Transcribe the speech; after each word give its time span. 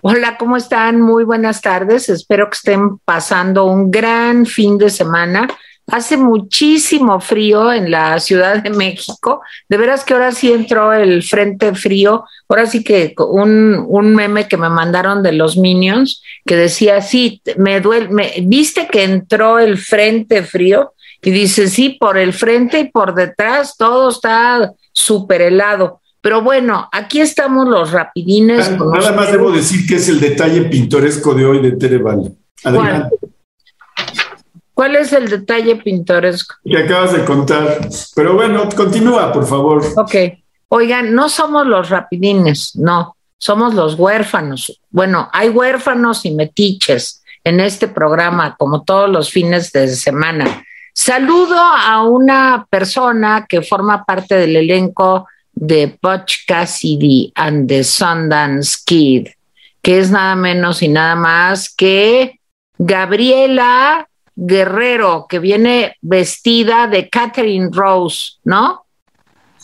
Hola, 0.00 0.36
¿cómo 0.38 0.56
están? 0.56 1.00
Muy 1.00 1.24
buenas 1.24 1.60
tardes. 1.60 2.08
Espero 2.08 2.48
que 2.48 2.54
estén 2.54 2.98
pasando 2.98 3.64
un 3.64 3.90
gran 3.90 4.46
fin 4.46 4.78
de 4.78 4.90
semana. 4.90 5.48
Hace 5.88 6.16
muchísimo 6.16 7.18
frío 7.18 7.72
en 7.72 7.90
la 7.90 8.20
Ciudad 8.20 8.62
de 8.62 8.70
México. 8.70 9.40
De 9.68 9.76
veras 9.76 10.04
que 10.04 10.14
ahora 10.14 10.30
sí 10.30 10.52
entró 10.52 10.92
el 10.92 11.24
frente 11.24 11.74
frío. 11.74 12.24
Ahora 12.48 12.66
sí 12.66 12.84
que 12.84 13.12
un, 13.18 13.84
un 13.88 14.14
meme 14.14 14.46
que 14.46 14.56
me 14.56 14.68
mandaron 14.68 15.20
de 15.24 15.32
los 15.32 15.56
Minions 15.56 16.22
que 16.46 16.54
decía, 16.54 17.02
sí, 17.02 17.42
me 17.56 17.80
duele, 17.80 18.08
me, 18.08 18.32
¿viste 18.42 18.86
que 18.86 19.02
entró 19.02 19.58
el 19.58 19.78
frente 19.78 20.44
frío? 20.44 20.92
Y 21.22 21.32
dice, 21.32 21.66
sí, 21.66 21.96
por 21.98 22.18
el 22.18 22.32
frente 22.32 22.78
y 22.78 22.88
por 22.88 23.14
detrás 23.14 23.76
todo 23.76 24.10
está 24.10 24.72
súper 24.92 25.42
helado. 25.42 26.00
Pero 26.28 26.42
bueno, 26.42 26.86
aquí 26.92 27.22
estamos 27.22 27.66
los 27.66 27.90
rapidines. 27.90 28.70
Nada, 28.72 28.98
nada 28.98 29.12
más 29.12 29.32
debo 29.32 29.50
decir 29.50 29.86
que 29.86 29.94
es 29.94 30.10
el 30.10 30.20
detalle 30.20 30.64
pintoresco 30.64 31.32
de 31.32 31.46
hoy 31.46 31.62
de 31.62 31.72
Tereval. 31.72 32.36
Adelante. 32.64 33.16
¿Cuál? 33.18 33.32
¿Cuál 34.74 34.96
es 34.96 35.14
el 35.14 35.26
detalle 35.30 35.76
pintoresco? 35.76 36.56
Que 36.62 36.76
acabas 36.76 37.14
de 37.14 37.24
contar. 37.24 37.78
Pero 38.14 38.34
bueno, 38.34 38.68
continúa, 38.76 39.32
por 39.32 39.46
favor. 39.46 39.82
Ok. 39.96 40.14
Oigan, 40.68 41.14
no 41.14 41.30
somos 41.30 41.66
los 41.66 41.88
rapidines, 41.88 42.76
no, 42.76 43.16
somos 43.38 43.72
los 43.72 43.94
huérfanos. 43.94 44.82
Bueno, 44.90 45.30
hay 45.32 45.48
huérfanos 45.48 46.26
y 46.26 46.32
metiches 46.32 47.22
en 47.42 47.58
este 47.58 47.88
programa, 47.88 48.54
como 48.58 48.82
todos 48.82 49.08
los 49.08 49.30
fines 49.30 49.72
de 49.72 49.88
semana. 49.88 50.62
Saludo 50.92 51.58
a 51.58 52.02
una 52.02 52.66
persona 52.68 53.46
que 53.48 53.62
forma 53.62 54.04
parte 54.04 54.34
del 54.34 54.56
elenco 54.56 55.26
de 55.60 55.98
Butch 56.00 56.46
Cassidy 56.46 57.32
and 57.34 57.68
the 57.68 57.82
Sundance 57.82 58.78
Kid, 58.84 59.28
que 59.82 59.98
es 59.98 60.10
nada 60.10 60.36
menos 60.36 60.82
y 60.82 60.88
nada 60.88 61.16
más 61.16 61.74
que 61.74 62.38
Gabriela 62.78 64.08
Guerrero, 64.36 65.26
que 65.28 65.40
viene 65.40 65.96
vestida 66.00 66.86
de 66.86 67.08
Catherine 67.08 67.70
Rose, 67.72 68.34
¿no? 68.44 68.84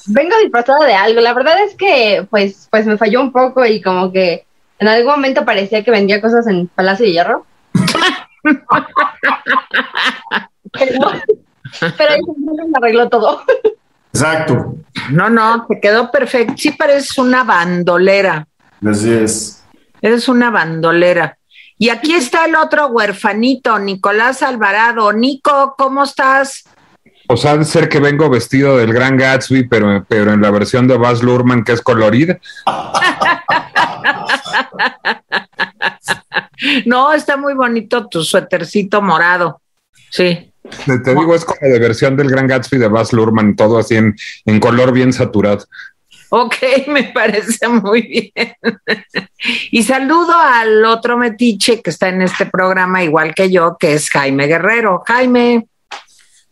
Vengo 0.07 0.37
disfrazada 0.43 0.85
de 0.85 0.95
algo. 0.95 1.21
La 1.21 1.33
verdad 1.33 1.63
es 1.63 1.77
que, 1.77 2.27
pues, 2.29 2.67
pues 2.71 2.87
me 2.87 2.99
falló 2.99 3.21
un 3.21 3.31
poco 3.31 3.65
y 3.65 3.81
como 3.81 4.11
que 4.11 4.45
en 4.81 4.89
algún 4.89 5.13
momento 5.13 5.45
parecía 5.45 5.85
que 5.85 5.93
vendía 5.93 6.21
cosas 6.21 6.49
en 6.49 6.67
Palacio 6.67 7.07
de 7.07 7.13
Hierro. 7.13 7.47
pero, 10.73 10.99
pero 11.97 12.11
ahí 12.13 12.21
me 12.37 12.73
arregló 12.77 13.09
todo. 13.09 13.45
Exacto. 14.15 14.77
No, 15.11 15.29
no, 15.29 15.67
te 15.67 15.81
quedó 15.81 16.13
perfecto. 16.13 16.55
Sí 16.57 16.71
pareces 16.71 17.19
una 17.19 17.43
bandolera. 17.43 18.47
Así 18.87 19.13
es. 19.13 19.65
Eres 20.01 20.29
una 20.29 20.51
bandolera. 20.51 21.37
Y 21.77 21.89
aquí 21.89 22.15
está 22.15 22.45
el 22.45 22.55
otro 22.55 22.87
huerfanito, 22.87 23.77
Nicolás 23.81 24.45
Alvarado. 24.45 25.13
Nico, 25.13 25.75
¿cómo 25.77 26.05
estás? 26.05 26.63
O 27.27 27.37
sea, 27.37 27.57
de 27.57 27.65
ser 27.65 27.89
que 27.89 27.99
vengo 27.99 28.31
vestido 28.31 28.79
del 28.79 28.93
gran 28.93 29.17
Gatsby, 29.17 29.67
pero, 29.67 30.05
pero 30.07 30.33
en 30.33 30.41
la 30.41 30.53
versión 30.53 30.87
de 30.87 30.97
Baz 30.97 31.21
Luhrmann 31.21 31.65
que 31.65 31.73
es 31.73 31.81
colorida. 31.81 32.39
no, 36.87 37.13
está 37.13 37.37
muy 37.37 37.55
bonito 37.55 38.07
tu 38.07 38.23
suétercito 38.23 39.03
morado. 39.03 39.61
Sí. 40.15 40.53
Te, 40.87 40.99
te 41.01 41.11
digo, 41.11 41.35
es 41.35 41.45
como 41.45 41.59
de 41.61 41.79
versión 41.81 42.17
del 42.17 42.31
Gran 42.31 42.47
Gatsby 42.47 42.79
de 42.79 42.87
Baz 42.87 43.13
Luhrmann, 43.13 43.57
todo 43.57 43.79
así 43.79 43.97
en, 43.97 44.15
en 44.45 44.61
color 44.61 44.93
bien 44.93 45.13
saturado. 45.13 45.65
Ok, 46.29 46.55
me 46.87 47.03
parece 47.05 47.67
muy 47.67 48.31
bien. 48.33 48.55
y 49.73 49.83
saludo 49.83 50.35
al 50.37 50.85
otro 50.85 51.19
metiche 51.19 51.83
que 51.83 51.91
está 51.91 52.11
en 52.11 52.23
este 52.23 52.47
programa, 52.47 53.03
igual 53.03 53.35
que 53.35 53.51
yo, 53.51 53.77
que 53.79 53.95
es 53.95 54.09
Jaime 54.09 54.47
Guerrero. 54.47 55.03
Jaime. 55.05 55.67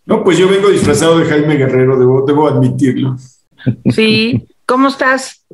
No, 0.06 0.24
pues 0.24 0.38
yo 0.38 0.48
vengo 0.48 0.70
disfrazado 0.70 1.20
de 1.20 1.26
Jaime 1.26 1.54
Guerrero, 1.54 1.96
debo, 1.96 2.26
debo 2.26 2.48
admitirlo. 2.48 3.16
Sí, 3.92 4.44
¿cómo 4.66 4.88
estás? 4.88 5.46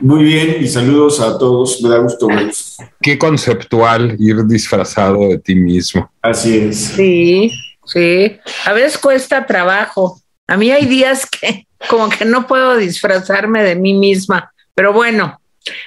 Muy 0.00 0.24
bien, 0.24 0.56
y 0.60 0.66
saludos 0.66 1.20
a 1.20 1.38
todos, 1.38 1.80
me 1.82 1.88
da 1.88 1.98
gusto 1.98 2.26
verlos. 2.26 2.76
Qué 3.00 3.18
conceptual 3.18 4.16
ir 4.18 4.44
disfrazado 4.46 5.28
de 5.28 5.38
ti 5.38 5.54
mismo. 5.54 6.10
Así 6.22 6.58
es. 6.58 6.78
Sí. 6.78 7.50
Sí, 7.92 8.38
a 8.66 8.72
veces 8.72 8.98
cuesta 8.98 9.46
trabajo. 9.46 10.20
A 10.46 10.56
mí 10.56 10.70
hay 10.70 10.86
días 10.86 11.26
que 11.26 11.66
como 11.88 12.08
que 12.08 12.24
no 12.24 12.46
puedo 12.46 12.76
disfrazarme 12.76 13.62
de 13.62 13.74
mí 13.74 13.94
misma, 13.94 14.52
pero 14.74 14.92
bueno. 14.92 15.40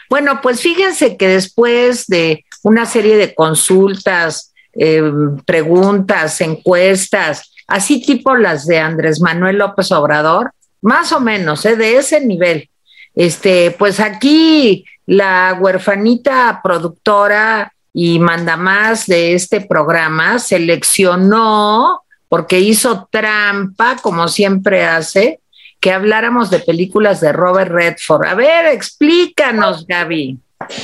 Bueno, 0.10 0.40
pues 0.42 0.62
fíjense 0.62 1.18
que 1.18 1.28
después 1.28 2.06
de 2.08 2.46
una 2.62 2.86
serie 2.86 3.18
de 3.18 3.34
consultas, 3.34 4.54
eh, 4.74 5.02
preguntas, 5.46 6.40
encuestas, 6.42 7.52
así 7.68 8.02
tipo 8.02 8.36
las 8.36 8.68
de 8.68 8.78
Andrés 8.78 9.20
Manuel 9.20 9.58
López 9.58 9.92
Obrador, 9.92 10.52
más 10.82 11.12
o 11.12 11.20
menos, 11.20 11.66
¿eh? 11.66 11.76
de 11.76 11.98
ese 11.98 12.24
nivel. 12.24 12.70
Este, 13.16 13.72
pues 13.72 14.00
aquí 14.00 14.86
la 15.06 15.58
huerfanita 15.60 16.62
productora 16.64 17.74
y 17.94 18.20
manda 18.20 18.58
más 18.58 19.06
de 19.06 19.34
este 19.34 19.62
programa 19.62 20.40
seleccionó, 20.40 22.02
porque 22.28 22.60
hizo 22.60 23.08
trampa, 23.12 23.98
como 24.02 24.28
siempre 24.28 24.84
hace, 24.84 25.40
que 25.80 25.92
habláramos 25.92 26.50
de 26.50 26.60
películas 26.60 27.22
de 27.22 27.32
Robert 27.32 27.72
Redford. 27.72 28.26
A 28.26 28.34
ver, 28.34 28.66
explícanos, 28.68 29.86
Gaby. 29.86 30.40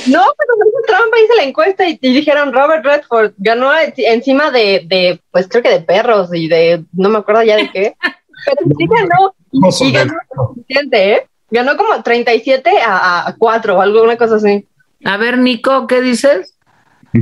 No, 0.06 0.22
pero 0.38 0.52
no 0.58 0.68
hizo 0.68 0.86
trampa, 0.86 1.16
hice 1.18 1.36
la 1.36 1.44
encuesta 1.44 1.88
y, 1.88 1.98
y, 2.00 2.12
dijeron 2.12 2.52
Robert 2.52 2.84
Redford 2.84 3.32
ganó 3.38 3.72
encima 3.96 4.50
de, 4.50 4.82
de, 4.86 5.20
pues 5.30 5.48
creo 5.48 5.62
que 5.62 5.70
de 5.70 5.80
perros 5.80 6.28
y 6.34 6.48
de, 6.48 6.84
no 6.92 7.08
me 7.08 7.18
acuerdo 7.18 7.42
ya 7.42 7.56
de 7.56 7.70
qué, 7.70 7.94
pero 8.44 8.70
sí 8.76 8.86
ganó, 8.86 9.34
y, 9.50 9.88
y 9.88 9.92
ganó 9.92 10.14
suficiente, 10.36 11.12
¿eh? 11.14 11.29
Ganó 11.50 11.76
como 11.76 12.02
37 12.02 12.70
a, 12.84 13.28
a 13.28 13.34
4 13.36 13.76
o 13.76 13.80
alguna 13.80 14.16
cosa 14.16 14.36
así. 14.36 14.66
A 15.04 15.16
ver, 15.16 15.38
Nico, 15.38 15.86
¿qué 15.86 16.00
dices? 16.00 16.54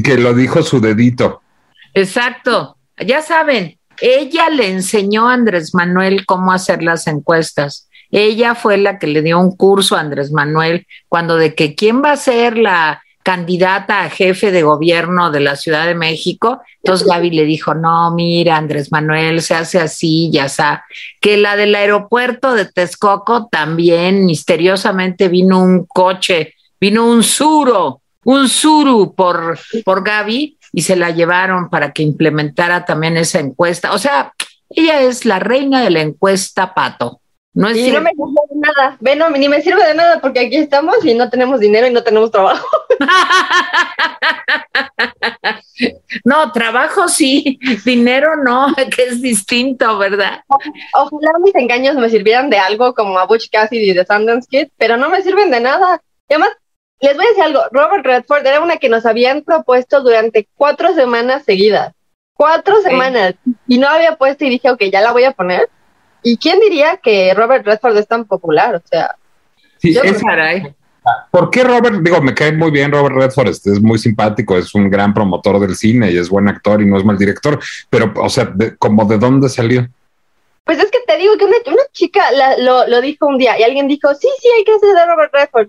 Que 0.05 0.19
lo 0.19 0.35
dijo 0.35 0.63
su 0.63 0.81
dedito. 0.81 1.41
Exacto. 1.95 2.77
Ya 2.99 3.23
saben, 3.23 3.79
ella 4.01 4.51
le 4.51 4.69
enseñó 4.69 5.29
a 5.29 5.35
Andrés 5.35 5.75
Manuel 5.75 6.27
cómo 6.27 6.53
hacer 6.53 6.83
las 6.83 7.07
encuestas. 7.07 7.89
Ella 8.11 8.55
fue 8.55 8.79
la 8.79 8.99
que 8.99 9.07
le 9.07 9.23
dio 9.23 9.39
un 9.39 9.55
curso 9.55 9.97
a 9.97 10.01
Andrés 10.01 10.33
Manuel 10.33 10.87
cuando 11.09 11.37
de 11.37 11.55
que 11.55 11.75
quién 11.75 12.03
va 12.03 12.13
a 12.13 12.17
ser 12.17 12.57
la 12.57 13.03
candidata 13.29 14.05
a 14.05 14.09
jefe 14.09 14.51
de 14.51 14.63
gobierno 14.63 15.31
de 15.31 15.41
la 15.41 15.55
Ciudad 15.55 15.87
de 15.87 15.95
México. 15.95 16.63
Entonces 16.83 17.07
Gaby 17.07 17.31
le 17.31 17.45
dijo, 17.45 17.75
no, 17.75 18.11
mira, 18.15 18.57
Andrés 18.57 18.91
Manuel 18.91 19.43
se 19.43 19.55
hace 19.55 19.79
así, 19.79 20.31
ya 20.33 20.47
está. 20.47 20.87
Que 21.21 21.37
la 21.37 21.55
del 21.55 21.75
aeropuerto 21.75 22.55
de 22.55 22.65
Texcoco 22.65 23.47
también 23.53 24.25
misteriosamente 24.25 25.29
vino 25.29 25.63
un 25.63 25.85
coche, 25.85 26.55
vino 26.81 27.05
un 27.07 27.23
suro 27.23 28.01
un 28.25 28.49
suru 28.49 29.15
por, 29.15 29.59
por 29.85 30.05
Gaby 30.05 30.59
y 30.73 30.83
se 30.83 30.97
la 30.97 31.11
llevaron 31.11 31.69
para 31.69 31.93
que 31.93 32.03
implementara 32.03 32.87
también 32.87 33.19
esa 33.19 33.41
encuesta. 33.41 33.93
O 33.93 33.99
sea, 33.99 34.33
ella 34.71 35.03
es 35.03 35.27
la 35.27 35.39
reina 35.39 35.83
de 35.83 35.91
la 35.91 36.01
encuesta 36.01 36.73
pato. 36.73 37.21
No, 37.55 37.69
es 37.69 37.77
y 37.77 37.91
no 37.91 38.01
me 38.01 38.11
sirve 38.11 38.41
de 38.51 38.61
nada, 38.61 38.97
bueno, 39.01 39.31
ni 39.31 39.49
me 39.49 39.63
sirve 39.63 39.85
de 39.85 39.95
nada 39.95 40.21
porque 40.21 40.41
aquí 40.41 40.57
estamos 40.57 41.05
y 41.05 41.15
no 41.15 41.29
tenemos 41.29 41.59
dinero 41.61 41.87
y 41.87 41.93
no 41.93 42.05
tenemos 42.05 42.31
trabajo. 42.31 42.67
no, 46.25 46.53
trabajo 46.53 47.09
sí, 47.09 47.59
dinero 47.85 48.37
no, 48.45 48.75
que 48.97 49.05
es 49.05 49.23
distinto, 49.23 49.99
¿verdad? 49.99 50.43
Ojalá 50.95 51.31
mis 51.43 51.55
engaños 51.55 51.97
me 51.97 52.11
sirvieran 52.11 52.51
de 52.51 52.59
algo 52.59 52.95
como 52.95 53.19
a 53.19 53.27
Butch 53.27 53.51
Cassidy 53.51 53.93
de 53.93 54.07
Sundance 54.07 54.49
Kid, 54.49 54.69
pero 54.77 54.97
no 54.97 55.09
me 55.09 55.23
sirven 55.23 55.51
de 55.51 55.61
nada. 55.61 56.03
Y 56.29 56.35
además, 56.35 56.51
les 57.01 57.17
voy 57.17 57.27
a 57.27 57.29
decir 57.29 57.45
algo, 57.45 57.63
Robert 57.71 58.05
Redford 58.05 58.47
era 58.47 58.61
una 58.61 58.77
que 58.79 58.89
nos 58.89 59.07
habían 59.07 59.43
propuesto 59.43 60.03
durante 60.03 60.49
cuatro 60.57 60.95
semanas 60.95 61.45
seguidas. 61.45 61.93
Cuatro 62.35 62.81
semanas. 62.83 63.35
Y 63.67 63.79
no 63.79 63.89
había 63.89 64.17
puesto 64.17 64.45
y 64.45 64.51
dije, 64.51 64.71
ok, 64.71 64.85
ya 64.93 65.01
la 65.01 65.13
voy 65.13 65.25
a 65.25 65.33
poner. 65.33 65.69
¿Y 66.23 66.37
quién 66.37 66.61
diría 66.61 66.99
que 67.03 67.33
Robert 67.35 67.67
Redford 67.67 67.97
es 67.97 68.09
tan 68.09 68.25
popular? 68.25 68.77
O 68.77 68.83
sea, 68.89 69.15
sí, 69.79 69.97
es, 69.97 70.23
caray. 70.23 70.75
¿Por 71.31 71.51
qué 71.51 71.65
Robert? 71.65 72.01
Digo, 72.03 72.21
me 72.21 72.35
cae 72.35 72.53
muy 72.53 72.71
bien 72.71 72.93
Robert 72.93 73.15
Redford, 73.15 73.49
este 73.49 73.73
es 73.73 73.81
muy 73.81 73.99
simpático, 73.99 74.57
es 74.57 74.75
un 74.75 74.91
gran 74.91 75.15
promotor 75.15 75.59
del 75.61 75.77
cine 75.77 76.11
y 76.11 76.19
es 76.19 76.29
buen 76.29 76.49
actor 76.49 76.83
y 76.83 76.87
no 76.87 76.99
es 76.99 77.05
mal 77.05 77.17
director, 77.17 77.59
pero, 77.89 78.13
o 78.17 78.29
sea, 78.29 78.45
de, 78.47 78.77
¿como 78.77 79.05
de 79.05 79.19
dónde 79.19 79.49
salió? 79.49 79.87
Pues 80.65 80.79
es 80.79 80.91
que 80.91 80.99
te 81.07 81.17
digo 81.17 81.37
que 81.39 81.47
una, 81.47 81.57
una 81.67 81.83
chica 81.93 82.31
la, 82.33 82.59
lo, 82.59 82.87
lo, 82.87 83.01
dijo 83.01 83.27
un 83.27 83.39
día 83.39 83.59
y 83.59 83.63
alguien 83.63 83.89
dijo, 83.89 84.15
sí, 84.15 84.29
sí, 84.41 84.49
hay 84.55 84.65
que 84.65 84.75
hacer 84.75 84.95
de 84.95 85.07
Robert 85.07 85.33
Redford. 85.33 85.69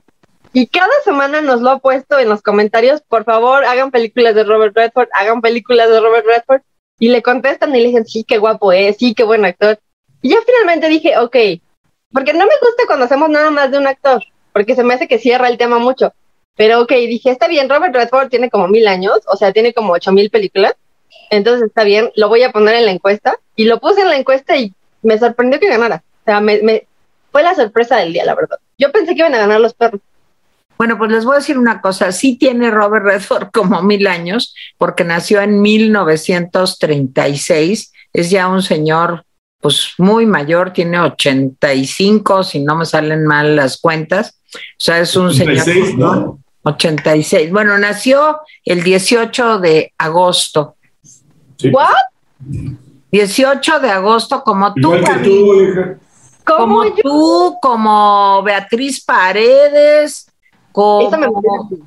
Y 0.52 0.68
cada 0.68 0.92
semana 1.04 1.42
nos 1.42 1.62
lo 1.62 1.70
ha 1.70 1.80
puesto 1.80 2.18
en 2.20 2.28
los 2.28 2.42
comentarios, 2.42 3.02
por 3.08 3.24
favor, 3.24 3.64
hagan 3.66 3.92
películas 3.92 4.36
de 4.36 4.44
Robert 4.44 4.76
Redford, 4.76 5.08
hagan 5.20 5.42
películas 5.42 5.90
de 5.90 6.00
Robert 6.00 6.26
Redford. 6.26 6.62
Y 7.02 7.10
le 7.10 7.22
contestan 7.22 7.74
y 7.74 7.80
le 7.80 7.88
dicen, 7.88 8.06
sí, 8.06 8.26
qué 8.28 8.40
guapo 8.40 8.74
es, 8.74 8.98
sí, 8.98 9.14
qué 9.14 9.24
buen 9.24 9.46
actor. 9.46 9.80
Y 10.22 10.30
ya 10.30 10.38
finalmente 10.46 10.90
dije, 10.90 11.18
ok, 11.18 11.36
porque 12.12 12.34
no 12.34 12.46
me 12.46 12.54
gusta 12.62 12.84
cuando 12.88 13.06
hacemos 13.06 13.30
nada 13.30 13.52
más 13.52 13.72
de 13.72 13.78
un 13.78 13.88
actor, 13.88 14.24
porque 14.54 14.76
se 14.76 14.84
me 14.84 14.94
hace 14.94 15.08
que 15.08 15.20
cierra 15.20 15.48
el 15.48 15.58
tema 15.58 15.80
mucho. 15.80 16.14
Pero 16.56 16.82
ok, 16.82 16.92
dije, 16.92 17.30
está 17.30 17.48
bien, 17.48 17.70
Robert 17.70 17.96
Redford 17.96 18.30
tiene 18.30 18.50
como 18.50 18.68
mil 18.68 18.88
años, 18.88 19.20
o 19.28 19.38
sea, 19.38 19.54
tiene 19.54 19.74
como 19.74 19.94
ocho 19.94 20.12
mil 20.12 20.30
películas. 20.30 20.76
Entonces 21.30 21.68
está 21.68 21.84
bien, 21.84 22.12
lo 22.16 22.28
voy 22.28 22.44
a 22.44 22.52
poner 22.52 22.76
en 22.76 22.86
la 22.86 22.92
encuesta. 22.92 23.38
Y 23.56 23.66
lo 23.66 23.80
puse 23.80 24.02
en 24.02 24.10
la 24.10 24.18
encuesta 24.18 24.58
y 24.58 24.74
me 25.02 25.18
sorprendió 25.18 25.60
que 25.60 25.70
ganara. 25.70 26.04
O 26.22 26.26
sea, 26.26 26.42
me, 26.42 26.86
fue 27.32 27.44
la 27.44 27.56
sorpresa 27.56 27.96
del 27.98 28.14
día, 28.14 28.26
la 28.26 28.36
verdad. 28.36 28.60
Yo 28.78 28.92
pensé 28.92 29.14
que 29.14 29.20
iban 29.20 29.36
a 29.36 29.40
ganar 29.40 29.62
los 29.62 29.74
perros. 29.74 30.02
Bueno, 30.78 30.98
pues 30.98 31.12
les 31.12 31.24
voy 31.26 31.36
a 31.36 31.40
decir 31.40 31.58
una 31.58 31.82
cosa, 31.82 32.12
sí 32.12 32.38
tiene 32.38 32.70
Robert 32.72 33.06
Redford 33.06 33.50
como 33.54 33.82
mil 33.82 34.08
años, 34.08 34.56
porque 34.78 35.04
nació 35.04 35.42
en 35.42 35.62
1936, 35.62 37.92
es 38.14 38.30
ya 38.30 38.48
un 38.48 38.62
señor 38.62 39.26
pues 39.60 39.94
muy 39.98 40.26
mayor, 40.26 40.72
tiene 40.72 41.00
85, 41.00 42.44
si 42.44 42.60
no 42.60 42.76
me 42.76 42.86
salen 42.86 43.26
mal 43.26 43.56
las 43.56 43.80
cuentas, 43.80 44.40
o 44.54 44.58
sea, 44.78 45.00
es 45.00 45.16
un 45.16 45.28
86, 45.28 45.88
señor... 45.88 46.18
¿no? 46.18 46.40
86, 46.64 47.52
bueno, 47.52 47.78
nació 47.78 48.40
el 48.66 48.84
18 48.84 49.60
de 49.60 49.94
agosto. 49.98 50.76
¿What? 51.72 51.96
18 53.12 53.80
de 53.80 53.90
agosto, 53.90 54.44
como 54.44 54.74
tú. 54.74 54.94
Igual 54.94 55.04
que 55.04 55.30
tú, 55.30 55.54
hija. 55.56 55.98
Como 56.44 56.94
tú, 56.96 57.58
como 57.62 58.42
Beatriz 58.44 59.04
Paredes, 59.04 60.30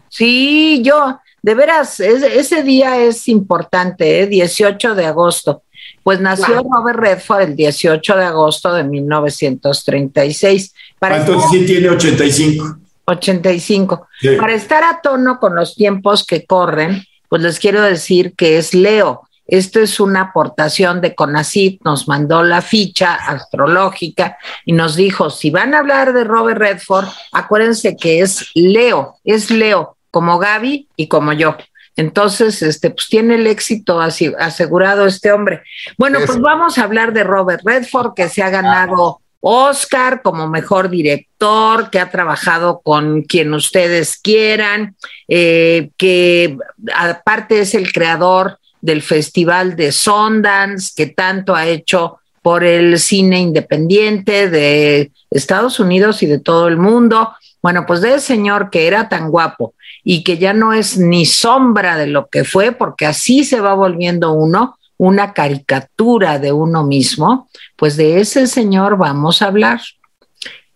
sí, 0.09 0.83
yo, 0.83 1.19
de 1.43 1.55
veras, 1.55 2.01
ese, 2.01 2.63
día 2.63 2.99
es 2.99 3.29
importante, 3.29 4.23
¿eh? 4.23 4.27
18 4.27 4.95
de 4.95 5.07
agosto. 5.07 5.63
Pues 6.03 6.21
nació 6.21 6.63
Robert 6.63 6.99
Redford 6.99 7.43
el 7.43 7.57
18 7.57 8.17
de 8.17 8.25
agosto 8.25 8.75
de 8.75 8.85
1936. 8.85 10.75
Para 10.99 11.19
entonces 11.19 11.51
sí 11.51 11.67
tiene 11.67 11.89
85. 11.89 12.79
85. 13.05 14.09
Para 14.39 14.55
estar 14.55 14.85
a 14.85 15.01
tono 15.03 15.39
con 15.39 15.55
los 15.55 15.75
tiempos 15.75 16.25
que 16.25 16.45
corren, 16.47 17.05
pues 17.29 17.43
les 17.43 17.59
quiero 17.59 17.83
decir 17.83 18.35
que 18.37 18.59
es 18.59 18.75
Leo. 18.75 19.23
Esto 19.47 19.81
es 19.81 20.01
una 20.01 20.21
aportación 20.23 21.01
de 21.01 21.15
CONACIT, 21.15 21.83
nos 21.85 22.07
mandó 22.07 22.43
la 22.43 22.63
ficha 22.63 23.15
astrológica 23.15 24.39
y 24.65 24.73
nos 24.73 24.97
dijo, 24.97 25.31
si 25.31 25.51
van 25.51 25.75
a 25.75 25.81
hablar 25.81 26.13
de 26.13 26.25
Robert 26.25 26.59
Redford, 26.59 27.07
acuérdense 27.33 27.97
que 27.97 28.21
es 28.21 28.51
Leo, 28.55 29.17
es 29.25 29.51
Leo, 29.51 29.97
como 30.11 30.39
Gaby 30.39 30.89
y 30.97 31.09
como 31.09 31.33
yo. 31.33 31.57
Entonces, 31.97 32.63
este, 32.63 32.91
pues 32.91 33.09
tiene 33.09 33.35
el 33.35 33.47
éxito 33.47 34.01
así, 34.01 34.33
asegurado 34.39 35.07
este 35.07 35.33
hombre. 35.33 35.63
Bueno, 35.99 36.21
pues 36.25 36.41
vamos 36.41 36.79
a 36.79 36.85
hablar 36.85 37.13
de 37.13 37.25
Robert 37.25 37.63
Redford, 37.65 38.15
que 38.15 38.29
se 38.29 38.43
ha 38.43 38.51
ganado 38.51 39.21
Oscar 39.41 40.23
como 40.23 40.49
mejor 40.49 40.89
director, 40.89 41.91
que 41.91 41.99
ha 41.99 42.11
trabajado 42.11 42.81
con 42.83 43.23
quien 43.23 43.53
ustedes 43.53 44.17
quieran, 44.17 44.97
eh, 45.29 45.91
que 45.97 46.57
aparte 46.95 47.61
es 47.61 47.75
el 47.75 47.93
creador 47.93 48.59
del 48.81 49.03
Festival 49.03 49.77
de 49.77 49.93
Sundance, 49.93 50.93
que 50.97 51.07
tanto 51.07 51.55
ha 51.55 51.67
hecho 51.67 52.19
por 52.41 52.65
el 52.65 52.99
cine 52.99 53.41
independiente 53.41 54.49
de 54.49 55.11
Estados 55.31 55.81
Unidos 55.81 56.23
y 56.23 56.27
de 56.27 56.39
todo 56.39 56.69
el 56.69 56.77
mundo. 56.77 57.33
Bueno, 57.63 57.87
pues 57.87 58.01
de 58.01 58.15
ese 58.15 58.27
señor 58.27 58.71
que 58.71 58.89
era 58.89 59.09
tan 59.09 59.31
guapo 59.31 59.75
y 60.03 60.25
que 60.25 60.37
ya 60.37 60.53
no 60.53 60.73
es 60.73 60.99
ni 60.99 61.25
sombra 61.25 61.97
de 61.97 62.09
lo 62.09 62.27
que 62.27 62.45
fue, 62.45 62.73
porque 62.73 63.07
así 63.07 63.45
se 63.45 63.61
va 63.61 63.75
volviendo 63.75 64.33
uno, 64.33 64.77
una 64.99 65.33
caricatura 65.33 66.41
de 66.41 66.53
uno 66.53 66.85
mismo, 66.85 67.49
pues 67.77 67.97
de 67.97 68.21
ese 68.21 68.49
señor 68.49 68.97
vamos 68.97 69.43
a 69.43 69.47
hablar. 69.47 69.81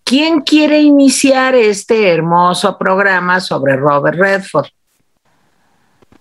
¿Quién 0.05 0.43
quiere 0.43 0.81
iniciar 0.81 1.57
este 1.57 2.09
hermoso 2.09 2.79
programa 2.79 3.41
sobre 3.41 3.75
Robert 3.77 4.17
Redford? 4.17 4.69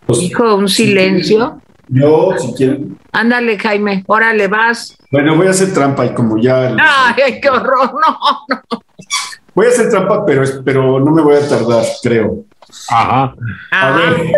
Pues, 0.07 0.19
Dijo 0.19 0.55
un 0.55 0.67
silencio. 0.67 1.61
Yo, 1.87 2.31
si 2.39 2.53
quieren. 2.55 2.97
Ándale, 3.11 3.59
Jaime, 3.59 4.03
órale, 4.07 4.47
vas. 4.47 4.97
Bueno, 5.11 5.35
voy 5.35 5.45
a 5.45 5.51
hacer 5.51 5.71
trampa 5.71 6.03
y 6.07 6.13
como 6.15 6.37
ya. 6.39 6.75
¡Ay, 6.79 7.39
qué 7.39 7.49
horror! 7.49 7.93
No, 7.93 8.17
no. 8.49 8.84
Voy 9.55 9.67
a 9.67 9.69
hacer 9.69 9.89
trampa, 9.89 10.25
pero, 10.25 10.43
pero 10.63 10.99
no 10.99 11.11
me 11.11 11.21
voy 11.21 11.35
a 11.35 11.47
tardar, 11.47 11.85
creo. 12.03 12.43
Ajá. 12.89 13.35
A 13.71 13.97
ver. 13.97 14.33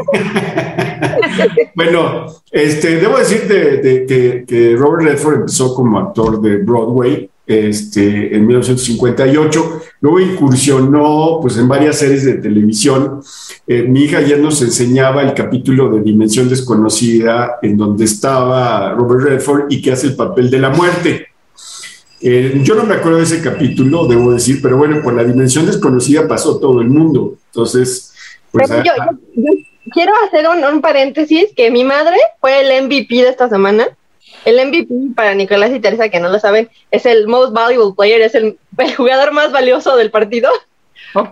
bueno, 1.75 2.27
este, 2.51 2.97
debo 2.97 3.17
decir 3.17 3.47
de, 3.47 4.05
que, 4.07 4.45
que 4.47 4.75
Robert 4.75 5.03
Redford 5.03 5.35
empezó 5.35 5.73
como 5.73 5.99
actor 5.99 6.39
de 6.39 6.57
Broadway 6.57 7.29
este, 7.47 8.35
en 8.35 8.45
1958. 8.45 9.81
Luego 10.01 10.19
incursionó 10.19 11.39
pues, 11.41 11.57
en 11.57 11.67
varias 11.67 11.97
series 11.97 12.25
de 12.25 12.35
televisión. 12.35 13.21
Eh, 13.65 13.83
mi 13.83 14.03
hija 14.03 14.19
ayer 14.19 14.39
nos 14.39 14.61
enseñaba 14.61 15.23
el 15.23 15.33
capítulo 15.33 15.89
de 15.89 16.01
Dimensión 16.01 16.49
Desconocida, 16.49 17.57
en 17.61 17.77
donde 17.77 18.05
estaba 18.05 18.93
Robert 18.93 19.23
Redford 19.29 19.65
y 19.69 19.81
que 19.81 19.93
hace 19.93 20.07
el 20.07 20.15
papel 20.15 20.51
de 20.51 20.59
la 20.59 20.69
muerte. 20.69 21.27
Eh, 22.21 22.59
yo 22.63 22.75
no 22.75 22.83
me 22.83 22.95
acuerdo 22.95 23.19
de 23.19 23.25
ese 23.25 23.41
capítulo, 23.41 24.07
debo 24.07 24.31
decir, 24.31 24.59
pero 24.61 24.77
bueno, 24.77 25.01
por 25.03 25.13
la 25.13 25.23
Dimensión 25.23 25.65
Desconocida 25.65 26.27
pasó 26.27 26.59
todo 26.59 26.81
el 26.81 26.89
mundo. 26.89 27.35
Entonces, 27.47 28.13
pues... 28.51 28.69
yo, 28.69 28.93
quiero 29.91 30.13
hacer 30.25 30.47
un, 30.47 30.63
un 30.63 30.81
paréntesis, 30.81 31.49
que 31.55 31.69
mi 31.69 31.83
madre 31.83 32.17
fue 32.39 32.61
el 32.61 32.85
MVP 32.85 33.15
de 33.15 33.29
esta 33.29 33.49
semana 33.49 33.87
el 34.47 34.65
MVP 34.65 35.13
para 35.13 35.33
Nicolás 35.35 35.71
y 35.71 35.79
Teresa, 35.81 36.07
que 36.07 36.21
no 36.21 36.29
lo 36.29 36.39
saben, 36.39 36.69
es 36.89 37.05
el 37.05 37.27
most 37.27 37.51
valuable 37.51 37.93
player, 37.95 38.21
es 38.21 38.33
el, 38.33 38.57
jugador 38.97 39.33
más 39.33 39.51
valioso 39.51 39.97
del 39.97 40.09
partido. 40.09 40.49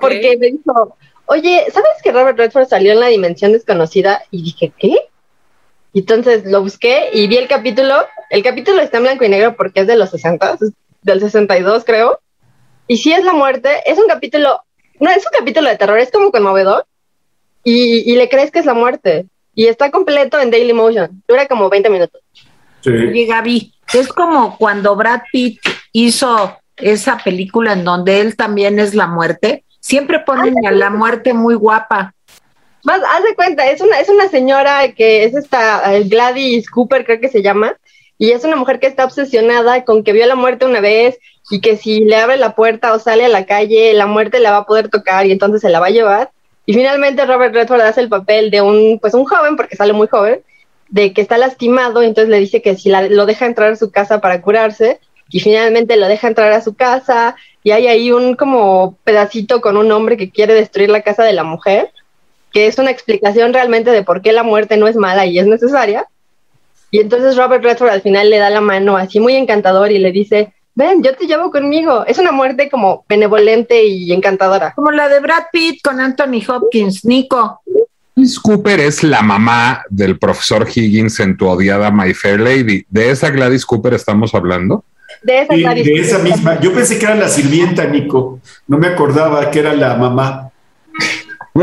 Porque 0.01 0.35
me 0.37 0.47
dijo, 0.47 0.97
oye, 1.25 1.65
¿sabes 1.71 1.91
que 2.03 2.11
Robert 2.11 2.37
Redford 2.37 2.67
salió 2.67 2.91
en 2.91 2.99
la 2.99 3.07
dimensión 3.07 3.53
desconocida? 3.53 4.23
Y 4.31 4.43
dije, 4.43 4.73
¿qué? 4.77 4.97
Y 5.93 5.99
entonces 5.99 6.43
lo 6.45 6.61
busqué 6.61 7.09
y 7.13 7.27
vi 7.27 7.37
el 7.37 7.47
capítulo. 7.47 7.95
El 8.35 8.43
capítulo 8.43 8.81
está 8.81 8.97
en 8.97 9.03
blanco 9.03 9.23
y 9.23 9.29
negro 9.29 9.55
porque 9.55 9.79
es 9.79 9.87
de 9.87 9.95
los 9.95 10.09
60, 10.09 10.57
del 11.03 11.21
62 11.21 11.85
creo. 11.85 12.19
Y 12.85 12.97
si 12.97 13.13
es 13.13 13.23
la 13.23 13.31
muerte, 13.31 13.69
es 13.85 13.97
un 13.97 14.09
capítulo, 14.09 14.59
no 14.99 15.09
es 15.09 15.25
un 15.25 15.31
capítulo 15.39 15.69
de 15.69 15.77
terror, 15.77 15.97
es 15.97 16.11
como 16.11 16.31
conmovedor. 16.31 16.85
Y, 17.63 18.11
y 18.11 18.17
le 18.17 18.27
crees 18.27 18.51
que 18.51 18.59
es 18.59 18.65
la 18.65 18.73
muerte. 18.73 19.27
Y 19.53 19.67
está 19.67 19.89
completo 19.89 20.37
en 20.37 20.51
Daily 20.51 20.73
Motion. 20.73 21.23
Dura 21.25 21.47
como 21.47 21.69
20 21.69 21.89
minutos. 21.89 22.21
Oye, 22.85 23.25
Gaby, 23.25 23.73
es 23.93 24.09
como 24.09 24.57
cuando 24.57 24.97
Brad 24.97 25.21
Pitt 25.31 25.61
hizo 25.93 26.57
esa 26.75 27.17
película 27.23 27.71
en 27.71 27.85
donde 27.85 28.19
él 28.19 28.35
también 28.35 28.79
es 28.79 28.93
la 28.95 29.07
muerte. 29.07 29.63
Siempre 29.80 30.19
ponen 30.19 30.56
a 30.68 30.71
la 30.71 30.89
muerte 30.89 31.33
muy 31.33 31.56
guapa. 31.56 32.13
Más, 32.83 32.99
haz 32.99 33.23
de 33.23 33.33
cuenta, 33.33 33.65
es 33.71 33.80
una, 33.80 33.97
es 34.01 34.09
una 34.09 34.27
señora 34.27 34.92
que 34.92 35.23
es 35.23 35.33
esta 35.35 35.89
Gladys 36.01 36.69
Cooper, 36.69 37.06
creo 37.06 37.21
que 37.21 37.30
se 37.30 37.42
llama, 37.42 37.77
y 38.18 38.31
es 38.31 38.44
una 38.44 38.56
mujer 38.56 38.80
que 38.80 38.88
está 38.88 39.06
obsesionada 39.06 39.84
con 39.84 40.04
que 40.04 40.14
vio 40.14 40.26
la 40.26 40.36
muerte 40.36 40.66
una 40.66 40.80
vez 40.80 41.19
y 41.52 41.62
que 41.62 41.78
si 41.78 42.02
le 42.06 42.16
abre 42.16 42.38
la 42.38 42.56
puerta 42.56 42.94
o 42.94 43.00
sale 43.00 43.26
a 43.26 43.30
la 43.30 43.45
calle, 43.45 43.94
la 43.94 44.07
muerte 44.07 44.40
la 44.40 44.52
va 44.52 44.57
a 44.57 44.66
poder 44.66 44.90
tocar 44.90 45.26
y 45.26 45.31
entonces 45.31 45.62
se 45.62 45.69
la 45.69 45.80
va 45.80 45.88
a 45.88 45.92
llevar. 45.92 46.31
Y 46.66 46.74
finalmente 46.74 47.26
Robert 47.26 47.54
Redford 47.54 47.81
hace 47.81 48.02
el 48.02 48.10
papel 48.10 48.50
de 48.50 48.62
un, 48.62 49.00
pues 49.00 49.14
un 49.14 49.26
joven, 49.26 49.56
porque 49.56 49.76
sale 49.76 49.94
muy 49.94 50.07
joven, 50.07 50.42
de 50.90 51.14
que 51.14 51.22
está 51.22 51.38
lastimado, 51.38 52.02
entonces 52.02 52.30
le 52.30 52.40
dice 52.40 52.62
que 52.62 52.76
si 52.76 52.90
lo 52.90 53.26
deja 53.26 53.45
entrar 53.45 53.74
a 53.74 53.76
su 53.76 53.92
casa 53.92 54.22
para 54.22 54.42
curarse, 54.42 55.00
y 55.30 55.40
finalmente 55.40 55.98
lo 55.98 56.07
deja 56.07 56.28
entrar 56.28 56.52
a 56.52 56.62
su 56.62 56.76
casa, 56.76 57.36
y 57.64 57.72
hay 57.72 57.88
ahí 57.88 58.12
un 58.12 58.36
como 58.36 58.98
pedacito 59.04 59.62
con 59.62 59.78
un 59.78 59.92
hombre 59.92 60.18
que 60.18 60.31
quiere 60.31 60.54
destruir 60.54 60.90
la 60.90 61.02
casa 61.02 61.24
de 61.24 61.34
la 61.34 61.44
mujer, 61.44 61.92
que 62.52 62.68
es 62.68 62.80
una 62.80 62.92
explicación 62.92 63.54
realmente 63.54 63.92
de 63.92 64.04
por 64.04 64.22
qué 64.22 64.31
la 64.31 64.44
muerte 64.44 64.78
no 64.78 64.88
es 64.88 64.95
mala 64.95 65.26
y 65.26 65.38
es 65.38 65.45
necesaria. 65.45 66.07
Y 66.92 66.99
entonces 66.99 67.35
Robert 67.35 67.63
Redford 67.63 67.89
al 67.89 68.01
final 68.01 68.30
le 68.30 68.37
da 68.37 68.49
la 68.49 68.61
mano 68.61 68.97
así 68.97 69.19
muy 69.19 69.35
encantador 69.35 69.92
y 69.92 69.99
le 69.99 70.11
dice, 70.11 70.54
ven, 70.75 71.01
yo 71.01 71.15
te 71.15 71.25
llevo 71.25 71.51
conmigo. 71.51 72.06
Es 72.06 72.19
una 72.19 72.31
muerte 72.31 72.69
como 72.69 73.06
benevolente 73.09 73.83
y 73.85 74.11
encantadora. 74.13 74.73
Como 74.73 74.92
la 74.92 75.09
de 75.09 75.19
Brad 75.19 75.45
Pitt 75.51 75.81
con 75.83 75.99
Anthony 75.99 76.42
Hopkins, 76.47 77.04
Nico. 77.06 77.61
Gladys 78.15 78.39
Cooper 78.39 78.80
es 78.80 79.04
la 79.04 79.21
mamá 79.21 79.83
del 79.89 80.18
profesor 80.18 80.68
Higgins 80.73 81.19
en 81.19 81.35
tu 81.35 81.47
odiada 81.47 81.92
My 81.92 82.13
Fair 82.13 82.39
Lady. 82.39 82.85
¿De 82.89 83.09
esa 83.09 83.30
Gladys 83.30 83.65
Cooper 83.65 83.94
estamos 83.94 84.33
hablando? 84.33 84.85
De 85.21 85.42
esa, 85.42 85.54
de 85.54 85.95
esa 85.95 86.19
misma. 86.19 86.59
Yo 86.61 86.73
pensé 86.73 86.97
que 86.97 87.06
era 87.06 87.15
la 87.15 87.27
sirvienta, 87.27 87.85
Nico. 87.85 88.39
No 88.68 88.77
me 88.77 88.87
acordaba 88.87 89.49
que 89.51 89.59
era 89.59 89.73
la 89.73 89.95
mamá. 89.95 90.49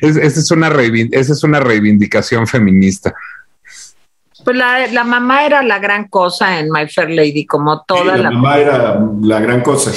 esa, 0.00 0.40
es 0.40 0.50
una 0.50 0.68
esa 1.12 1.32
es 1.32 1.42
una 1.42 1.60
reivindicación 1.60 2.46
feminista. 2.46 3.14
Pues 4.46 4.56
la, 4.56 5.02
mamá 5.02 5.44
era 5.44 5.60
la 5.64 5.80
gran 5.80 6.06
cosa 6.06 6.60
en 6.60 6.70
My 6.70 6.86
Fair 6.86 7.10
Lady, 7.10 7.44
como 7.44 7.82
toda 7.82 8.16
la, 8.16 8.30
mamá 8.30 8.58
era 8.58 9.04
la 9.20 9.40
gran 9.40 9.60
cosa. 9.60 9.90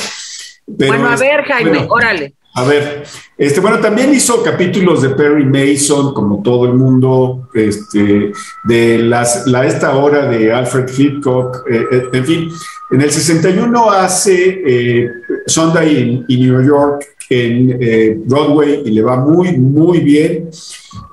bueno, 0.66 1.08
a 1.08 1.16
ver, 1.16 1.44
Jaime, 1.44 1.86
órale. 1.88 2.34
A 2.56 2.64
ver, 2.64 3.04
este, 3.38 3.60
bueno, 3.60 3.78
también 3.78 4.12
hizo 4.12 4.42
capítulos 4.42 5.04
de 5.04 5.12
Perry 5.12 5.46
Mason, 5.46 6.16
como 6.16 6.42
todo 6.42 6.66
el 6.66 6.74
mundo, 6.74 7.48
este, 7.54 8.32
de 8.64 8.98
las, 8.98 9.46
la, 9.46 9.68
esta 9.68 9.96
hora 9.96 10.26
de 10.26 10.52
Alfred 10.52 10.90
Hitchcock, 10.98 11.64
eh, 11.70 11.86
eh, 11.92 12.04
en 12.12 12.26
fin, 12.26 12.50
en 12.90 13.02
el 13.02 13.12
61 13.12 13.92
hace 13.92 14.64
eh, 14.66 15.10
Sunday 15.46 16.26
in, 16.28 16.40
New 16.40 16.66
York, 16.66 17.06
en 17.30 17.78
eh, 17.80 18.18
Broadway 18.26 18.82
y 18.84 18.90
le 18.90 19.04
va 19.04 19.18
muy, 19.18 19.56
muy 19.60 20.00
bien. 20.00 20.50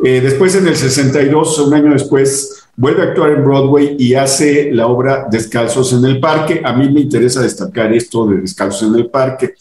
Después, 0.00 0.54
en 0.54 0.66
el 0.68 0.76
62, 0.76 1.58
un 1.58 1.74
año 1.74 1.92
después, 1.92 2.65
vuelve 2.76 3.02
a 3.02 3.04
actuar 3.06 3.30
en 3.30 3.44
Broadway 3.44 3.96
y 3.98 4.14
hace 4.14 4.70
la 4.70 4.86
obra 4.86 5.26
Descalzos 5.30 5.92
en 5.92 6.04
el 6.04 6.20
Parque. 6.20 6.60
A 6.64 6.72
mí 6.72 6.88
me 6.90 7.00
interesa 7.00 7.42
destacar 7.42 7.92
esto 7.92 8.26
de 8.26 8.42
Descalzos 8.42 8.88
en 8.88 8.94
el 8.96 9.06
Parque. 9.06 9.54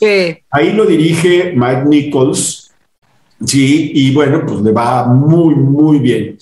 Ahí 0.51 0.73
lo 0.73 0.85
dirige 0.85 1.53
Mike 1.55 1.83
Nichols, 1.85 2.71
sí, 3.43 3.91
y 3.93 4.13
bueno, 4.13 4.45
pues 4.45 4.61
le 4.61 4.71
va 4.71 5.05
muy, 5.05 5.55
muy 5.55 5.99
bien. 5.99 6.37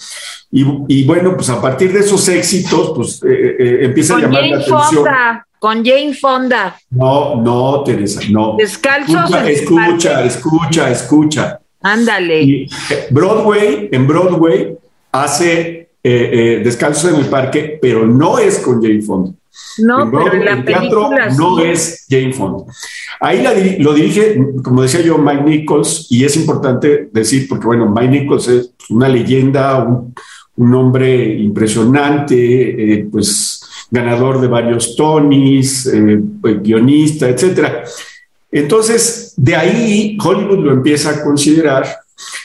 Y, 0.55 1.03
bueno, 1.05 1.35
pues 1.35 1.49
a 1.49 1.59
partir 1.59 1.91
de 1.91 2.01
esos 2.01 2.27
éxitos, 2.29 2.91
pues 2.95 3.21
empieza 3.23 4.17
a 4.17 4.19
llamar 4.19 4.45
la 4.45 4.57
atención 4.57 5.05
con 5.57 5.83
Jane 5.83 6.13
Fonda. 6.13 6.75
No, 6.89 7.41
no, 7.41 7.83
Teresa, 7.83 8.19
no. 8.29 8.55
Descalzos. 8.57 9.31
Escucha, 9.33 9.49
escucha, 9.49 10.25
escucha, 10.25 10.91
escucha. 10.91 11.59
Ándale. 11.81 12.63
Eh, 12.63 12.67
Broadway, 13.09 13.89
en 13.91 14.05
Broadway, 14.05 14.77
hace 15.11 15.82
eh, 16.03 16.29
eh, 16.33 16.61
Descalzos 16.63 17.11
en 17.11 17.19
el 17.19 17.27
Parque, 17.27 17.79
pero 17.81 18.05
no 18.05 18.37
es 18.37 18.59
con 18.59 18.81
Jane 18.81 19.01
Fonda. 19.01 19.31
No, 19.79 20.11
pero 20.11 20.33
en 20.33 20.45
la 20.45 20.63
película 20.63 21.29
no 21.37 21.59
es 21.59 22.05
Jane 22.09 22.33
Fonda. 22.33 22.65
Ahí 23.19 23.77
lo 23.79 23.93
dirige, 23.93 24.37
como 24.63 24.81
decía 24.81 25.01
yo, 25.01 25.17
Mike 25.17 25.43
Nichols, 25.43 26.07
y 26.09 26.25
es 26.25 26.35
importante 26.35 27.09
decir, 27.11 27.47
porque 27.47 27.65
bueno, 27.65 27.89
Mike 27.89 28.09
Nichols 28.09 28.47
es 28.47 28.71
una 28.89 29.07
leyenda, 29.07 29.83
un, 29.83 30.13
un 30.57 30.75
hombre 30.75 31.37
impresionante, 31.37 33.07
pues 33.11 33.63
ganador 33.93 34.41
de 34.41 34.47
varios 34.47 34.95
Tonys, 34.95 35.85
eh, 35.85 36.19
pues, 36.41 36.63
guionista, 36.63 37.29
etc. 37.29 37.85
Entonces, 38.51 39.33
de 39.37 39.55
ahí 39.55 40.17
Hollywood 40.19 40.65
lo 40.65 40.71
empieza 40.71 41.11
a 41.11 41.23
considerar 41.23 41.85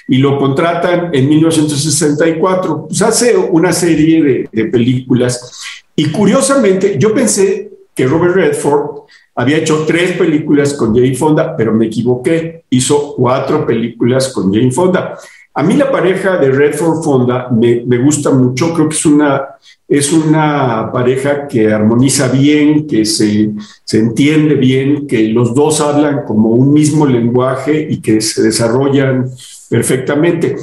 y 0.08 0.18
lo 0.18 0.38
contratan 0.38 1.10
en 1.12 1.28
1964. 1.28 2.86
Pues 2.88 3.02
hace 3.02 3.36
una 3.36 3.72
serie 3.72 4.48
de, 4.50 4.64
películas 4.66 5.60
y 5.94 6.10
curiosamente 6.10 6.96
yo 6.98 7.14
pensé 7.14 7.70
que 7.94 8.06
Robert 8.06 8.34
Redford 8.34 9.02
había 9.34 9.58
hecho 9.58 9.84
tres 9.86 10.12
películas 10.12 10.74
con 10.74 10.94
Jane 10.94 11.14
Fonda, 11.14 11.56
pero 11.56 11.72
me 11.72 11.86
equivoqué. 11.86 12.64
Hizo 12.70 13.14
cuatro 13.14 13.66
películas 13.66 14.32
con 14.32 14.52
Jane 14.52 14.72
Fonda. 14.72 15.16
A 15.54 15.62
mí 15.62 15.74
la 15.74 15.90
pareja 15.90 16.38
de 16.38 16.50
Redford 16.50 17.02
Fonda 17.02 17.48
me, 17.50 17.82
me, 17.84 17.98
gusta 17.98 18.30
mucho, 18.30 18.72
creo 18.74 18.88
que 18.88 18.96
es 18.96 19.06
una 19.06 19.58
es 19.88 20.12
una 20.12 20.90
pareja 20.92 21.48
que 21.48 21.72
armoniza 21.72 22.28
bien, 22.28 22.86
que 22.86 23.06
se, 23.06 23.54
entiende 23.92 24.54
bien, 24.54 25.06
que 25.06 25.28
los 25.28 25.54
dos 25.54 25.80
hablan 25.80 26.24
como 26.26 26.50
un 26.50 26.74
mismo 26.74 27.06
lenguaje 27.06 27.88
y 27.90 28.02
que 28.02 28.20
se 28.20 28.42
desarrollan 28.42 29.30
perfectamente. 29.68 30.56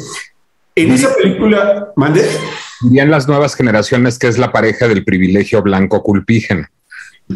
En 0.76 0.92
esa 0.92 1.16
película, 1.16 1.94
¿mande? 1.96 2.28
en 2.94 3.12
las 3.12 3.28
nuevas 3.28 3.56
generaciones 3.56 4.20
que 4.20 4.28
es 4.28 4.38
la 4.38 4.52
pareja 4.52 4.88
del 4.88 5.04
privilegio 5.04 5.62
blanco 5.62 6.04
culpígeno. 6.04 6.68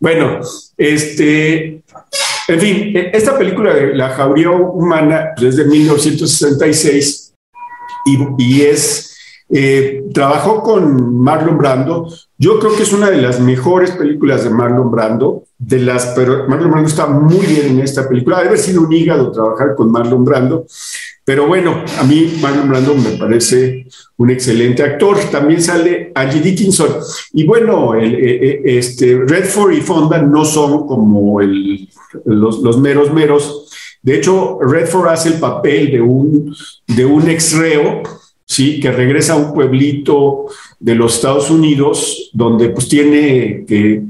bueno, 0.00 0.40
este, 0.76 1.82
en 2.48 2.60
fin, 2.60 2.92
esta 3.12 3.38
película 3.38 3.72
de 3.74 3.94
La 3.94 4.10
Jauría 4.10 4.50
Humana 4.50 5.30
es 5.40 5.56
de 5.56 5.64
1966 5.64 7.32
y, 8.06 8.18
y 8.38 8.62
es 8.62 9.09
eh, 9.52 10.04
trabajó 10.14 10.62
con 10.62 11.20
Marlon 11.20 11.58
Brando. 11.58 12.06
Yo 12.38 12.60
creo 12.60 12.76
que 12.76 12.84
es 12.84 12.92
una 12.92 13.10
de 13.10 13.20
las 13.20 13.40
mejores 13.40 13.90
películas 13.92 14.44
de 14.44 14.50
Marlon 14.50 14.90
Brando. 14.90 15.44
De 15.58 15.80
las, 15.80 16.12
pero 16.14 16.48
Marlon 16.48 16.70
Brando 16.70 16.88
está 16.88 17.06
muy 17.06 17.44
bien 17.44 17.66
en 17.66 17.80
esta 17.80 18.08
película. 18.08 18.36
Debe 18.36 18.50
haber 18.50 18.60
sido 18.60 18.82
un 18.82 18.92
hígado 18.92 19.32
trabajar 19.32 19.74
con 19.74 19.90
Marlon 19.90 20.24
Brando. 20.24 20.66
Pero 21.24 21.48
bueno, 21.48 21.84
a 21.98 22.04
mí 22.04 22.38
Marlon 22.40 22.68
Brando 22.68 22.94
me 22.94 23.10
parece 23.18 23.86
un 24.16 24.30
excelente 24.30 24.84
actor. 24.84 25.18
También 25.32 25.60
sale 25.60 26.12
Angie 26.14 26.40
Dickinson. 26.40 26.88
Y 27.32 27.44
bueno, 27.44 27.96
eh, 27.96 28.06
eh, 28.06 28.62
este, 28.64 29.18
Redford 29.26 29.72
y 29.72 29.80
Fonda 29.80 30.22
no 30.22 30.44
son 30.44 30.86
como 30.86 31.40
los 32.24 32.78
meros 32.78 33.12
meros. 33.12 33.68
De 34.02 34.16
hecho, 34.16 34.58
Redford 34.62 35.08
hace 35.08 35.28
el 35.30 35.40
papel 35.40 35.90
de 35.90 36.00
un, 36.00 36.54
de 36.86 37.04
un 37.04 37.28
ex 37.28 37.52
reo 37.54 38.02
¿sí? 38.50 38.80
que 38.80 38.90
regresa 38.90 39.34
a 39.34 39.36
un 39.36 39.54
pueblito 39.54 40.46
de 40.80 40.96
los 40.96 41.14
Estados 41.14 41.50
Unidos 41.50 42.30
donde 42.32 42.70
pues 42.70 42.88
tiene 42.88 43.64
que 43.66 44.02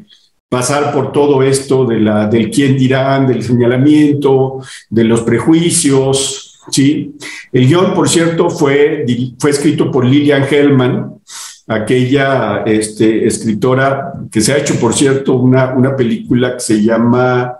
pasar 0.48 0.94
por 0.94 1.12
todo 1.12 1.42
esto 1.42 1.84
de 1.84 2.00
la, 2.00 2.26
del 2.26 2.50
quién 2.50 2.78
dirán, 2.78 3.26
del 3.26 3.42
señalamiento, 3.42 4.60
de 4.88 5.04
los 5.04 5.20
prejuicios. 5.20 6.58
¿sí? 6.70 7.14
El 7.52 7.68
guion, 7.68 7.92
por 7.92 8.08
cierto, 8.08 8.48
fue, 8.48 9.04
fue 9.38 9.50
escrito 9.50 9.90
por 9.90 10.06
Lillian 10.06 10.46
Hellman, 10.50 11.20
aquella 11.68 12.62
este, 12.64 13.26
escritora 13.26 14.14
que 14.32 14.40
se 14.40 14.54
ha 14.54 14.56
hecho, 14.56 14.80
por 14.80 14.94
cierto, 14.94 15.34
una, 15.34 15.74
una 15.74 15.94
película 15.94 16.54
que 16.54 16.60
se 16.60 16.82
llama, 16.82 17.58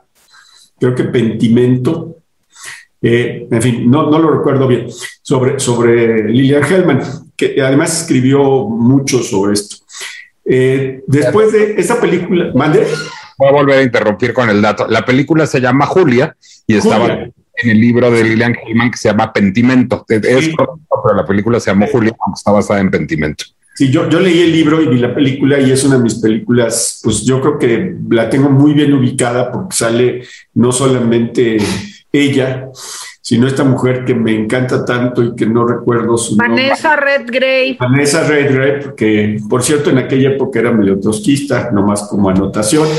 creo 0.79 0.95
que 0.95 1.05
Pentimento, 1.05 2.20
eh, 3.03 3.49
en 3.51 3.63
fin, 3.63 3.91
no, 3.91 4.11
no, 4.11 4.19
lo 4.19 4.31
recuerdo 4.31 4.67
bien, 4.67 4.87
sobre, 5.23 5.59
sobre 5.59 6.29
Lilian 6.29 6.65
Hellman, 6.65 7.01
que 7.37 7.57
además 7.63 8.03
escribió 8.03 8.65
mucho 8.69 9.23
sobre 9.23 9.55
esto. 9.55 9.77
Eh, 10.45 11.03
después 11.07 11.53
de 11.53 11.75
esta 11.79 12.01
película, 12.01 12.51
¿mande? 12.55 12.87
Voy 13.39 13.49
a 13.49 13.53
volver 13.53 13.79
a 13.79 13.83
interrumpir 13.83 14.35
con 14.35 14.51
el 14.51 14.61
dato. 14.61 14.87
La 14.89 15.05
película 15.05 15.47
se 15.47 15.61
llama 15.61 15.87
Julia 15.87 16.37
y 16.67 16.77
estaba 16.77 17.07
en 17.63 17.71
el 17.71 17.81
libro 17.81 18.11
de 18.11 18.25
Lilian 18.25 18.55
Hellman 18.55 18.91
que 18.91 18.99
se 18.99 19.09
llama 19.09 19.33
Pentimento. 19.33 20.05
Es 20.09 20.23
pero 20.23 21.15
la 21.15 21.25
película 21.25 21.59
se 21.61 21.71
llamó 21.71 21.87
Julia, 21.87 22.13
aunque 22.25 22.39
está 22.39 22.51
basada 22.51 22.81
en 22.81 22.91
Pentimento. 22.91 23.45
Sí, 23.75 23.91
yo, 23.91 24.11
yo 24.11 24.21
leí 24.21 24.43
el 24.43 24.53
libro 24.53 24.83
y 24.83 24.89
vi 24.89 24.99
la 24.99 25.15
película 25.15 25.59
y 25.59 25.71
es 25.71 25.85
una 25.85 25.97
de 25.97 26.03
mis 26.03 26.17
películas, 26.17 27.01
pues 27.03 27.25
yo 27.25 27.41
creo 27.41 27.59
que 27.59 27.97
la 28.11 28.29
tengo 28.29 28.51
muy 28.51 28.75
bien 28.75 28.93
ubicada 28.93 29.51
porque 29.51 29.75
sale 29.75 30.23
no 30.53 30.71
solamente 30.71 31.57
ella, 32.13 32.69
sino 33.21 33.47
esta 33.47 33.65
mujer 33.65 34.05
que 34.05 34.15
me 34.15 34.35
encanta 34.35 34.85
tanto 34.85 35.23
y 35.23 35.37
que 35.37 35.47
no 35.47 35.67
recuerdo 35.67 36.19
su 36.19 36.37
Vanessa 36.37 36.97
Redgrave. 36.97 37.77
Vanessa 37.79 38.25
Redgrave, 38.25 38.95
que 38.97 39.39
por 39.49 39.63
cierto 39.63 39.91
en 39.91 39.99
aquella 39.99 40.31
época 40.31 40.59
era 40.59 40.73
medio 40.73 40.99
tosquista, 40.99 41.71
nomás 41.71 42.03
como 42.09 42.29
anotación. 42.29 42.89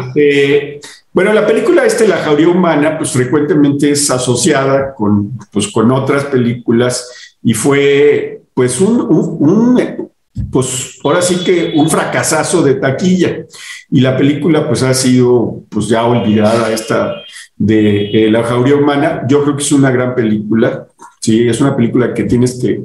Este, 0.00 0.80
bueno, 1.12 1.32
la 1.32 1.46
película 1.46 1.84
este, 1.84 2.06
La 2.08 2.18
Jauría 2.18 2.48
Humana, 2.48 2.96
pues 2.98 3.10
frecuentemente 3.10 3.90
es 3.90 4.10
asociada 4.10 4.94
con, 4.94 5.38
pues, 5.52 5.68
con 5.68 5.90
otras 5.92 6.24
películas 6.24 7.36
y 7.42 7.54
fue 7.54 8.42
pues 8.54 8.80
un, 8.80 9.00
un 9.00 10.10
pues 10.50 10.98
ahora 11.04 11.22
sí 11.22 11.42
que 11.44 11.72
un 11.74 11.90
fracasazo 11.90 12.62
de 12.62 12.74
taquilla 12.74 13.44
y 13.90 14.00
la 14.00 14.16
película 14.16 14.66
pues 14.68 14.82
ha 14.82 14.94
sido 14.94 15.62
pues 15.68 15.88
ya 15.88 16.04
olvidada 16.04 16.72
esta 16.72 17.14
de 17.60 18.26
eh, 18.26 18.30
La 18.30 18.42
jauría 18.42 18.74
humana. 18.74 19.22
Yo 19.28 19.42
creo 19.42 19.54
que 19.54 19.62
es 19.62 19.72
una 19.72 19.90
gran 19.90 20.14
película, 20.14 20.88
sí, 21.20 21.46
es 21.46 21.60
una 21.60 21.76
película 21.76 22.14
que 22.14 22.24
tienes 22.24 22.58
que 22.58 22.84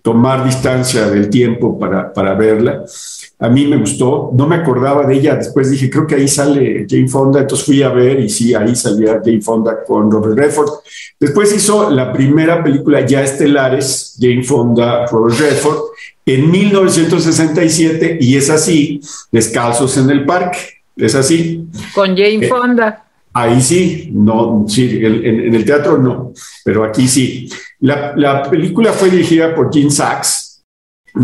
tomar 0.00 0.44
distancia 0.44 1.08
del 1.10 1.28
tiempo 1.28 1.78
para, 1.78 2.12
para 2.12 2.34
verla. 2.34 2.84
A 3.40 3.48
mí 3.48 3.66
me 3.66 3.76
gustó, 3.76 4.30
no 4.32 4.46
me 4.46 4.56
acordaba 4.56 5.04
de 5.04 5.14
ella, 5.14 5.34
después 5.34 5.70
dije, 5.70 5.90
creo 5.90 6.06
que 6.06 6.14
ahí 6.14 6.28
sale 6.28 6.86
Jane 6.88 7.08
Fonda, 7.08 7.40
entonces 7.40 7.66
fui 7.66 7.82
a 7.82 7.88
ver 7.88 8.20
y 8.20 8.28
sí, 8.28 8.54
ahí 8.54 8.76
salía 8.76 9.20
Jane 9.24 9.40
Fonda 9.40 9.82
con 9.84 10.10
Robert 10.10 10.38
Redford. 10.38 10.70
Después 11.18 11.54
hizo 11.54 11.90
la 11.90 12.12
primera 12.12 12.62
película 12.62 13.04
ya 13.04 13.22
estelares, 13.22 14.16
Jane 14.20 14.44
Fonda, 14.44 15.06
Robert 15.06 15.38
Redford, 15.38 15.78
en 16.24 16.48
1967 16.48 18.18
y 18.20 18.36
es 18.36 18.50
así, 18.50 19.00
Descalzos 19.32 19.96
en 19.96 20.10
el 20.10 20.24
Parque, 20.24 20.58
es 20.96 21.16
así. 21.16 21.66
Con 21.92 22.10
Jane 22.10 22.46
eh, 22.46 22.48
Fonda. 22.48 23.04
Ahí 23.34 23.62
sí, 23.62 24.10
no, 24.12 24.64
sí, 24.68 25.00
en, 25.02 25.54
el 25.54 25.64
teatro 25.64 25.96
no, 25.96 26.32
pero 26.64 26.84
aquí 26.84 27.08
sí. 27.08 27.48
La, 27.80 28.48
película 28.50 28.92
fue 28.92 29.10
dirigida 29.10 29.54
por 29.54 29.72
Gene 29.72 29.90
Sachs. 29.90 30.62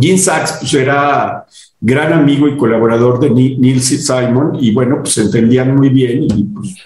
Gene 0.01 0.19
Sachs 0.19 0.57
pues, 0.61 0.75
era 0.75 1.45
gran 1.81 2.13
amigo 2.13 2.49
y 2.49 2.57
colaborador 2.57 3.21
de 3.21 3.31
Neil 3.31 3.81
Simon 3.83 4.57
y 4.59 4.73
bueno, 4.73 5.01
pues 5.03 5.19
entendían 5.19 5.77
muy 5.77 5.91
bien 5.91 6.25
y 6.25 6.45
pues, 6.45 6.77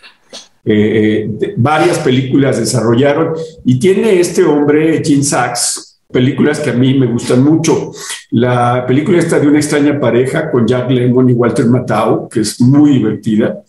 eh, 0.64 1.30
eh, 1.40 1.54
varias 1.56 1.98
películas 2.00 2.58
desarrollaron 2.58 3.34
y 3.64 3.78
tiene 3.78 4.20
este 4.20 4.44
hombre, 4.44 5.02
Gene 5.04 5.22
Sachs, 5.22 5.91
películas 6.12 6.60
que 6.60 6.70
a 6.70 6.74
mí 6.74 6.94
me 6.94 7.06
gustan 7.06 7.42
mucho. 7.42 7.92
La 8.30 8.84
película 8.86 9.18
está 9.18 9.40
de 9.40 9.48
una 9.48 9.58
extraña 9.58 9.98
pareja 9.98 10.50
con 10.50 10.66
Jack 10.66 10.90
Lemmon 10.90 11.30
y 11.30 11.32
Walter 11.32 11.66
Matthau, 11.66 12.28
que 12.28 12.40
es 12.40 12.60
muy 12.60 12.92
divertida. 12.92 13.62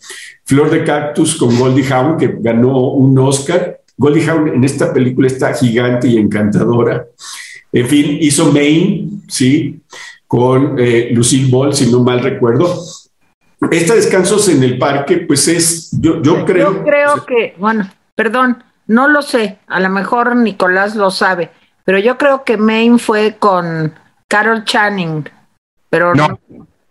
Flor 0.44 0.70
de 0.70 0.84
Cactus 0.84 1.36
con 1.36 1.58
Goldie 1.58 1.90
Hawn, 1.92 2.18
que 2.18 2.36
ganó 2.38 2.90
un 2.90 3.18
Oscar. 3.18 3.80
Goldie 3.96 4.28
Hawn 4.28 4.48
en 4.48 4.64
esta 4.64 4.92
película 4.92 5.26
está 5.26 5.54
gigante 5.54 6.08
y 6.08 6.18
encantadora. 6.18 7.06
En 7.72 7.88
fin, 7.88 8.18
hizo 8.20 8.52
Maine, 8.52 9.08
sí, 9.28 9.80
con 10.26 10.76
eh, 10.78 11.10
Lucille 11.12 11.50
Ball, 11.50 11.74
si 11.74 11.90
no 11.90 12.00
mal 12.00 12.20
recuerdo. 12.20 12.72
Este 13.70 13.94
Descansos 13.94 14.48
en 14.48 14.62
el 14.62 14.78
Parque, 14.78 15.18
pues 15.18 15.48
es, 15.48 15.90
yo, 15.92 16.20
yo 16.22 16.44
creo... 16.44 16.74
Yo 16.74 16.84
creo 16.84 17.26
que, 17.26 17.54
bueno, 17.58 17.90
perdón, 18.14 18.62
no 18.86 19.08
lo 19.08 19.22
sé, 19.22 19.58
a 19.66 19.80
lo 19.80 19.88
mejor 19.88 20.36
Nicolás 20.36 20.94
lo 20.94 21.10
sabe, 21.10 21.50
pero 21.84 21.98
yo 21.98 22.18
creo 22.18 22.44
que 22.44 22.56
Maine 22.56 22.98
fue 22.98 23.36
con 23.38 23.94
Carol 24.28 24.64
Channing, 24.64 25.28
pero 25.90 26.14
no. 26.14 26.38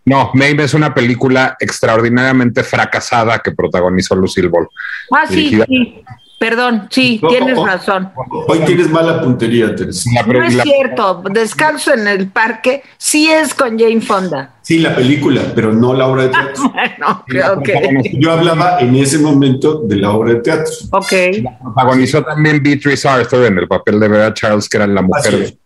No, 0.05 0.31
Maine 0.33 0.63
es 0.63 0.73
una 0.73 0.93
película 0.93 1.55
extraordinariamente 1.59 2.62
fracasada 2.63 3.39
que 3.39 3.51
protagonizó 3.51 4.15
Lucille 4.15 4.50
Ball. 4.50 4.67
Ah, 5.12 5.25
sí, 5.25 5.62
sí. 5.65 6.03
Perdón, 6.43 6.89
sí, 6.91 7.21
tienes 7.29 7.57
razón. 7.57 8.12
Hoy 8.50 8.59
tienes 8.65 8.89
mala 8.89 9.21
puntería, 9.21 9.73
Teresa. 9.73 10.09
No 10.27 10.43
es 10.43 10.62
cierto, 10.62 11.23
Descanso 11.31 11.93
en 11.93 12.05
el 12.05 12.27
Parque 12.27 12.83
sí 12.97 13.31
es 13.31 13.53
con 13.53 13.79
Jane 13.79 14.01
Fonda. 14.01 14.55
Sí, 14.62 14.79
la 14.79 14.93
película, 14.93 15.41
pero 15.55 15.71
no 15.71 15.93
la 15.93 16.05
obra 16.05 16.23
de 16.23 16.29
teatro. 16.31 16.63
bueno, 16.73 17.23
creo 17.25 17.63
que... 17.63 18.12
Yo 18.19 18.33
hablaba 18.33 18.81
en 18.81 18.93
ese 18.97 19.19
momento 19.19 19.83
de 19.85 19.95
la 19.95 20.12
obra 20.12 20.33
de 20.33 20.41
teatro. 20.41 20.73
Ok. 20.91 21.13
La 21.41 21.57
protagonizó 21.59 22.21
también 22.25 22.62
Beatrice 22.62 23.07
Arthur 23.07 23.45
en 23.45 23.59
el 23.59 23.67
papel 23.69 24.01
de 24.01 24.07
Vera 24.09 24.33
Charles, 24.33 24.67
que 24.67 24.75
era 24.75 24.85
la 24.85 25.01
mujer 25.01 25.38
de 25.38 25.57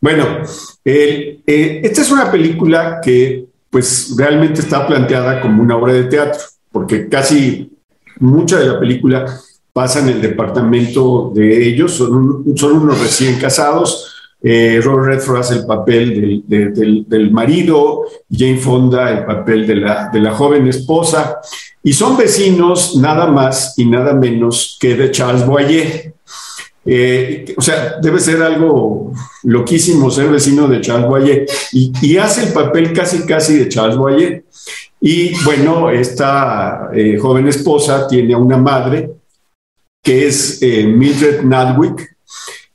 Bueno, 0.00 0.24
eh, 0.84 1.40
esta 1.84 2.00
es 2.00 2.10
una 2.10 2.32
película 2.32 3.00
que 3.00 3.44
pues 3.70 4.12
realmente 4.18 4.60
está 4.60 4.84
planteada 4.88 5.40
como 5.40 5.62
una 5.62 5.76
obra 5.76 5.92
de 5.92 6.02
teatro, 6.02 6.40
porque 6.72 7.08
casi 7.08 7.75
mucha 8.20 8.58
de 8.58 8.66
la 8.66 8.78
película 8.80 9.26
pasa 9.72 10.00
en 10.00 10.08
el 10.08 10.22
departamento 10.22 11.30
de 11.34 11.68
ellos, 11.68 11.92
son, 11.92 12.46
unos 12.46 12.98
recién 12.98 13.38
casados. 13.38 14.10
Eh, 14.42 14.80
Robert 14.82 15.22
hace 15.36 15.56
el 15.56 15.66
papel 15.66 16.44
del, 16.46 17.30
marido, 17.30 18.04
Jane 18.30 18.56
Fonda 18.56 19.10
el 19.10 19.26
papel 19.26 19.66
de 19.66 19.76
la, 19.76 20.08
de 20.10 20.20
la 20.20 20.32
joven 20.32 20.66
esposa, 20.66 21.40
y 21.82 21.92
son 21.92 22.16
vecinos 22.16 22.96
nada 22.96 23.26
más 23.26 23.74
y 23.76 23.84
nada 23.84 24.14
menos 24.14 24.78
que 24.80 24.94
de 24.94 25.10
Charles 25.10 25.44
Boyer. 25.44 26.14
Eh, 26.88 27.54
o 27.56 27.60
sea, 27.60 27.96
debe 28.00 28.18
ser 28.18 28.40
algo 28.42 29.12
loquísimo 29.42 30.10
ser 30.10 30.28
vecino 30.28 30.68
de 30.68 30.80
Charles 30.80 31.06
Boyer 31.06 31.46
y, 31.72 31.92
y, 32.00 32.16
hace 32.16 32.46
el 32.46 32.52
papel 32.54 32.92
casi 32.94 33.26
casi 33.26 33.58
de 33.58 33.68
Charles 33.68 33.98
Boyer. 33.98 34.45
Y 35.00 35.32
bueno, 35.44 35.90
esta 35.90 36.90
eh, 36.94 37.18
joven 37.18 37.48
esposa 37.48 38.06
tiene 38.08 38.34
a 38.34 38.38
una 38.38 38.56
madre 38.56 39.10
que 40.02 40.26
es 40.26 40.62
eh, 40.62 40.86
Mildred 40.86 41.42
Nadwick. 41.42 42.16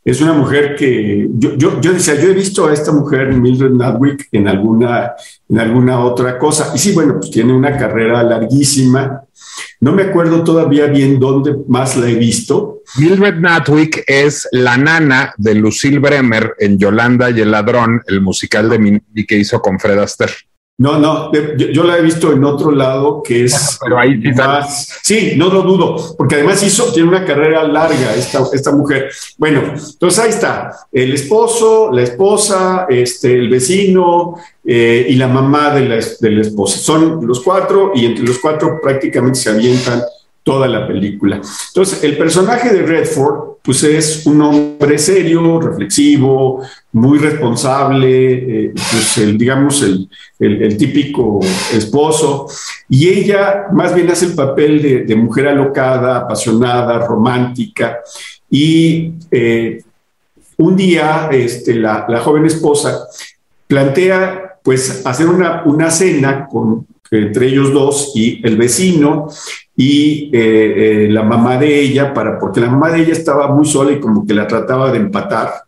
Es 0.03 0.19
una 0.19 0.33
mujer 0.33 0.75
que 0.75 1.27
yo, 1.33 1.55
yo, 1.55 1.93
decía, 1.93 2.15
yo 2.15 2.29
he 2.29 2.33
visto 2.33 2.67
a 2.67 2.73
esta 2.73 2.91
mujer, 2.91 3.33
Mildred 3.33 3.71
Nadwick, 3.71 4.27
en 4.31 4.47
alguna, 4.47 5.13
en 5.47 5.59
alguna 5.59 5.99
otra 6.03 6.37
cosa. 6.37 6.71
Y 6.75 6.79
sí, 6.79 6.91
bueno, 6.91 7.19
pues 7.19 7.31
tiene 7.31 7.53
una 7.53 7.77
carrera 7.77 8.23
larguísima. 8.23 9.21
No 9.79 9.93
me 9.93 10.03
acuerdo 10.03 10.43
todavía 10.43 10.87
bien 10.87 11.19
dónde 11.19 11.55
más 11.67 11.95
la 11.95 12.09
he 12.09 12.15
visto. 12.15 12.81
Mildred 12.97 13.35
Nadwick 13.35 14.03
es 14.07 14.47
la 14.51 14.75
nana 14.75 15.33
de 15.37 15.55
Lucille 15.55 15.99
Bremer 15.99 16.55
en 16.59 16.77
Yolanda 16.77 17.29
y 17.29 17.39
el 17.39 17.51
ladrón, 17.51 18.01
el 18.07 18.21
musical 18.21 18.69
de 18.69 18.79
Minelli 18.79 19.25
que 19.25 19.37
hizo 19.37 19.61
con 19.61 19.79
Fred 19.79 19.99
Astaire. 19.99 20.33
No, 20.81 20.97
no, 20.97 21.31
yo, 21.57 21.83
la 21.83 21.99
he 21.99 22.01
visto 22.01 22.31
en 22.33 22.43
otro 22.43 22.71
lado 22.71 23.21
que 23.21 23.43
es 23.43 23.77
pero 23.83 23.99
ahí 23.99 24.17
más. 24.35 24.97
Sí, 25.03 25.33
no 25.37 25.49
lo 25.49 25.61
dudo, 25.61 26.15
porque 26.17 26.33
además 26.33 26.63
hizo, 26.63 26.91
tiene 26.91 27.07
una 27.07 27.23
carrera 27.23 27.61
larga 27.67 28.15
esta, 28.15 28.43
esta 28.51 28.71
mujer. 28.71 29.11
Bueno, 29.37 29.61
entonces 29.75 30.19
ahí 30.19 30.31
está, 30.31 30.75
el 30.91 31.13
esposo, 31.13 31.91
la 31.91 32.01
esposa, 32.01 32.87
este, 32.89 33.31
el 33.31 33.49
vecino 33.49 34.37
eh, 34.65 35.05
y 35.07 35.13
la 35.17 35.27
mamá 35.27 35.71
de 35.75 35.87
la, 35.87 36.03
de 36.19 36.31
la 36.31 36.41
esposa. 36.41 36.79
Son 36.79 37.27
los 37.27 37.41
cuatro 37.41 37.91
y 37.93 38.07
entre 38.07 38.25
los 38.25 38.39
cuatro 38.39 38.79
prácticamente 38.81 39.37
se 39.37 39.51
avientan 39.51 40.01
toda 40.41 40.67
la 40.67 40.87
película. 40.87 41.39
Entonces, 41.67 42.03
el 42.03 42.17
personaje 42.17 42.73
de 42.73 42.81
Redford, 42.81 43.50
pues 43.63 43.83
es 43.83 44.25
un 44.25 44.41
hombre 44.41 44.97
serio, 44.97 45.59
reflexivo, 45.59 46.63
muy 46.93 47.19
responsable, 47.19 48.65
eh, 48.65 48.73
pues 48.73 49.17
el, 49.19 49.37
digamos, 49.37 49.83
el, 49.83 50.09
el, 50.39 50.75
típico 50.77 51.39
esposo, 51.71 52.47
y 52.89 53.07
ella 53.07 53.67
más 53.71 53.93
bien 53.93 54.09
hace 54.09 54.25
el 54.25 54.33
papel 54.33 55.05
de, 55.05 55.15
mujer 55.15 55.47
alocada, 55.47 56.17
apasionada, 56.17 57.05
romántica, 57.05 57.99
y 58.49 59.13
eh, 59.29 59.83
un 60.57 60.75
día 60.75 61.29
este, 61.31 61.75
la, 61.75 62.05
la, 62.09 62.19
joven 62.19 62.45
esposa 62.45 63.07
plantea 63.67 64.57
pues 64.63 65.05
hacer 65.05 65.27
una, 65.27 65.63
una 65.65 65.89
cena 65.89 66.47
con, 66.47 66.85
entre 67.11 67.47
ellos 67.47 67.73
dos 67.73 68.11
y 68.15 68.45
el 68.45 68.57
vecino 68.57 69.27
y 69.81 70.29
eh, 70.31 71.05
eh, 71.05 71.07
la 71.09 71.23
mamá 71.23 71.57
de 71.57 71.79
ella, 71.79 72.13
para, 72.13 72.37
porque 72.37 72.61
la 72.61 72.69
mamá 72.69 72.91
de 72.91 73.01
ella 73.01 73.13
estaba 73.13 73.47
muy 73.47 73.65
sola 73.65 73.91
y 73.91 73.99
como 73.99 74.27
que 74.27 74.35
la 74.35 74.45
trataba 74.45 74.91
de 74.91 74.99
empatar. 74.99 75.63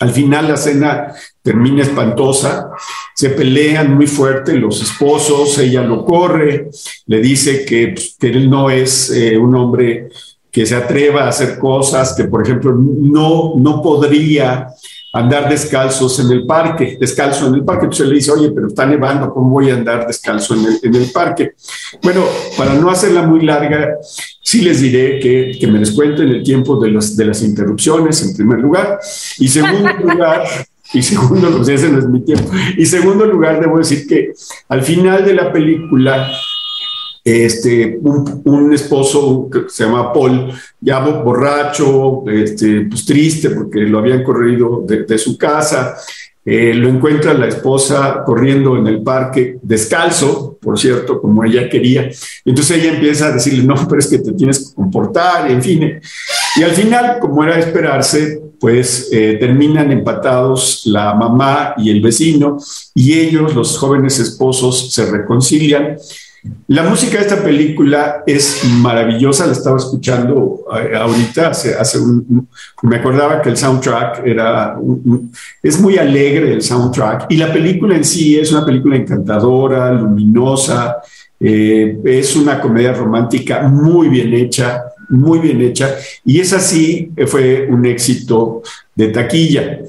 Al 0.00 0.10
final 0.10 0.48
la 0.48 0.58
cena 0.58 1.10
termina 1.40 1.84
espantosa, 1.84 2.72
se 3.14 3.30
pelean 3.30 3.94
muy 3.94 4.06
fuerte 4.06 4.52
los 4.52 4.82
esposos, 4.82 5.56
ella 5.56 5.80
lo 5.80 6.04
corre, 6.04 6.68
le 7.06 7.20
dice 7.22 7.64
que, 7.64 7.88
pues, 7.94 8.14
que 8.20 8.26
él 8.26 8.50
no 8.50 8.68
es 8.68 9.10
eh, 9.10 9.38
un 9.38 9.54
hombre 9.54 10.10
que 10.52 10.66
se 10.66 10.76
atreva 10.76 11.22
a 11.22 11.28
hacer 11.28 11.58
cosas, 11.58 12.12
que 12.14 12.24
por 12.24 12.42
ejemplo 12.42 12.76
no, 12.76 13.54
no 13.56 13.80
podría 13.80 14.66
andar 15.14 15.48
descalzos 15.48 16.18
en 16.18 16.30
el 16.30 16.44
parque, 16.44 16.98
descalzo 17.00 17.46
en 17.46 17.54
el 17.54 17.64
parque. 17.64 17.84
Entonces 17.84 18.08
le 18.08 18.14
dice, 18.16 18.32
oye, 18.32 18.50
pero 18.50 18.66
está 18.66 18.84
nevando, 18.84 19.32
¿cómo 19.32 19.50
voy 19.50 19.70
a 19.70 19.74
andar 19.74 20.06
descalzo 20.06 20.54
en 20.54 20.64
el, 20.66 20.78
en 20.82 20.94
el 20.94 21.10
parque? 21.12 21.52
Bueno, 22.02 22.24
para 22.58 22.74
no 22.74 22.90
hacerla 22.90 23.22
muy 23.22 23.42
larga, 23.42 23.96
sí 24.42 24.62
les 24.62 24.80
diré 24.80 25.20
que, 25.20 25.56
que 25.58 25.66
me 25.68 25.78
descuenten 25.78 26.28
el 26.28 26.42
tiempo 26.42 26.76
de, 26.80 26.90
los, 26.90 27.16
de 27.16 27.24
las 27.26 27.42
interrupciones, 27.42 28.22
en 28.22 28.36
primer 28.36 28.58
lugar. 28.58 28.98
Y 29.38 29.48
segundo 29.48 29.92
lugar, 30.02 30.44
y 30.92 31.02
segundo, 31.02 31.50
pues 31.56 31.68
ese 31.68 31.88
no 31.88 32.00
es 32.00 32.08
mi 32.08 32.20
tiempo. 32.20 32.50
Y 32.76 32.84
segundo 32.84 33.24
lugar, 33.24 33.60
debo 33.60 33.78
decir 33.78 34.06
que 34.08 34.32
al 34.68 34.82
final 34.82 35.24
de 35.24 35.34
la 35.34 35.52
película, 35.52 36.28
este, 37.24 37.98
un, 38.02 38.72
esposo 38.74 39.48
que 39.50 39.62
se 39.68 39.84
llama 39.84 40.12
Paul, 40.12 40.52
ya 40.78 41.00
borracho, 41.00 42.22
este, 42.28 42.82
pues 42.82 43.06
triste 43.06 43.48
porque 43.50 43.80
lo 43.80 43.98
habían 44.00 44.22
corrido 44.22 44.84
de, 44.86 45.18
su 45.18 45.38
casa. 45.38 45.96
Eh, 46.44 46.74
lo 46.74 46.90
encuentra 46.90 47.32
la 47.32 47.48
esposa 47.48 48.22
corriendo 48.26 48.76
en 48.76 48.86
el 48.86 49.02
parque, 49.02 49.56
descalzo, 49.62 50.58
por 50.60 50.78
cierto, 50.78 51.18
como 51.18 51.42
ella 51.42 51.70
quería. 51.70 52.10
Entonces 52.44 52.82
ella 52.82 52.92
empieza 52.92 53.28
a 53.28 53.32
decirle, 53.32 53.64
no, 53.64 53.74
pero 53.88 53.98
es 53.98 54.08
que 54.08 54.18
te 54.18 54.32
tienes 54.32 54.58
que 54.58 54.74
comportar, 54.74 55.50
en 55.50 55.62
fin. 55.62 56.00
Y 56.56 56.62
al 56.62 56.72
final, 56.72 57.18
como 57.18 57.42
era 57.42 57.54
de 57.54 57.60
esperarse, 57.60 58.42
pues 58.60 59.08
eh, 59.10 59.38
terminan 59.40 59.90
empatados 59.90 60.82
la 60.84 61.14
mamá 61.14 61.74
y 61.78 61.90
el 61.90 62.02
vecino, 62.02 62.58
y 62.94 63.14
ellos, 63.14 63.54
los 63.54 63.78
jóvenes 63.78 64.18
esposos, 64.18 64.92
se 64.92 65.06
reconcilian 65.06 65.96
la 66.66 66.82
música 66.82 67.18
de 67.18 67.24
esta 67.24 67.42
película 67.42 68.22
es 68.26 68.62
maravillosa, 68.64 69.46
la 69.46 69.52
estaba 69.52 69.76
escuchando 69.76 70.64
eh, 70.78 70.96
ahorita, 70.96 71.52
me 72.82 72.96
acordaba 72.96 73.40
que 73.40 73.50
el 73.50 73.56
soundtrack 73.56 74.26
era, 74.26 74.76
es 75.62 75.80
muy 75.80 75.98
alegre 75.98 76.52
el 76.52 76.62
soundtrack 76.62 77.26
y 77.30 77.36
la 77.36 77.52
película 77.52 77.96
en 77.96 78.04
sí 78.04 78.38
es 78.38 78.52
una 78.52 78.64
película 78.64 78.96
encantadora, 78.96 79.92
luminosa, 79.92 80.96
eh, 81.40 81.98
es 82.04 82.36
una 82.36 82.60
comedia 82.60 82.92
romántica 82.92 83.62
muy 83.62 84.08
bien 84.08 84.32
hecha, 84.34 84.84
muy 85.10 85.38
bien 85.38 85.60
hecha 85.62 85.94
y 86.24 86.40
es 86.40 86.52
así, 86.52 87.10
fue 87.26 87.66
un 87.70 87.84
éxito 87.86 88.62
de 88.94 89.08
taquilla. 89.08 89.80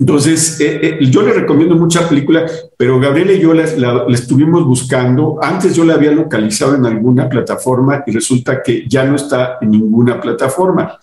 Entonces, 0.00 0.58
eh, 0.60 0.80
eh, 0.82 0.98
yo 1.10 1.20
le 1.20 1.34
recomiendo 1.34 1.76
mucha 1.76 2.08
película, 2.08 2.46
pero 2.74 2.98
Gabriela 2.98 3.32
y 3.32 3.40
yo 3.40 3.52
la, 3.52 4.06
estuvimos 4.08 4.64
buscando. 4.64 5.38
Antes 5.42 5.74
yo 5.76 5.84
la 5.84 5.94
había 5.94 6.10
localizado 6.10 6.74
en 6.74 6.86
alguna 6.86 7.28
plataforma 7.28 8.02
y 8.06 8.12
resulta 8.12 8.62
que 8.62 8.88
ya 8.88 9.04
no 9.04 9.16
está 9.16 9.58
en 9.60 9.72
ninguna 9.72 10.18
plataforma. 10.18 10.98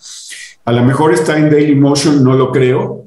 A 0.64 0.72
lo 0.72 0.84
mejor 0.84 1.14
está 1.14 1.38
en 1.38 1.48
Daily 1.48 1.76
Motion, 1.76 2.24
no 2.24 2.34
lo 2.34 2.50
creo, 2.50 3.04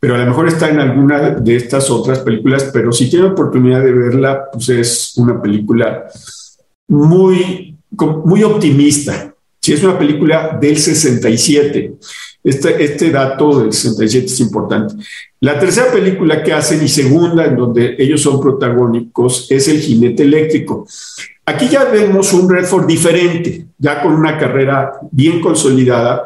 pero 0.00 0.14
a 0.14 0.18
lo 0.18 0.24
mejor 0.24 0.48
está 0.48 0.70
en 0.70 0.80
alguna 0.80 1.28
de 1.28 1.56
estas 1.56 1.90
otras 1.90 2.20
películas, 2.20 2.70
pero 2.72 2.90
si 2.90 3.10
tiene 3.10 3.26
oportunidad 3.26 3.82
de 3.82 3.92
verla, 3.92 4.46
pues 4.50 4.70
es 4.70 5.18
una 5.18 5.40
película 5.40 6.06
muy, 6.88 7.76
muy 8.24 8.42
optimista. 8.42 9.34
Si 9.60 9.74
es 9.74 9.82
una 9.82 9.98
película 9.98 10.56
del 10.58 10.78
67, 10.78 11.96
este, 12.46 12.84
este 12.84 13.10
dato 13.10 13.60
del 13.60 13.72
67 13.72 14.26
es 14.26 14.40
importante. 14.40 14.94
La 15.40 15.58
tercera 15.58 15.90
película 15.90 16.44
que 16.44 16.52
hacen 16.52 16.80
y 16.82 16.86
segunda 16.86 17.44
en 17.44 17.56
donde 17.56 17.96
ellos 17.98 18.22
son 18.22 18.40
protagónicos 18.40 19.50
es 19.50 19.66
El 19.66 19.80
jinete 19.80 20.22
eléctrico. 20.22 20.86
Aquí 21.44 21.68
ya 21.68 21.84
vemos 21.86 22.32
un 22.32 22.48
Redford 22.48 22.86
diferente, 22.86 23.66
ya 23.76 24.00
con 24.00 24.12
una 24.12 24.38
carrera 24.38 24.92
bien 25.10 25.40
consolidada. 25.40 26.24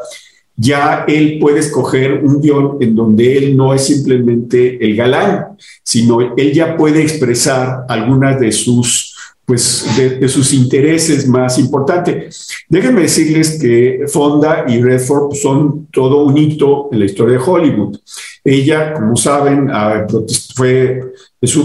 ya 0.56 1.06
él 1.08 1.38
puede 1.40 1.60
escoger 1.60 2.22
un 2.22 2.38
guion 2.38 2.76
en 2.80 2.94
donde 2.94 3.38
él 3.38 3.56
no 3.56 3.72
es 3.72 3.86
simplemente 3.86 4.76
el 4.84 4.94
galán, 4.94 5.56
sino 5.82 6.36
él 6.36 6.52
ya 6.52 6.76
puede 6.76 7.00
expresar 7.00 7.86
algunas 7.88 8.38
de 8.38 8.52
sus 8.52 9.09
pues 9.50 9.84
de, 9.96 10.28
sus 10.28 10.52
intereses 10.52 11.26
más 11.26 11.58
importantes. 11.58 12.46
Déjenme 12.68 13.00
decirles 13.00 13.58
que 13.60 14.04
Fonda 14.06 14.64
y 14.68 14.80
Redford 14.80 15.34
son 15.34 15.86
todo 15.86 16.24
un 16.24 16.38
hito 16.38 16.88
en 16.92 17.00
la 17.00 17.06
historia 17.06 17.36
de 17.36 17.42
Hollywood. 17.44 17.98
Ella, 18.44 18.94
como 18.94 19.16
saben, 19.16 19.68
ah, 19.72 20.06
fue, 20.54 21.00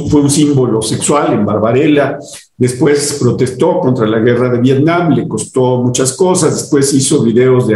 fue 0.09 0.19
un 0.19 0.31
símbolo 0.31 0.81
sexual 0.81 1.33
en 1.33 1.45
Barbarella, 1.45 2.17
después 2.57 3.19
protestó 3.21 3.79
contra 3.79 4.07
la 4.07 4.17
guerra 4.17 4.49
de 4.49 4.61
Vietnam, 4.61 5.11
le 5.11 5.27
costó 5.27 5.83
muchas 5.83 6.13
cosas, 6.13 6.55
después 6.55 6.91
hizo 6.91 7.21
videos 7.21 7.67
de 7.67 7.75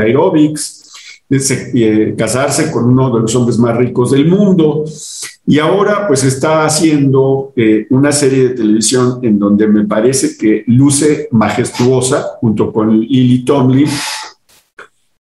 aerobics, 1.29 1.73
de 1.73 2.15
casarse 2.17 2.71
con 2.71 2.85
uno 2.85 3.13
de 3.13 3.21
los 3.21 3.35
hombres 3.35 3.57
más 3.57 3.77
ricos 3.77 4.11
del 4.11 4.27
mundo. 4.27 4.85
Y 5.45 5.59
ahora 5.59 6.07
pues 6.07 6.23
está 6.23 6.65
haciendo 6.65 7.53
eh, 7.55 7.87
una 7.89 8.11
serie 8.11 8.49
de 8.49 8.55
televisión 8.55 9.19
en 9.23 9.39
donde 9.39 9.67
me 9.67 9.85
parece 9.85 10.37
que 10.37 10.63
luce 10.67 11.27
majestuosa 11.31 12.23
junto 12.39 12.71
con 12.71 12.99
Lily 12.99 13.45
Tomlin, 13.45 13.87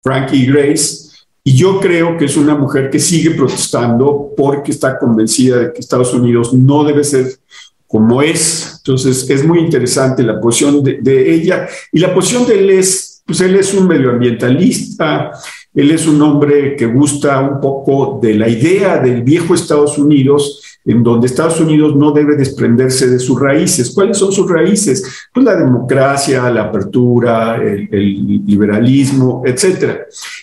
Frankie 0.02 0.46
Grace. 0.46 1.08
Y 1.44 1.56
yo 1.56 1.80
creo 1.80 2.18
que 2.18 2.26
es 2.26 2.36
una 2.36 2.56
mujer 2.56 2.90
que 2.90 3.00
sigue 3.00 3.32
protestando 3.32 4.34
porque 4.36 4.72
está 4.72 5.00
convencida 5.00 5.60
de 5.60 5.74
que 5.74 5.80
Estados 5.80 6.14
Unidos 6.14 6.54
no 6.54 6.84
debe 6.84 7.06
ser 7.06 7.40
como 7.88 8.22
es. 8.22 8.76
Entonces 8.80 9.30
es 9.30 9.46
muy 9.46 9.60
interesante 9.60 10.24
la 10.24 10.42
posición 10.42 10.84
de, 10.84 11.00
de 11.02 11.34
ella. 11.34 11.68
Y 11.94 12.00
la 12.00 12.14
posición 12.14 12.46
de 12.46 12.60
él 12.60 12.70
es, 12.72 13.24
pues 13.26 13.40
él 13.40 13.56
es 13.56 13.74
un 13.74 13.88
medioambientalista, 13.88 15.32
él 15.78 15.92
es 15.92 16.08
un 16.08 16.20
hombre 16.24 16.76
que 16.76 16.88
gusta 16.88 17.40
un 17.40 17.62
poco 17.62 18.20
de 18.20 18.34
la 18.34 18.50
idea 18.50 18.98
del 18.98 19.22
viejo 19.22 19.54
Estados 19.54 20.00
Unidos, 20.00 20.60
en 20.84 21.04
donde 21.04 21.28
Estados 21.28 21.60
Unidos 21.60 21.96
no 21.96 22.14
debe 22.14 22.36
desprenderse 22.36 23.08
de 23.08 23.20
sus 23.20 23.40
raíces. 23.40 23.92
¿Cuáles 23.92 24.18
son 24.18 24.32
sus 24.32 24.50
raíces? 24.50 25.28
Pues 25.32 25.46
la 25.46 25.56
democracia, 25.56 26.50
la 26.50 26.64
apertura, 26.64 27.58
el, 27.58 28.44
liberalismo, 28.48 29.44
etc. 29.46 30.00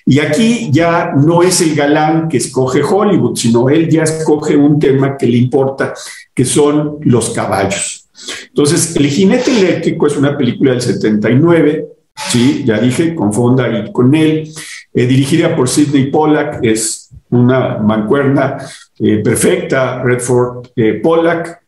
Y 0.07 0.21
aquí 0.21 0.71
ya 0.71 1.15
no 1.17 1.43
es 1.43 1.61
el 1.63 1.75
galán 1.75 2.29
que 2.29 2.37
escoge 2.37 2.81
Hollywood, 2.85 3.35
sino 3.35 3.69
él 3.69 3.89
ya 3.89 4.05
escoge 4.05 4.57
un 4.57 4.79
tema 4.79 5.17
que 5.17 5.27
le 5.27 5.39
importa, 5.39 5.95
que 6.33 6.45
son 6.45 6.99
los 7.01 7.31
caballos. 7.31 8.09
Entonces, 8.47 8.95
El 8.95 9.09
jinete 9.09 9.51
eléctrico 9.51 10.07
es 10.07 10.17
una 10.17 10.39
película 10.39 10.71
del 10.71 10.81
79, 10.81 11.89
sí, 12.29 12.63
ya 12.65 12.79
dije, 12.79 13.17
con 13.17 13.33
Fonda 13.33 13.69
y 13.69 13.91
con 13.91 14.15
él. 14.15 14.49
Eh, 14.97 15.07
dirigida 15.07 15.57
por 15.57 15.69
Sidney 15.69 16.07
Pollack, 16.07 16.61
es 16.63 17.11
una 17.31 17.79
mancuerna 17.79 18.59
eh, 19.01 19.17
perfecta, 19.25 20.01
Redford 20.05 20.69
eh, 20.77 21.01
Pollack. 21.03 21.63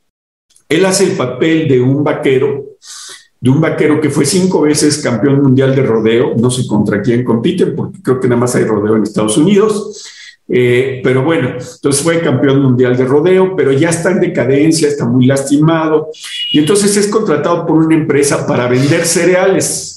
Él 0.69 0.87
hace 0.87 1.11
el 1.11 1.17
papel 1.17 1.67
de 1.67 1.81
un 1.81 2.05
vaquero, 2.05 2.77
de 3.41 3.51
un 3.51 3.61
vaquero 3.61 4.01
que 4.01 4.11
fue 4.11 4.25
cinco 4.25 4.61
veces 4.61 4.99
campeón 4.99 5.43
mundial 5.43 5.75
de 5.75 5.83
rodeo, 5.83 6.35
no 6.37 6.53
sé 6.53 6.69
contra 6.69 7.03
quién 7.03 7.25
compiten, 7.25 7.75
porque 7.75 8.01
creo 8.01 8.21
que 8.21 8.29
nada 8.29 8.43
más 8.43 8.55
hay 8.55 8.63
rodeo 8.63 8.97
en 8.97 9.03
Estados 9.03 9.37
Unidos. 9.37 10.09
pero 10.47 11.25
bueno, 11.25 11.49
entonces 11.49 12.03
fue 12.03 12.21
campeón 12.21 12.63
mundial 12.63 12.97
de 12.97 13.05
rodeo, 13.05 13.57
pero 13.57 13.73
ya 13.73 13.91
está 13.91 14.13
en 14.13 14.21
decadencia, 14.21 14.87
está 14.87 15.05
muy 15.05 15.27
lastimado, 15.27 16.11
y 16.53 16.61
entonces 16.61 16.97
es 16.97 17.09
contratado 17.09 17.67
por 17.67 17.79
una 17.79 17.97
empresa 17.97 18.47
para 18.47 18.69
vender 18.69 19.05
cereales 19.05 19.96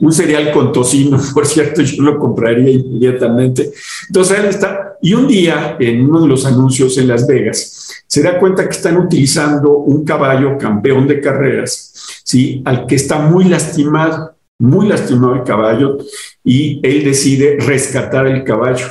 un 0.00 0.12
cereal 0.12 0.52
con 0.52 0.72
tocino, 0.72 1.18
por 1.34 1.46
cierto, 1.46 1.82
yo 1.82 2.02
lo 2.02 2.18
compraría 2.18 2.70
inmediatamente. 2.70 3.72
Entonces 4.08 4.38
él 4.38 4.46
está, 4.46 4.96
y 5.02 5.14
un 5.14 5.26
día 5.26 5.76
en 5.78 6.08
uno 6.08 6.22
de 6.22 6.28
los 6.28 6.44
anuncios 6.46 6.98
en 6.98 7.08
Las 7.08 7.26
Vegas, 7.26 8.04
se 8.06 8.22
da 8.22 8.38
cuenta 8.38 8.64
que 8.64 8.76
están 8.76 8.96
utilizando 8.96 9.78
un 9.78 10.04
caballo 10.04 10.56
campeón 10.58 11.06
de 11.06 11.20
carreras, 11.20 11.92
¿sí? 12.24 12.62
Al 12.64 12.86
que 12.86 12.94
está 12.94 13.18
muy 13.18 13.44
lastimado, 13.44 14.34
muy 14.58 14.88
lastimado 14.88 15.34
el 15.34 15.42
caballo, 15.42 15.98
y 16.44 16.80
él 16.82 17.04
decide 17.04 17.58
rescatar 17.58 18.26
el 18.26 18.44
caballo. 18.44 18.86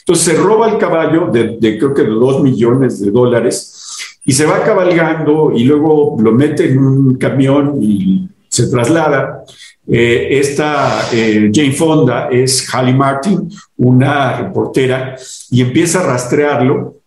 Entonces 0.00 0.24
se 0.24 0.34
roba 0.34 0.70
el 0.70 0.78
caballo 0.78 1.28
de, 1.32 1.56
de 1.58 1.78
creo 1.78 1.94
que 1.94 2.02
de 2.02 2.10
dos 2.10 2.42
millones 2.42 3.00
de 3.00 3.10
dólares 3.10 3.76
y 4.24 4.32
se 4.32 4.46
va 4.46 4.62
cabalgando 4.62 5.52
y 5.54 5.64
luego 5.64 6.16
lo 6.20 6.32
mete 6.32 6.70
en 6.70 6.78
un 6.78 7.14
camión 7.16 7.82
y 7.82 8.28
se 8.48 8.68
traslada 8.68 9.44
eh, 9.86 10.38
esta 10.38 11.08
eh, 11.12 11.50
Jane 11.52 11.72
Fonda 11.72 12.28
es 12.30 12.68
Hallie 12.72 12.94
Martin, 12.94 13.50
una 13.76 14.40
reportera, 14.40 15.16
y 15.50 15.60
empieza 15.60 16.00
a 16.00 16.06
rastrearlo 16.06 17.00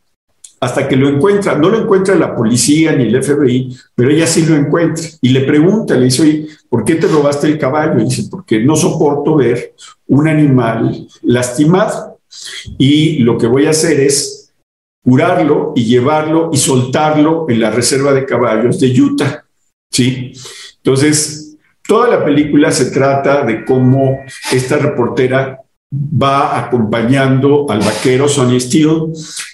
hasta 0.63 0.87
que 0.87 0.95
lo 0.95 1.09
encuentra. 1.09 1.55
No 1.55 1.69
lo 1.69 1.81
encuentra 1.81 2.15
la 2.15 2.35
policía 2.35 2.93
ni 2.93 3.05
el 3.05 3.21
FBI, 3.21 3.77
pero 3.93 4.09
ella 4.09 4.25
sí 4.25 4.45
lo 4.45 4.55
encuentra 4.55 5.03
y 5.21 5.29
le 5.29 5.41
pregunta, 5.41 5.95
le 5.95 6.05
dice, 6.05 6.47
¿por 6.69 6.85
qué 6.85 6.95
te 6.95 7.07
robaste 7.07 7.47
el 7.47 7.59
caballo? 7.59 7.99
Y 7.99 8.05
dice, 8.05 8.27
porque 8.31 8.63
no 8.63 8.75
soporto 8.75 9.35
ver 9.35 9.73
un 10.07 10.27
animal 10.27 11.07
lastimado 11.21 12.19
y 12.77 13.19
lo 13.19 13.37
que 13.37 13.47
voy 13.47 13.65
a 13.65 13.71
hacer 13.71 13.99
es 13.99 14.53
curarlo 15.03 15.73
y 15.75 15.83
llevarlo 15.83 16.49
y 16.53 16.57
soltarlo 16.57 17.45
en 17.49 17.59
la 17.59 17.69
reserva 17.69 18.13
de 18.13 18.25
caballos 18.25 18.79
de 18.79 19.01
Utah. 19.01 19.45
¿Sí? 19.91 20.31
Entonces, 20.77 21.42
Toda 21.87 22.07
la 22.07 22.23
película 22.23 22.71
se 22.71 22.91
trata 22.91 23.43
de 23.43 23.65
cómo 23.65 24.19
esta 24.51 24.77
reportera 24.77 25.59
va 25.93 26.57
acompañando 26.59 27.69
al 27.69 27.79
vaquero 27.79 28.27
Sonny 28.27 28.59
Steele 28.59 29.11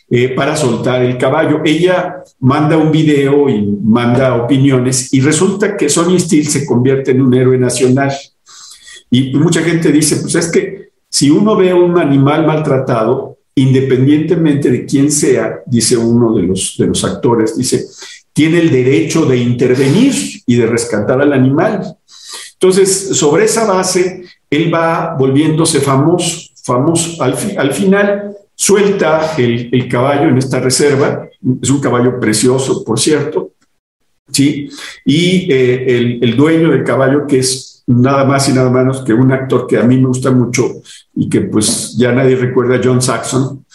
eh, 0.09 0.29
para 0.29 0.55
soltar 0.55 1.01
el 1.03 1.17
caballo. 1.17 1.61
Ella 1.65 2.23
manda 2.39 2.77
un 2.77 2.91
video 2.91 3.49
y 3.49 3.65
manda 3.83 4.35
opiniones 4.35 5.13
y 5.13 5.21
resulta 5.21 5.75
que 5.75 5.89
Sonny 5.89 6.19
Steele 6.19 6.45
se 6.45 6.65
convierte 6.65 7.11
en 7.11 7.21
un 7.21 7.33
héroe 7.33 7.57
nacional. 7.57 8.11
Y 9.11 9.35
mucha 9.35 9.61
gente 9.61 9.91
dice, 9.91 10.17
pues 10.17 10.35
es 10.35 10.51
que 10.51 10.89
si 11.09 11.29
uno 11.29 11.55
ve 11.55 11.71
a 11.71 11.75
un 11.75 11.97
animal 11.97 12.45
maltratado, 12.45 13.39
independientemente 13.55 14.69
de 14.69 14.85
quién 14.85 15.11
sea, 15.11 15.61
dice 15.65 15.97
uno 15.97 16.33
de 16.35 16.43
los, 16.43 16.75
de 16.77 16.87
los 16.87 17.03
actores, 17.03 17.57
dice, 17.57 17.85
tiene 18.39 18.59
el 18.59 18.71
derecho 18.71 19.25
de 19.25 19.35
intervenir 19.35 20.13
y 20.45 20.55
de 20.55 20.65
rescatar 20.65 21.21
al 21.21 21.33
animal. 21.33 21.97
Entonces, 22.53 23.17
sobre 23.17 23.43
esa 23.43 23.65
base, 23.65 24.23
él 24.49 24.73
va 24.73 25.13
volviéndose 25.19 25.81
famoso, 25.81 26.47
famoso. 26.63 27.21
Al, 27.21 27.35
al 27.57 27.73
final, 27.73 28.31
suelta 28.55 29.33
el, 29.37 29.89
caballo 29.89 30.29
en 30.29 30.37
esta 30.37 30.61
reserva, 30.61 31.27
es 31.61 31.69
un 31.69 31.81
caballo 31.81 32.17
precioso, 32.17 32.85
por 32.85 32.97
cierto, 32.97 33.51
¿sí? 34.31 34.69
Y 35.03 35.51
eh, 35.51 36.19
el, 36.21 36.37
dueño 36.37 36.71
del 36.71 36.85
caballo, 36.85 37.27
que 37.27 37.39
es 37.39 37.83
nada 37.87 38.23
más 38.23 38.47
y 38.47 38.53
nada 38.53 38.69
menos 38.69 39.01
que 39.01 39.13
un 39.13 39.33
actor 39.33 39.67
que 39.67 39.75
a 39.75 39.83
mí 39.83 39.97
me 39.97 40.07
gusta 40.07 40.31
mucho 40.31 40.81
y 41.13 41.27
que 41.27 41.41
pues 41.41 41.97
ya 41.97 42.13
nadie 42.13 42.37
recuerda, 42.37 42.79
John 42.81 43.01
Saxon, 43.01 43.65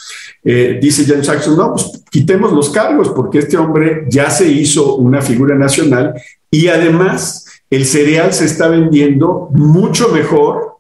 eh, 0.45 0.79
dice 0.81 1.05
John 1.09 1.25
Saxon, 1.25 1.57
no, 1.57 1.73
pues 1.73 2.03
quitemos 2.11 2.53
los 2.53 2.69
cargos 2.71 3.09
porque 3.11 3.39
este 3.39 3.57
hombre 3.57 4.05
ya 4.09 4.29
se 4.31 4.47
hizo 4.47 4.97
una 4.97 5.23
figura 5.23 5.55
nacional 5.55 6.15
y 6.51 6.69
además 6.69 7.47
el 7.71 7.87
cereal 7.87 8.33
se 8.33 8.45
está 8.45 8.69
vendiendo 8.69 9.49
mucho 9.53 10.11
mejor 10.11 10.75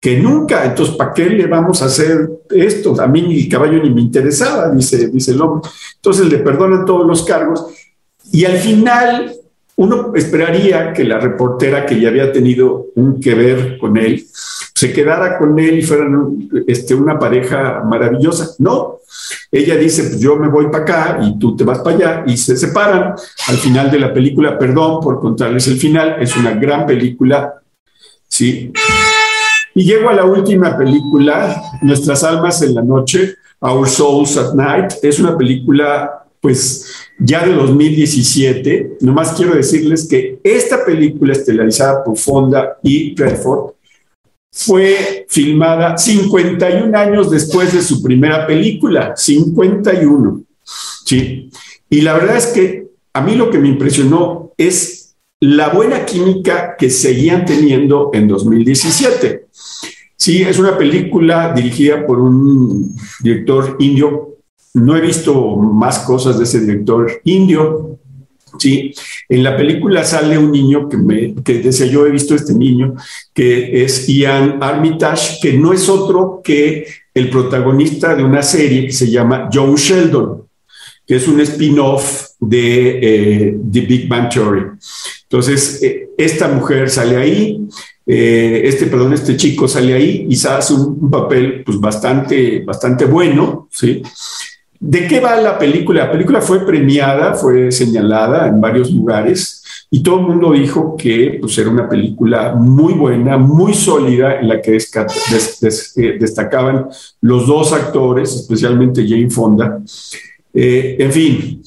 que 0.00 0.16
nunca. 0.16 0.64
Entonces, 0.64 0.94
¿para 0.96 1.12
qué 1.12 1.28
le 1.28 1.46
vamos 1.46 1.82
a 1.82 1.86
hacer 1.86 2.30
esto? 2.50 2.98
A 3.00 3.06
mí 3.06 3.22
ni 3.22 3.40
el 3.42 3.48
caballo 3.48 3.82
ni 3.82 3.90
me 3.90 4.00
interesaba, 4.00 4.70
dice, 4.70 5.08
dice 5.08 5.32
el 5.32 5.40
hombre. 5.42 5.68
Entonces 5.96 6.26
le 6.26 6.38
perdonan 6.38 6.86
todos 6.86 7.06
los 7.06 7.24
cargos 7.24 7.66
y 8.32 8.44
al 8.44 8.58
final 8.58 9.34
uno 9.80 10.12
esperaría 10.14 10.92
que 10.92 11.04
la 11.04 11.18
reportera 11.18 11.86
que 11.86 11.98
ya 11.98 12.08
había 12.08 12.32
tenido 12.32 12.86
un 12.94 13.18
que 13.20 13.34
ver 13.34 13.78
con 13.78 13.96
él 13.96 14.26
se 14.80 14.94
quedara 14.94 15.36
con 15.36 15.58
él 15.58 15.78
y 15.78 15.82
fueran 15.82 16.48
este, 16.66 16.94
una 16.94 17.18
pareja 17.18 17.82
maravillosa. 17.84 18.54
No, 18.60 19.00
ella 19.52 19.76
dice, 19.76 20.04
pues 20.04 20.18
yo 20.18 20.36
me 20.36 20.48
voy 20.48 20.68
para 20.68 20.84
acá 20.84 21.18
y 21.22 21.38
tú 21.38 21.54
te 21.54 21.64
vas 21.64 21.80
para 21.80 21.96
allá 21.96 22.24
y 22.26 22.38
se 22.38 22.56
separan. 22.56 23.14
Al 23.48 23.56
final 23.58 23.90
de 23.90 23.98
la 23.98 24.14
película, 24.14 24.58
perdón 24.58 25.00
por 25.02 25.20
contarles 25.20 25.66
el 25.68 25.76
final, 25.76 26.16
es 26.18 26.34
una 26.34 26.52
gran 26.52 26.86
película, 26.86 27.56
¿sí? 28.26 28.72
Y 29.74 29.84
llego 29.84 30.08
a 30.08 30.14
la 30.14 30.24
última 30.24 30.78
película, 30.78 31.62
Nuestras 31.82 32.24
almas 32.24 32.62
en 32.62 32.74
la 32.74 32.82
noche, 32.82 33.34
Our 33.60 33.86
Souls 33.86 34.34
at 34.38 34.54
Night. 34.54 34.92
Es 35.02 35.20
una 35.20 35.36
película, 35.36 36.24
pues, 36.40 36.86
ya 37.18 37.46
de 37.46 37.54
2017. 37.54 38.98
Nomás 39.00 39.32
quiero 39.32 39.54
decirles 39.54 40.06
que 40.08 40.38
esta 40.42 40.84
película 40.84 41.32
estelarizada 41.32 42.02
por 42.02 42.16
Fonda 42.16 42.78
y 42.82 43.14
Redford 43.14 43.74
fue 44.52 45.26
filmada 45.28 45.96
51 45.96 46.96
años 46.98 47.30
después 47.30 47.72
de 47.72 47.82
su 47.82 48.02
primera 48.02 48.46
película, 48.46 49.14
51. 49.16 50.42
¿sí? 51.04 51.50
Y 51.88 52.00
la 52.00 52.14
verdad 52.14 52.36
es 52.36 52.46
que 52.46 52.88
a 53.12 53.20
mí 53.20 53.34
lo 53.34 53.50
que 53.50 53.58
me 53.58 53.68
impresionó 53.68 54.52
es 54.56 55.16
la 55.40 55.70
buena 55.70 56.04
química 56.04 56.76
que 56.78 56.90
seguían 56.90 57.44
teniendo 57.44 58.10
en 58.12 58.28
2017. 58.28 59.46
Sí, 60.16 60.42
es 60.42 60.58
una 60.58 60.76
película 60.76 61.52
dirigida 61.54 62.06
por 62.06 62.20
un 62.20 62.94
director 63.22 63.76
indio. 63.78 64.36
No 64.74 64.96
he 64.96 65.00
visto 65.00 65.56
más 65.56 66.00
cosas 66.00 66.38
de 66.38 66.44
ese 66.44 66.60
director 66.60 67.10
indio. 67.24 67.98
Sí, 68.58 68.92
en 69.28 69.44
la 69.44 69.56
película 69.56 70.04
sale 70.04 70.36
un 70.36 70.50
niño 70.50 70.88
que 70.88 70.96
me 70.96 71.34
que 71.42 71.60
decía 71.60 71.86
yo 71.86 72.04
he 72.04 72.10
visto 72.10 72.34
este 72.34 72.52
niño 72.52 72.94
que 73.32 73.84
es 73.84 74.08
Ian 74.08 74.60
Armitage, 74.60 75.38
que 75.40 75.52
no 75.52 75.72
es 75.72 75.88
otro 75.88 76.40
que 76.42 76.84
el 77.14 77.30
protagonista 77.30 78.14
de 78.14 78.24
una 78.24 78.42
serie 78.42 78.86
que 78.86 78.92
se 78.92 79.10
llama 79.10 79.48
John 79.52 79.76
Sheldon, 79.76 80.42
que 81.06 81.16
es 81.16 81.28
un 81.28 81.40
spin-off 81.40 82.30
de 82.40 82.98
eh, 83.02 83.56
The 83.70 83.80
Big 83.82 84.08
Bang 84.08 84.28
Theory. 84.28 84.62
Entonces, 85.22 85.82
eh, 85.82 86.08
esta 86.16 86.48
mujer 86.48 86.90
sale 86.90 87.16
ahí, 87.16 87.68
eh, 88.06 88.62
este, 88.64 88.86
perdón, 88.86 89.12
este 89.12 89.36
chico 89.36 89.68
sale 89.68 89.94
ahí 89.94 90.26
y 90.28 90.34
hace 90.46 90.74
un, 90.74 90.98
un, 91.00 91.10
papel 91.10 91.62
pues 91.64 91.78
bastante, 91.78 92.60
bastante 92.64 93.04
bueno, 93.04 93.68
¿sí? 93.70 94.02
¿De 94.80 95.06
qué 95.06 95.20
va 95.20 95.38
la 95.38 95.58
película? 95.58 96.06
La 96.06 96.12
película 96.12 96.40
fue 96.40 96.64
premiada, 96.64 97.34
fue 97.34 97.70
señalada 97.70 98.48
en 98.48 98.62
varios 98.62 98.90
lugares 98.90 99.60
y 99.90 100.02
todo 100.02 100.20
el 100.20 100.26
mundo 100.26 100.52
dijo 100.52 100.96
que 100.96 101.36
pues, 101.40 101.58
era 101.58 101.68
una 101.68 101.88
película 101.88 102.54
muy 102.54 102.94
buena, 102.94 103.36
muy 103.36 103.74
sólida, 103.74 104.40
en 104.40 104.48
la 104.48 104.62
que 104.62 104.76
eh, 104.76 106.16
destacaban 106.18 106.86
los 107.20 107.46
dos 107.46 107.72
actores, 107.72 108.34
especialmente 108.34 109.06
Jane 109.06 109.28
Fonda. 109.28 109.82
Eh, 110.54 110.96
en 110.98 111.12
fin, 111.12 111.62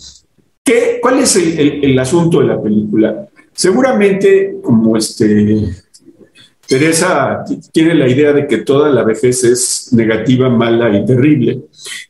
¿qué, 0.63 0.99
¿cuál 1.01 1.19
es 1.19 1.35
el, 1.35 1.99
asunto 1.99 2.39
de 2.39 2.47
la 2.47 2.61
película? 2.61 3.27
Seguramente, 3.51 4.55
como 4.63 4.97
este, 4.97 5.82
Teresa 6.67 7.43
tiene 7.71 7.93
la 7.93 8.07
idea 8.07 8.31
de 8.31 8.47
que 8.47 8.59
toda 8.59 8.89
la 8.89 9.03
vejez 9.03 9.43
es 9.43 9.89
negativa, 9.91 10.49
mala 10.49 10.97
y 10.97 11.05
terrible, 11.05 11.61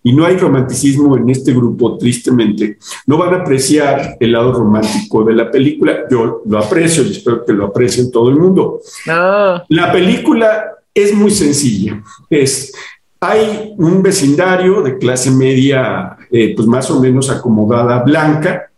y 0.04 0.14
no 0.14 0.26
hay 0.26 0.38
romanticismo 0.38 1.18
en 1.18 1.30
este 1.30 1.54
grupo, 1.54 1.98
tristemente. 1.98 2.78
No 3.08 3.18
van 3.18 3.34
a 3.34 3.38
apreciar 3.38 4.16
el 4.20 4.32
lado 4.32 4.54
romántico 4.54 5.24
de 5.24 5.34
la 5.34 5.50
película. 5.50 6.06
Yo 6.10 6.44
lo 6.46 6.60
aprecio 6.60 7.04
y 7.04 7.12
espero 7.12 7.44
que 7.44 7.54
lo 7.54 7.66
aprecien 7.66 8.12
todo 8.12 8.30
el 8.30 8.36
mundo. 8.36 8.80
No. 9.08 9.64
La 9.70 9.92
película 9.92 10.66
es 10.94 11.14
muy 11.14 11.32
sencilla. 11.32 12.04
Es, 12.30 12.72
hay 13.20 13.74
un 13.78 14.04
vecindario 14.04 14.82
de 14.84 14.98
clase 15.00 15.32
media, 15.32 16.16
eh, 16.32 16.54
pues 16.56 16.68
más 16.68 16.92
o 16.92 17.00
menos 17.00 17.30
acomodada, 17.30 18.04
blanca, 18.04 18.70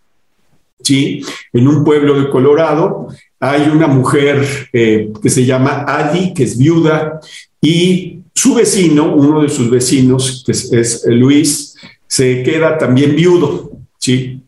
¿sí? 0.80 1.22
En 1.52 1.68
un 1.68 1.84
pueblo 1.84 2.20
de 2.20 2.30
Colorado 2.30 3.08
hay 3.52 3.70
una 3.70 3.88
mujer 3.88 4.46
eh, 4.74 5.12
que 5.22 5.30
se 5.30 5.46
llama 5.46 5.86
Adi, 5.88 6.34
que 6.34 6.44
es 6.44 6.58
viuda, 6.58 7.20
y 7.62 8.20
su 8.34 8.56
vecino, 8.56 9.14
uno 9.16 9.42
de 9.42 9.50
sus 9.50 9.70
vecinos, 9.70 10.44
que 10.46 10.52
es, 10.52 10.72
es 10.74 11.06
Luis, 11.08 11.76
se 12.08 12.44
queda 12.44 12.78
también 12.78 13.16
viudo, 13.16 13.72
¿sí? 13.98 14.42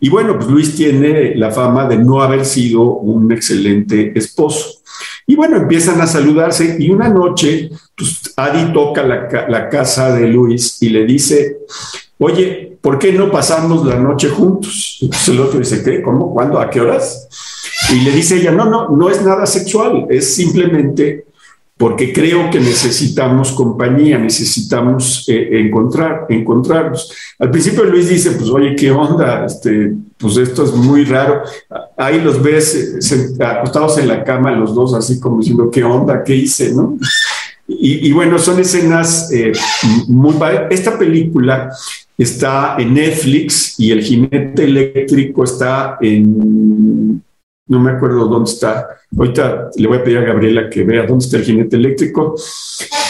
Y 0.00 0.08
bueno, 0.08 0.36
pues 0.36 0.48
Luis 0.50 0.74
tiene 0.74 1.34
la 1.36 1.50
fama 1.50 1.86
de 1.88 1.96
no 1.96 2.22
haber 2.22 2.44
sido 2.44 2.82
un 2.82 3.30
excelente 3.30 4.12
esposo. 4.18 4.82
Y 5.26 5.36
bueno, 5.36 5.56
empiezan 5.56 6.00
a 6.00 6.06
saludarse 6.06 6.76
y 6.78 6.90
una 6.90 7.08
noche, 7.08 7.70
pues 7.96 8.32
Adi 8.36 8.72
toca 8.72 9.02
la, 9.04 9.46
la 9.48 9.68
casa 9.68 10.12
de 10.14 10.26
Luis 10.26 10.82
y 10.82 10.88
le 10.88 11.04
dice, 11.04 11.58
oye, 12.18 12.76
¿por 12.80 12.98
qué 12.98 13.12
no 13.12 13.30
pasamos 13.30 13.86
la 13.86 13.96
noche 13.96 14.28
juntos? 14.28 14.98
Entonces 15.00 15.28
el 15.28 15.40
otro 15.40 15.60
dice, 15.60 15.82
¿qué? 15.84 16.02
¿Cómo? 16.02 16.32
¿Cuándo? 16.32 16.58
¿A 16.58 16.68
qué 16.68 16.80
horas? 16.80 17.28
Y 17.92 18.00
le 18.00 18.10
dice 18.10 18.36
ella, 18.36 18.52
no, 18.52 18.64
no, 18.64 18.88
no 18.88 19.10
es 19.10 19.22
nada 19.22 19.44
sexual, 19.44 20.06
es 20.08 20.34
simplemente 20.34 21.26
porque 21.82 22.12
creo 22.12 22.48
que 22.48 22.60
necesitamos 22.60 23.50
compañía, 23.50 24.16
necesitamos 24.16 25.24
eh, 25.28 25.48
encontrar, 25.52 26.26
encontrarnos. 26.28 27.12
Al 27.40 27.50
principio 27.50 27.82
Luis 27.82 28.08
dice, 28.08 28.30
pues 28.32 28.48
oye, 28.50 28.76
¿qué 28.76 28.92
onda? 28.92 29.44
Este, 29.46 29.92
pues 30.16 30.36
esto 30.36 30.64
es 30.64 30.72
muy 30.74 31.04
raro. 31.04 31.42
Ahí 31.96 32.20
los 32.20 32.40
ves 32.40 33.10
eh, 33.12 33.44
acostados 33.44 33.98
en 33.98 34.06
la 34.06 34.22
cama 34.22 34.52
los 34.52 34.76
dos, 34.76 34.94
así 34.94 35.18
como 35.18 35.40
diciendo, 35.40 35.70
¿qué 35.72 35.82
onda? 35.82 36.22
¿Qué 36.22 36.36
hice? 36.36 36.72
¿no? 36.72 36.96
Y, 37.66 38.12
bueno, 38.12 38.38
son 38.38 38.60
escenas 38.60 39.32
eh, 39.32 39.50
muy... 40.06 40.36
Esta 40.70 40.96
película 40.96 41.68
está 42.16 42.76
en 42.78 42.94
Netflix 42.94 43.74
y 43.80 43.90
El 43.90 44.02
jinete 44.04 44.64
eléctrico 44.64 45.42
está 45.42 45.98
en 46.00 47.22
no 47.72 47.80
me 47.80 47.92
acuerdo 47.92 48.26
dónde 48.26 48.50
está. 48.50 48.86
Ahorita 49.16 49.70
le 49.74 49.88
voy 49.88 49.96
a 49.96 50.04
pedir 50.04 50.18
a 50.18 50.24
Gabriela 50.24 50.68
que 50.68 50.84
vea 50.84 51.06
dónde 51.06 51.24
está 51.24 51.38
el 51.38 51.44
jinete 51.44 51.76
eléctrico. 51.76 52.34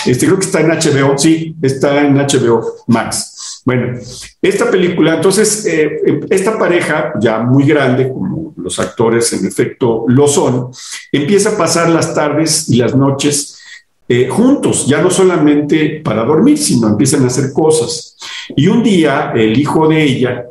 Este 0.07 0.25
creo 0.25 0.39
que 0.39 0.47
está 0.47 0.61
en 0.61 0.69
HBO, 0.69 1.19
sí, 1.19 1.57
está 1.61 2.01
en 2.01 2.15
HBO 2.15 2.85
Max. 2.87 3.61
Bueno, 3.65 3.99
esta 4.41 4.71
película, 4.71 5.17
entonces, 5.17 5.67
eh, 5.67 6.21
esta 6.31 6.57
pareja, 6.57 7.13
ya 7.21 7.41
muy 7.41 7.65
grande, 7.65 8.09
como 8.09 8.55
los 8.57 8.79
actores 8.79 9.33
en 9.33 9.47
efecto 9.47 10.05
lo 10.07 10.29
son, 10.29 10.71
empieza 11.11 11.51
a 11.51 11.57
pasar 11.57 11.89
las 11.89 12.15
tardes 12.15 12.69
y 12.69 12.77
las 12.77 12.95
noches 12.95 13.59
eh, 14.09 14.29
juntos, 14.29 14.87
ya 14.87 15.03
no 15.03 15.11
solamente 15.11 16.01
para 16.05 16.25
dormir, 16.25 16.57
sino 16.57 16.87
empiezan 16.87 17.25
a 17.25 17.27
hacer 17.27 17.53
cosas. 17.53 18.17
Y 18.57 18.69
un 18.69 18.83
día 18.83 19.33
el 19.35 19.59
hijo 19.59 19.89
de 19.89 20.03
ella, 20.05 20.45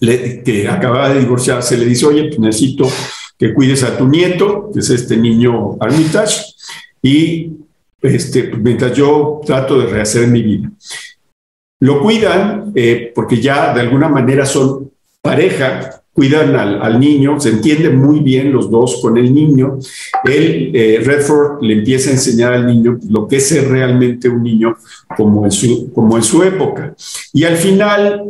que 0.00 0.66
acababa 0.68 1.10
de 1.10 1.20
divorciarse, 1.20 1.76
le 1.76 1.86
dice, 1.86 2.06
oye, 2.06 2.24
pues 2.24 2.38
necesito 2.38 2.86
que 3.40 3.54
cuides 3.54 3.82
a 3.84 3.96
tu 3.96 4.06
nieto, 4.06 4.70
que 4.70 4.80
es 4.80 4.90
este 4.90 5.16
niño 5.16 5.78
Armitage, 5.80 6.44
y 7.00 7.52
este, 8.02 8.52
mientras 8.54 8.92
yo 8.92 9.40
trato 9.46 9.80
de 9.80 9.86
rehacer 9.86 10.28
mi 10.28 10.42
vida. 10.42 10.70
Lo 11.80 12.02
cuidan 12.02 12.70
eh, 12.74 13.10
porque 13.14 13.40
ya 13.40 13.72
de 13.72 13.80
alguna 13.80 14.10
manera 14.10 14.44
son 14.44 14.90
pareja, 15.22 16.02
cuidan 16.12 16.54
al, 16.54 17.00
niño, 17.00 17.40
se 17.40 17.48
entienden 17.48 17.96
muy 17.96 18.20
bien 18.20 18.52
los 18.52 18.70
dos 18.70 18.98
con 19.00 19.16
el 19.16 19.32
niño. 19.32 19.78
Él, 20.24 20.70
eh, 20.74 21.00
Redford, 21.02 21.62
le 21.62 21.78
empieza 21.78 22.10
a 22.10 22.14
enseñar 22.14 22.52
al 22.52 22.66
niño 22.66 22.98
lo 23.08 23.26
que 23.26 23.36
es 23.36 23.66
realmente 23.66 24.28
un 24.28 24.42
niño 24.42 24.76
como 25.16 25.46
en 25.46 25.50
su, 25.50 25.90
como 25.94 26.18
en 26.18 26.22
su 26.22 26.42
época. 26.42 26.94
Y 27.32 27.44
al 27.44 27.56
final, 27.56 28.22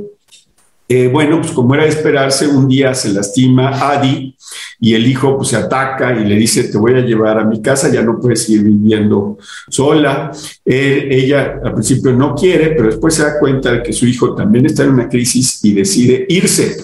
eh, 0.93 1.07
bueno, 1.07 1.41
pues 1.41 1.53
como 1.53 1.73
era 1.77 1.85
de 1.85 1.91
esperarse, 1.91 2.49
un 2.49 2.67
día 2.67 2.93
se 2.95 3.13
lastima 3.13 3.93
Adi 3.93 4.35
y 4.81 4.95
el 4.95 5.07
hijo 5.07 5.37
pues 5.37 5.51
se 5.51 5.57
ataca 5.57 6.13
y 6.19 6.25
le 6.25 6.35
dice, 6.35 6.65
te 6.65 6.79
voy 6.79 6.95
a 6.95 7.01
llevar 7.01 7.39
a 7.39 7.45
mi 7.45 7.63
casa, 7.63 7.93
ya 7.93 8.03
no 8.03 8.19
puedes 8.19 8.51
ir 8.51 8.65
viviendo 8.65 9.39
sola. 9.69 10.33
Eh, 10.65 11.07
ella 11.09 11.61
al 11.63 11.75
principio 11.75 12.13
no 12.13 12.35
quiere, 12.35 12.71
pero 12.71 12.89
después 12.89 13.15
se 13.15 13.23
da 13.23 13.39
cuenta 13.39 13.71
de 13.71 13.85
que 13.85 13.93
su 13.93 14.05
hijo 14.05 14.35
también 14.35 14.67
está 14.67 14.83
en 14.83 14.91
una 14.91 15.09
crisis 15.09 15.65
y 15.65 15.75
decide 15.75 16.27
irse. 16.29 16.77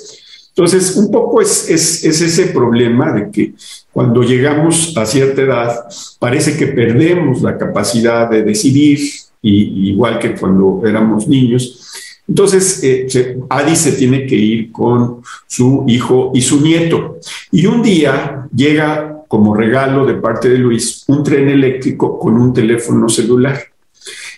Entonces, 0.50 0.94
un 0.94 1.10
poco 1.10 1.42
es, 1.42 1.68
es, 1.68 2.04
es 2.04 2.20
ese 2.20 2.46
problema 2.46 3.12
de 3.12 3.28
que 3.32 3.54
cuando 3.90 4.22
llegamos 4.22 4.96
a 4.96 5.04
cierta 5.04 5.42
edad, 5.42 5.84
parece 6.20 6.56
que 6.56 6.68
perdemos 6.68 7.42
la 7.42 7.58
capacidad 7.58 8.30
de 8.30 8.44
decidir, 8.44 9.00
y, 9.42 9.90
igual 9.90 10.20
que 10.20 10.36
cuando 10.36 10.80
éramos 10.86 11.26
niños, 11.26 11.82
entonces, 12.28 12.80
eh, 12.82 13.38
Adi 13.48 13.76
se 13.76 13.92
tiene 13.92 14.26
que 14.26 14.34
ir 14.34 14.72
con 14.72 15.22
su 15.46 15.84
hijo 15.86 16.32
y 16.34 16.42
su 16.42 16.60
nieto. 16.60 17.18
Y 17.52 17.66
un 17.66 17.82
día 17.82 18.48
llega 18.54 19.22
como 19.28 19.54
regalo 19.54 20.04
de 20.04 20.14
parte 20.14 20.48
de 20.48 20.58
Luis 20.58 21.04
un 21.08 21.22
tren 21.22 21.48
eléctrico 21.48 22.18
con 22.18 22.36
un 22.36 22.52
teléfono 22.52 23.08
celular. 23.08 23.60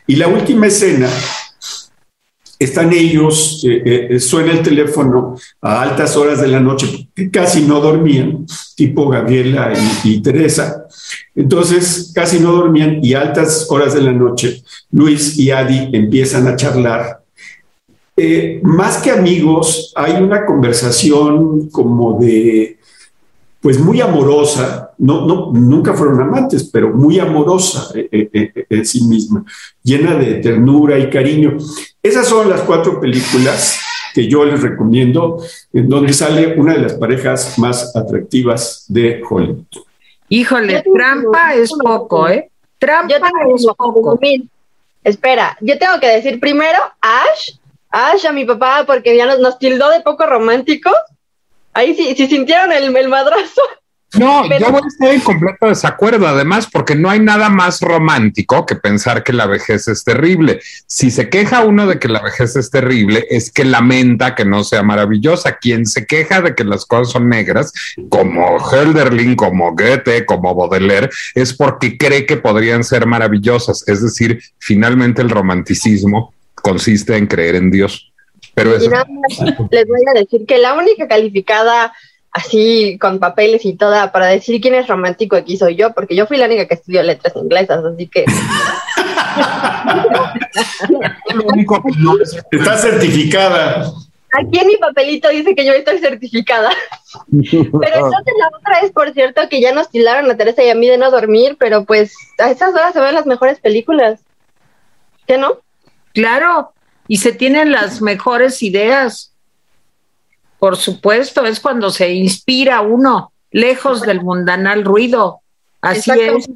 Y 0.06 0.16
la 0.16 0.28
última 0.28 0.66
escena, 0.66 1.08
están 2.58 2.92
ellos, 2.92 3.64
eh, 3.64 4.08
eh, 4.10 4.20
suena 4.20 4.50
el 4.50 4.62
teléfono 4.62 5.36
a 5.62 5.82
altas 5.82 6.16
horas 6.16 6.40
de 6.40 6.48
la 6.48 6.58
noche, 6.58 7.08
que 7.14 7.30
casi 7.30 7.62
no 7.62 7.80
dormían, 7.80 8.46
tipo 8.74 9.08
Gabriela 9.08 9.72
y, 10.02 10.14
y 10.14 10.22
Teresa. 10.22 10.84
Entonces, 11.36 12.10
casi 12.12 12.40
no 12.40 12.52
dormían 12.52 12.98
y 13.00 13.14
a 13.14 13.20
altas 13.20 13.66
horas 13.70 13.94
de 13.94 14.02
la 14.02 14.12
noche, 14.12 14.62
Luis 14.90 15.38
y 15.38 15.52
Adi 15.52 15.90
empiezan 15.92 16.48
a 16.48 16.56
charlar 16.56 17.17
eh, 18.18 18.60
más 18.62 18.98
que 18.98 19.10
amigos, 19.10 19.92
hay 19.94 20.20
una 20.20 20.44
conversación 20.44 21.68
como 21.70 22.18
de, 22.18 22.78
pues 23.60 23.78
muy 23.78 24.00
amorosa, 24.00 24.92
no, 24.98 25.24
no, 25.24 25.52
nunca 25.52 25.94
fueron 25.94 26.20
amantes, 26.20 26.68
pero 26.72 26.90
muy 26.90 27.20
amorosa 27.20 27.92
eh, 27.94 28.28
eh, 28.32 28.66
en 28.68 28.84
sí 28.84 29.04
misma, 29.04 29.44
llena 29.82 30.16
de 30.16 30.34
ternura 30.34 30.98
y 30.98 31.08
cariño. 31.08 31.56
Esas 32.02 32.26
son 32.26 32.50
las 32.50 32.62
cuatro 32.62 33.00
películas 33.00 33.78
que 34.14 34.26
yo 34.26 34.44
les 34.44 34.60
recomiendo, 34.62 35.40
en 35.72 35.88
donde 35.88 36.12
sale 36.12 36.54
una 36.56 36.74
de 36.74 36.80
las 36.80 36.94
parejas 36.94 37.58
más 37.58 37.94
atractivas 37.94 38.84
de 38.88 39.22
Hollywood. 39.28 39.64
Híjole, 40.28 40.82
trampa 40.92 41.54
es 41.54 41.70
poco, 41.72 42.28
¿eh? 42.28 42.50
Trampa 42.78 43.30
es 43.54 43.64
poco. 43.76 44.18
Espera, 45.04 45.56
yo 45.60 45.78
tengo 45.78 46.00
que 46.00 46.08
decir 46.08 46.40
primero, 46.40 46.78
Ash 47.00 47.57
Ash 47.90 48.26
a 48.26 48.32
mi 48.32 48.44
papá 48.44 48.84
porque 48.86 49.16
ya 49.16 49.26
nos, 49.26 49.38
nos 49.38 49.58
tildó 49.58 49.90
de 49.90 50.00
poco 50.00 50.26
romántico. 50.26 50.90
Ahí 51.72 51.94
sí, 51.94 52.14
si 52.16 52.26
sintieron 52.26 52.72
el, 52.72 52.94
el 52.96 53.08
madrazo. 53.08 53.62
No, 54.14 54.48
yo 54.58 54.70
voy 54.70 54.80
a 54.82 54.86
estar 54.86 55.12
en 55.12 55.20
completo 55.20 55.66
desacuerdo, 55.66 56.26
además, 56.26 56.68
porque 56.72 56.94
no 56.94 57.10
hay 57.10 57.20
nada 57.20 57.50
más 57.50 57.80
romántico 57.80 58.64
que 58.64 58.76
pensar 58.76 59.22
que 59.22 59.32
la 59.32 59.46
vejez 59.46 59.88
es 59.88 60.04
terrible. 60.04 60.60
Si 60.86 61.10
se 61.10 61.28
queja 61.28 61.64
uno 61.64 61.86
de 61.86 61.98
que 61.98 62.08
la 62.08 62.22
vejez 62.22 62.56
es 62.56 62.70
terrible, 62.70 63.26
es 63.30 63.52
que 63.52 63.64
lamenta 63.64 64.34
que 64.34 64.44
no 64.44 64.64
sea 64.64 64.82
maravillosa. 64.82 65.56
Quien 65.58 65.86
se 65.86 66.06
queja 66.06 66.40
de 66.40 66.54
que 66.54 66.64
las 66.64 66.86
cosas 66.86 67.12
son 67.12 67.28
negras, 67.28 67.72
como 68.08 68.58
Hölderlin, 68.58 69.36
como 69.36 69.74
Goethe, 69.74 70.24
como 70.24 70.54
Baudelaire, 70.54 71.10
es 71.34 71.52
porque 71.52 71.98
cree 71.98 72.24
que 72.24 72.38
podrían 72.38 72.84
ser 72.84 73.06
maravillosas. 73.06 73.86
Es 73.86 74.02
decir, 74.02 74.42
finalmente 74.58 75.20
el 75.20 75.30
romanticismo 75.30 76.32
consiste 76.62 77.16
en 77.16 77.26
creer 77.26 77.56
en 77.56 77.70
Dios. 77.70 78.12
Pero 78.54 78.82
y 78.82 78.88
nada 78.88 79.06
más 79.08 79.38
les 79.70 79.86
voy 79.86 80.00
a 80.08 80.18
decir 80.18 80.44
que 80.46 80.58
la 80.58 80.74
única 80.74 81.06
calificada 81.06 81.92
así 82.32 82.98
con 82.98 83.18
papeles 83.18 83.64
y 83.64 83.74
toda 83.74 84.12
para 84.12 84.26
decir 84.26 84.60
quién 84.60 84.74
es 84.74 84.86
romántico 84.86 85.36
aquí 85.36 85.56
soy 85.56 85.76
yo, 85.76 85.92
porque 85.92 86.14
yo 86.14 86.26
fui 86.26 86.36
la 86.36 86.46
única 86.46 86.66
que 86.66 86.74
estudió 86.74 87.02
letras 87.02 87.34
inglesas, 87.36 87.84
así 87.84 88.06
que... 88.06 88.24
Está 92.50 92.76
certificada. 92.76 93.92
Aquí 94.32 94.58
en 94.58 94.66
mi 94.66 94.76
papelito 94.76 95.28
dice 95.30 95.54
que 95.54 95.64
yo 95.64 95.72
estoy 95.72 95.98
certificada. 95.98 96.70
pero 97.30 97.54
entonces 97.54 98.34
la 98.38 98.48
otra 98.58 98.80
es, 98.82 98.92
por 98.92 99.12
cierto, 99.12 99.48
que 99.48 99.60
ya 99.60 99.72
nos 99.72 99.88
tilaron 99.88 100.30
a 100.30 100.36
Teresa 100.36 100.62
y 100.62 100.68
a 100.70 100.74
mí 100.74 100.86
de 100.86 100.98
no 100.98 101.10
dormir, 101.10 101.56
pero 101.58 101.84
pues 101.84 102.14
a 102.38 102.50
esas 102.50 102.74
horas 102.74 102.92
se 102.92 103.00
ven 103.00 103.14
las 103.14 103.26
mejores 103.26 103.58
películas. 103.60 104.20
¿Qué 105.26 105.38
no? 105.38 105.58
Claro, 106.18 106.72
y 107.06 107.18
se 107.18 107.30
tienen 107.30 107.70
las 107.70 108.02
mejores 108.02 108.60
ideas. 108.60 109.32
Por 110.58 110.76
supuesto, 110.76 111.46
es 111.46 111.60
cuando 111.60 111.90
se 111.90 112.12
inspira 112.12 112.80
uno, 112.80 113.30
lejos 113.52 114.02
del 114.02 114.20
mundanal 114.20 114.84
ruido. 114.84 115.42
Así 115.80 116.10
es. 116.10 116.50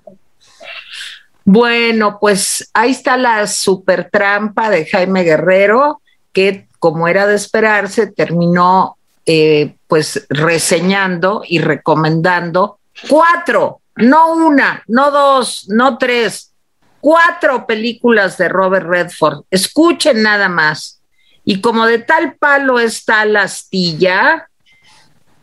Bueno, 1.45 2.19
pues 2.21 2.71
ahí 2.75 2.91
está 2.91 3.17
la 3.17 3.47
super 3.47 4.11
trampa 4.11 4.69
de 4.69 4.85
Jaime 4.85 5.23
Guerrero, 5.23 6.03
que 6.33 6.67
como 6.81 7.07
era 7.07 7.29
de 7.29 7.37
esperarse, 7.37 8.09
terminó 8.09 8.97
eh, 9.27 9.77
pues 9.87 10.27
reseñando 10.29 11.45
y 11.47 11.61
recomendando 11.61 12.81
cuatro, 13.09 13.81
no 13.95 14.35
una, 14.35 14.83
no 14.89 15.13
dos, 15.13 15.67
no 15.69 15.99
tres, 15.99 16.52
cuatro 17.03 17.67
películas 17.67 18.39
de 18.39 18.49
Robert 18.49 18.87
Redford. 18.87 19.43
Escuchen 19.51 20.23
nada 20.23 20.49
más. 20.49 21.03
Y 21.45 21.61
como 21.61 21.85
de 21.85 21.99
tal 21.99 22.37
palo 22.37 22.79
está 22.79 23.25
la 23.25 23.43
astilla, 23.43 24.49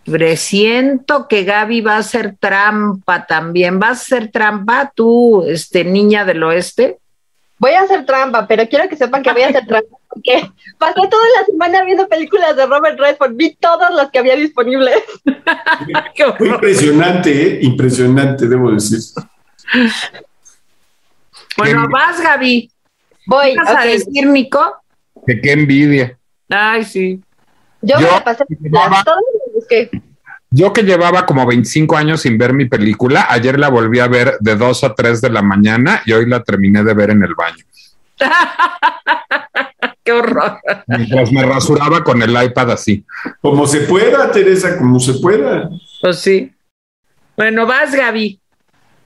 presiento 0.06 1.28
que 1.28 1.43
Gaby 1.43 1.82
va 1.82 1.95
a 1.95 2.00
hacer 2.00 2.38
trampa 2.39 3.28
también. 3.28 3.78
¿Vas 3.78 3.89
a 3.89 3.91
hacer 4.02 4.32
trampa 4.32 4.91
tú, 4.95 5.43
este, 5.45 5.84
niña 5.84 6.24
del 6.24 6.41
oeste? 6.43 6.98
Voy 7.58 7.72
a 7.72 7.82
hacer 7.82 8.06
trampa, 8.06 8.48
pero 8.48 8.67
quiero 8.69 8.88
que 8.88 8.95
sepan 8.95 9.22
que 9.22 9.34
voy 9.34 9.41
a 9.41 9.50
hacer 9.50 9.65
trampa 9.67 10.00
porque 10.08 10.50
pasé 10.78 10.95
toda 10.95 11.24
la 11.38 11.45
semana 11.45 11.84
viendo 11.84 12.08
películas 12.08 12.56
de 12.56 12.65
Robert 12.65 12.98
Redford, 12.98 13.34
vi 13.36 13.54
todas 13.56 13.93
las 13.93 14.10
que 14.10 14.19
había 14.19 14.36
disponibles. 14.38 15.04
Fue 16.38 16.48
impresionante, 16.48 17.32
¿eh? 17.32 17.60
impresionante, 17.62 18.48
debo 18.48 18.72
decir. 18.72 19.00
Bueno, 21.58 21.88
vas, 21.90 22.22
Gaby. 22.22 22.72
Voy. 23.28 23.54
¿Qué 23.54 23.58
vas 23.58 23.76
a 23.76 23.86
decir, 23.86 24.28
Nico? 24.28 24.76
Que 25.26 25.42
qué 25.42 25.52
envidia. 25.52 26.18
Ay, 26.50 26.84
sí. 26.84 27.22
Yo, 27.82 27.98
me 27.98 28.08
la 28.08 28.24
pasé 28.24 28.44
llevaba, 28.50 29.04
yo 30.52 30.74
que 30.74 30.82
llevaba 30.82 31.26
como 31.26 31.46
25 31.46 31.96
años 31.96 32.22
sin 32.22 32.38
ver 32.38 32.54
mi 32.54 32.66
película, 32.66 33.28
ayer 33.30 33.60
la 33.60 33.70
volví 33.70 34.00
a 34.00 34.08
ver 34.08 34.38
de 34.40 34.56
2 34.56 34.84
a 34.84 34.96
3 34.96 35.22
de 35.22 35.30
la 35.30 35.44
mañana 35.44 36.02
y 36.06 36.12
hoy 36.12 36.26
la 36.26 36.44
terminé 36.44 36.84
de 36.84 36.94
ver 36.94 37.12
en 37.12 37.24
el 37.24 37.36
baño. 37.36 37.64
qué 40.04 40.12
horror. 40.12 40.60
Mientras 40.88 41.32
me 41.32 41.44
rasuraba 41.44 42.04
con 42.04 42.22
el 42.24 42.32
iPad 42.32 42.72
así. 42.72 43.06
Como 43.42 43.68
se 43.68 43.82
pueda, 43.82 44.32
Teresa, 44.32 44.78
como 44.78 45.00
se 45.00 45.14
pueda. 45.14 45.70
Pues 46.02 46.20
sí. 46.20 46.52
Bueno, 47.38 47.68
vas, 47.68 47.94
Gaby. 47.94 48.40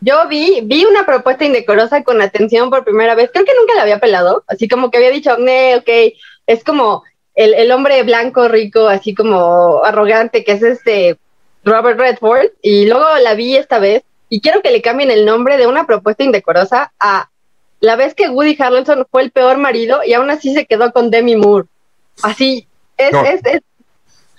Yo 0.04 0.28
vi, 0.28 0.62
vi 0.64 0.84
una 0.86 1.06
propuesta 1.06 1.46
indecorosa 1.46 2.04
con 2.04 2.22
atención 2.22 2.70
por 2.70 2.84
primera 2.84 3.16
vez. 3.16 3.30
Creo 3.32 3.46
que 3.46 3.54
nunca 3.58 3.74
la 3.76 3.84
había 3.84 4.00
pelado. 4.00 4.44
Así 4.48 4.68
como 4.68 4.92
que 4.92 4.98
había 4.98 5.12
dicho, 5.12 5.38
ne, 5.38 5.78
ok, 5.78 5.90
es 6.46 6.64
como 6.64 7.04
el, 7.36 7.54
el, 7.54 7.72
hombre 7.72 8.04
blanco, 8.04 8.50
rico, 8.50 8.88
así 8.88 9.16
como 9.16 9.82
arrogante, 9.84 10.44
que 10.44 10.54
es 10.54 10.64
este 10.64 11.18
Robert 11.64 11.98
Redford. 11.98 12.48
Y 12.62 12.86
luego 12.88 13.06
la 13.22 13.34
vi 13.34 13.56
esta 13.56 13.80
vez. 13.80 14.04
Y 14.28 14.42
quiero 14.42 14.62
que 14.62 14.72
le 14.72 14.82
cambien 14.82 15.10
el 15.10 15.26
nombre 15.26 15.58
de 15.58 15.68
una 15.68 15.86
propuesta 15.86 16.24
indecorosa 16.24 16.92
a 17.00 17.30
la 17.80 17.96
vez 17.96 18.14
que 18.14 18.30
Woody 18.30 18.58
Harrelson 18.60 19.06
fue 19.10 19.22
el 19.22 19.32
peor 19.32 19.58
marido 19.58 20.04
y 20.04 20.14
aún 20.14 20.30
así 20.30 20.54
se 20.54 20.66
quedó 20.66 20.92
con 20.92 21.12
Demi 21.12 21.36
Moore. 21.36 21.68
Así, 22.24 22.68
es, 22.98 23.12
no. 23.12 23.24
es, 23.24 23.42
es, 23.46 23.62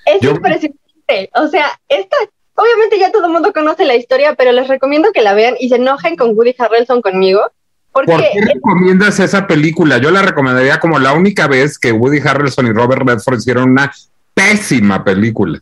es 0.06 0.22
impresionante. 0.22 1.30
O 1.34 1.48
sea, 1.48 1.78
esta, 1.88 2.16
obviamente 2.54 2.98
ya 2.98 3.10
todo 3.10 3.26
el 3.26 3.32
mundo 3.32 3.52
conoce 3.52 3.84
la 3.84 3.96
historia, 3.96 4.34
pero 4.34 4.52
les 4.52 4.68
recomiendo 4.68 5.12
que 5.12 5.22
la 5.22 5.34
vean 5.34 5.54
y 5.58 5.68
se 5.68 5.76
enojen 5.76 6.16
con 6.16 6.36
Woody 6.36 6.54
Harrelson 6.58 7.02
conmigo. 7.02 7.42
Porque 7.92 8.12
¿Por 8.12 8.20
qué 8.20 8.40
recomiendas 8.54 9.20
esa 9.20 9.46
película? 9.46 9.98
Yo 9.98 10.10
la 10.10 10.22
recomendaría 10.22 10.80
como 10.80 10.98
la 10.98 11.12
única 11.12 11.46
vez 11.46 11.78
que 11.78 11.92
Woody 11.92 12.18
Harrelson 12.18 12.66
y 12.66 12.72
Robert 12.72 13.02
Redford 13.06 13.38
hicieron 13.38 13.70
una 13.70 13.92
pésima 14.34 15.04
película. 15.04 15.60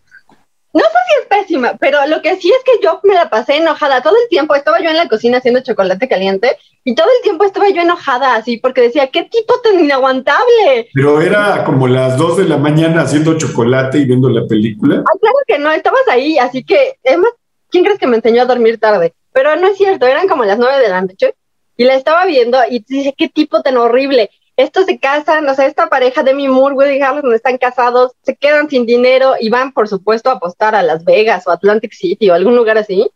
No 0.72 0.80
sé 0.80 0.87
si 0.87 1.20
es 1.20 1.28
pésima, 1.28 1.76
pero 1.78 1.98
lo 2.06 2.22
que 2.22 2.37
sí 2.37 2.50
es 2.50 2.64
que 2.64 2.82
yo 2.82 3.00
me 3.04 3.14
la 3.14 3.28
pasé 3.28 3.56
enojada 3.56 4.02
todo 4.02 4.14
el 4.14 4.28
tiempo. 4.30 4.54
Estaba 4.54 4.80
yo 4.80 4.88
en 4.88 4.96
la 4.96 5.08
cocina 5.08 5.38
haciendo 5.38 5.61
chocolate 5.61 6.08
caliente 6.08 6.56
y 6.85 6.94
todo 6.94 7.06
el 7.18 7.22
tiempo 7.22 7.44
estaba 7.44 7.68
yo 7.68 7.82
enojada 7.82 8.35
así 8.35 8.56
porque 8.56 8.80
decía, 8.80 9.08
qué 9.08 9.24
tipo 9.24 9.54
tan 9.61 9.78
inaguantable. 9.78 10.88
Pero 10.94 11.20
era 11.20 11.62
como 11.64 11.87
las 11.88 12.16
dos 12.16 12.38
de 12.38 12.44
la 12.44 12.56
mañana 12.56 13.02
haciendo 13.02 13.37
chocolate 13.37 13.98
y 13.98 14.06
viendo 14.06 14.30
la 14.30 14.46
película. 14.46 15.04
Ah, 15.06 15.18
claro 15.20 15.37
que 15.46 15.58
no, 15.58 15.70
estabas 15.70 16.08
ahí, 16.08 16.38
así 16.38 16.64
que, 16.64 16.96
además, 17.04 17.32
¿quién 17.70 17.85
crees 17.85 17.98
que 17.98 18.06
me 18.06 18.16
enseñó 18.16 18.42
a 18.42 18.46
dormir 18.46 18.78
tarde? 18.78 19.12
Pero 19.32 19.54
no 19.56 19.68
es 19.68 19.76
cierto, 19.76 20.06
eran 20.06 20.28
como 20.28 20.44
las 20.44 20.58
nueve 20.58 20.80
de 20.80 20.88
la 20.88 21.02
noche 21.02 21.35
y 21.76 21.85
la 21.85 21.94
estaba 21.94 22.24
viendo 22.26 22.58
y 22.68 22.85
dice, 22.87 23.14
qué 23.16 23.28
tipo 23.28 23.62
tan 23.62 23.76
horrible. 23.76 24.30
Estos 24.56 24.84
se 24.84 24.98
casan, 24.98 25.48
o 25.48 25.54
sea, 25.54 25.66
esta 25.66 25.88
pareja 25.88 26.22
de 26.22 26.34
mi 26.34 26.46
Moore, 26.46 26.74
Woody 26.74 27.00
Harrelson, 27.00 27.34
están 27.34 27.56
casados, 27.56 28.12
se 28.22 28.36
quedan 28.36 28.68
sin 28.68 28.84
dinero 28.84 29.34
y 29.40 29.48
van, 29.48 29.72
por 29.72 29.88
supuesto, 29.88 30.28
a 30.28 30.34
apostar 30.34 30.74
a 30.74 30.82
Las 30.82 31.04
Vegas 31.04 31.46
o 31.46 31.50
Atlantic 31.50 31.92
City 31.92 32.28
o 32.28 32.34
algún 32.34 32.54
lugar 32.54 32.76
así. 32.76 33.10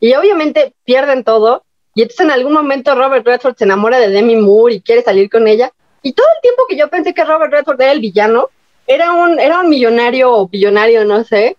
Y 0.00 0.14
obviamente 0.14 0.74
pierden 0.84 1.24
todo. 1.24 1.64
Y 1.94 2.02
entonces 2.02 2.26
en 2.26 2.30
algún 2.30 2.52
momento 2.52 2.94
Robert 2.94 3.26
Redford 3.26 3.56
se 3.56 3.64
enamora 3.64 3.98
de 3.98 4.08
Demi 4.08 4.36
Moore 4.36 4.74
y 4.74 4.80
quiere 4.82 5.02
salir 5.02 5.30
con 5.30 5.48
ella. 5.48 5.72
Y 6.02 6.12
todo 6.12 6.26
el 6.36 6.42
tiempo 6.42 6.64
que 6.68 6.76
yo 6.76 6.88
pensé 6.88 7.14
que 7.14 7.24
Robert 7.24 7.52
Redford 7.52 7.80
era 7.80 7.92
el 7.92 8.00
villano, 8.00 8.50
era 8.86 9.12
un, 9.12 9.38
era 9.38 9.60
un 9.60 9.68
millonario 9.68 10.32
o 10.32 10.48
billonario, 10.48 11.04
no 11.04 11.24
sé, 11.24 11.56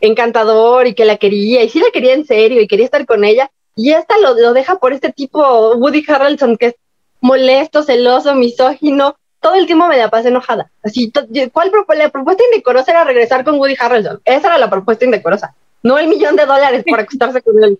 encantador 0.00 0.86
y 0.86 0.94
que 0.94 1.04
la 1.04 1.16
quería, 1.16 1.62
y 1.62 1.68
sí 1.68 1.80
la 1.80 1.90
quería 1.92 2.14
en 2.14 2.26
serio 2.26 2.60
y 2.60 2.68
quería 2.68 2.84
estar 2.84 3.06
con 3.06 3.24
ella. 3.24 3.50
Y 3.76 3.92
esta 3.92 4.18
lo, 4.18 4.34
lo 4.34 4.52
deja 4.52 4.78
por 4.78 4.92
este 4.92 5.12
tipo 5.12 5.74
Woody 5.76 6.04
Harrelson 6.08 6.56
que 6.56 6.66
es 6.66 6.74
molesto, 7.20 7.82
celoso, 7.82 8.34
misógino, 8.34 9.16
todo 9.40 9.54
el 9.54 9.66
tiempo 9.66 9.86
me 9.86 9.96
la 9.96 10.10
pasé 10.10 10.28
enojada. 10.28 10.70
Así, 10.82 11.12
¿cuál 11.52 11.70
la 11.96 12.08
propuesta 12.10 12.42
indecorosa 12.44 12.90
era 12.90 13.04
regresar 13.04 13.44
con 13.44 13.58
Woody 13.58 13.76
Harrelson? 13.78 14.20
Esa 14.24 14.48
era 14.48 14.58
la 14.58 14.70
propuesta 14.70 15.04
indecorosa, 15.04 15.54
no 15.82 15.98
el 15.98 16.08
millón 16.08 16.36
de 16.36 16.46
dólares 16.46 16.84
para 16.88 17.02
acostarse 17.02 17.42
con 17.42 17.62
él. 17.62 17.78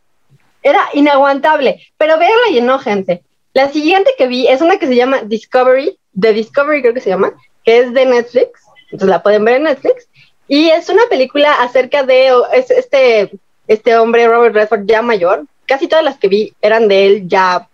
Era 0.63 0.81
inaguantable, 0.95 1.81
pero 1.97 2.19
véanla 2.19 2.51
y 2.51 2.59
enójense. 2.59 3.23
La 3.55 3.69
siguiente 3.71 4.13
que 4.17 4.29
vi 4.29 4.47
es 4.47 4.61
una 4.61 4.79
que 4.79 4.87
se 4.87 4.97
llama 4.97 5.23
Discovery, 5.23 5.99
de 6.13 6.33
Discovery 6.33 6.83
creo 6.83 6.95
que 6.95 7.01
se 7.01 7.11
llama, 7.11 7.33
que 7.65 7.79
es 7.79 7.93
de 7.93 8.07
Netflix, 8.07 8.61
entonces 8.85 9.09
la 9.09 9.23
pueden 9.23 9.45
ver 9.45 9.57
en 9.57 9.65
Netflix, 9.65 10.09
y 10.47 10.71
es 10.71 10.89
una 10.89 11.03
película 11.11 11.63
acerca 11.63 12.03
de 12.03 12.31
este, 12.51 13.31
este 13.67 13.97
hombre, 13.97 14.27
Robert 14.27 14.55
Redford, 14.55 14.87
ya 14.87 15.03
mayor. 15.03 15.45
Casi 15.67 15.87
todas 15.87 16.05
las 16.05 16.17
que 16.17 16.29
vi 16.29 16.55
eran 16.63 16.89
de 16.89 17.07
él 17.07 17.29
ya 17.29 17.69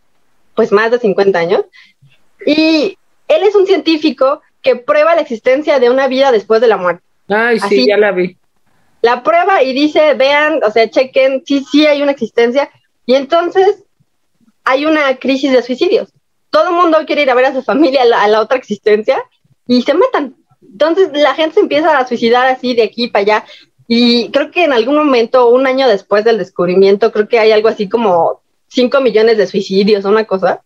pues 0.55 0.73
más 0.73 0.91
de 0.91 0.99
50 0.99 1.39
años. 1.39 1.65
Y 2.47 2.99
él 3.29 3.43
es 3.43 3.55
un 3.55 3.67
científico 3.67 4.43
que 4.63 4.77
prueba 4.77 5.15
la 5.15 5.21
existencia 5.21 5.79
de 5.79 5.91
una 5.91 6.09
vida 6.09 6.33
después 6.33 6.61
de 6.61 6.69
la 6.69 6.77
muerte. 6.77 7.03
Ay, 7.29 7.59
sí, 7.59 7.67
Así, 7.67 7.87
ya 7.87 7.97
la 7.97 8.13
vi. 8.13 8.37
La 9.03 9.23
prueba 9.23 9.63
y 9.63 9.73
dice, 9.73 10.15
vean, 10.15 10.61
o 10.65 10.71
sea, 10.71 10.89
chequen, 10.89 11.43
sí, 11.47 11.65
sí 11.71 11.87
hay 11.87 12.03
una 12.03 12.13
existencia. 12.13 12.71
Y 13.07 13.15
entonces 13.15 13.85
hay 14.65 14.87
una 14.87 15.17
crisis 15.17 15.53
de 15.53 15.63
suicidios. 15.63 16.11
Todo 16.51 16.71
el 16.71 16.75
mundo 16.75 16.99
quiere 17.07 17.23
ir 17.23 17.31
a 17.31 17.35
ver 17.35 17.47
a 17.47 17.55
su 17.55 17.63
familia 17.63 18.03
a 18.03 18.07
la, 18.07 18.23
a 18.23 18.29
la 18.29 18.41
otra 18.41 18.57
existencia 18.57 19.23
y 19.67 19.83
se 19.83 19.95
matan. 19.95 20.37
Entonces 20.63 21.11
la 21.13 21.35
gente 21.35 21.55
se 21.55 21.61
empieza 21.61 21.99
a 21.99 22.07
suicidar 22.07 22.47
así 22.47 22.75
de 22.75 22.83
aquí 22.85 23.09
para 23.09 23.23
allá. 23.23 23.45
Y 23.87 24.31
creo 24.31 24.51
que 24.51 24.65
en 24.65 24.73
algún 24.73 24.97
momento, 24.97 25.49
un 25.51 25.67
año 25.67 25.89
después 25.89 26.25
del 26.25 26.39
descubrimiento, 26.39 27.13
creo 27.13 27.29
que 27.29 27.39
hay 27.39 27.53
algo 27.53 27.69
así 27.69 27.89
como 27.89 28.41
5 28.75 29.01
millones 29.01 29.39
de 29.39 29.47
suicidios, 29.47 30.05
una 30.05 30.25
cosa. 30.25 30.63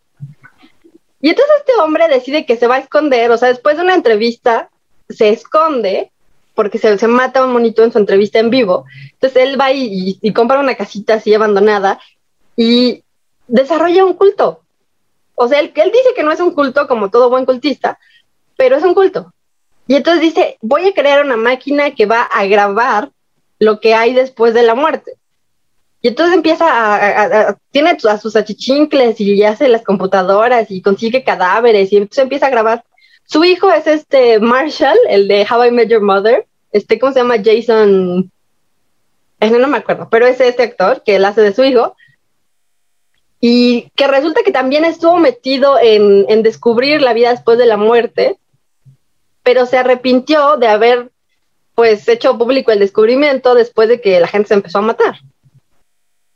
Y 1.21 1.31
entonces 1.31 1.55
este 1.59 1.73
hombre 1.81 2.09
decide 2.09 2.47
que 2.47 2.57
se 2.57 2.67
va 2.67 2.77
a 2.77 2.81
esconder, 2.81 3.31
o 3.31 3.37
sea, 3.37 3.49
después 3.49 3.77
de 3.77 3.83
una 3.83 3.95
entrevista, 3.95 4.71
se 5.09 5.31
esconde 5.31 6.11
porque 6.55 6.79
se, 6.79 6.99
se 6.99 7.07
mata 7.07 7.45
un 7.45 7.53
monito 7.53 7.85
en 7.85 7.93
su 7.93 7.99
entrevista 7.99 8.39
en 8.39 8.51
vivo. 8.51 8.85
Entonces 9.13 9.43
él 9.43 9.61
va 9.61 9.73
y, 9.73 10.19
y 10.21 10.33
compra 10.33 10.59
una 10.59 10.75
casita 10.75 11.15
así 11.15 11.33
abandonada 11.33 12.01
y 12.57 13.05
desarrolla 13.47 14.05
un 14.05 14.15
culto. 14.15 14.63
O 15.35 15.47
sea, 15.47 15.61
él, 15.61 15.73
él 15.75 15.93
dice 15.93 16.15
que 16.17 16.25
no 16.25 16.33
es 16.33 16.41
un 16.41 16.53
culto 16.53 16.89
como 16.89 17.11
todo 17.11 17.31
buen 17.31 17.47
cultista, 17.47 17.99
pero 18.57 18.77
es 18.77 18.83
un 18.83 18.95
culto. 18.95 19.33
Y 19.87 19.95
entonces 19.95 20.21
dice, 20.21 20.59
voy 20.61 20.89
a 20.89 20.93
crear 20.93 21.25
una 21.25 21.37
máquina 21.37 21.95
que 21.95 22.07
va 22.07 22.23
a 22.23 22.45
grabar 22.47 23.11
lo 23.59 23.81
que 23.81 23.95
hay 23.95 24.13
después 24.13 24.53
de 24.55 24.63
la 24.63 24.75
muerte. 24.75 25.17
Y 26.01 26.09
entonces 26.09 26.35
empieza 26.37 26.67
a, 26.69 27.57
tiene 27.71 27.97
a 28.09 28.19
sus 28.19 28.37
achichincles 28.37 29.21
y 29.21 29.43
hace 29.43 29.69
las 29.69 29.83
computadoras 29.83 30.71
y 30.71 30.81
consigue 30.81 31.25
cadáveres 31.25 31.93
y 31.93 31.97
entonces 31.97 32.23
empieza 32.23 32.47
a 32.47 32.51
grabar. 32.51 32.85
Su 33.25 33.45
hijo 33.45 33.71
es 33.71 33.87
este 33.87 34.39
Marshall, 34.39 34.97
el 35.09 35.29
de 35.29 35.47
How 35.51 35.65
I 35.65 35.71
Met 35.71 35.89
Your 35.89 36.03
Mother, 36.03 36.47
este, 36.73 36.99
¿cómo 36.99 37.13
se 37.13 37.21
llama? 37.21 37.37
Jason, 37.45 38.31
no, 39.41 39.59
no 39.59 39.69
me 39.69 39.79
acuerdo, 39.79 40.09
pero 40.11 40.27
es 40.27 40.41
este 40.41 40.63
actor 40.63 41.03
que 41.05 41.17
él 41.17 41.25
hace 41.25 41.43
de 41.43 41.53
su 41.53 41.65
hijo 41.65 41.97
y 43.41 43.91
que 43.97 44.07
resulta 44.07 44.43
que 44.43 44.53
también 44.53 44.85
estuvo 44.85 45.19
metido 45.19 45.79
en, 45.81 46.27
en 46.29 46.43
descubrir 46.43 47.03
la 47.03 47.13
vida 47.13 47.31
después 47.31 47.59
de 47.59 47.67
la 47.67 47.77
muerte 47.77 48.39
pero 49.49 49.65
se 49.65 49.79
arrepintió 49.79 50.59
de 50.59 50.69
haber 50.69 51.11
pues 51.75 52.07
hecho 52.07 52.37
público 52.37 52.71
el 52.71 52.81
descubrimiento 52.81 53.55
después 53.55 53.89
de 53.89 53.99
que 53.99 54.21
la 54.21 54.27
gente 54.27 54.49
se 54.49 54.53
empezó 54.53 54.81
a 54.81 54.83
matar. 54.83 55.21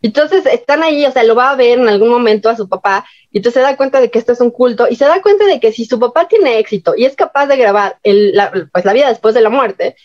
Entonces 0.03 0.45
están 0.47 0.83
ahí, 0.83 1.07
o 1.07 1.13
sea, 1.13 1.23
lo 1.23 1.35
va 1.35 1.51
a 1.51 1.57
ver 1.57 1.79
en 1.79 1.89
algún 1.89 2.09
momento 2.11 2.49
a 2.49 2.57
su 2.57 2.69
papá 2.69 3.07
y 3.31 3.39
entonces 3.39 3.63
se 3.63 3.69
da 3.69 3.77
cuenta 3.77 4.01
de 4.01 4.11
que 4.11 4.19
esto 4.19 4.33
es 4.33 4.41
un 4.41 4.51
culto 4.51 4.89
y 4.91 4.97
se 4.97 5.05
da 5.05 5.23
cuenta 5.23 5.47
de 5.47 5.61
que 5.61 5.73
si 5.73 5.85
su 5.85 5.99
papá 5.99 6.29
tiene 6.29 6.59
éxito 6.59 6.95
y 6.97 7.05
es 7.05 7.15
capaz 7.15 7.47
de 7.47 7.57
grabar 7.57 7.99
el, 8.03 8.33
la, 8.33 8.53
pues 8.73 8.85
la 8.85 8.93
vida 8.93 9.09
después 9.09 9.35
de 9.35 9.41
la 9.41 9.49
muerte, 9.49 9.97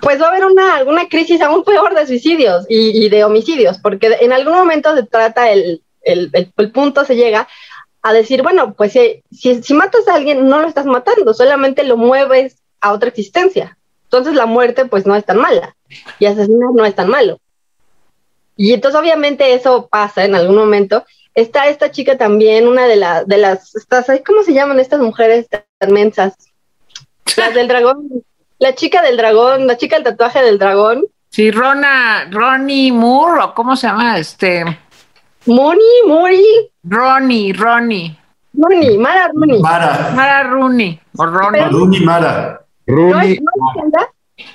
pues 0.00 0.20
va 0.20 0.26
a 0.26 0.28
haber 0.28 0.44
una, 0.44 0.76
alguna 0.76 1.08
crisis 1.08 1.40
aún 1.40 1.64
peor 1.64 1.94
de 1.94 2.06
suicidios 2.06 2.66
y, 2.68 3.08
de 3.08 3.24
homicidios, 3.24 3.78
porque 3.78 4.16
en 4.20 4.32
algún 4.32 4.54
momento 4.54 4.94
se 4.94 5.02
trata 5.02 5.50
el, 5.50 5.82
el, 6.02 6.30
el, 6.32 6.52
el 6.56 6.70
punto 6.70 7.04
se 7.04 7.16
llega 7.16 7.48
a 8.02 8.12
decir, 8.12 8.42
bueno, 8.42 8.74
pues 8.74 8.92
si, 8.92 9.22
si, 9.30 9.74
matas 9.74 10.06
a 10.08 10.14
alguien, 10.14 10.48
no 10.48 10.60
lo 10.60 10.68
estás 10.68 10.86
matando, 10.86 11.34
solamente 11.34 11.82
lo 11.82 11.96
mueves 11.96 12.58
a 12.80 12.92
otra 12.92 13.08
existencia. 13.08 13.76
Entonces 14.04 14.34
la 14.34 14.46
muerte 14.46 14.86
pues 14.86 15.04
no 15.04 15.14
es 15.14 15.24
tan 15.24 15.38
mala 15.38 15.76
y 16.18 16.26
asesinar 16.26 16.70
no 16.74 16.84
es 16.84 16.94
tan 16.94 17.08
malo. 17.08 17.38
Y 18.58 18.74
entonces 18.74 19.00
obviamente 19.00 19.54
eso 19.54 19.86
pasa 19.86 20.24
en 20.24 20.34
algún 20.34 20.56
momento. 20.56 21.06
Está 21.32 21.68
esta 21.68 21.92
chica 21.92 22.18
también, 22.18 22.66
una 22.66 22.88
de, 22.88 22.96
la, 22.96 23.22
de 23.22 23.38
las, 23.38 23.76
estas, 23.76 24.06
¿cómo 24.26 24.42
se 24.42 24.52
llaman 24.52 24.80
estas 24.80 25.00
mujeres 25.00 25.46
tan 25.48 25.92
mensas? 25.92 26.34
Las 27.36 27.54
del 27.54 27.68
dragón, 27.68 28.08
la 28.58 28.74
chica 28.74 29.00
del 29.00 29.16
dragón, 29.16 29.68
la 29.68 29.76
chica 29.76 29.94
del 29.94 30.04
tatuaje 30.04 30.42
del 30.42 30.58
dragón. 30.58 31.04
Sí, 31.28 31.52
Rona, 31.52 32.26
Ronnie 32.32 32.90
Moore, 32.90 33.42
o 33.44 33.54
cómo 33.54 33.76
se 33.76 33.86
llama 33.86 34.18
este. 34.18 34.64
Moni, 35.46 35.78
Mori. 36.06 36.44
Ronnie, 36.82 37.52
Ronnie. 37.52 38.18
Ronnie, 38.54 38.98
Mara 38.98 39.30
Rooney. 39.32 39.60
Mara. 39.60 40.10
Mara 40.16 40.42
Rooney. 40.42 41.00
O 41.16 41.26
Ronnie. 41.26 41.64
Rooney 41.70 42.00
Mara. 42.00 42.60
Rooney. 42.88 43.38
No, 43.38 43.50
es, 43.54 43.92
no, 43.92 44.06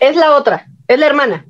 es 0.01 0.16
la 0.18 0.36
otra, 0.36 0.66
es 0.89 0.99
la 0.99 1.06
hermana. 1.06 1.45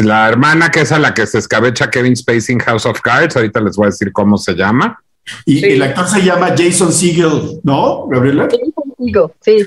La 0.00 0.28
hermana 0.28 0.70
que 0.70 0.80
es 0.80 0.92
a 0.92 0.98
la 0.98 1.14
que 1.14 1.26
se 1.26 1.38
escabecha 1.38 1.90
Kevin 1.90 2.16
Spacey 2.16 2.54
en 2.54 2.58
House 2.60 2.86
of 2.86 3.00
Cards, 3.00 3.36
ahorita 3.36 3.60
les 3.60 3.76
voy 3.76 3.86
a 3.86 3.90
decir 3.90 4.12
cómo 4.12 4.36
se 4.36 4.54
llama. 4.54 5.00
Y 5.44 5.60
sí. 5.60 5.66
el 5.66 5.82
actor 5.82 6.06
se 6.06 6.22
llama 6.22 6.54
Jason 6.56 6.92
Segel, 6.92 7.60
¿no, 7.62 8.06
Gabriela? 8.06 8.48
Jason 8.50 8.94
Segel, 8.98 9.26
sí. 9.40 9.66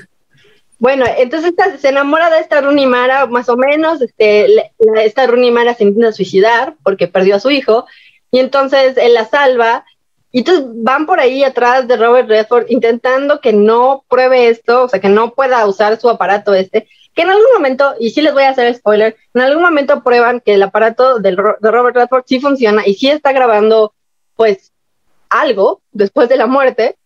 Bueno, 0.78 1.04
entonces 1.18 1.50
esta, 1.50 1.76
se 1.76 1.90
enamora 1.90 2.30
de 2.30 2.38
esta 2.38 2.62
Rooney 2.62 2.86
Mara, 2.86 3.26
más 3.26 3.50
o 3.50 3.56
menos, 3.56 4.00
este, 4.00 4.48
le, 4.48 4.72
esta 5.04 5.26
Rooney 5.26 5.50
Mara 5.50 5.74
se 5.74 5.84
intenta 5.84 6.12
suicidar 6.12 6.74
porque 6.82 7.06
perdió 7.06 7.36
a 7.36 7.40
su 7.40 7.50
hijo, 7.50 7.86
y 8.30 8.38
entonces 8.38 8.96
él 8.96 9.12
la 9.12 9.26
salva, 9.26 9.84
y 10.32 10.38
entonces 10.38 10.64
van 10.76 11.04
por 11.04 11.20
ahí 11.20 11.44
atrás 11.44 11.86
de 11.86 11.96
Robert 11.98 12.28
Redford 12.28 12.66
intentando 12.70 13.40
que 13.42 13.52
no 13.52 14.04
pruebe 14.08 14.48
esto, 14.48 14.84
o 14.84 14.88
sea, 14.88 15.00
que 15.00 15.10
no 15.10 15.34
pueda 15.34 15.66
usar 15.66 16.00
su 16.00 16.08
aparato 16.08 16.54
este, 16.54 16.88
en 17.20 17.30
algún 17.30 17.46
momento, 17.54 17.94
y 17.98 18.10
sí 18.10 18.20
les 18.20 18.32
voy 18.32 18.44
a 18.44 18.50
hacer 18.50 18.74
spoiler, 18.74 19.16
en 19.34 19.40
algún 19.40 19.62
momento 19.62 20.02
prueban 20.02 20.40
que 20.40 20.54
el 20.54 20.62
aparato 20.62 21.18
del, 21.18 21.36
de 21.36 21.70
Robert 21.70 21.96
Redford 21.96 22.24
sí 22.26 22.40
funciona 22.40 22.86
y 22.86 22.94
sí 22.94 23.08
está 23.10 23.32
grabando, 23.32 23.94
pues, 24.36 24.72
algo 25.28 25.82
después 25.92 26.28
de 26.28 26.36
la 26.36 26.46
muerte, 26.46 26.96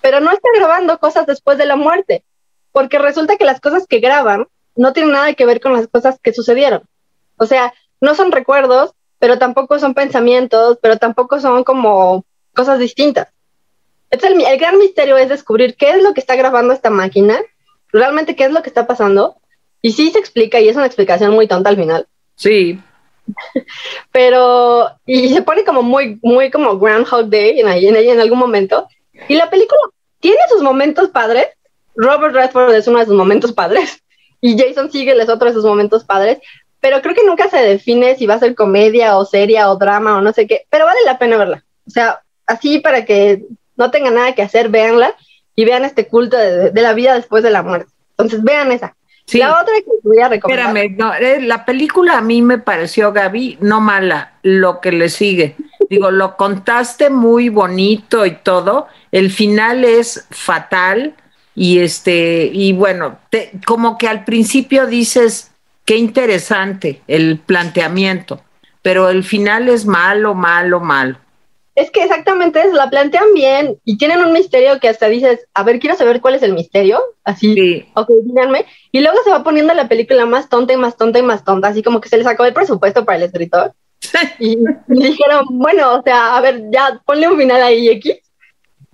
pero 0.00 0.20
no 0.20 0.30
está 0.30 0.48
grabando 0.54 0.98
cosas 0.98 1.26
después 1.26 1.58
de 1.58 1.66
la 1.66 1.76
muerte, 1.76 2.24
porque 2.72 2.98
resulta 2.98 3.36
que 3.36 3.44
las 3.44 3.60
cosas 3.60 3.86
que 3.86 4.00
graban 4.00 4.48
no 4.74 4.92
tienen 4.92 5.12
nada 5.12 5.32
que 5.34 5.46
ver 5.46 5.60
con 5.60 5.72
las 5.72 5.88
cosas 5.88 6.18
que 6.22 6.32
sucedieron. 6.32 6.82
O 7.36 7.46
sea, 7.46 7.72
no 8.00 8.14
son 8.14 8.32
recuerdos, 8.32 8.92
pero 9.18 9.38
tampoco 9.38 9.78
son 9.78 9.94
pensamientos, 9.94 10.78
pero 10.80 10.98
tampoco 10.98 11.40
son 11.40 11.64
como 11.64 12.24
cosas 12.54 12.78
distintas. 12.78 13.28
Entonces, 14.10 14.46
el, 14.46 14.58
gran 14.58 14.78
misterio 14.78 15.16
es 15.16 15.28
descubrir 15.28 15.76
qué 15.76 15.90
es 15.90 16.02
lo 16.02 16.14
que 16.14 16.20
está 16.20 16.36
grabando 16.36 16.72
esta 16.72 16.90
máquina, 16.90 17.40
realmente 17.88 18.36
qué 18.36 18.44
es 18.44 18.52
lo 18.52 18.62
que 18.62 18.68
está 18.68 18.86
pasando, 18.86 19.36
y 19.86 19.92
sí 19.92 20.10
se 20.10 20.18
explica, 20.18 20.58
y 20.58 20.68
es 20.68 20.74
una 20.74 20.86
explicación 20.86 21.32
muy 21.32 21.46
tonta 21.46 21.70
al 21.70 21.76
final. 21.76 22.08
Sí. 22.34 22.76
Pero, 24.10 24.90
y 25.06 25.28
se 25.28 25.42
pone 25.42 25.62
como 25.62 25.84
muy, 25.84 26.18
muy 26.22 26.50
como 26.50 26.76
Groundhog 26.76 27.30
Day 27.30 27.60
en 27.60 27.68
en 27.68 28.20
algún 28.20 28.40
momento. 28.40 28.88
Y 29.28 29.36
la 29.36 29.48
película 29.48 29.78
tiene 30.18 30.40
sus 30.48 30.60
momentos 30.60 31.10
padres. 31.10 31.50
Robert 31.94 32.34
Redford 32.34 32.74
es 32.74 32.88
uno 32.88 32.98
de 32.98 33.04
sus 33.06 33.14
momentos 33.14 33.52
padres. 33.52 34.02
Y 34.40 34.58
Jason 34.58 34.90
Segel 34.90 35.20
es 35.20 35.28
otro 35.28 35.46
de 35.46 35.54
sus 35.54 35.64
momentos 35.64 36.02
padres. 36.02 36.38
Pero 36.80 37.00
creo 37.00 37.14
que 37.14 37.24
nunca 37.24 37.48
se 37.48 37.58
define 37.58 38.16
si 38.16 38.26
va 38.26 38.34
a 38.34 38.40
ser 38.40 38.56
comedia 38.56 39.16
o 39.16 39.24
seria 39.24 39.70
o 39.70 39.76
drama 39.76 40.18
o 40.18 40.20
no 40.20 40.32
sé 40.32 40.48
qué. 40.48 40.66
Pero 40.68 40.84
vale 40.84 40.98
la 41.04 41.16
pena 41.16 41.36
verla. 41.36 41.64
O 41.86 41.90
sea, 41.90 42.22
así 42.44 42.80
para 42.80 43.04
que 43.04 43.44
no 43.76 43.92
tengan 43.92 44.16
nada 44.16 44.34
que 44.34 44.42
hacer, 44.42 44.68
véanla 44.68 45.14
y 45.54 45.64
vean 45.64 45.84
este 45.84 46.08
culto 46.08 46.36
de, 46.36 46.72
de 46.72 46.82
la 46.82 46.92
vida 46.92 47.14
después 47.14 47.44
de 47.44 47.50
la 47.50 47.62
muerte. 47.62 47.92
Entonces, 48.18 48.42
vean 48.42 48.72
esa. 48.72 48.95
Sí. 49.26 49.38
La 49.38 49.60
otra 49.60 49.74
que 49.78 49.90
voy 50.04 50.20
a 50.20 50.28
recomendar. 50.28 50.68
Espérame, 50.68 50.96
no, 50.96 51.14
eh, 51.14 51.40
la 51.42 51.64
película 51.64 52.18
a 52.18 52.20
mí 52.20 52.42
me 52.42 52.58
pareció, 52.58 53.12
Gaby, 53.12 53.58
no 53.60 53.80
mala, 53.80 54.34
lo 54.42 54.80
que 54.80 54.92
le 54.92 55.08
sigue. 55.08 55.56
Digo, 55.90 56.10
lo 56.10 56.36
contaste 56.36 57.10
muy 57.10 57.48
bonito 57.48 58.24
y 58.24 58.36
todo. 58.36 58.86
El 59.10 59.30
final 59.30 59.84
es 59.84 60.26
fatal 60.30 61.14
y 61.56 61.80
este, 61.80 62.50
y 62.52 62.72
bueno, 62.72 63.18
te, 63.30 63.50
como 63.66 63.98
que 63.98 64.06
al 64.06 64.24
principio 64.24 64.86
dices, 64.86 65.50
qué 65.84 65.96
interesante 65.96 67.02
el 67.08 67.38
planteamiento, 67.38 68.42
pero 68.82 69.08
el 69.08 69.24
final 69.24 69.68
es 69.68 69.86
malo, 69.86 70.34
malo, 70.34 70.80
malo. 70.80 71.18
Es 71.76 71.90
que 71.90 72.02
exactamente 72.02 72.58
eso, 72.58 72.72
la 72.72 72.88
plantean 72.88 73.34
bien 73.34 73.78
y 73.84 73.98
tienen 73.98 74.20
un 74.20 74.32
misterio 74.32 74.80
que 74.80 74.88
hasta 74.88 75.08
dices, 75.08 75.46
a 75.52 75.62
ver, 75.62 75.78
quiero 75.78 75.94
saber 75.94 76.22
cuál 76.22 76.34
es 76.34 76.42
el 76.42 76.54
misterio, 76.54 76.98
así, 77.22 77.52
sí. 77.52 77.86
ok, 77.92 78.08
díganme, 78.24 78.64
y 78.92 79.00
luego 79.00 79.18
se 79.22 79.30
va 79.30 79.44
poniendo 79.44 79.74
la 79.74 79.86
película 79.86 80.24
más 80.24 80.48
tonta 80.48 80.72
y 80.72 80.78
más 80.78 80.96
tonta 80.96 81.18
y 81.18 81.22
más 81.22 81.44
tonta, 81.44 81.68
así 81.68 81.82
como 81.82 82.00
que 82.00 82.08
se 82.08 82.16
le 82.16 82.24
sacó 82.24 82.46
el 82.46 82.54
presupuesto 82.54 83.04
para 83.04 83.18
el 83.18 83.24
escritor. 83.24 83.74
y, 84.38 84.52
y, 84.52 84.58
dijeron, 84.88 85.44
bueno, 85.50 85.96
o 85.96 86.02
sea, 86.02 86.38
a 86.38 86.40
ver, 86.40 86.64
ya 86.72 87.02
ponle 87.04 87.28
un 87.28 87.36
final 87.36 87.62
ahí 87.62 87.90
X, 87.90 88.20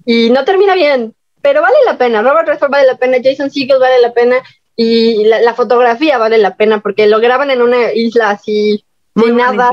y 0.04 0.30
no 0.30 0.44
termina 0.44 0.74
bien, 0.74 1.14
pero 1.40 1.62
vale 1.62 1.76
la 1.86 1.96
pena, 1.96 2.20
Robert 2.20 2.48
Redford 2.48 2.70
vale 2.72 2.88
la 2.88 2.96
pena, 2.96 3.18
Jason 3.22 3.48
Segel 3.48 3.78
vale 3.78 4.00
la 4.02 4.12
pena, 4.12 4.38
y 4.74 5.22
la, 5.26 5.40
la 5.40 5.54
fotografía 5.54 6.18
vale 6.18 6.36
la 6.38 6.56
pena, 6.56 6.80
porque 6.80 7.06
lo 7.06 7.20
graban 7.20 7.52
en 7.52 7.62
una 7.62 7.92
isla 7.92 8.30
así, 8.30 8.84
Muy 9.14 9.26
sin 9.26 9.36
nada, 9.36 9.70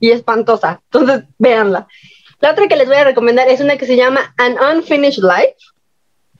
y 0.00 0.10
espantosa, 0.10 0.80
entonces 0.90 1.22
véanla. 1.38 1.86
La 2.40 2.50
otra 2.50 2.68
que 2.68 2.76
les 2.76 2.86
voy 2.86 2.96
a 2.96 3.04
recomendar 3.04 3.48
es 3.48 3.60
una 3.60 3.76
que 3.76 3.86
se 3.86 3.96
llama 3.96 4.34
An 4.36 4.56
Unfinished 4.58 5.22
Life, 5.22 5.56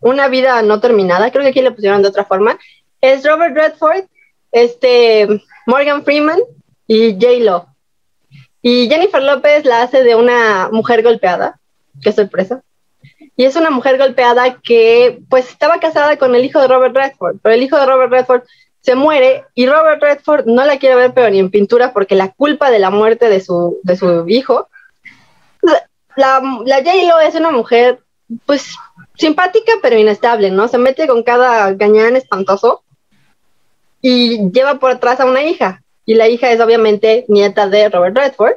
una 0.01 0.29
vida 0.29 0.63
no 0.63 0.81
terminada, 0.81 1.31
creo 1.31 1.43
que 1.43 1.51
aquí 1.51 1.63
le 1.63 1.71
pusieron 1.71 2.03
de 2.03 2.09
otra 2.09 2.25
forma. 2.25 2.59
Es 3.01 3.25
Robert 3.25 3.57
Redford, 3.57 4.05
este, 4.53 5.27
Morgan 5.67 6.05
Freeman 6.05 6.39
y 6.87 7.13
J. 7.15 7.41
Lo. 7.41 7.67
Y 8.63 8.89
Jennifer 8.89 9.23
López 9.23 9.65
la 9.65 9.83
hace 9.83 10.03
de 10.03 10.15
una 10.15 10.69
mujer 10.71 11.03
golpeada, 11.03 11.59
qué 12.03 12.13
sorpresa. 12.13 12.63
Y 13.37 13.45
es 13.45 13.55
una 13.57 13.71
mujer 13.71 13.99
golpeada 13.99 14.61
que 14.61 15.21
pues 15.29 15.51
estaba 15.51 15.79
casada 15.79 16.17
con 16.17 16.35
el 16.35 16.45
hijo 16.45 16.61
de 16.61 16.69
Robert 16.69 16.97
Redford, 16.97 17.37
pero 17.43 17.55
el 17.55 17.63
hijo 17.63 17.79
de 17.79 17.87
Robert 17.87 18.11
Redford 18.11 18.43
se 18.81 18.95
muere 18.95 19.45
y 19.55 19.67
Robert 19.67 20.01
Redford 20.03 20.47
no 20.47 20.65
la 20.65 20.79
quiere 20.79 20.95
ver 20.95 21.13
pero 21.13 21.29
ni 21.29 21.39
en 21.39 21.51
pintura 21.51 21.93
porque 21.93 22.15
la 22.15 22.33
culpa 22.33 22.71
de 22.71 22.79
la 22.79 22.91
muerte 22.91 23.29
de 23.29 23.41
su, 23.41 23.79
de 23.83 23.97
su 23.97 24.29
hijo 24.29 24.69
la, 25.63 26.43
la 26.65 26.77
J-Lo 26.77 27.21
es 27.21 27.35
una 27.35 27.51
mujer, 27.51 28.01
pues, 28.45 28.75
simpática 29.17 29.73
pero 29.83 29.99
inestable, 29.99 30.51
¿no? 30.51 30.69
Se 30.69 30.79
mete 30.79 31.07
con 31.07 31.23
cada 31.23 31.73
gañán 31.73 32.17
espantoso 32.17 32.83
y 34.01 34.51
lleva 34.51 34.79
por 34.79 34.93
atrás 34.93 35.21
a 35.21 35.25
una 35.25 35.43
hija. 35.43 35.83
Y 36.05 36.15
la 36.15 36.29
hija 36.29 36.53
es 36.53 36.61
obviamente 36.61 37.25
nieta 37.29 37.69
de 37.69 37.89
Robert 37.89 38.17
Redford. 38.17 38.55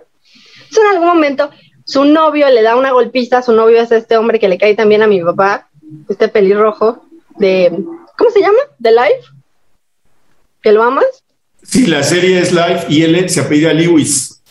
Entonces, 0.56 0.84
en 0.84 0.92
algún 0.92 1.08
momento, 1.08 1.50
su 1.84 2.06
novio 2.06 2.48
le 2.50 2.62
da 2.62 2.76
una 2.76 2.92
golpiza. 2.92 3.42
Su 3.42 3.54
novio 3.54 3.82
es 3.82 3.92
este 3.92 4.18
hombre 4.18 4.40
que 4.40 4.48
le 4.48 4.60
cae 4.60 4.76
también 4.76 5.02
a 5.02 5.08
mi 5.08 5.24
papá, 5.24 5.68
este 6.08 6.28
pelirrojo 6.28 7.04
de. 7.38 7.72
¿Cómo 8.18 8.30
se 8.30 8.42
llama? 8.42 8.60
¿The 8.80 8.92
Life? 8.92 9.28
¿Que 10.62 10.72
lo 10.72 10.84
amas? 10.84 11.24
Sí, 11.64 11.88
la 11.88 12.04
serie 12.04 12.40
es 12.40 12.52
live 12.52 12.86
y 12.90 13.04
él 13.04 13.30
se 13.30 13.42
apellida 13.42 13.74
Lewis. 13.74 14.42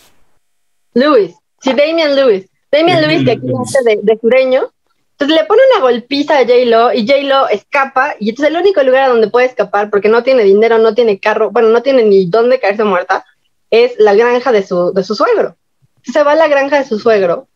Lewis, 0.95 1.35
sí, 1.61 1.73
Damian 1.73 2.15
Lewis. 2.17 2.49
Damian 2.71 3.01
Lewis, 3.01 3.25
que 3.25 3.33
aquí 3.33 3.47
hace 3.61 3.79
de, 3.85 4.01
de 4.03 4.19
sureño. 4.19 4.71
Entonces 5.19 5.37
le 5.37 5.47
pone 5.47 5.63
una 5.73 5.81
golpiza 5.81 6.39
a 6.39 6.43
J-Lo 6.43 6.93
y 6.93 7.05
J-Lo 7.05 7.49
escapa 7.49 8.15
y 8.21 8.31
este 8.31 8.43
es 8.43 8.49
el 8.51 8.57
único 8.57 8.85
lugar 8.85 9.09
donde 9.09 9.29
puede 9.29 9.47
escapar 9.47 9.91
porque 9.91 10.09
no 10.09 10.23
tiene 10.23 10.45
dinero, 10.45 10.79
no 10.79 10.95
tiene 10.95 11.19
carro, 11.19 11.51
bueno, 11.51 11.71
no 11.71 11.83
tiene 11.83 12.05
ni 12.05 12.27
dónde 12.27 12.61
caerse 12.61 12.85
muerta, 12.85 13.25
es 13.69 13.99
la 13.99 14.15
granja 14.15 14.53
de 14.53 14.65
su, 14.65 14.93
de 14.93 15.03
su 15.03 15.17
suegro. 15.17 15.57
Se 16.05 16.23
va 16.23 16.33
a 16.33 16.37
la 16.37 16.47
granja 16.47 16.79
de 16.79 16.85
su 16.85 17.01
suegro 17.01 17.49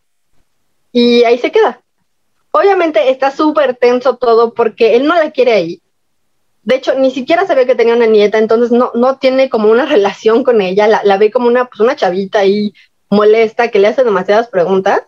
y 0.91 1.23
ahí 1.23 1.37
se 1.37 1.53
queda. 1.53 1.79
Obviamente 2.51 3.09
está 3.09 3.31
súper 3.31 3.77
tenso 3.77 4.17
todo 4.17 4.53
porque 4.53 4.97
él 4.97 5.05
no 5.05 5.15
la 5.15 5.31
quiere 5.31 5.53
ahí. 5.53 5.81
De 6.63 6.75
hecho, 6.75 6.95
ni 6.95 7.11
siquiera 7.11 7.47
sabía 7.47 7.65
que 7.65 7.75
tenía 7.75 7.95
una 7.95 8.07
nieta, 8.07 8.39
entonces 8.39 8.71
no, 8.71 8.91
no 8.93 9.19
tiene 9.19 9.49
como 9.49 9.69
una 9.69 9.85
relación 9.95 10.43
con 10.43 10.59
ella, 10.59 10.87
la, 10.87 11.01
la 11.05 11.17
ve 11.17 11.31
como 11.31 11.47
una, 11.47 11.63
pues 11.63 11.79
una 11.79 11.95
chavita 11.95 12.39
ahí 12.39 12.73
molesta 13.13 13.69
que 13.69 13.79
le 13.79 13.87
hace 13.87 14.03
demasiadas 14.03 14.47
preguntas. 14.47 15.01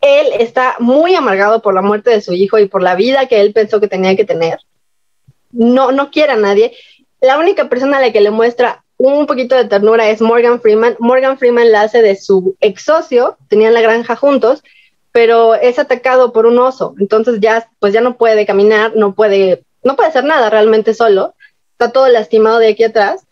Él 0.00 0.28
está 0.38 0.76
muy 0.78 1.14
amargado 1.14 1.60
por 1.60 1.74
la 1.74 1.82
muerte 1.82 2.10
de 2.10 2.20
su 2.20 2.32
hijo 2.32 2.58
y 2.58 2.68
por 2.68 2.82
la 2.82 2.94
vida 2.94 3.26
que 3.26 3.40
él 3.40 3.52
pensó 3.52 3.80
que 3.80 3.88
tenía 3.88 4.16
que 4.16 4.24
tener. 4.24 4.58
No, 5.50 5.90
no 5.90 6.10
quiere 6.10 6.32
a 6.32 6.36
nadie. 6.36 6.74
La 7.20 7.38
única 7.38 7.68
persona 7.68 7.98
a 7.98 8.00
la 8.00 8.12
que 8.12 8.20
le 8.20 8.30
muestra 8.30 8.84
un 8.98 9.26
poquito 9.26 9.56
de 9.56 9.64
ternura 9.64 10.08
es 10.08 10.20
Morgan 10.20 10.60
Freeman. 10.60 10.96
Morgan 10.98 11.38
Freeman 11.38 11.72
la 11.72 11.82
hace 11.82 12.02
de 12.02 12.16
su 12.16 12.56
ex 12.60 12.84
socio, 12.84 13.36
tenían 13.48 13.74
la 13.74 13.80
granja 13.80 14.16
juntos, 14.16 14.62
pero 15.12 15.54
es 15.54 15.78
atacado 15.78 16.32
por 16.32 16.46
un 16.46 16.58
oso. 16.58 16.94
Entonces 17.00 17.40
ya, 17.40 17.68
pues 17.80 17.92
ya 17.92 18.00
no 18.00 18.16
puede 18.16 18.46
caminar, 18.46 18.92
no 18.94 19.14
puede, 19.14 19.64
no 19.82 19.96
puede 19.96 20.10
hacer 20.10 20.24
nada 20.24 20.50
realmente 20.50 20.94
solo. 20.94 21.34
Está 21.72 21.90
todo 21.90 22.08
lastimado 22.08 22.58
de 22.58 22.68
aquí 22.68 22.84
atrás 22.84 23.25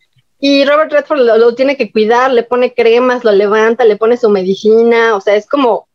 y 0.46 0.62
Robert 0.66 0.92
Redford 0.92 1.20
lo, 1.20 1.54
tiene 1.54 1.74
que 1.74 1.90
cuidar, 1.90 2.30
le 2.30 2.42
pone 2.42 2.74
cremas, 2.74 3.24
lo 3.24 3.32
levanta, 3.32 3.86
le 3.86 3.96
pone 3.96 4.18
su 4.18 4.28
medicina, 4.28 5.16
o 5.16 5.20
sea, 5.22 5.36
es 5.36 5.46
como 5.46 5.88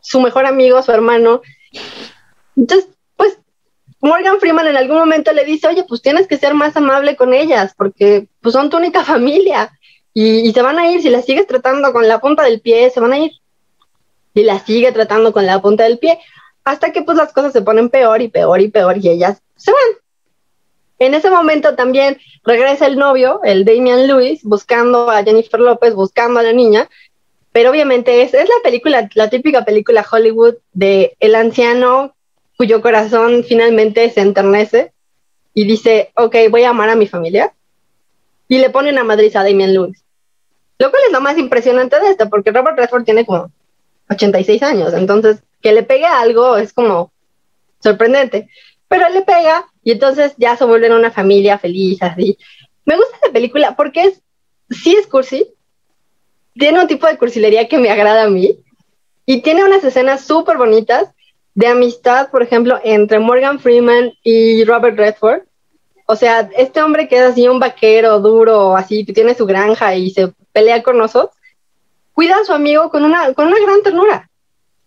su 0.00 0.22
mejor 0.22 0.46
amigo, 0.46 0.82
su 0.82 0.90
hermano. 0.90 1.42
Entonces, 2.56 2.88
pues 3.14 3.38
Morgan 4.00 4.40
Freeman 4.40 4.68
en 4.68 4.78
algún 4.78 4.96
momento 4.96 5.34
le 5.34 5.44
dice, 5.44 5.68
oye, 5.68 5.84
pues 5.86 6.00
tienes 6.00 6.26
que 6.26 6.38
ser 6.38 6.54
más 6.54 6.74
amable 6.78 7.14
con 7.14 7.34
ellas, 7.34 7.74
porque 7.76 8.26
pues 8.40 8.54
son 8.54 8.70
tu 8.70 8.78
única 8.78 9.04
familia 9.04 9.78
y, 10.14 10.48
y 10.48 10.52
se 10.54 10.62
van 10.62 10.78
a 10.78 10.90
ir, 10.90 11.02
si 11.02 11.10
las 11.10 11.26
sigues 11.26 11.46
tratando 11.46 11.92
con 11.92 12.08
la 12.08 12.22
punta 12.22 12.42
del 12.44 12.62
pie, 12.62 12.88
se 12.88 13.00
van 13.00 13.12
a 13.12 13.18
ir. 13.18 13.32
Y 14.32 14.44
las 14.44 14.62
sigue 14.62 14.92
tratando 14.92 15.34
con 15.34 15.44
la 15.44 15.60
punta 15.60 15.84
del 15.84 15.98
pie, 15.98 16.18
hasta 16.64 16.90
que 16.90 17.02
pues 17.02 17.18
las 17.18 17.34
cosas 17.34 17.52
se 17.52 17.60
ponen 17.60 17.90
peor 17.90 18.22
y 18.22 18.28
peor 18.28 18.62
y 18.62 18.68
peor 18.68 18.96
y 18.96 19.10
ellas 19.10 19.42
se 19.56 19.72
van. 19.72 20.03
En 20.98 21.14
ese 21.14 21.30
momento 21.30 21.74
también 21.74 22.18
regresa 22.44 22.86
el 22.86 22.96
novio, 22.96 23.40
el 23.44 23.64
Damian 23.64 24.06
Lewis, 24.06 24.42
buscando 24.44 25.10
a 25.10 25.22
Jennifer 25.24 25.60
López, 25.60 25.94
buscando 25.94 26.40
a 26.40 26.42
la 26.42 26.52
niña, 26.52 26.88
pero 27.52 27.70
obviamente 27.70 28.22
es, 28.22 28.34
es 28.34 28.48
la 28.48 28.62
película, 28.62 29.08
la 29.14 29.30
típica 29.30 29.64
película 29.64 30.06
Hollywood 30.10 30.54
de 30.72 31.16
el 31.20 31.34
anciano 31.34 32.14
cuyo 32.56 32.80
corazón 32.82 33.44
finalmente 33.44 34.10
se 34.10 34.20
enternece 34.20 34.92
y 35.54 35.66
dice, 35.66 36.12
ok, 36.16 36.36
voy 36.50 36.64
a 36.64 36.70
amar 36.70 36.90
a 36.90 36.96
mi 36.96 37.06
familia. 37.06 37.52
Y 38.48 38.58
le 38.58 38.70
pone 38.70 38.90
una 38.90 39.04
madriz 39.04 39.36
a 39.36 39.44
Damian 39.44 39.72
Lewis. 39.72 40.04
Lo 40.78 40.90
cual 40.90 41.02
es 41.06 41.12
lo 41.12 41.20
más 41.20 41.38
impresionante 41.38 41.98
de 42.00 42.10
esto, 42.10 42.28
porque 42.28 42.50
Robert 42.50 42.76
Redford 42.76 43.04
tiene 43.04 43.24
como 43.24 43.50
86 44.10 44.62
años, 44.62 44.92
entonces 44.92 45.42
que 45.62 45.72
le 45.72 45.82
pegue 45.82 46.06
algo 46.06 46.56
es 46.56 46.72
como 46.72 47.12
sorprendente. 47.80 48.48
Pero 48.88 49.08
le 49.08 49.22
pega 49.22 49.64
y 49.84 49.92
entonces 49.92 50.34
ya 50.38 50.56
se 50.56 50.64
vuelven 50.64 50.92
una 50.92 51.10
familia 51.10 51.58
feliz, 51.58 52.02
así. 52.02 52.38
Me 52.84 52.96
gusta 52.96 53.18
la 53.26 53.32
película 53.32 53.76
porque 53.76 54.02
es, 54.04 54.22
sí 54.70 54.96
es 54.96 55.06
cursi, 55.06 55.46
tiene 56.54 56.80
un 56.80 56.88
tipo 56.88 57.06
de 57.06 57.18
cursilería 57.18 57.68
que 57.68 57.78
me 57.78 57.90
agrada 57.90 58.24
a 58.24 58.30
mí 58.30 58.58
y 59.26 59.42
tiene 59.42 59.64
unas 59.64 59.84
escenas 59.84 60.24
súper 60.24 60.56
bonitas 60.56 61.08
de 61.54 61.66
amistad, 61.68 62.30
por 62.30 62.42
ejemplo, 62.42 62.80
entre 62.82 63.18
Morgan 63.18 63.60
Freeman 63.60 64.12
y 64.22 64.64
Robert 64.64 64.98
Redford. 64.98 65.42
O 66.06 66.16
sea, 66.16 66.50
este 66.56 66.82
hombre 66.82 67.08
que 67.08 67.16
es 67.16 67.22
así 67.22 67.48
un 67.48 67.60
vaquero 67.60 68.20
duro, 68.20 68.76
así, 68.76 69.04
que 69.04 69.12
tiene 69.12 69.34
su 69.34 69.46
granja 69.46 69.94
y 69.94 70.10
se 70.10 70.32
pelea 70.52 70.82
con 70.82 71.00
osos, 71.00 71.30
cuida 72.12 72.36
a 72.36 72.44
su 72.44 72.52
amigo 72.52 72.90
con 72.90 73.04
una, 73.04 73.32
con 73.34 73.46
una 73.46 73.58
gran 73.60 73.82
ternura. 73.82 74.30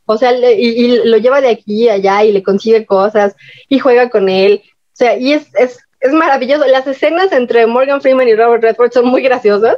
O 0.05 0.17
sea, 0.17 0.31
y, 0.31 0.67
y, 0.67 1.05
lo 1.05 1.17
lleva 1.17 1.41
de 1.41 1.49
aquí 1.49 1.89
a 1.89 1.93
allá 1.93 2.23
y 2.23 2.31
le 2.31 2.43
consigue 2.43 2.85
cosas 2.85 3.35
y 3.67 3.79
juega 3.79 4.09
con 4.09 4.29
él. 4.29 4.61
O 4.97 4.99
sea, 4.99 5.15
y 5.15 5.31
es, 5.31 5.53
es, 5.53 5.77
es 5.99 6.11
maravilloso. 6.11 6.65
Las 6.65 6.87
escenas 6.87 7.31
entre 7.31 7.67
Morgan 7.67 8.01
Freeman 8.01 8.27
y 8.27 8.33
Robert 8.33 8.63
Redford 8.63 8.91
son 8.91 9.05
muy 9.05 9.21
graciosas. 9.21 9.77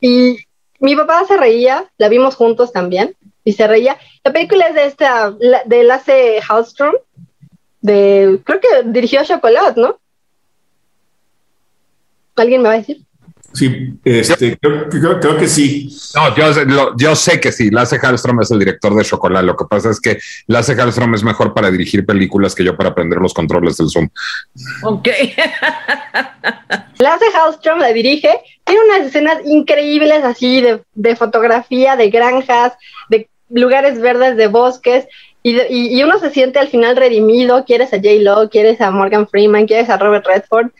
Y 0.00 0.38
mi 0.78 0.96
papá 0.96 1.26
se 1.26 1.36
reía, 1.36 1.92
la 1.98 2.08
vimos 2.08 2.34
juntos 2.34 2.72
también, 2.72 3.14
y 3.44 3.52
se 3.52 3.66
reía. 3.66 3.98
La 4.24 4.32
película 4.32 4.66
es 4.68 4.74
de 4.74 4.86
esta, 4.86 5.30
de 5.30 5.84
Lasse 5.84 6.40
Hallström, 6.40 6.94
de, 7.82 8.40
creo 8.44 8.60
que 8.60 8.68
dirigió 8.86 9.22
Chocolate, 9.24 9.78
¿no? 9.78 9.98
¿Alguien 12.36 12.62
me 12.62 12.68
va 12.70 12.74
a 12.76 12.78
decir? 12.78 13.02
Sí, 13.54 13.94
este, 14.04 14.56
creo, 14.58 14.88
creo, 14.88 15.20
creo, 15.20 15.36
que 15.36 15.46
sí. 15.46 15.94
No, 16.14 16.34
yo, 16.34 16.64
lo, 16.64 16.96
yo, 16.96 17.14
sé 17.14 17.38
que 17.38 17.52
sí. 17.52 17.70
Lasse 17.70 17.98
Hallström 17.98 18.40
es 18.40 18.50
el 18.50 18.58
director 18.58 18.94
de 18.94 19.04
Chocolate. 19.04 19.44
Lo 19.44 19.56
que 19.56 19.66
pasa 19.66 19.90
es 19.90 20.00
que 20.00 20.18
Lasse 20.46 20.74
Hallström 20.74 21.14
es 21.14 21.22
mejor 21.22 21.52
para 21.52 21.70
dirigir 21.70 22.06
películas 22.06 22.54
que 22.54 22.64
yo 22.64 22.76
para 22.76 22.90
aprender 22.90 23.18
los 23.18 23.34
controles 23.34 23.76
del 23.76 23.90
Zoom. 23.90 24.08
Ok. 24.84 25.08
Lasse 26.98 27.26
Hallström 27.34 27.78
la 27.78 27.92
dirige. 27.92 28.30
Tiene 28.64 28.80
unas 28.84 29.08
escenas 29.08 29.38
increíbles 29.44 30.24
así 30.24 30.62
de, 30.62 30.82
de 30.94 31.16
fotografía, 31.16 31.96
de 31.96 32.08
granjas, 32.08 32.72
de 33.10 33.28
lugares 33.50 34.00
verdes, 34.00 34.36
de 34.36 34.46
bosques. 34.46 35.06
Y, 35.42 35.54
de, 35.54 35.66
y, 35.68 35.98
y, 35.98 36.02
uno 36.04 36.18
se 36.20 36.30
siente 36.30 36.58
al 36.58 36.68
final 36.68 36.96
redimido. 36.96 37.64
Quieres 37.66 37.92
a 37.92 37.96
J. 37.96 38.08
Lo, 38.20 38.48
quieres 38.48 38.80
a 38.80 38.90
Morgan 38.90 39.28
Freeman, 39.28 39.66
quieres 39.66 39.90
a 39.90 39.98
Robert 39.98 40.26
Redford. 40.26 40.70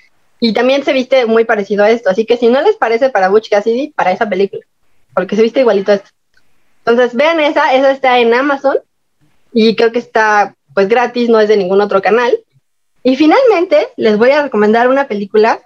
Y 0.45 0.53
también 0.53 0.83
se 0.83 0.93
viste 0.93 1.25
muy 1.27 1.45
parecido 1.45 1.85
a 1.85 1.91
esto. 1.91 2.11
Así 2.11 2.27
que 2.27 2.37
si 2.37 2.49
no 2.49 2.61
les 2.63 2.75
parece 2.75 3.11
para 3.11 3.29
Butch 3.29 3.49
Cassidy, 3.49 3.93
para 3.93 4.11
esa 4.11 4.29
película. 4.29 4.65
Porque 5.15 5.37
se 5.37 5.43
viste 5.43 5.61
igualito 5.61 5.93
a 5.93 5.95
esto. 5.95 6.11
Entonces 6.85 7.15
vean 7.15 7.39
esa, 7.39 7.73
esa 7.73 7.93
está 7.93 8.19
en 8.19 8.35
Amazon. 8.35 8.79
Y 9.53 9.77
creo 9.77 9.93
que 9.93 10.01
está 10.01 10.57
pues 10.75 10.89
gratis, 10.89 11.29
no 11.29 11.39
es 11.39 11.49
de 11.49 11.57
ningún 11.57 11.81
otro 11.81 12.03
canal. 12.03 12.37
Y 13.05 13.15
finalmente 13.15 13.91
les 13.97 14.19
voy 14.19 14.31
a 14.31 14.43
recomendar 14.43 14.89
una 14.89 15.07
película 15.07 15.61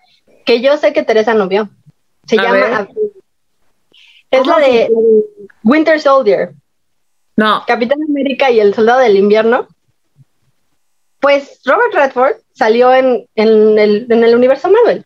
que 0.45 0.61
yo 0.61 0.77
sé 0.77 0.93
que 0.93 1.03
Teresa 1.03 1.33
no 1.33 1.49
vio. 1.49 1.71
Se 2.27 2.39
A 2.39 2.43
llama... 2.43 2.87
Es 4.31 4.47
la 4.47 4.59
de 4.59 4.91
Winter 5.65 5.99
Soldier. 5.99 6.53
No. 7.35 7.63
Capitán 7.67 8.01
América 8.07 8.51
y 8.51 8.61
el 8.61 8.75
Soldado 8.75 9.01
del 9.01 9.17
Invierno. 9.17 9.69
Pues 11.21 11.61
Robert 11.65 11.95
Redford 11.95 12.37
salió 12.53 12.93
en, 12.93 13.27
en, 13.35 13.79
el, 13.79 14.07
en, 14.11 14.25
el, 14.25 14.35
universo 14.35 14.71
Marvel. 14.71 15.05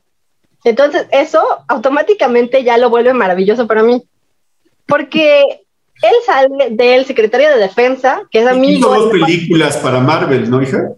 Entonces, 0.64 1.06
eso 1.10 1.42
automáticamente 1.68 2.62
ya 2.64 2.76
lo 2.76 2.90
vuelve 2.90 3.14
maravilloso 3.14 3.66
para 3.66 3.82
mí. 3.82 4.02
Porque 4.86 5.42
él 6.02 6.14
sale 6.24 6.70
del 6.70 7.04
secretario 7.06 7.50
de 7.50 7.58
Defensa, 7.58 8.22
que 8.30 8.40
es 8.40 8.46
amigo. 8.46 8.94
Hizo 8.94 9.02
dos 9.02 9.12
películas 9.12 9.76
para 9.78 10.00
Marvel, 10.00 10.50
¿no, 10.50 10.62
hija? 10.62 10.92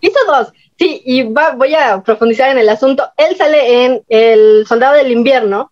Hizo 0.00 0.18
dos, 0.26 0.52
sí, 0.78 1.00
y 1.04 1.22
va, 1.22 1.52
voy 1.52 1.74
a 1.74 2.02
profundizar 2.02 2.50
en 2.50 2.58
el 2.58 2.68
asunto. 2.68 3.04
Él 3.16 3.36
sale 3.36 3.84
en 3.84 4.02
El 4.08 4.66
Soldado 4.66 4.94
del 4.94 5.12
Invierno 5.12 5.70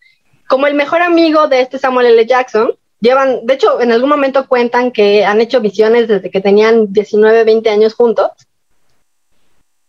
como 0.48 0.66
el 0.66 0.74
mejor 0.74 1.02
amigo 1.02 1.48
de 1.48 1.60
este 1.60 1.78
Samuel 1.78 2.06
L. 2.06 2.26
Jackson. 2.26 2.72
Llevan, 3.00 3.46
de 3.46 3.54
hecho, 3.54 3.80
en 3.80 3.92
algún 3.92 4.10
momento 4.10 4.46
cuentan 4.46 4.90
que 4.90 5.24
han 5.24 5.40
hecho 5.40 5.60
visiones 5.60 6.06
desde 6.06 6.30
que 6.30 6.40
tenían 6.40 6.92
19, 6.92 7.44
20 7.44 7.70
años 7.70 7.94
juntos. 7.94 8.30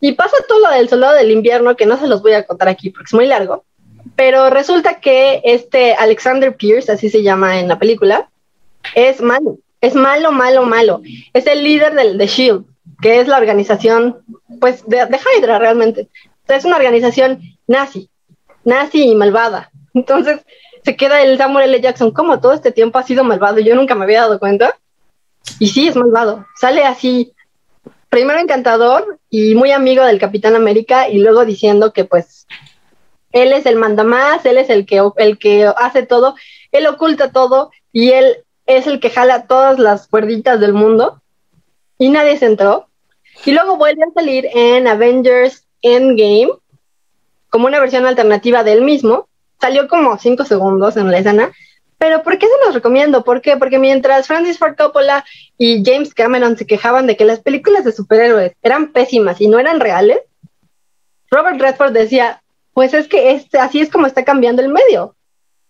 Y 0.01 0.13
pasa 0.13 0.35
todo 0.47 0.59
lo 0.59 0.71
del 0.71 0.89
soldado 0.89 1.15
del 1.15 1.31
invierno, 1.31 1.77
que 1.77 1.85
no 1.85 1.97
se 1.97 2.07
los 2.07 2.21
voy 2.21 2.33
a 2.33 2.45
contar 2.45 2.67
aquí 2.67 2.89
porque 2.89 3.05
es 3.05 3.13
muy 3.13 3.27
largo, 3.27 3.63
pero 4.15 4.49
resulta 4.49 4.99
que 4.99 5.41
este 5.43 5.93
Alexander 5.93 6.55
Pierce, 6.55 6.91
así 6.91 7.09
se 7.09 7.23
llama 7.23 7.59
en 7.59 7.67
la 7.67 7.79
película, 7.79 8.29
es 8.95 9.21
malo, 9.21 9.59
es 9.79 9.93
malo, 9.93 10.31
malo, 10.31 10.65
malo. 10.65 11.01
Es 11.33 11.45
el 11.47 11.63
líder 11.63 11.93
del, 11.93 12.17
de 12.17 12.27
SHIELD, 12.27 12.63
que 12.99 13.19
es 13.19 13.27
la 13.27 13.37
organización, 13.37 14.17
pues, 14.59 14.83
de, 14.87 15.05
de 15.05 15.19
Hydra 15.19 15.59
realmente. 15.59 16.09
es 16.47 16.65
una 16.65 16.77
organización 16.77 17.39
nazi, 17.67 18.09
nazi 18.65 19.03
y 19.03 19.15
malvada. 19.15 19.71
Entonces 19.93 20.41
se 20.83 20.95
queda 20.95 21.21
el 21.21 21.37
Samuel 21.37 21.69
L. 21.69 21.81
Jackson, 21.81 22.11
como 22.11 22.39
todo 22.39 22.53
este 22.53 22.71
tiempo 22.71 22.97
ha 22.97 23.03
sido 23.03 23.23
malvado, 23.23 23.59
yo 23.59 23.75
nunca 23.75 23.93
me 23.93 24.05
había 24.05 24.21
dado 24.21 24.39
cuenta. 24.39 24.77
Y 25.59 25.67
sí, 25.67 25.87
es 25.87 25.95
malvado. 25.95 26.45
Sale 26.55 26.85
así 26.85 27.33
primero 28.11 28.39
encantador 28.39 29.19
y 29.29 29.55
muy 29.55 29.71
amigo 29.71 30.03
del 30.03 30.19
Capitán 30.19 30.55
América 30.55 31.07
y 31.07 31.19
luego 31.19 31.45
diciendo 31.45 31.93
que 31.93 32.03
pues 32.03 32.45
él 33.31 33.53
es 33.53 33.65
el 33.65 33.77
mandamás, 33.77 34.45
él 34.45 34.57
es 34.57 34.69
el 34.69 34.85
que, 34.85 35.01
el 35.15 35.39
que 35.39 35.65
hace 35.77 36.05
todo, 36.05 36.35
él 36.73 36.85
oculta 36.87 37.31
todo 37.31 37.71
y 37.93 38.11
él 38.11 38.43
es 38.65 38.85
el 38.85 38.99
que 38.99 39.11
jala 39.11 39.47
todas 39.47 39.79
las 39.79 40.09
cuerditas 40.09 40.59
del 40.59 40.73
mundo 40.73 41.21
y 41.97 42.09
nadie 42.09 42.37
se 42.37 42.47
entró. 42.47 42.89
Y 43.45 43.53
luego 43.53 43.77
vuelve 43.77 44.03
a 44.03 44.13
salir 44.13 44.45
en 44.53 44.89
Avengers 44.89 45.65
Endgame 45.81 46.51
como 47.49 47.67
una 47.67 47.79
versión 47.79 48.05
alternativa 48.05 48.65
del 48.65 48.81
mismo. 48.81 49.29
Salió 49.61 49.87
como 49.87 50.17
cinco 50.17 50.43
segundos 50.43 50.97
en 50.97 51.09
la 51.09 51.19
escena. 51.19 51.53
Pero 52.01 52.23
¿por 52.23 52.39
qué 52.39 52.47
se 52.47 52.65
los 52.65 52.73
recomiendo? 52.73 53.23
¿Por 53.23 53.41
qué? 53.41 53.57
Porque 53.57 53.77
mientras 53.77 54.25
Francis 54.25 54.57
Ford 54.57 54.75
Coppola 54.75 55.23
y 55.59 55.83
James 55.85 56.15
Cameron 56.15 56.57
se 56.57 56.65
quejaban 56.65 57.05
de 57.05 57.15
que 57.15 57.25
las 57.25 57.41
películas 57.41 57.83
de 57.83 57.91
superhéroes 57.91 58.53
eran 58.63 58.91
pésimas 58.91 59.39
y 59.39 59.47
no 59.47 59.59
eran 59.59 59.79
reales, 59.79 60.19
Robert 61.29 61.61
Redford 61.61 61.93
decía, 61.93 62.41
pues 62.73 62.95
es 62.95 63.07
que 63.07 63.33
este, 63.33 63.59
así 63.59 63.81
es 63.81 63.91
como 63.91 64.07
está 64.07 64.25
cambiando 64.25 64.63
el 64.63 64.69
medio. 64.69 65.15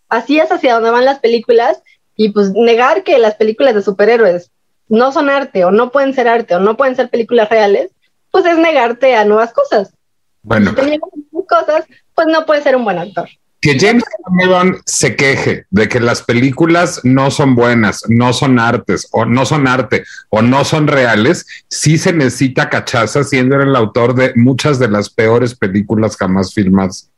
Así 0.08 0.40
es 0.40 0.50
hacia 0.50 0.76
donde 0.76 0.92
van 0.92 1.04
las 1.04 1.20
películas 1.20 1.84
y 2.16 2.30
pues 2.30 2.54
negar 2.54 3.04
que 3.04 3.18
las 3.18 3.36
películas 3.36 3.76
de 3.76 3.82
superhéroes 3.82 4.52
no 4.88 5.12
son 5.12 5.30
arte 5.30 5.66
o 5.66 5.72
no 5.72 5.92
pueden 5.92 6.14
ser 6.14 6.30
arte 6.30 6.56
o 6.56 6.62
no 6.62 6.78
pueden 6.78 6.96
ser 6.96 7.10
películas 7.10 7.50
reales, 7.50 7.92
pues 8.32 8.46
es 8.46 8.58
negarte 8.58 9.18
a 9.18 9.26
nuevas 9.26 9.52
cosas. 9.52 9.94
Bueno. 10.44 10.70
Si 10.70 10.78
te 10.78 10.86
niegas 10.86 11.10
a 11.12 11.18
nuevas 11.30 11.50
cosas, 11.50 11.86
pues 12.16 12.28
no 12.28 12.46
puedes 12.46 12.64
ser 12.64 12.78
un 12.78 12.86
buen 12.86 13.00
actor. 13.00 13.28
Que 13.62 13.78
James 13.80 14.04
Cameron 14.26 14.82
se 14.86 15.16
queje 15.16 15.66
de 15.70 15.88
que 15.88 16.00
las 16.00 16.24
películas 16.24 17.00
no 17.04 17.30
son 17.30 17.54
buenas, 17.54 18.04
no 18.10 18.34
son 18.34 18.58
artes, 18.58 19.08
o 19.12 19.26
no 19.26 19.46
son 19.46 19.68
arte, 19.68 20.04
o 20.30 20.42
no 20.42 20.66
son 20.66 20.88
reales, 20.88 21.46
sí 21.68 22.00
se 22.00 22.12
necesita 22.12 22.70
cachaza 22.70 23.24
siendo 23.24 23.62
el 23.62 23.76
autor 23.76 24.16
de 24.16 24.34
muchas 24.36 24.80
de 24.80 24.90
las 24.90 25.12
peores 25.12 25.54
películas 25.54 26.18
jamás 26.18 26.54
filmadas. 26.54 27.12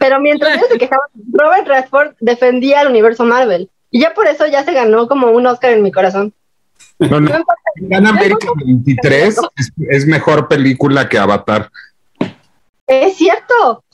Pero 0.00 0.20
mientras 0.20 0.56
ellos 0.56 0.68
se 0.68 0.78
quejaban, 0.78 1.08
Robert 1.32 1.68
Redford 1.68 2.14
defendía 2.20 2.82
el 2.82 2.88
universo 2.88 3.24
Marvel. 3.24 3.70
Y 3.92 4.00
ya 4.00 4.12
por 4.12 4.26
eso 4.26 4.46
ya 4.48 4.64
se 4.64 4.72
ganó 4.72 5.06
como 5.06 5.30
un 5.30 5.46
Oscar 5.46 5.72
en 5.72 5.82
mi 5.82 5.92
corazón. 5.92 6.34
No, 6.98 7.20
no. 7.20 7.30
Gran 7.76 8.06
América 8.06 8.48
23 8.56 9.38
es, 9.56 9.72
es 9.88 10.06
mejor 10.06 10.48
película 10.48 11.08
que 11.08 11.18
Avatar. 11.18 11.70
Es 12.86 13.16
cierto, 13.16 13.84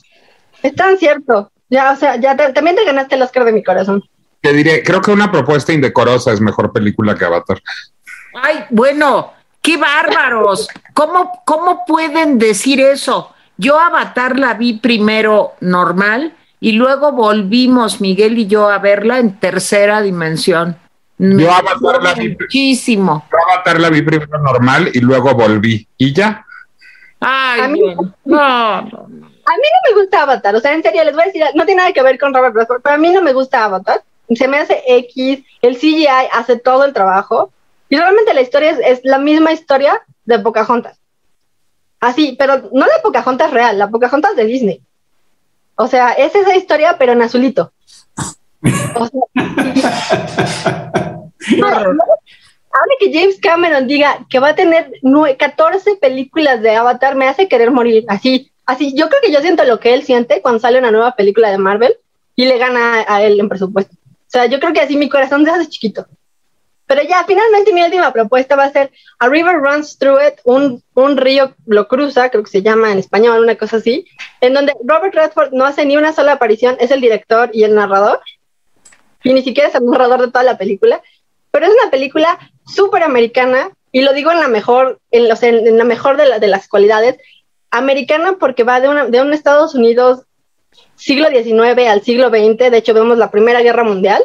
es 0.63 0.75
tan 0.75 0.97
cierto. 0.97 1.50
Ya, 1.71 1.91
o 1.91 1.95
sea, 1.95 2.17
ya 2.17 2.35
te- 2.37 2.51
también 2.53 2.75
te 2.75 2.85
ganaste 2.85 3.15
el 3.15 3.21
Oscar 3.23 3.45
de 3.45 3.53
mi 3.53 3.63
corazón. 3.63 4.03
Te 4.41 4.53
diré, 4.53 4.83
creo 4.83 5.01
que 5.01 5.11
una 5.11 5.31
propuesta 5.31 5.71
indecorosa 5.73 6.31
es 6.33 6.41
mejor 6.41 6.71
película 6.73 7.15
que 7.15 7.25
Avatar. 7.25 7.59
Ay, 8.43 8.65
bueno, 8.69 9.33
qué 9.61 9.77
bárbaros. 9.77 10.67
¿Cómo, 10.93 11.41
¿Cómo 11.45 11.85
pueden 11.87 12.37
decir 12.37 12.79
eso? 12.81 13.33
Yo 13.57 13.79
Avatar 13.79 14.37
la 14.37 14.53
vi 14.55 14.73
primero 14.73 15.53
normal 15.61 16.35
y 16.59 16.73
luego 16.73 17.11
volvimos, 17.13 18.01
Miguel 18.01 18.37
y 18.37 18.47
yo, 18.47 18.69
a 18.69 18.77
verla 18.79 19.19
en 19.19 19.39
tercera 19.39 20.01
dimensión. 20.01 20.75
Me 21.19 21.43
Yo 21.43 21.51
Avatar 21.53 22.01
la 22.03 22.13
vi- 22.15 22.35
muchísimo. 22.39 23.25
Yo 23.31 23.37
Avatar 23.53 23.79
la 23.79 23.89
vi 23.89 24.01
primero 24.01 24.39
normal 24.39 24.89
y 24.93 24.99
luego 24.99 25.33
volví. 25.35 25.87
Y 25.97 26.11
ya. 26.13 26.43
Ay, 27.21 27.79
no, 27.79 28.13
no, 28.25 28.81
no. 29.07 29.30
A 29.51 29.55
mí 29.57 29.63
no 29.73 29.95
me 29.95 30.01
gusta 30.01 30.21
Avatar, 30.21 30.55
o 30.55 30.59
sea, 30.61 30.73
en 30.73 30.81
serio, 30.81 31.03
les 31.03 31.13
voy 31.13 31.23
a 31.23 31.25
decir, 31.25 31.43
no 31.55 31.65
tiene 31.65 31.81
nada 31.81 31.91
que 31.93 32.01
ver 32.01 32.17
con 32.17 32.33
Robert 32.33 32.55
Redford, 32.55 32.81
pero 32.81 32.95
a 32.95 32.97
mí 32.97 33.09
no 33.09 33.21
me 33.21 33.33
gusta 33.33 33.65
Avatar. 33.65 34.01
Se 34.33 34.47
me 34.47 34.57
hace 34.59 34.81
X, 34.87 35.43
el 35.61 35.75
CGI 35.75 36.07
hace 36.31 36.57
todo 36.57 36.85
el 36.85 36.93
trabajo 36.93 37.51
y 37.89 37.97
realmente 37.97 38.33
la 38.33 38.39
historia 38.41 38.69
es, 38.71 38.79
es 38.79 39.01
la 39.03 39.17
misma 39.17 39.51
historia 39.51 40.01
de 40.23 40.39
Pocahontas. 40.39 40.97
Así, 41.99 42.37
pero 42.39 42.69
no 42.71 42.85
la 42.85 43.01
Pocahontas 43.03 43.51
real, 43.51 43.77
la 43.77 43.89
Pocahontas 43.89 44.37
de 44.37 44.45
Disney. 44.45 44.81
O 45.75 45.87
sea, 45.87 46.13
es 46.13 46.33
esa 46.33 46.55
historia, 46.55 46.95
pero 46.97 47.11
en 47.11 47.21
azulito. 47.21 47.73
O 48.95 49.07
sea, 49.07 49.21
Qué 51.49 51.63
horror. 51.63 51.97
Ahora 52.73 52.95
que 52.99 53.11
James 53.11 53.37
Cameron 53.41 53.87
diga 53.87 54.25
que 54.29 54.39
va 54.39 54.49
a 54.49 54.55
tener 54.55 54.93
nue- 55.01 55.35
14 55.35 55.95
películas 55.97 56.61
de 56.61 56.75
Avatar, 56.75 57.15
me 57.15 57.27
hace 57.27 57.47
querer 57.49 57.69
morir. 57.71 58.05
Así, 58.07 58.50
así, 58.65 58.93
yo 58.95 59.09
creo 59.09 59.21
que 59.21 59.31
yo 59.31 59.41
siento 59.41 59.63
lo 59.65 59.79
que 59.79 59.93
él 59.93 60.03
siente 60.03 60.41
cuando 60.41 60.59
sale 60.59 60.79
una 60.79 60.91
nueva 60.91 61.15
película 61.15 61.49
de 61.51 61.57
Marvel 61.57 61.97
y 62.35 62.45
le 62.45 62.57
gana 62.57 63.05
a 63.07 63.23
él 63.23 63.39
en 63.39 63.49
presupuesto. 63.49 63.93
O 63.95 64.29
sea, 64.31 64.45
yo 64.45 64.59
creo 64.59 64.73
que 64.73 64.79
así 64.81 64.95
mi 64.95 65.09
corazón 65.09 65.43
se 65.45 65.51
hace 65.51 65.67
chiquito. 65.67 66.05
Pero 66.87 67.03
ya, 67.03 67.23
finalmente 67.25 67.71
mi 67.71 67.81
última 67.83 68.11
propuesta 68.11 68.55
va 68.57 68.65
a 68.65 68.71
ser 68.71 68.91
A 69.19 69.29
River 69.29 69.55
Runs 69.57 69.97
Through 69.97 70.19
It, 70.27 70.33
un, 70.43 70.83
un 70.93 71.15
río 71.17 71.55
lo 71.65 71.87
cruza, 71.87 72.29
creo 72.29 72.43
que 72.43 72.49
se 72.51 72.61
llama 72.61 72.91
en 72.91 72.99
español, 72.99 73.41
una 73.43 73.55
cosa 73.55 73.77
así, 73.77 74.05
en 74.41 74.53
donde 74.53 74.73
Robert 74.85 75.13
Redford 75.15 75.53
no 75.53 75.65
hace 75.65 75.85
ni 75.85 75.95
una 75.95 76.11
sola 76.11 76.33
aparición, 76.33 76.75
es 76.81 76.91
el 76.91 76.99
director 76.99 77.49
y 77.53 77.63
el 77.63 77.75
narrador, 77.75 78.19
y 79.23 79.31
ni 79.33 79.41
siquiera 79.41 79.69
es 79.69 79.75
el 79.75 79.85
narrador 79.85 80.19
de 80.21 80.27
toda 80.27 80.43
la 80.43 80.57
película, 80.57 81.01
pero 81.51 81.65
es 81.65 81.71
una 81.81 81.91
película 81.91 82.37
súper 82.65 83.03
americana, 83.03 83.69
y 83.93 84.01
lo 84.01 84.11
digo 84.13 84.31
en 84.31 84.39
la 84.41 84.47
mejor, 84.49 84.99
en, 85.11 85.29
los- 85.29 85.43
en- 85.43 85.65
en 85.67 85.77
la 85.77 85.83
mejor 85.85 86.17
de, 86.17 86.25
la- 86.27 86.39
de 86.39 86.47
las 86.47 86.67
cualidades, 86.67 87.17
americana 87.71 88.37
porque 88.39 88.63
va 88.63 88.79
de, 88.79 88.89
una, 88.89 89.05
de 89.05 89.21
un 89.21 89.33
Estados 89.33 89.73
Unidos 89.73 90.25
siglo 90.95 91.29
XIX 91.29 91.87
al 91.87 92.03
siglo 92.03 92.29
XX, 92.29 92.69
de 92.69 92.77
hecho 92.77 92.93
vemos 92.93 93.17
la 93.17 93.31
Primera 93.31 93.61
Guerra 93.61 93.83
Mundial, 93.83 94.23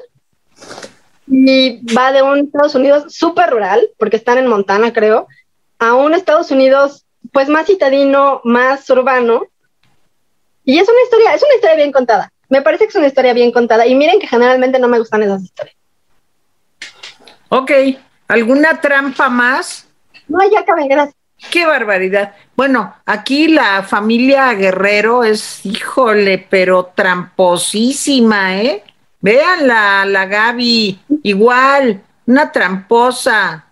y 1.27 1.83
va 1.95 2.13
de 2.13 2.23
un 2.23 2.41
Estados 2.41 2.75
Unidos 2.75 3.15
súper 3.15 3.51
rural, 3.51 3.89
porque 3.99 4.17
están 4.17 4.39
en 4.39 4.47
Montana, 4.47 4.93
creo, 4.93 5.27
a 5.79 5.95
un 5.95 6.15
Estados 6.15 6.51
Unidos 6.51 7.05
pues 7.33 7.49
más 7.49 7.67
citadino, 7.67 8.41
más 8.45 8.89
urbano, 8.91 9.47
y 10.65 10.79
es 10.79 10.89
una 10.89 11.03
historia, 11.03 11.35
es 11.35 11.43
una 11.43 11.55
historia 11.55 11.77
bien 11.77 11.93
contada. 11.93 12.33
Me 12.49 12.63
parece 12.63 12.85
que 12.85 12.91
es 12.91 12.97
una 12.97 13.07
historia 13.07 13.33
bien 13.33 13.53
contada, 13.53 13.87
y 13.87 13.95
miren 13.95 14.21
que 14.21 14.27
generalmente 14.27 14.79
no 14.79 14.89
me 14.89 14.99
gustan 14.99 15.23
esas 15.23 15.43
historias. 15.43 15.77
Ok, 17.49 17.71
¿alguna 18.29 18.81
trampa 18.81 19.29
más? 19.29 19.89
No, 20.29 20.39
ya 20.51 20.61
acaben, 20.61 20.89
gracias. 20.89 21.17
Qué 21.51 21.67
barbaridad. 21.67 22.35
Bueno, 22.57 22.95
aquí 23.05 23.49
la 23.49 23.83
familia 23.83 24.53
Guerrero 24.55 25.23
es, 25.25 25.65
híjole, 25.65 26.47
pero 26.51 26.93
tramposísima, 26.95 28.57
¿eh? 28.63 28.83
Vean 29.21 29.67
la, 29.67 30.05
la 30.07 30.27
Gaby, 30.27 30.99
igual, 31.23 32.03
una 32.27 32.53
tramposa. 32.53 33.65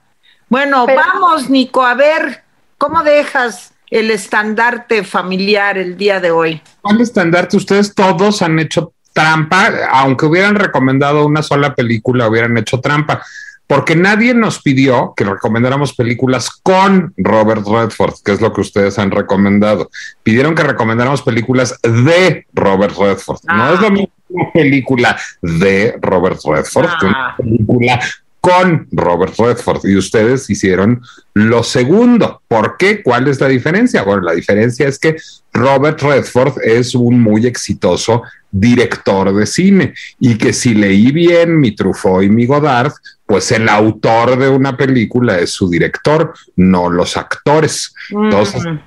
Bueno, 0.48 0.84
Pero- 0.86 1.00
vamos, 1.06 1.48
Nico, 1.50 1.84
a 1.84 1.94
ver, 1.94 2.42
¿cómo 2.78 3.02
dejas 3.02 3.72
el 3.90 4.10
estandarte 4.10 5.04
familiar 5.04 5.78
el 5.78 5.96
día 5.96 6.20
de 6.20 6.30
hoy? 6.30 6.60
¿Cuál 6.80 7.00
estandarte? 7.00 7.56
Ustedes 7.56 7.94
todos 7.94 8.42
han 8.42 8.58
hecho 8.58 8.92
trampa, 9.12 9.70
aunque 9.92 10.26
hubieran 10.26 10.56
recomendado 10.56 11.24
una 11.24 11.42
sola 11.42 11.74
película, 11.74 12.28
hubieran 12.28 12.56
hecho 12.58 12.80
trampa, 12.80 13.22
porque 13.66 13.96
nadie 13.96 14.34
nos 14.34 14.60
pidió 14.60 15.14
que 15.16 15.24
recomendáramos 15.24 15.94
películas 15.94 16.50
con 16.62 17.14
Robert 17.16 17.66
Redford, 17.66 18.14
que 18.24 18.32
es 18.32 18.40
lo 18.40 18.52
que 18.52 18.60
ustedes 18.60 18.98
han 18.98 19.10
recomendado. 19.10 19.90
Pidieron 20.22 20.54
que 20.54 20.62
recomendáramos 20.62 21.22
películas 21.22 21.78
de 21.82 22.46
Robert 22.52 22.94
Redford. 22.98 23.38
No 23.44 23.52
Ah. 23.64 23.72
es 23.74 23.80
lo 23.80 23.90
mismo 23.90 24.10
una 24.28 24.50
película 24.52 25.16
de 25.42 25.96
Robert 26.00 26.40
Redford 26.44 26.88
que 27.00 27.06
una 27.06 27.28
Ah. 27.28 27.34
película 27.36 28.00
con 28.40 28.86
Robert 28.92 29.34
Redford 29.38 29.86
y 29.86 29.96
ustedes 29.96 30.50
hicieron 30.50 31.00
lo 31.32 31.62
segundo. 31.62 32.42
¿Por 32.46 32.76
qué? 32.76 33.02
¿Cuál 33.02 33.28
es 33.28 33.40
la 33.40 33.48
diferencia? 33.48 34.02
Bueno, 34.02 34.20
la 34.22 34.32
diferencia 34.34 34.86
es 34.86 34.98
que 34.98 35.16
Robert 35.54 36.02
Redford 36.02 36.58
es 36.62 36.94
un 36.94 37.20
muy 37.20 37.46
exitoso 37.46 38.22
director 38.50 39.34
de 39.34 39.46
cine 39.46 39.94
y 40.20 40.36
que 40.36 40.52
si 40.52 40.74
leí 40.74 41.10
bien 41.10 41.58
mi 41.58 41.74
Truffaut 41.74 42.22
y 42.22 42.28
mi 42.28 42.44
Godard, 42.44 42.92
pues 43.26 43.50
el 43.52 43.68
autor 43.68 44.38
de 44.38 44.48
una 44.48 44.76
película 44.76 45.38
es 45.38 45.50
su 45.50 45.68
director, 45.68 46.34
no 46.56 46.90
los 46.90 47.16
actores. 47.16 47.94
Entonces, 48.10 48.62
Mm, 48.64 48.78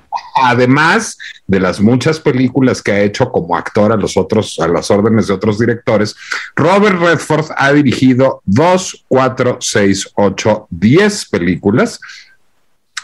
además 0.42 1.18
de 1.46 1.60
las 1.60 1.80
muchas 1.80 2.20
películas 2.20 2.82
que 2.82 2.92
ha 2.92 3.00
hecho 3.00 3.30
como 3.30 3.56
actor 3.56 3.92
a 3.92 3.96
los 3.96 4.16
otros, 4.16 4.58
a 4.60 4.68
las 4.68 4.90
órdenes 4.90 5.26
de 5.26 5.34
otros 5.34 5.58
directores, 5.58 6.14
Robert 6.54 7.00
Redford 7.00 7.46
ha 7.56 7.72
dirigido 7.72 8.42
dos, 8.44 9.04
cuatro, 9.08 9.58
seis, 9.60 10.08
ocho, 10.14 10.66
diez 10.70 11.26
películas. 11.26 12.00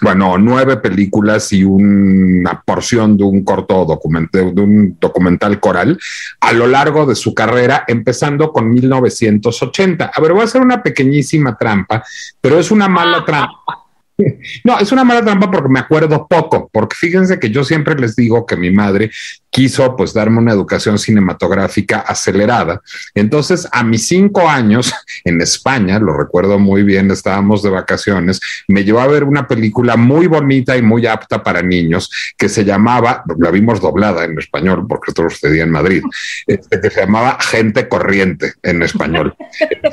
Bueno, 0.01 0.37
nueve 0.39 0.79
películas 0.79 1.53
y 1.53 1.65
una 1.65 2.61
porción 2.63 3.17
de 3.17 3.25
un 3.25 3.45
corto 3.45 3.85
documental, 3.85 4.55
de 4.55 4.61
un 4.61 4.97
documental 5.01 5.61
coral 5.61 5.99
a 6.41 6.53
lo 6.53 6.67
largo 6.67 7.07
de 7.07 7.15
su 7.15 7.33
carrera, 7.33 7.85
empezando 7.87 8.53
con 8.53 8.71
1980. 8.71 10.11
A 10.15 10.21
ver, 10.21 10.33
voy 10.33 10.43
a 10.43 10.45
hacer 10.45 10.61
una 10.61 10.83
pequeñísima 10.83 11.57
trampa, 11.57 12.05
pero 12.41 12.59
es 12.59 12.71
una 12.71 12.89
mala 12.89 13.25
trampa. 13.25 13.81
No, 14.63 14.79
es 14.79 14.93
una 14.93 15.03
mala 15.03 15.25
trampa 15.25 15.51
porque 15.51 15.69
me 15.69 15.81
acuerdo 15.81 16.29
poco, 16.29 16.71
porque 16.73 16.95
fíjense 16.95 17.41
que 17.41 17.51
yo 17.51 17.65
siempre 17.65 17.97
les 17.97 18.15
digo 18.15 18.47
que 18.47 18.57
mi 18.57 18.71
madre 18.71 19.11
quiso 19.55 19.95
pues 19.95 20.13
darme 20.13 20.39
una 20.39 20.53
educación 20.53 20.99
cinematográfica 20.99 22.01
acelerada. 22.01 22.83
Entonces, 23.15 23.69
a 23.71 23.85
mis 23.85 24.05
cinco 24.05 24.49
años 24.49 24.93
en 25.25 25.41
España, 25.41 26.01
lo 26.01 26.13
recuerdo 26.13 26.59
muy 26.59 26.83
bien, 26.83 27.13
estábamos 27.13 27.63
de 27.63 27.71
vacaciones, 27.71 28.41
me 28.67 28.83
llevó 28.83 28.99
a 28.99 29.07
ver 29.07 29.23
una 29.23 29.47
película 29.47 29.97
muy 29.97 30.27
bonita 30.27 30.77
y 30.77 30.83
muy 30.83 31.07
apta 31.07 31.41
para 31.41 31.63
niños 31.63 32.11
que 32.37 32.49
se 32.49 32.65
llamaba, 32.65 33.23
la 33.39 33.53
vimos 33.53 33.81
doblada 33.81 34.25
en 34.25 34.37
español 34.37 34.87
porque 34.89 35.13
esto 35.13 35.31
sucedía 35.31 35.63
en 35.63 35.71
Madrid, 35.71 36.03
este, 36.49 36.81
que 36.81 36.91
se 36.91 37.03
llamaba 37.03 37.39
Gente 37.41 37.89
Corriente 37.89 38.55
en 38.61 38.83
español. 38.83 39.37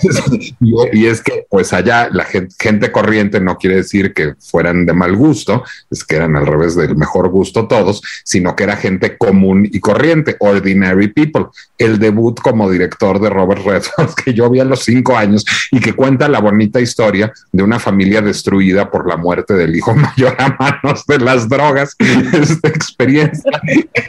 y, 0.60 0.74
y 0.92 1.06
es 1.06 1.22
que 1.22 1.46
pues 1.48 1.72
allá 1.72 2.10
la 2.12 2.24
gente, 2.24 2.56
gente 2.60 2.92
corriente 2.92 3.40
no 3.40 3.58
quiere 3.58 3.76
decir 3.76 4.12
que 4.12 4.34
fueran 4.40 4.88
de 4.88 4.94
mal 4.94 5.16
gusto, 5.16 5.64
es 5.92 6.04
que 6.04 6.16
eran 6.16 6.36
al 6.36 6.48
revés 6.48 6.76
del 6.76 6.96
mejor 6.96 7.30
gusto 7.30 7.68
todos, 7.68 8.02
sino 8.24 8.56
que 8.56 8.64
era 8.64 8.76
gente 8.76 9.18
común 9.18 9.51
común 9.52 9.70
y 9.72 9.80
corriente, 9.80 10.36
Ordinary 10.40 11.10
People, 11.10 11.48
el 11.78 12.00
debut 12.00 12.40
como 12.40 12.70
director 12.70 13.20
de 13.20 13.30
Robert 13.30 13.64
Redford 13.66 14.14
que 14.24 14.34
yo 14.34 14.50
vi 14.50 14.60
a 14.60 14.66
los 14.66 14.84
cinco 14.84 15.18
años 15.18 15.46
y 15.72 15.80
que 15.80 15.94
cuenta 15.94 16.28
la 16.30 16.40
bonita 16.40 16.80
historia 16.80 17.32
de 17.52 17.64
una 17.64 17.80
familia 17.80 18.22
destruida 18.22 18.90
por 18.90 19.08
la 19.08 19.18
muerte 19.18 19.54
del 19.54 19.76
hijo 19.76 19.94
mayor 19.96 20.36
a 20.38 20.56
manos 20.60 21.06
de 21.06 21.20
las 21.20 21.50
drogas. 21.50 21.96
Esta 22.00 22.70
experiencia 22.70 23.52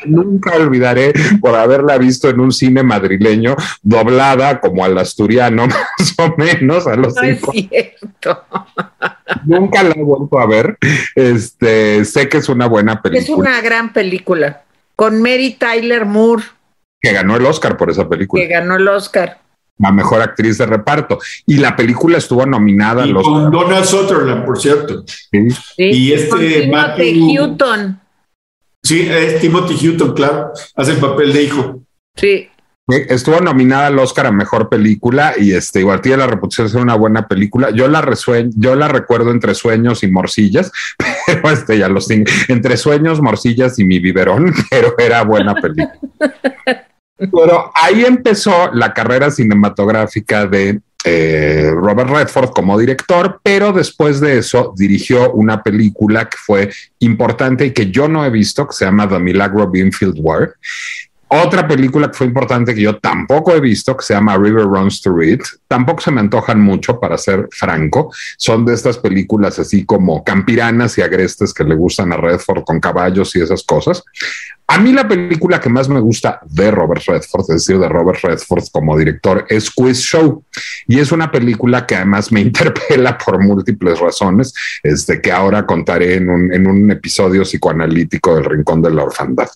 nunca 0.04 0.54
olvidaré 0.56 1.12
por 1.40 1.54
haberla 1.54 1.98
visto 1.98 2.28
en 2.28 2.40
un 2.40 2.52
cine 2.52 2.82
madrileño 2.82 3.56
doblada 3.82 4.60
como 4.60 4.84
al 4.84 4.96
asturiano, 4.98 5.66
más 5.66 6.14
o 6.18 6.34
menos 6.36 6.86
a 6.86 6.96
los 6.96 7.14
no 7.14 7.22
cinco. 7.22 7.52
Es 7.54 7.68
cierto. 7.68 8.44
Nunca 9.44 9.82
la 9.82 9.90
he 9.90 10.02
vuelto 10.02 10.38
a 10.38 10.46
ver. 10.46 10.78
Este, 11.14 12.04
sé 12.04 12.28
que 12.28 12.38
es 12.38 12.48
una 12.48 12.66
buena 12.66 13.00
película. 13.00 13.22
Es 13.22 13.30
una 13.30 13.60
gran 13.60 13.92
película 13.92 14.62
con 14.96 15.20
Mary 15.22 15.56
Tyler 15.58 16.04
Moore. 16.04 16.44
Que 17.00 17.12
ganó 17.12 17.36
el 17.36 17.44
Oscar 17.46 17.76
por 17.76 17.90
esa 17.90 18.08
película. 18.08 18.42
Que 18.42 18.48
ganó 18.48 18.76
el 18.76 18.86
Oscar. 18.88 19.40
La 19.78 19.90
mejor 19.90 20.20
actriz 20.22 20.58
de 20.58 20.66
reparto. 20.66 21.18
Y 21.46 21.56
la 21.56 21.74
película 21.74 22.18
estuvo 22.18 22.46
nominada 22.46 23.04
y 23.06 23.10
a 23.10 23.12
los. 23.12 23.24
Con 23.24 23.50
Donald 23.50 23.84
Sutherland, 23.84 24.44
por 24.44 24.60
cierto. 24.60 25.02
Sí. 25.06 25.50
¿sí? 25.50 25.82
Y 25.82 26.12
este 26.12 26.36
Timothy 26.36 26.70
Matthew- 26.70 27.40
Hutton. 27.52 28.00
Sí, 28.84 29.08
es 29.10 29.40
Timothy 29.40 29.88
Hutton, 29.88 30.12
claro. 30.12 30.52
Hace 30.76 30.92
el 30.92 30.98
papel 30.98 31.32
de 31.32 31.42
hijo. 31.42 31.82
Sí. 32.16 32.48
Estuvo 32.88 33.40
nominada 33.40 33.86
al 33.86 33.98
Oscar 34.00 34.26
a 34.26 34.32
mejor 34.32 34.68
película 34.68 35.34
y 35.38 35.52
este 35.52 35.80
igual 35.80 36.00
tiene 36.00 36.18
la 36.18 36.26
reputación 36.26 36.66
de 36.66 36.72
ser 36.72 36.82
una 36.82 36.96
buena 36.96 37.28
película. 37.28 37.70
Yo 37.70 37.86
la 37.86 38.04
yo 38.56 38.74
la 38.74 38.88
recuerdo 38.88 39.30
entre 39.30 39.54
sueños 39.54 40.02
y 40.02 40.08
morcillas, 40.08 40.72
pero 41.26 41.48
este 41.50 41.78
ya 41.78 41.88
los 41.88 42.10
entre 42.10 42.76
sueños, 42.76 43.22
morcillas 43.22 43.78
y 43.78 43.84
mi 43.84 44.00
biberón, 44.00 44.52
pero 44.70 44.98
era 44.98 45.22
buena 45.22 45.54
película. 45.54 45.96
Pero 47.16 47.70
ahí 47.74 48.04
empezó 48.04 48.72
la 48.72 48.92
carrera 48.92 49.30
cinematográfica 49.30 50.46
de 50.46 50.80
eh, 51.04 51.70
Robert 51.74 52.10
Redford 52.10 52.50
como 52.50 52.76
director, 52.76 53.40
pero 53.44 53.72
después 53.72 54.20
de 54.20 54.38
eso 54.38 54.74
dirigió 54.76 55.32
una 55.32 55.62
película 55.62 56.28
que 56.28 56.36
fue 56.36 56.72
importante 56.98 57.66
y 57.66 57.70
que 57.70 57.92
yo 57.92 58.08
no 58.08 58.24
he 58.24 58.30
visto, 58.30 58.66
que 58.66 58.74
se 58.74 58.84
llama 58.84 59.08
The 59.08 59.20
Milagro 59.20 59.70
Beanfield 59.70 60.16
War. 60.18 60.54
Otra 61.34 61.66
película 61.66 62.10
que 62.10 62.18
fue 62.18 62.26
importante 62.26 62.74
que 62.74 62.82
yo 62.82 62.98
tampoco 62.98 63.54
he 63.54 63.60
visto, 63.60 63.96
que 63.96 64.04
se 64.04 64.12
llama 64.12 64.36
River 64.36 64.64
Runs 64.64 65.00
to 65.00 65.22
It, 65.22 65.40
tampoco 65.66 66.02
se 66.02 66.10
me 66.10 66.20
antojan 66.20 66.60
mucho, 66.60 67.00
para 67.00 67.16
ser 67.16 67.48
franco. 67.50 68.12
Son 68.36 68.66
de 68.66 68.74
estas 68.74 68.98
películas 68.98 69.58
así 69.58 69.86
como 69.86 70.22
campiranas 70.22 70.98
y 70.98 71.00
agrestes 71.00 71.54
que 71.54 71.64
le 71.64 71.74
gustan 71.74 72.12
a 72.12 72.18
Redford 72.18 72.64
con 72.64 72.80
caballos 72.80 73.34
y 73.34 73.40
esas 73.40 73.62
cosas. 73.62 74.04
A 74.66 74.78
mí 74.78 74.92
la 74.92 75.08
película 75.08 75.58
que 75.58 75.70
más 75.70 75.88
me 75.88 76.00
gusta 76.00 76.38
de 76.44 76.70
Robert 76.70 77.02
Redford, 77.06 77.42
es 77.48 77.66
decir, 77.66 77.78
de 77.78 77.88
Robert 77.88 78.20
Redford 78.22 78.64
como 78.70 78.98
director, 78.98 79.46
es 79.48 79.70
Quiz 79.70 80.00
Show. 80.00 80.44
Y 80.86 81.00
es 81.00 81.12
una 81.12 81.30
película 81.30 81.86
que 81.86 81.96
además 81.96 82.30
me 82.30 82.40
interpela 82.42 83.16
por 83.16 83.42
múltiples 83.42 83.98
razones, 83.98 84.52
este, 84.82 85.22
que 85.22 85.32
ahora 85.32 85.64
contaré 85.64 86.16
en 86.16 86.28
un, 86.28 86.52
en 86.52 86.66
un 86.66 86.90
episodio 86.90 87.40
psicoanalítico 87.44 88.34
del 88.34 88.44
Rincón 88.44 88.82
de 88.82 88.90
la 88.90 89.04
Orfandad. 89.04 89.48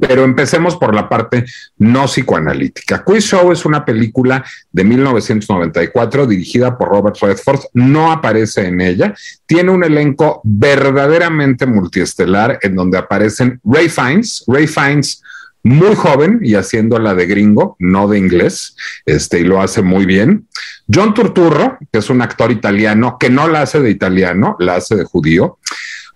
Pero 0.00 0.24
empecemos 0.24 0.76
por 0.76 0.94
la 0.94 1.08
parte 1.08 1.44
no 1.78 2.04
psicoanalítica. 2.04 3.02
Quiz 3.04 3.24
Show 3.24 3.52
es 3.52 3.64
una 3.64 3.84
película 3.84 4.44
de 4.70 4.84
1994 4.84 6.26
dirigida 6.26 6.76
por 6.76 6.88
Robert 6.88 7.16
Redford. 7.20 7.60
No 7.74 8.12
aparece 8.12 8.66
en 8.66 8.80
ella. 8.80 9.14
Tiene 9.46 9.70
un 9.70 9.84
elenco 9.84 10.40
verdaderamente 10.44 11.66
multiestelar 11.66 12.58
en 12.62 12.74
donde 12.76 12.98
aparecen 12.98 13.60
Ray 13.64 13.88
Fiennes. 13.88 14.44
Ray 14.46 14.66
Fiennes 14.66 15.22
muy 15.62 15.94
joven 15.94 16.40
y 16.42 16.54
haciéndola 16.54 17.14
de 17.14 17.26
gringo, 17.26 17.76
no 17.78 18.08
de 18.08 18.18
inglés, 18.18 18.76
este, 19.04 19.40
y 19.40 19.44
lo 19.44 19.60
hace 19.60 19.82
muy 19.82 20.06
bien. 20.06 20.46
John 20.92 21.14
Turturro, 21.14 21.78
que 21.92 21.98
es 21.98 22.10
un 22.10 22.22
actor 22.22 22.50
italiano, 22.50 23.16
que 23.18 23.28
no 23.28 23.48
la 23.48 23.62
hace 23.62 23.80
de 23.80 23.90
italiano, 23.90 24.56
la 24.58 24.76
hace 24.76 24.96
de 24.96 25.04
judío. 25.04 25.58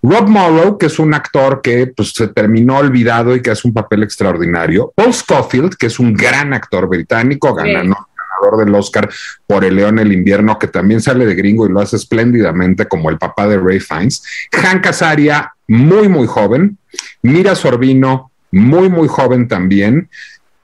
Rob 0.03 0.29
Morrow, 0.29 0.79
que 0.79 0.87
es 0.87 0.99
un 0.99 1.15
actor 1.15 1.63
que 1.63 1.87
pues, 1.87 2.11
se 2.11 2.29
terminó 2.29 2.79
olvidado 2.79 3.37
y 3.37 3.41
que 3.41 3.53
hace 3.53 3.69
un 3.69 3.75
papel 3.75 4.03
extraordinario. 4.03 4.93
Paul 4.97 5.15
Scofield, 5.15 5.77
que 5.77 5.87
es 5.87 6.01
un 6.01 6.13
gran 6.13 6.53
actor 6.53 6.89
británico, 6.89 7.55
ganador, 7.55 8.07
ganador 8.17 8.65
del 8.65 8.75
Oscar 8.75 9.09
por 9.47 9.65
El 9.65 9.77
León 9.77 10.01
el 10.01 10.13
Invierno, 10.13 10.59
que 10.59 10.67
también 10.67 11.01
sale 11.01 11.25
de 11.25 11.37
gringo 11.37 11.67
y 11.67 11.71
lo 11.71 11.81
hace 11.81 11.95
espléndidamente 11.95 12.87
como 12.87 13.11
el 13.11 13.19
papá 13.19 13.47
de 13.47 13.59
Ray 13.59 13.79
Fiennes. 13.79 14.25
Hank 14.51 14.87
Azaria, 14.87 15.55
muy, 15.69 16.09
muy 16.09 16.27
joven. 16.27 16.79
Mira 17.23 17.55
Sorbino, 17.55 18.33
muy, 18.51 18.89
muy 18.89 19.07
joven 19.07 19.47
también. 19.47 20.09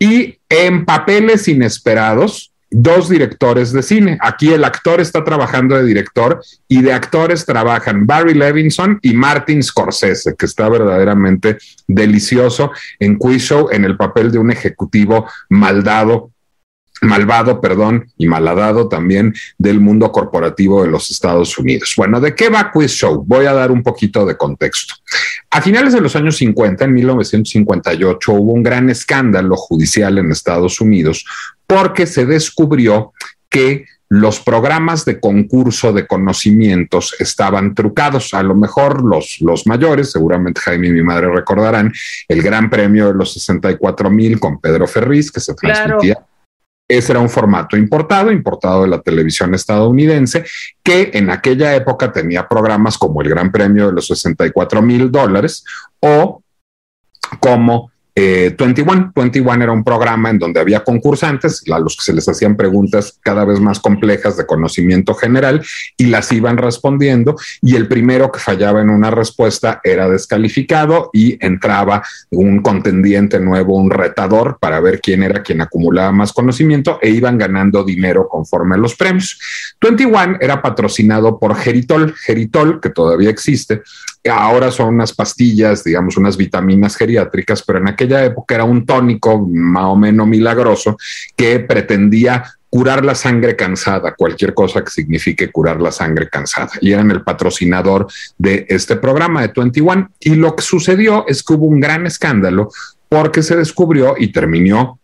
Y 0.01 0.39
en 0.49 0.85
papeles 0.85 1.47
inesperados, 1.47 2.53
dos 2.71 3.09
directores 3.09 3.73
de 3.73 3.83
cine. 3.83 4.19
Aquí 4.21 4.53
el 4.53 4.65
actor 4.65 5.01
está 5.01 5.25
trabajando 5.25 5.77
de 5.77 5.85
director 5.85 6.43
y 6.67 6.83
de 6.83 6.93
actores 6.93 7.47
trabajan 7.47 8.07
Barry 8.07 8.35
Levinson 8.35 8.99
y 9.03 9.15
Martin 9.15 9.63
Scorsese, 9.63 10.35
que 10.37 10.47
está 10.47 10.69
verdaderamente 10.69 11.59
delicioso 11.87 12.73
en 12.99 13.17
Quiz 13.17 13.43
Show 13.43 13.69
en 13.71 13.85
el 13.85 13.97
papel 13.97 14.31
de 14.31 14.39
un 14.39 14.51
ejecutivo 14.51 15.27
maldado 15.49 16.31
malvado, 17.03 17.61
perdón, 17.61 18.11
y 18.17 18.27
malhadado 18.27 18.89
también 18.89 19.35
del 19.57 19.81
mundo 19.81 20.11
corporativo 20.13 20.83
de 20.83 20.91
los 20.91 21.11
Estados 21.11 21.59
Unidos. 21.59 21.95
Bueno, 21.97 22.21
¿de 22.21 22.35
qué 22.35 22.49
va 22.49 22.71
Quiz 22.73 22.93
Show? 22.93 23.25
Voy 23.27 23.47
a 23.47 23.53
dar 23.53 23.71
un 23.71 23.83
poquito 23.83 24.27
de 24.27 24.37
contexto. 24.37 24.95
A 25.51 25.63
finales 25.63 25.93
de 25.93 26.01
los 26.01 26.15
años 26.17 26.37
50, 26.37 26.85
en 26.85 26.93
1958, 26.93 28.33
hubo 28.33 28.53
un 28.53 28.63
gran 28.63 28.91
escándalo 28.91 29.57
judicial 29.57 30.19
en 30.19 30.31
Estados 30.31 30.81
Unidos 30.81 31.25
porque 31.67 32.07
se 32.07 32.27
descubrió 32.27 33.13
que 33.49 33.87
los 34.11 34.41
programas 34.41 35.05
de 35.05 35.21
concurso 35.21 35.93
de 35.93 36.07
conocimientos 36.07 37.15
estaban 37.19 37.75
trucados. 37.75 38.33
A 38.33 38.43
lo 38.43 38.55
mejor 38.55 39.05
los, 39.05 39.39
los 39.41 39.67
mayores, 39.67 40.13
seguramente 40.13 40.63
Jaime 40.63 40.89
y 40.89 40.93
mi 40.93 41.03
madre 41.03 41.29
recordarán, 41.31 41.93
el 42.27 42.43
gran 42.43 42.71
premio 42.71 43.09
de 43.09 43.15
los 43.15 43.35
64 43.35 44.11
mil 44.11 44.41
con 44.41 44.61
Pedro 44.61 44.87
Ferriz, 44.87 45.31
que 45.31 45.41
se 45.41 45.55
transmitía. 45.55 46.15
Claro. 46.15 46.28
Ese 46.89 47.13
era 47.13 47.21
un 47.21 47.29
formato 47.29 47.77
importado, 47.77 48.33
importado 48.33 48.83
de 48.83 48.89
la 48.89 49.03
televisión 49.03 49.55
estadounidense, 49.55 50.45
que 50.83 51.11
en 51.13 51.29
aquella 51.29 51.75
época 51.75 52.11
tenía 52.11 52.49
programas 52.49 52.97
como 52.97 53.21
el 53.21 53.29
Gran 53.29 53.53
Premio 53.53 53.89
de 53.89 53.93
los 53.93 54.07
64 54.07 54.81
mil 54.81 55.13
dólares 55.13 55.65
o 56.01 56.43
como 57.41 57.91
eh, 58.21 58.53
21. 58.59 59.13
21 59.15 59.63
era 59.63 59.71
un 59.71 59.85
programa 59.85 60.31
en 60.31 60.41
donde 60.41 60.59
había 60.59 60.83
concursantes 60.83 61.63
a 61.71 61.79
los 61.79 61.97
que 61.97 62.03
se 62.03 62.13
les 62.13 62.29
hacían 62.29 62.57
preguntas 62.57 63.17
cada 63.23 63.45
vez 63.45 63.61
más 63.61 63.79
complejas 63.79 64.37
de 64.37 64.45
conocimiento 64.45 65.15
general 65.15 65.65
y 65.97 66.07
las 66.07 66.33
iban 66.33 66.57
respondiendo 66.57 67.37
y 67.63 67.77
el 67.77 67.87
primero 67.87 68.33
que 68.33 68.41
fallaba 68.41 68.81
en 68.81 68.91
una 68.91 69.13
respuesta 69.13 69.81
era 69.85 70.09
descalificado 70.09 71.11
y 71.13 71.39
entraba 71.47 72.03
un 72.31 72.61
contendiente 72.61 73.39
nuevo, 73.39 73.77
un 73.77 73.89
retador 73.89 74.59
para 74.61 74.81
ver 74.81 75.01
quién 75.01 75.23
era 75.23 75.45
quien 75.45 75.61
acumulaba 75.61 76.11
más 76.11 76.33
conocimiento 76.33 76.99
e 77.01 77.11
iban 77.11 77.39
ganando 77.39 77.85
dinero 77.85 78.27
conforme 78.29 78.75
a 78.75 78.79
los 78.79 78.97
premios. 78.97 79.39
21 79.81 80.39
era 80.41 80.61
patrocinado 80.61 81.39
por 81.39 81.55
Geritol, 81.55 82.17
Geritol 82.17 82.81
que 82.81 82.91
todavía 82.91 83.31
existe, 83.31 83.83
ahora 84.31 84.71
son 84.71 84.95
unas 84.95 85.13
pastillas, 85.13 85.85
digamos, 85.85 86.17
unas 86.17 86.37
vitaminas 86.37 86.97
geriátricas, 86.97 87.63
pero 87.63 87.79
en 87.79 87.89
aquella 87.89 88.25
época 88.25 88.55
era 88.55 88.65
un 88.65 88.85
tónico 88.85 89.47
más 89.47 89.85
o 89.85 89.97
menos 89.97 90.27
milagroso 90.27 90.97
que 91.37 91.61
pretendía 91.61 92.45
curar 92.71 93.05
la 93.05 93.15
sangre 93.15 93.57
cansada, 93.57 94.15
cualquier 94.15 94.55
cosa 94.55 94.85
que 94.85 94.91
signifique 94.91 95.51
curar 95.51 95.81
la 95.81 95.91
sangre 95.91 96.29
cansada. 96.29 96.71
Y 96.81 96.93
eran 96.93 97.11
el 97.11 97.23
patrocinador 97.23 98.07
de 98.37 98.67
este 98.69 98.97
programa 98.97 99.43
de 99.43 99.53
21. 99.55 100.11
Y 100.21 100.35
lo 100.35 100.55
que 100.55 100.63
sucedió 100.63 101.25
es 101.27 101.43
que 101.43 101.55
hubo 101.55 101.67
un 101.67 101.81
gran 101.81 102.07
escándalo 102.07 102.71
porque 103.09 103.43
se 103.43 103.57
descubrió 103.57 104.15
y 104.19 104.33
terminó 104.33 105.01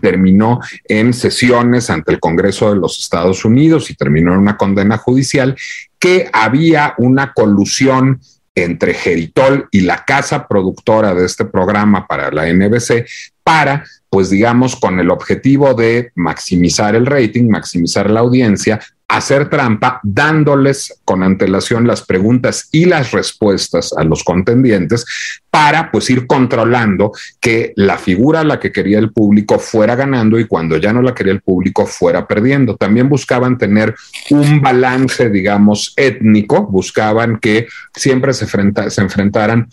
terminó 0.00 0.58
en 0.88 1.12
sesiones 1.12 1.88
ante 1.88 2.12
el 2.12 2.18
Congreso 2.18 2.70
de 2.70 2.80
los 2.80 2.98
Estados 2.98 3.44
Unidos 3.44 3.90
y 3.90 3.94
terminó 3.94 4.32
en 4.32 4.40
una 4.40 4.56
condena 4.56 4.98
judicial 4.98 5.56
que 6.04 6.28
había 6.34 6.92
una 6.98 7.32
colusión 7.32 8.20
entre 8.54 8.92
Geritol 8.92 9.68
y 9.70 9.80
la 9.80 10.04
casa 10.04 10.46
productora 10.46 11.14
de 11.14 11.24
este 11.24 11.46
programa 11.46 12.06
para 12.06 12.30
la 12.30 12.44
NBC 12.52 13.06
para, 13.42 13.86
pues 14.10 14.28
digamos, 14.28 14.76
con 14.76 15.00
el 15.00 15.10
objetivo 15.10 15.72
de 15.72 16.12
maximizar 16.14 16.94
el 16.94 17.06
rating, 17.06 17.48
maximizar 17.48 18.10
la 18.10 18.20
audiencia, 18.20 18.80
hacer 19.08 19.48
trampa, 19.48 20.00
dándoles 20.02 21.00
con 21.04 21.22
antelación 21.22 21.86
las 21.86 22.02
preguntas 22.02 22.68
y 22.72 22.86
las 22.86 23.12
respuestas 23.12 23.92
a 23.96 24.02
los 24.02 24.24
contendientes 24.24 25.04
para 25.50 25.90
pues 25.90 26.10
ir 26.10 26.26
controlando 26.26 27.12
que 27.40 27.72
la 27.76 27.96
figura 27.96 28.40
a 28.40 28.44
la 28.44 28.58
que 28.58 28.72
quería 28.72 28.98
el 28.98 29.12
público 29.12 29.58
fuera 29.58 29.94
ganando 29.94 30.38
y 30.38 30.46
cuando 30.46 30.78
ya 30.78 30.92
no 30.92 31.02
la 31.02 31.14
quería 31.14 31.32
el 31.32 31.42
público 31.42 31.86
fuera 31.86 32.26
perdiendo. 32.26 32.76
También 32.76 33.08
buscaban 33.08 33.58
tener 33.58 33.94
un 34.30 34.60
balance, 34.60 35.30
digamos, 35.30 35.92
étnico, 35.96 36.66
buscaban 36.66 37.38
que 37.38 37.68
siempre 37.94 38.32
se, 38.32 38.44
enfrenta, 38.44 38.90
se 38.90 39.00
enfrentaran 39.00 39.68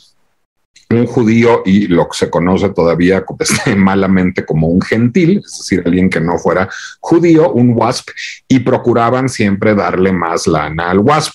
un 0.96 1.08
judío 1.08 1.62
y 1.66 1.88
lo 1.88 2.08
que 2.08 2.18
se 2.18 2.30
conoce 2.30 2.70
todavía 2.70 3.24
este, 3.40 3.76
malamente 3.76 4.46
como 4.46 4.68
un 4.68 4.82
gentil, 4.82 5.42
es 5.46 5.58
decir, 5.58 5.84
alguien 5.86 6.10
que 6.10 6.22
no 6.22 6.38
fuera 6.38 6.70
judío, 7.00 7.52
un 7.52 7.74
WASP, 7.76 8.10
y 8.48 8.60
procuraban 8.60 9.30
siempre 9.30 9.76
darle 9.76 10.12
más 10.12 10.48
lana 10.48 10.90
al 10.92 11.00
WASP. 11.00 11.34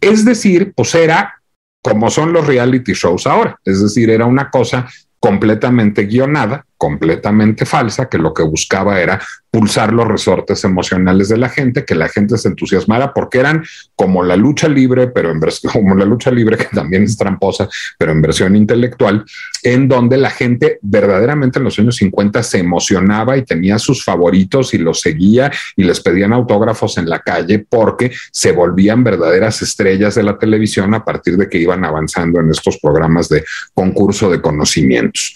Es 0.00 0.24
decir, 0.24 0.72
pues 0.74 0.94
era 0.94 1.40
como 1.82 2.10
son 2.10 2.32
los 2.32 2.46
reality 2.46 2.94
shows 2.94 3.26
ahora, 3.26 3.58
es 3.62 3.82
decir, 3.82 4.08
era 4.08 4.24
una 4.24 4.50
cosa 4.50 4.88
completamente 5.20 6.04
guionada, 6.04 6.64
completamente 6.84 7.64
falsa, 7.64 8.10
que 8.10 8.18
lo 8.18 8.34
que 8.34 8.42
buscaba 8.42 9.00
era 9.00 9.18
pulsar 9.50 9.90
los 9.90 10.06
resortes 10.06 10.62
emocionales 10.64 11.30
de 11.30 11.38
la 11.38 11.48
gente, 11.48 11.86
que 11.86 11.94
la 11.94 12.08
gente 12.10 12.36
se 12.36 12.48
entusiasmara, 12.48 13.14
porque 13.14 13.38
eran 13.38 13.64
como 13.96 14.22
la 14.22 14.36
lucha 14.36 14.68
libre, 14.68 15.06
pero 15.06 15.30
en 15.30 15.40
como 15.72 15.94
la 15.94 16.04
lucha 16.04 16.30
libre, 16.30 16.58
que 16.58 16.66
también 16.66 17.04
es 17.04 17.16
tramposa, 17.16 17.70
pero 17.96 18.12
en 18.12 18.20
versión 18.20 18.54
intelectual, 18.54 19.24
en 19.62 19.88
donde 19.88 20.18
la 20.18 20.28
gente 20.28 20.78
verdaderamente 20.82 21.58
en 21.58 21.64
los 21.64 21.78
años 21.78 21.96
50 21.96 22.42
se 22.42 22.58
emocionaba 22.58 23.38
y 23.38 23.44
tenía 23.44 23.78
sus 23.78 24.04
favoritos 24.04 24.74
y 24.74 24.78
los 24.78 25.00
seguía 25.00 25.50
y 25.76 25.84
les 25.84 26.00
pedían 26.00 26.34
autógrafos 26.34 26.98
en 26.98 27.08
la 27.08 27.20
calle 27.20 27.64
porque 27.66 28.12
se 28.30 28.52
volvían 28.52 29.02
verdaderas 29.04 29.62
estrellas 29.62 30.16
de 30.16 30.22
la 30.22 30.36
televisión 30.36 30.92
a 30.92 31.02
partir 31.02 31.38
de 31.38 31.48
que 31.48 31.56
iban 31.56 31.82
avanzando 31.82 32.40
en 32.40 32.50
estos 32.50 32.76
programas 32.76 33.30
de 33.30 33.42
concurso 33.72 34.30
de 34.30 34.42
conocimientos. 34.42 35.34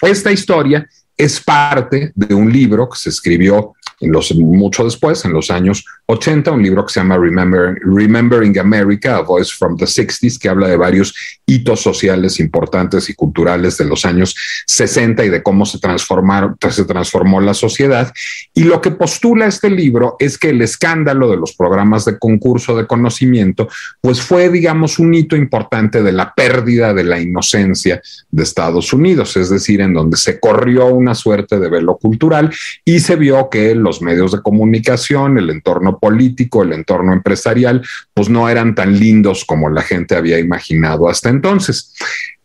Esta 0.00 0.30
historia 0.30 0.88
es 1.16 1.40
parte 1.40 2.12
de 2.14 2.34
un 2.34 2.52
libro 2.52 2.88
que 2.88 2.98
se 2.98 3.08
escribió 3.08 3.74
los, 4.00 4.34
mucho 4.34 4.84
después, 4.84 5.24
en 5.24 5.32
los 5.32 5.50
años 5.50 5.84
80, 6.06 6.52
un 6.52 6.62
libro 6.62 6.86
que 6.86 6.92
se 6.92 7.00
llama 7.00 7.18
Remembering 7.18 8.58
America, 8.58 9.16
A 9.16 9.22
Voice 9.22 9.52
from 9.56 9.76
the 9.76 9.84
60s, 9.84 10.38
que 10.38 10.48
habla 10.48 10.68
de 10.68 10.76
varios 10.76 11.14
hitos 11.46 11.80
sociales 11.80 12.40
importantes 12.40 13.08
y 13.08 13.14
culturales 13.14 13.78
de 13.78 13.86
los 13.86 14.04
años 14.04 14.34
60 14.66 15.24
y 15.24 15.28
de 15.30 15.42
cómo 15.42 15.66
se, 15.66 15.78
transformaron, 15.78 16.56
se 16.70 16.84
transformó 16.84 17.40
la 17.40 17.54
sociedad. 17.54 18.12
Y 18.54 18.64
lo 18.64 18.80
que 18.80 18.90
postula 18.90 19.46
este 19.46 19.70
libro 19.70 20.16
es 20.18 20.38
que 20.38 20.50
el 20.50 20.62
escándalo 20.62 21.30
de 21.30 21.36
los 21.36 21.54
programas 21.54 22.04
de 22.04 22.18
concurso 22.18 22.76
de 22.76 22.86
conocimiento, 22.86 23.68
pues 24.00 24.20
fue, 24.20 24.48
digamos, 24.50 24.98
un 24.98 25.14
hito 25.14 25.36
importante 25.36 26.02
de 26.02 26.12
la 26.12 26.34
pérdida 26.34 26.94
de 26.94 27.04
la 27.04 27.18
inocencia 27.20 28.00
de 28.30 28.42
Estados 28.42 28.92
Unidos, 28.92 29.36
es 29.36 29.48
decir, 29.48 29.80
en 29.80 29.94
donde 29.94 30.16
se 30.16 30.38
corrió 30.38 30.86
una 30.86 31.14
suerte 31.14 31.58
de 31.58 31.68
velo 31.68 31.96
cultural 31.96 32.50
y 32.84 33.00
se 33.00 33.16
vio 33.16 33.48
que 33.50 33.74
los 33.74 33.87
medios 34.02 34.32
de 34.32 34.42
comunicación, 34.42 35.38
el 35.38 35.50
entorno 35.50 35.98
político, 35.98 36.62
el 36.62 36.72
entorno 36.72 37.12
empresarial, 37.12 37.82
pues 38.14 38.28
no 38.28 38.48
eran 38.48 38.74
tan 38.74 38.98
lindos 38.98 39.44
como 39.44 39.68
la 39.68 39.82
gente 39.82 40.16
había 40.16 40.38
imaginado 40.38 41.08
hasta 41.08 41.28
entonces. 41.28 41.94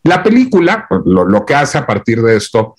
La 0.02 0.22
película, 0.22 0.86
lo, 1.04 1.24
lo 1.24 1.44
que 1.46 1.54
hace 1.54 1.78
a 1.78 1.86
partir 1.86 2.20
de 2.22 2.36
esto 2.36 2.74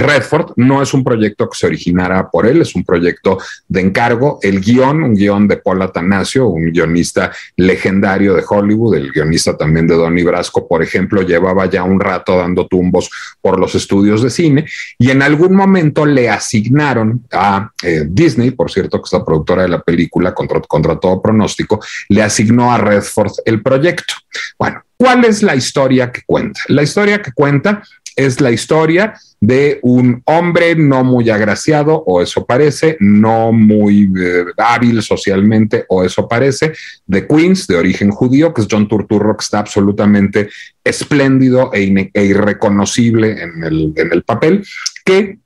Redford 0.00 0.52
no 0.56 0.82
es 0.82 0.92
un 0.94 1.04
proyecto 1.04 1.48
que 1.48 1.56
se 1.56 1.66
originara 1.66 2.28
por 2.28 2.46
él, 2.46 2.62
es 2.62 2.74
un 2.74 2.84
proyecto 2.84 3.38
de 3.68 3.80
encargo. 3.80 4.38
El 4.42 4.60
guion, 4.60 5.02
un 5.02 5.14
guion 5.14 5.46
de 5.46 5.58
Paul 5.58 5.82
Atanasio, 5.82 6.48
un 6.48 6.72
guionista 6.72 7.32
legendario 7.56 8.34
de 8.34 8.44
Hollywood, 8.48 8.96
el 8.96 9.12
guionista 9.12 9.56
también 9.56 9.86
de 9.86 9.94
Donnie 9.94 10.24
Brasco, 10.24 10.66
por 10.66 10.82
ejemplo, 10.82 11.22
llevaba 11.22 11.66
ya 11.66 11.84
un 11.84 12.00
rato 12.00 12.36
dando 12.36 12.66
tumbos 12.66 13.10
por 13.40 13.58
los 13.58 13.74
estudios 13.74 14.22
de 14.22 14.30
cine 14.30 14.66
y 14.98 15.10
en 15.10 15.22
algún 15.22 15.54
momento 15.54 16.04
le 16.04 16.28
asignaron 16.28 17.24
a 17.32 17.70
eh, 17.82 18.04
Disney, 18.08 18.50
por 18.50 18.70
cierto, 18.70 18.98
que 18.98 19.06
es 19.06 19.12
la 19.12 19.24
productora 19.24 19.62
de 19.62 19.68
la 19.68 19.82
película 19.82 20.34
contra, 20.34 20.60
contra 20.60 20.98
todo 20.98 21.20
pronóstico, 21.22 21.80
le 22.08 22.22
asignó 22.22 22.72
a 22.72 22.78
Redford 22.78 23.32
el 23.44 23.62
proyecto. 23.62 24.14
Bueno, 24.58 24.82
¿cuál 25.00 25.24
es 25.24 25.42
la 25.42 25.56
historia 25.56 26.12
que 26.12 26.20
cuenta? 26.26 26.60
La 26.68 26.82
historia 26.82 27.22
que 27.22 27.32
cuenta 27.32 27.82
es 28.14 28.38
la 28.38 28.50
historia 28.50 29.14
de 29.40 29.78
un 29.80 30.20
hombre 30.26 30.74
no 30.76 31.02
muy 31.04 31.30
agraciado, 31.30 32.04
o 32.06 32.20
eso 32.20 32.44
parece, 32.44 32.98
no 33.00 33.50
muy 33.50 34.12
eh, 34.20 34.44
hábil 34.58 35.00
socialmente, 35.00 35.86
o 35.88 36.04
eso 36.04 36.28
parece, 36.28 36.74
de 37.06 37.26
Queens, 37.26 37.66
de 37.66 37.76
origen 37.76 38.10
judío, 38.10 38.52
que 38.52 38.60
es 38.60 38.68
John 38.70 38.88
Turturro, 38.88 39.38
que 39.38 39.42
está 39.42 39.60
absolutamente 39.60 40.50
espléndido 40.84 41.70
e, 41.72 42.10
e 42.12 42.24
irreconocible 42.24 43.42
en 43.42 43.64
el, 43.64 43.92
en 43.96 44.12
el 44.12 44.22
papel, 44.22 44.66
que 45.02 45.38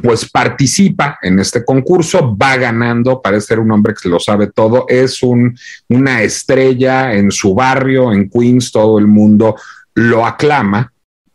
pues 0.00 0.30
participa 0.30 1.18
en 1.22 1.38
este 1.38 1.64
concurso, 1.64 2.36
va 2.36 2.56
ganando, 2.56 3.20
parece 3.20 3.48
ser 3.48 3.60
un 3.60 3.72
hombre 3.72 3.94
que 4.00 4.08
lo 4.08 4.18
sabe 4.18 4.48
todo, 4.48 4.86
es 4.88 5.22
un, 5.22 5.56
una 5.88 6.22
estrella 6.22 7.12
en 7.14 7.30
su 7.30 7.54
barrio, 7.54 8.12
en 8.12 8.30
Queens, 8.30 8.72
todo 8.72 8.98
el 8.98 9.06
mundo 9.06 9.56
lo 9.94 10.24
aclama 10.24 10.92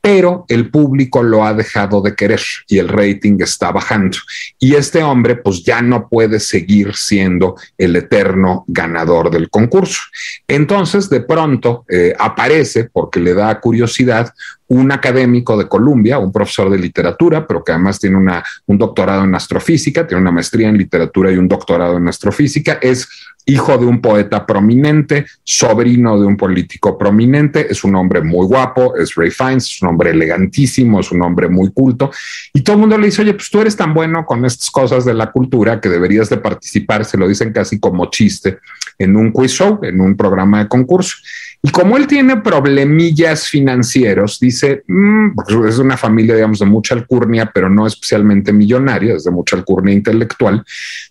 pero 0.08 0.46
el 0.48 0.70
público 0.70 1.22
lo 1.22 1.44
ha 1.44 1.54
dejado 1.54 2.00
de 2.02 2.16
querer 2.16 2.40
y 2.70 2.78
el 2.78 2.88
rating 2.88 3.40
está 3.42 3.74
bajando. 3.74 4.18
Y 4.58 4.76
este 4.76 5.04
hombre 5.04 5.36
pues 5.36 5.66
ya 5.66 5.82
no 5.82 6.08
puede 6.08 6.40
seguir 6.40 6.96
siendo 6.96 7.56
el 7.78 7.94
eterno 7.94 8.64
ganador 8.68 9.30
del 9.30 9.50
concurso. 9.50 10.00
Entonces 10.48 11.10
de 11.10 11.20
pronto 11.20 11.84
eh, 11.90 12.14
aparece, 12.18 12.86
porque 12.86 13.20
le 13.20 13.34
da 13.34 13.60
curiosidad, 13.60 14.34
un 14.70 14.92
académico 14.92 15.58
de 15.58 15.68
Columbia, 15.68 16.20
un 16.20 16.32
profesor 16.32 16.70
de 16.70 16.78
literatura, 16.78 17.48
pero 17.48 17.64
que 17.64 17.72
además 17.72 18.00
tiene 18.00 18.18
una, 18.18 18.44
un 18.66 18.78
doctorado 18.78 19.24
en 19.24 19.34
astrofísica, 19.36 20.06
tiene 20.06 20.22
una 20.22 20.32
maestría 20.32 20.70
en 20.70 20.78
literatura 20.78 21.32
y 21.32 21.38
un 21.38 21.48
doctorado 21.48 21.98
en 21.98 22.08
astrofísica, 22.08 22.80
es 22.82 23.08
hijo 23.48 23.78
de 23.78 23.86
un 23.86 24.02
poeta 24.02 24.46
prominente, 24.46 25.26
sobrino 25.42 26.20
de 26.20 26.28
un 26.28 26.36
político 26.36 26.98
prominente, 26.98 27.72
es 27.72 27.86
un 27.86 27.96
hombre 27.96 28.22
muy 28.22 28.46
guapo, 28.46 28.98
es 28.98 29.16
Ray 29.16 29.32
Fiennes, 29.32 29.66
es 29.68 29.82
un 29.82 29.88
hombre 29.88 30.10
elegantísimo, 30.10 31.00
es 31.00 31.12
un 31.14 31.22
hombre 31.22 31.48
muy 31.48 31.72
culto, 31.72 32.12
y 32.54 32.62
todo 32.62 32.76
el 32.76 32.82
mundo 32.82 32.98
le 32.98 33.06
dice, 33.06 33.22
oye, 33.22 33.34
pues 33.34 33.50
tú 33.50 33.62
eres 33.62 33.78
tan 33.78 33.94
bueno 33.94 34.26
con 34.26 34.44
estas 34.44 34.70
cosas 34.70 35.06
de 35.06 35.14
la 35.14 35.32
cultura 35.32 35.80
que 35.80 35.88
deberías 35.88 36.30
de 36.30 36.38
participar, 36.38 37.06
se 37.06 37.18
lo 37.18 37.26
dicen 37.26 37.54
casi 37.54 37.80
como 37.80 38.10
chiste, 38.10 38.60
en 39.00 39.16
un 39.16 39.32
quiz 39.32 39.52
show, 39.52 39.80
en 39.82 40.02
un 40.02 40.18
programa 40.18 40.60
de 40.60 40.68
concurso. 40.68 41.16
Y 41.62 41.72
como 41.72 41.98
él 41.98 42.08
tiene 42.08 42.38
problemillas 42.38 43.48
financieros, 43.48 44.40
dice, 44.40 44.84
mm, 44.88 45.32
es 45.68 45.80
una 45.80 45.98
familia, 45.98 46.36
digamos, 46.36 46.60
de 46.60 46.66
mucha 46.66 46.96
alcurnia, 46.96 47.52
pero 47.54 47.70
no 47.70 47.88
especialmente 47.88 48.54
millonaria, 48.54 49.16
es 49.16 49.24
de 49.24 49.32
mucha 49.32 49.56
alcurnia 49.56 49.94
intelectual, 49.94 50.64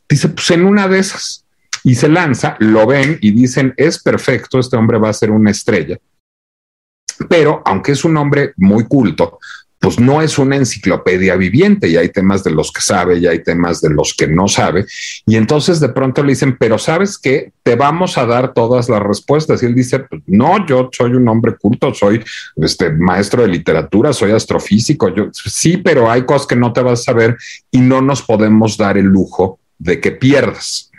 dice, 0.09 0.29
pues 0.29 0.51
en 0.53 0.65
una 0.65 0.89
de 0.89 1.01
esas, 1.01 1.45
y 1.83 1.95
se 1.95 2.09
lanza, 2.09 2.57
lo 2.61 2.87
ven 2.87 3.19
y 3.21 3.33
dicen, 3.33 3.75
es 3.77 4.03
perfecto, 4.03 4.59
este 4.59 4.77
hombre 4.77 4.99
va 4.99 5.09
a 5.09 5.15
ser 5.15 5.31
una 5.31 5.51
estrella. 5.51 5.99
Pero 7.29 7.63
aunque 7.65 7.93
es 7.93 8.05
un 8.05 8.17
hombre 8.17 8.53
muy 8.57 8.85
culto, 8.85 9.39
pues 9.87 10.01
no 10.01 10.21
es 10.21 10.37
una 10.37 10.57
enciclopedia 10.57 11.37
viviente 11.37 11.87
y 11.87 11.97
hay 11.97 12.09
temas 12.09 12.43
de 12.43 12.51
los 12.51 12.73
que 12.73 12.81
sabe 12.81 13.19
y 13.19 13.27
hay 13.29 13.45
temas 13.45 13.81
de 13.81 13.91
los 13.91 14.15
que 14.15 14.27
no 14.27 14.49
sabe. 14.49 14.85
Y 15.27 15.37
entonces 15.37 15.79
de 15.79 15.91
pronto 15.91 16.25
le 16.25 16.31
dicen, 16.31 16.57
pero 16.59 16.77
sabes 16.77 17.17
que 17.17 17.53
te 17.63 17.77
vamos 17.77 18.19
a 18.19 18.27
dar 18.27 18.53
todas 18.53 18.89
las 18.89 19.01
respuestas. 19.01 19.63
Y 19.63 19.67
él 19.67 19.77
dice, 19.77 20.01
pues 20.01 20.23
no, 20.27 20.67
yo 20.67 20.91
soy 20.91 21.13
un 21.13 21.29
hombre 21.29 21.55
culto, 21.55 21.95
soy 21.95 22.21
este 22.57 22.91
maestro 22.91 23.43
de 23.43 23.49
literatura, 23.49 24.13
soy 24.13 24.33
astrofísico. 24.33 25.15
Yo 25.15 25.29
sí, 25.33 25.77
pero 25.77 26.11
hay 26.11 26.23
cosas 26.23 26.49
que 26.49 26.57
no 26.57 26.73
te 26.73 26.83
vas 26.83 27.03
a 27.03 27.05
saber 27.05 27.37
y 27.71 27.79
no 27.79 28.03
nos 28.03 28.23
podemos 28.23 28.77
dar 28.77 28.99
el 28.99 29.07
lujo 29.07 29.61
de 29.79 30.01
que 30.01 30.11
pierdas. 30.11 30.91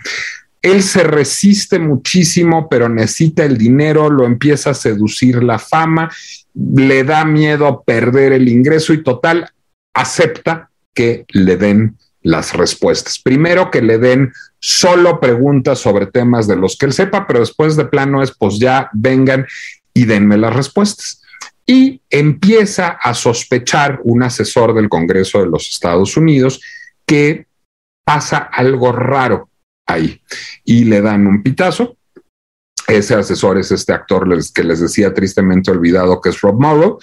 Él 0.61 0.81
se 0.81 1.03
resiste 1.03 1.77
muchísimo, 1.77 2.67
pero 2.69 2.87
necesita 2.89 3.43
el 3.43 3.57
dinero, 3.57 4.09
lo 4.09 4.25
empieza 4.25 4.69
a 4.69 4.73
seducir 4.73 5.43
la 5.43 5.59
fama, 5.59 6.09
le 6.57 7.03
da 7.03 7.25
miedo 7.25 7.83
perder 7.85 8.33
el 8.33 8.47
ingreso 8.47 8.93
y 8.93 9.03
total, 9.03 9.49
acepta 9.93 10.69
que 10.93 11.25
le 11.29 11.57
den 11.57 11.97
las 12.21 12.53
respuestas. 12.53 13.19
Primero 13.19 13.69
que 13.69 13.81
le 13.81 13.97
den 13.99 14.33
solo 14.59 15.19
preguntas 15.19 15.79
sobre 15.79 16.07
temas 16.07 16.47
de 16.47 16.55
los 16.55 16.77
que 16.77 16.87
él 16.87 16.93
sepa, 16.93 17.27
pero 17.27 17.39
después 17.39 17.75
de 17.75 17.85
plano 17.85 18.23
es, 18.23 18.35
pues 18.35 18.59
ya 18.59 18.89
vengan 18.93 19.45
y 19.93 20.05
denme 20.05 20.37
las 20.37 20.55
respuestas. 20.55 21.21
Y 21.65 22.01
empieza 22.09 22.87
a 22.89 23.13
sospechar 23.13 23.99
un 24.03 24.23
asesor 24.23 24.73
del 24.73 24.89
Congreso 24.89 25.39
de 25.39 25.47
los 25.47 25.69
Estados 25.69 26.17
Unidos 26.17 26.61
que 27.05 27.45
pasa 28.03 28.37
algo 28.37 28.91
raro 28.91 29.49
ahí. 29.85 30.21
Y 30.63 30.85
le 30.85 31.01
dan 31.01 31.27
un 31.27 31.43
pitazo. 31.43 31.96
Ese 32.87 33.15
asesor 33.15 33.57
es 33.57 33.71
este 33.71 33.91
actor 33.91 34.25
que 34.53 34.63
les 34.63 34.79
decía 34.79 35.13
tristemente 35.13 35.71
olvidado 35.71 36.21
que 36.21 36.29
es 36.29 36.39
Rob 36.39 36.59
Morrow. 36.59 36.99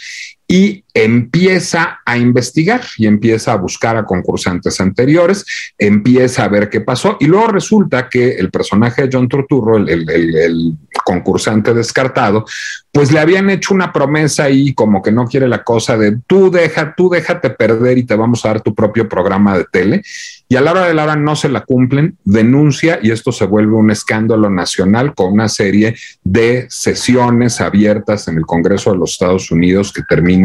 Y 0.47 0.85
empieza 0.97 2.01
a 2.07 2.17
investigar 2.17 2.83
y 2.97 3.09
empieza 3.09 3.53
a 3.53 3.57
buscar 3.57 3.97
a 3.97 4.05
concursantes 4.05 4.81
anteriores, 4.81 5.45
empieza 5.77 6.45
a 6.45 6.49
ver 6.49 6.71
qué 6.71 6.81
pasó 6.81 7.17
y 7.19 7.27
luego 7.27 7.49
resulta 7.49 8.09
que 8.09 8.37
el 8.37 8.51
personaje 8.51 9.03
de 9.03 9.09
John 9.13 9.29
Turturro, 9.29 9.77
el, 9.77 10.77
concursante 11.05 11.75
descartado, 11.75 12.45
pues 12.93 13.11
le 13.11 13.19
habían 13.19 13.51
hecho 13.51 13.75
una 13.75 13.93
promesa 13.93 14.49
y 14.49 14.73
como 14.73 15.03
que 15.03 15.11
no 15.11 15.27
quiere 15.27 15.49
la 15.49 15.65
cosa 15.65 15.99
de 15.99 16.19
tú 16.29 16.51
deja, 16.51 16.95
tú 16.97 17.11
déjate 17.11 17.51
perder 17.51 17.99
y 17.99 18.05
te 18.05 18.15
vamos 18.15 18.45
a 18.45 18.49
dar 18.49 18.61
tu 18.61 18.75
propio 18.75 19.09
programa 19.09 19.59
de 19.59 19.65
tele 19.65 20.03
y 20.49 20.57
a 20.57 20.61
la 20.61 20.71
hora 20.71 20.87
de 20.87 20.95
la 20.95 21.05
hora 21.05 21.17
no 21.17 21.35
se 21.35 21.49
la 21.49 21.63
cumplen, 21.63 22.17
denuncia 22.25 23.01
y 23.03 23.11
esto 23.11 23.33
se 23.33 23.47
vuelve 23.47 23.75
un 23.75 23.91
escándalo 23.91 24.49
nacional 24.49 25.15
con 25.15 25.33
una 25.33 25.49
serie 25.49 25.97
de 26.23 26.67
sesiones 26.69 27.61
abiertas 27.61 28.29
en 28.29 28.37
el 28.37 28.47
Congreso 28.47 28.93
de 28.93 28.99
los 28.99 29.13
Estados 29.13 29.51
Unidos 29.51 29.93
que 29.93 30.03
termina 30.09 30.44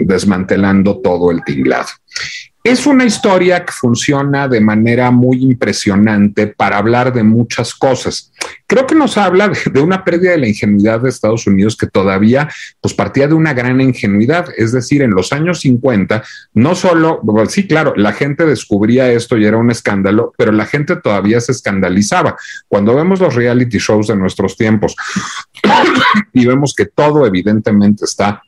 desmantelando 0.00 1.00
todo 1.00 1.30
el 1.30 1.44
tinglado. 1.44 1.88
Es 2.66 2.84
una 2.84 3.04
historia 3.04 3.64
que 3.64 3.72
funciona 3.72 4.48
de 4.48 4.60
manera 4.60 5.12
muy 5.12 5.40
impresionante 5.40 6.48
para 6.48 6.78
hablar 6.78 7.12
de 7.12 7.22
muchas 7.22 7.72
cosas. 7.72 8.32
Creo 8.66 8.88
que 8.88 8.96
nos 8.96 9.16
habla 9.16 9.48
de, 9.48 9.80
una 9.80 10.02
pérdida 10.02 10.32
de 10.32 10.38
la 10.38 10.48
ingenuidad 10.48 11.00
de 11.00 11.08
Estados 11.08 11.46
Unidos 11.46 11.76
que 11.76 11.86
todavía 11.86 12.48
pues 12.80 12.92
partía 12.92 13.28
de 13.28 13.34
una 13.34 13.54
gran 13.54 13.80
ingenuidad. 13.80 14.48
Es 14.56 14.72
decir, 14.72 15.02
en 15.02 15.12
los 15.12 15.32
años 15.32 15.60
50, 15.60 16.24
no 16.54 16.74
solo, 16.74 17.22
sí, 17.48 17.68
claro, 17.68 17.94
la 17.94 18.12
gente 18.12 18.44
descubría 18.44 19.12
esto 19.12 19.38
y 19.38 19.44
era 19.44 19.58
un 19.58 19.70
escándalo, 19.70 20.32
pero 20.36 20.50
la 20.50 20.66
gente 20.66 20.96
todavía 20.96 21.40
se 21.40 21.52
escandalizaba. 21.52 22.34
Cuando 22.66 22.96
vemos 22.96 23.20
los 23.20 23.36
reality 23.36 23.78
shows 23.78 24.08
de 24.08 24.16
nuestros 24.16 24.56
tiempos 24.56 24.96
y 26.32 26.44
vemos 26.44 26.74
que 26.74 26.86
todo 26.86 27.24
evidentemente 27.24 28.06
está 28.06 28.42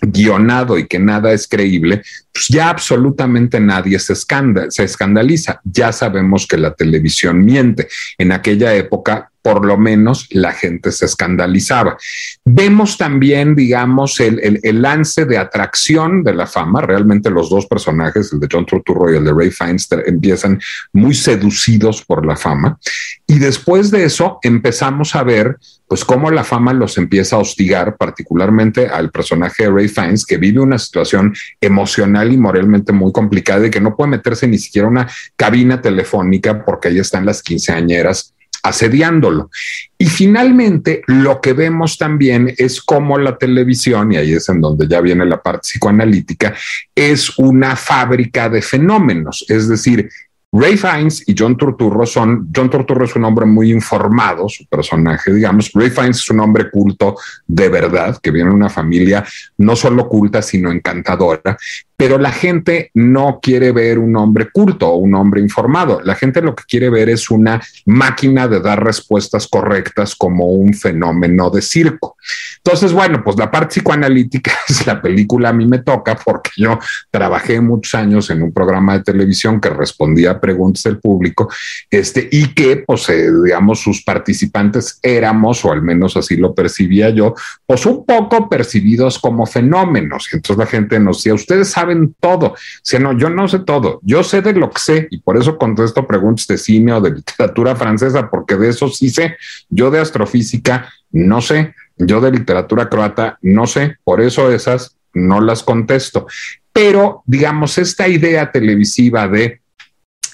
guionado 0.00 0.78
y 0.78 0.86
que 0.86 0.98
nada 0.98 1.32
es 1.32 1.48
creíble, 1.48 2.02
pues 2.32 2.46
ya 2.48 2.68
absolutamente 2.70 3.60
nadie 3.60 3.98
se, 3.98 4.14
se 4.14 4.84
escandaliza. 4.84 5.60
Ya 5.64 5.92
sabemos 5.92 6.46
que 6.46 6.58
la 6.58 6.74
televisión 6.74 7.44
miente. 7.44 7.88
En 8.18 8.32
aquella 8.32 8.74
época 8.74 9.30
por 9.46 9.64
lo 9.64 9.78
menos 9.78 10.26
la 10.32 10.50
gente 10.50 10.90
se 10.90 11.04
escandalizaba. 11.04 11.96
Vemos 12.44 12.98
también, 12.98 13.54
digamos, 13.54 14.18
el, 14.18 14.82
lance 14.82 15.24
de 15.24 15.38
atracción 15.38 16.24
de 16.24 16.34
la 16.34 16.48
fama. 16.48 16.80
Realmente 16.80 17.30
los 17.30 17.48
dos 17.48 17.66
personajes, 17.66 18.32
el 18.32 18.40
de 18.40 18.48
John 18.50 18.66
Turturro 18.66 19.08
y 19.08 19.16
el 19.18 19.24
de 19.24 19.32
Ray 19.32 19.52
Fiennes, 19.52 19.86
empiezan 20.04 20.60
muy 20.92 21.14
seducidos 21.14 22.04
por 22.04 22.26
la 22.26 22.34
fama. 22.34 22.76
Y 23.24 23.38
después 23.38 23.92
de 23.92 24.02
eso 24.06 24.40
empezamos 24.42 25.14
a 25.14 25.22
ver, 25.22 25.58
pues, 25.86 26.04
cómo 26.04 26.32
la 26.32 26.42
fama 26.42 26.72
los 26.72 26.98
empieza 26.98 27.36
a 27.36 27.38
hostigar, 27.38 27.96
particularmente 27.96 28.88
al 28.88 29.12
personaje 29.12 29.62
de 29.62 29.70
Ray 29.70 29.86
Fiennes, 29.86 30.26
que 30.26 30.38
vive 30.38 30.58
una 30.58 30.80
situación 30.80 31.32
emocional 31.60 32.32
y 32.32 32.36
moralmente 32.36 32.92
muy 32.92 33.12
complicada 33.12 33.64
y 33.64 33.70
que 33.70 33.80
no 33.80 33.94
puede 33.94 34.10
meterse 34.10 34.48
ni 34.48 34.58
siquiera 34.58 34.88
una 34.88 35.08
cabina 35.36 35.80
telefónica 35.80 36.64
porque 36.64 36.88
ahí 36.88 36.98
están 36.98 37.24
las 37.24 37.44
quinceañeras 37.44 38.32
asediándolo. 38.68 39.50
Y 39.98 40.06
finalmente, 40.06 41.02
lo 41.06 41.40
que 41.40 41.52
vemos 41.52 41.96
también 41.96 42.54
es 42.56 42.80
cómo 42.80 43.18
la 43.18 43.38
televisión, 43.38 44.12
y 44.12 44.16
ahí 44.16 44.32
es 44.34 44.48
en 44.48 44.60
donde 44.60 44.86
ya 44.86 45.00
viene 45.00 45.24
la 45.24 45.42
parte 45.42 45.60
psicoanalítica, 45.62 46.54
es 46.94 47.38
una 47.38 47.76
fábrica 47.76 48.48
de 48.48 48.62
fenómenos, 48.62 49.44
es 49.48 49.68
decir, 49.68 50.08
Ray 50.52 50.76
Fiennes 50.76 51.22
y 51.26 51.34
John 51.36 51.56
Turturro 51.56 52.06
son, 52.06 52.50
John 52.54 52.70
Turturro 52.70 53.04
es 53.04 53.14
un 53.16 53.24
hombre 53.24 53.44
muy 53.44 53.70
informado, 53.70 54.48
su 54.48 54.64
personaje, 54.66 55.32
digamos, 55.32 55.70
Ray 55.74 55.90
Fiennes 55.90 56.18
es 56.18 56.30
un 56.30 56.40
hombre 56.40 56.70
culto 56.70 57.16
de 57.46 57.68
verdad, 57.68 58.18
que 58.22 58.30
viene 58.30 58.50
de 58.50 58.56
una 58.56 58.70
familia 58.70 59.24
no 59.58 59.76
solo 59.76 60.08
culta, 60.08 60.40
sino 60.40 60.70
encantadora, 60.70 61.58
pero 61.96 62.18
la 62.18 62.30
gente 62.30 62.90
no 62.94 63.40
quiere 63.42 63.72
ver 63.72 63.98
un 63.98 64.16
hombre 64.16 64.50
culto 64.52 64.88
o 64.88 64.96
un 64.96 65.14
hombre 65.14 65.40
informado. 65.40 66.00
La 66.04 66.14
gente 66.14 66.42
lo 66.42 66.54
que 66.54 66.64
quiere 66.64 66.90
ver 66.90 67.08
es 67.08 67.30
una 67.30 67.60
máquina 67.86 68.46
de 68.48 68.60
dar 68.60 68.84
respuestas 68.84 69.48
correctas 69.48 70.14
como 70.14 70.46
un 70.46 70.74
fenómeno 70.74 71.48
de 71.48 71.62
circo. 71.62 72.16
Entonces, 72.58 72.92
bueno, 72.92 73.22
pues 73.24 73.38
la 73.38 73.50
parte 73.50 73.76
psicoanalítica 73.76 74.52
es 74.68 74.86
la 74.86 75.00
película 75.00 75.48
a 75.48 75.52
mí 75.52 75.66
me 75.66 75.78
toca 75.78 76.16
porque 76.16 76.50
yo 76.56 76.78
trabajé 77.10 77.60
muchos 77.60 77.94
años 77.94 78.28
en 78.30 78.42
un 78.42 78.52
programa 78.52 78.98
de 78.98 79.04
televisión 79.04 79.60
que 79.60 79.70
respondía 79.70 80.32
a 80.32 80.40
preguntas 80.40 80.82
del 80.82 80.98
público 80.98 81.48
este, 81.90 82.28
y 82.30 82.52
que, 82.52 82.84
pues, 82.86 83.08
eh, 83.08 83.28
digamos, 83.44 83.80
sus 83.80 84.02
participantes 84.02 84.98
éramos, 85.02 85.64
o 85.64 85.72
al 85.72 85.82
menos 85.82 86.16
así 86.16 86.36
lo 86.36 86.54
percibía 86.54 87.10
yo, 87.10 87.34
pues 87.64 87.86
un 87.86 88.04
poco 88.04 88.48
percibidos 88.48 89.18
como 89.18 89.46
fenómenos. 89.46 90.28
Entonces 90.32 90.58
la 90.58 90.66
gente 90.66 90.98
nos 90.98 91.18
decía, 91.18 91.34
ustedes 91.34 91.70
saben 91.70 91.85
saben 91.86 92.14
todo. 92.20 92.46
O 92.46 92.56
sea, 92.82 93.00
no, 93.00 93.16
yo 93.16 93.30
no 93.30 93.48
sé 93.48 93.60
todo, 93.60 94.00
yo 94.02 94.22
sé 94.22 94.42
de 94.42 94.52
lo 94.52 94.70
que 94.70 94.80
sé 94.80 95.08
y 95.10 95.20
por 95.20 95.36
eso 95.36 95.56
contesto 95.56 96.06
preguntas 96.06 96.46
de 96.46 96.58
cine 96.58 96.92
o 96.92 97.00
de 97.00 97.10
literatura 97.10 97.76
francesa, 97.76 98.28
porque 98.30 98.56
de 98.56 98.70
eso 98.70 98.88
sí 98.88 99.10
sé. 99.10 99.36
Yo 99.68 99.90
de 99.90 100.00
astrofísica 100.00 100.88
no 101.12 101.40
sé, 101.40 101.74
yo 101.96 102.20
de 102.20 102.30
literatura 102.30 102.88
croata 102.88 103.38
no 103.42 103.66
sé, 103.66 103.96
por 104.04 104.20
eso 104.20 104.50
esas 104.50 104.96
no 105.14 105.40
las 105.40 105.62
contesto. 105.62 106.26
Pero, 106.72 107.22
digamos, 107.24 107.78
esta 107.78 108.06
idea 108.06 108.52
televisiva 108.52 109.28
de 109.28 109.60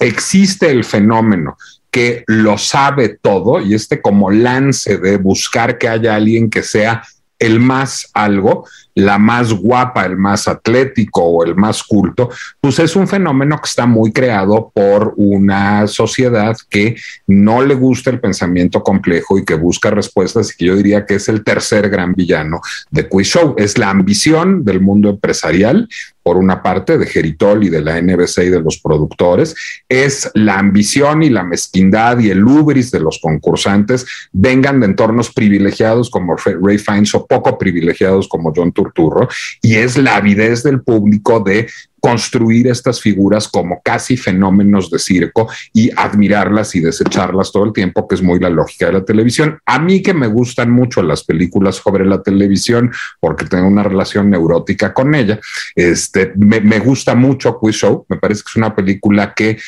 existe 0.00 0.70
el 0.70 0.84
fenómeno 0.84 1.56
que 1.90 2.24
lo 2.26 2.58
sabe 2.58 3.18
todo 3.20 3.60
y 3.60 3.74
este 3.74 4.00
como 4.00 4.30
lance 4.30 4.96
de 4.96 5.18
buscar 5.18 5.78
que 5.78 5.88
haya 5.88 6.16
alguien 6.16 6.50
que 6.50 6.62
sea 6.62 7.02
el 7.42 7.58
más 7.58 8.08
algo, 8.14 8.64
la 8.94 9.18
más 9.18 9.52
guapa, 9.52 10.04
el 10.04 10.16
más 10.16 10.46
atlético 10.46 11.22
o 11.22 11.44
el 11.44 11.56
más 11.56 11.82
culto, 11.82 12.30
pues 12.60 12.78
es 12.78 12.94
un 12.94 13.08
fenómeno 13.08 13.56
que 13.56 13.68
está 13.68 13.84
muy 13.84 14.12
creado 14.12 14.70
por 14.72 15.14
una 15.16 15.88
sociedad 15.88 16.56
que 16.70 16.96
no 17.26 17.62
le 17.62 17.74
gusta 17.74 18.10
el 18.10 18.20
pensamiento 18.20 18.82
complejo 18.84 19.38
y 19.38 19.44
que 19.44 19.54
busca 19.54 19.90
respuestas 19.90 20.52
y 20.52 20.56
que 20.56 20.66
yo 20.66 20.76
diría 20.76 21.04
que 21.04 21.16
es 21.16 21.28
el 21.28 21.42
tercer 21.42 21.90
gran 21.90 22.14
villano 22.14 22.60
de 22.90 23.08
Quiz. 23.08 23.32
Es 23.56 23.76
la 23.76 23.90
ambición 23.90 24.64
del 24.64 24.80
mundo 24.80 25.10
empresarial, 25.10 25.88
por 26.22 26.36
una 26.36 26.62
parte, 26.62 26.98
de 26.98 27.06
Geritol 27.06 27.64
y 27.64 27.68
de 27.68 27.80
la 27.80 28.00
NBC 28.00 28.38
y 28.44 28.50
de 28.50 28.60
los 28.60 28.78
productores, 28.78 29.54
es 29.88 30.30
la 30.34 30.58
ambición 30.58 31.22
y 31.22 31.30
la 31.30 31.42
mezquindad 31.42 32.18
y 32.18 32.30
el 32.30 32.44
ubris 32.44 32.90
de 32.90 33.00
los 33.00 33.18
concursantes 33.20 34.06
vengan 34.32 34.80
de 34.80 34.86
entornos 34.86 35.32
privilegiados 35.32 36.10
como 36.10 36.36
Ray 36.36 36.78
Fiennes 36.78 37.14
o 37.14 37.26
poco 37.26 37.58
privilegiados 37.58 38.28
como 38.28 38.52
John 38.54 38.72
Turturro, 38.72 39.28
y 39.60 39.74
es 39.74 39.96
la 39.96 40.16
avidez 40.16 40.62
del 40.62 40.82
público 40.82 41.40
de 41.40 41.68
construir 42.02 42.66
estas 42.66 43.00
figuras 43.00 43.46
como 43.46 43.80
casi 43.80 44.16
fenómenos 44.16 44.90
de 44.90 44.98
circo 44.98 45.48
y 45.72 45.88
admirarlas 45.96 46.74
y 46.74 46.80
desecharlas 46.80 47.52
todo 47.52 47.64
el 47.64 47.72
tiempo, 47.72 48.08
que 48.08 48.16
es 48.16 48.22
muy 48.22 48.40
la 48.40 48.50
lógica 48.50 48.86
de 48.86 48.94
la 48.94 49.04
televisión. 49.04 49.60
A 49.66 49.78
mí 49.78 50.02
que 50.02 50.12
me 50.12 50.26
gustan 50.26 50.68
mucho 50.68 51.00
las 51.00 51.22
películas 51.22 51.76
sobre 51.76 52.04
la 52.04 52.20
televisión, 52.20 52.90
porque 53.20 53.44
tengo 53.44 53.68
una 53.68 53.84
relación 53.84 54.30
neurótica 54.30 54.92
con 54.92 55.14
ella, 55.14 55.38
este, 55.76 56.32
me, 56.34 56.80
gusta 56.80 57.14
mucho 57.14 57.56
Quiz 57.60 57.76
Show, 57.76 58.04
me 58.08 58.16
parece 58.16 58.42
que 58.42 58.50
es 58.50 58.56
una 58.56 58.74
película 58.74 59.32
que 59.32 59.58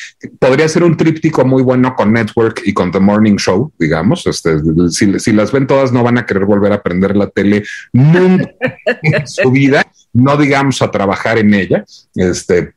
podría 0.41 0.69
ser 0.69 0.83
un 0.83 0.97
tríptico 0.97 1.45
muy 1.45 1.63
bueno 1.63 1.95
con 1.95 2.13
Network 2.13 2.63
y 2.65 2.75
con 2.75 2.91
The 2.91 2.99
Morning 2.99 3.37
Show, 3.37 3.73
digamos, 3.79 4.27
este, 4.27 4.59
si, 4.91 5.21
si 5.21 5.33
las 5.33 5.53
ven 5.53 5.69
todas 5.69 5.93
no 5.93 6.03
van 6.03 6.19
a 6.19 6.27
querer 6.27 6.47
volver 6.47 6.73
a 6.73 6.77
aprender 6.77 7.17
la 7.17 7.29
tele 7.29 7.63
nunca 7.93 8.51
en 9.03 9.29
su 9.29 9.53
vida 9.53 9.87
no 10.15 10.37
digamos 10.37 10.81
a 10.81 10.91
trabajar 10.91 11.39
en 11.39 11.53
ella. 11.53 11.85
Este, 12.15 12.73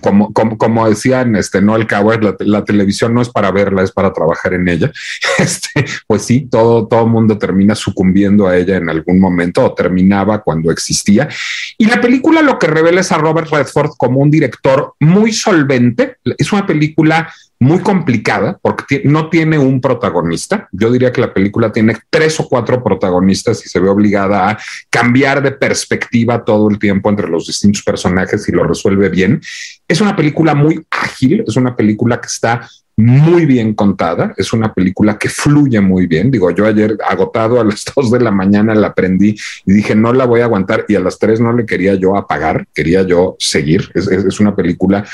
como, 0.00 0.32
como, 0.32 0.56
como, 0.56 0.88
decían 0.88 1.36
este, 1.36 1.60
Noel 1.60 1.86
Coward, 1.86 2.36
la, 2.40 2.64
televisión 2.64 3.12
no 3.12 3.20
es 3.20 3.28
para 3.28 3.50
verla, 3.50 3.82
es 3.82 3.92
para 3.92 4.12
trabajar 4.12 4.54
en 4.54 4.68
ella. 4.68 4.90
Este, 5.38 5.84
pues 6.06 6.22
sí, 6.22 6.46
todo, 6.48 6.86
todo 6.86 7.06
mundo 7.06 7.36
termina 7.36 7.74
sucumbiendo 7.74 8.46
a 8.46 8.56
ella 8.56 8.76
en 8.76 8.88
algún 8.88 9.18
momento 9.18 9.64
o 9.64 9.74
terminaba 9.74 10.42
cuando 10.42 10.70
existía. 10.70 11.28
Y 11.76 11.86
la 11.86 12.00
película 12.00 12.42
lo 12.42 12.58
que 12.58 12.68
revela 12.68 13.00
es 13.00 13.10
a 13.10 13.18
Robert 13.18 13.50
Redford 13.50 13.90
como 13.96 14.20
un 14.20 14.30
director 14.30 14.94
muy 15.00 15.32
solvente. 15.32 16.16
Es 16.38 16.52
una 16.52 16.64
película 16.64 17.32
muy 17.62 17.78
complicada 17.78 18.58
porque 18.60 19.02
no 19.04 19.30
tiene 19.30 19.56
un 19.56 19.80
protagonista. 19.80 20.68
Yo 20.72 20.90
diría 20.90 21.12
que 21.12 21.20
la 21.20 21.32
película 21.32 21.70
tiene 21.70 21.96
tres 22.10 22.40
o 22.40 22.48
cuatro 22.48 22.82
protagonistas 22.82 23.64
y 23.64 23.68
se 23.68 23.78
ve 23.78 23.88
obligada 23.88 24.50
a 24.50 24.58
cambiar 24.90 25.40
de 25.40 25.52
perspectiva 25.52 26.44
todo 26.44 26.68
el 26.68 26.80
tiempo 26.80 27.08
entre 27.08 27.28
los 27.28 27.46
distintos 27.46 27.84
personajes 27.84 28.48
y 28.48 28.52
lo 28.52 28.64
resuelve 28.64 29.08
bien. 29.08 29.40
Es 29.86 30.00
una 30.00 30.16
película 30.16 30.56
muy 30.56 30.84
ágil, 30.90 31.44
es 31.46 31.54
una 31.54 31.76
película 31.76 32.20
que 32.20 32.26
está 32.26 32.68
muy 32.96 33.46
bien 33.46 33.74
contada, 33.74 34.34
es 34.36 34.52
una 34.52 34.72
película 34.72 35.18
que 35.18 35.28
fluye 35.28 35.80
muy 35.80 36.06
bien. 36.06 36.30
Digo, 36.30 36.50
yo 36.50 36.66
ayer 36.66 36.96
agotado 37.08 37.60
a 37.60 37.64
las 37.64 37.84
dos 37.96 38.10
de 38.10 38.20
la 38.20 38.30
mañana 38.30 38.74
la 38.74 38.88
aprendí 38.88 39.34
y 39.64 39.72
dije, 39.72 39.94
no 39.94 40.12
la 40.12 40.26
voy 40.26 40.40
a 40.40 40.44
aguantar 40.44 40.84
y 40.88 40.94
a 40.94 41.00
las 41.00 41.18
tres 41.18 41.40
no 41.40 41.52
le 41.52 41.66
quería 41.66 41.94
yo 41.94 42.16
apagar, 42.16 42.66
quería 42.74 43.02
yo 43.02 43.36
seguir. 43.38 43.90
Es, 43.94 44.08
es 44.08 44.40
una 44.40 44.54
película 44.54 45.04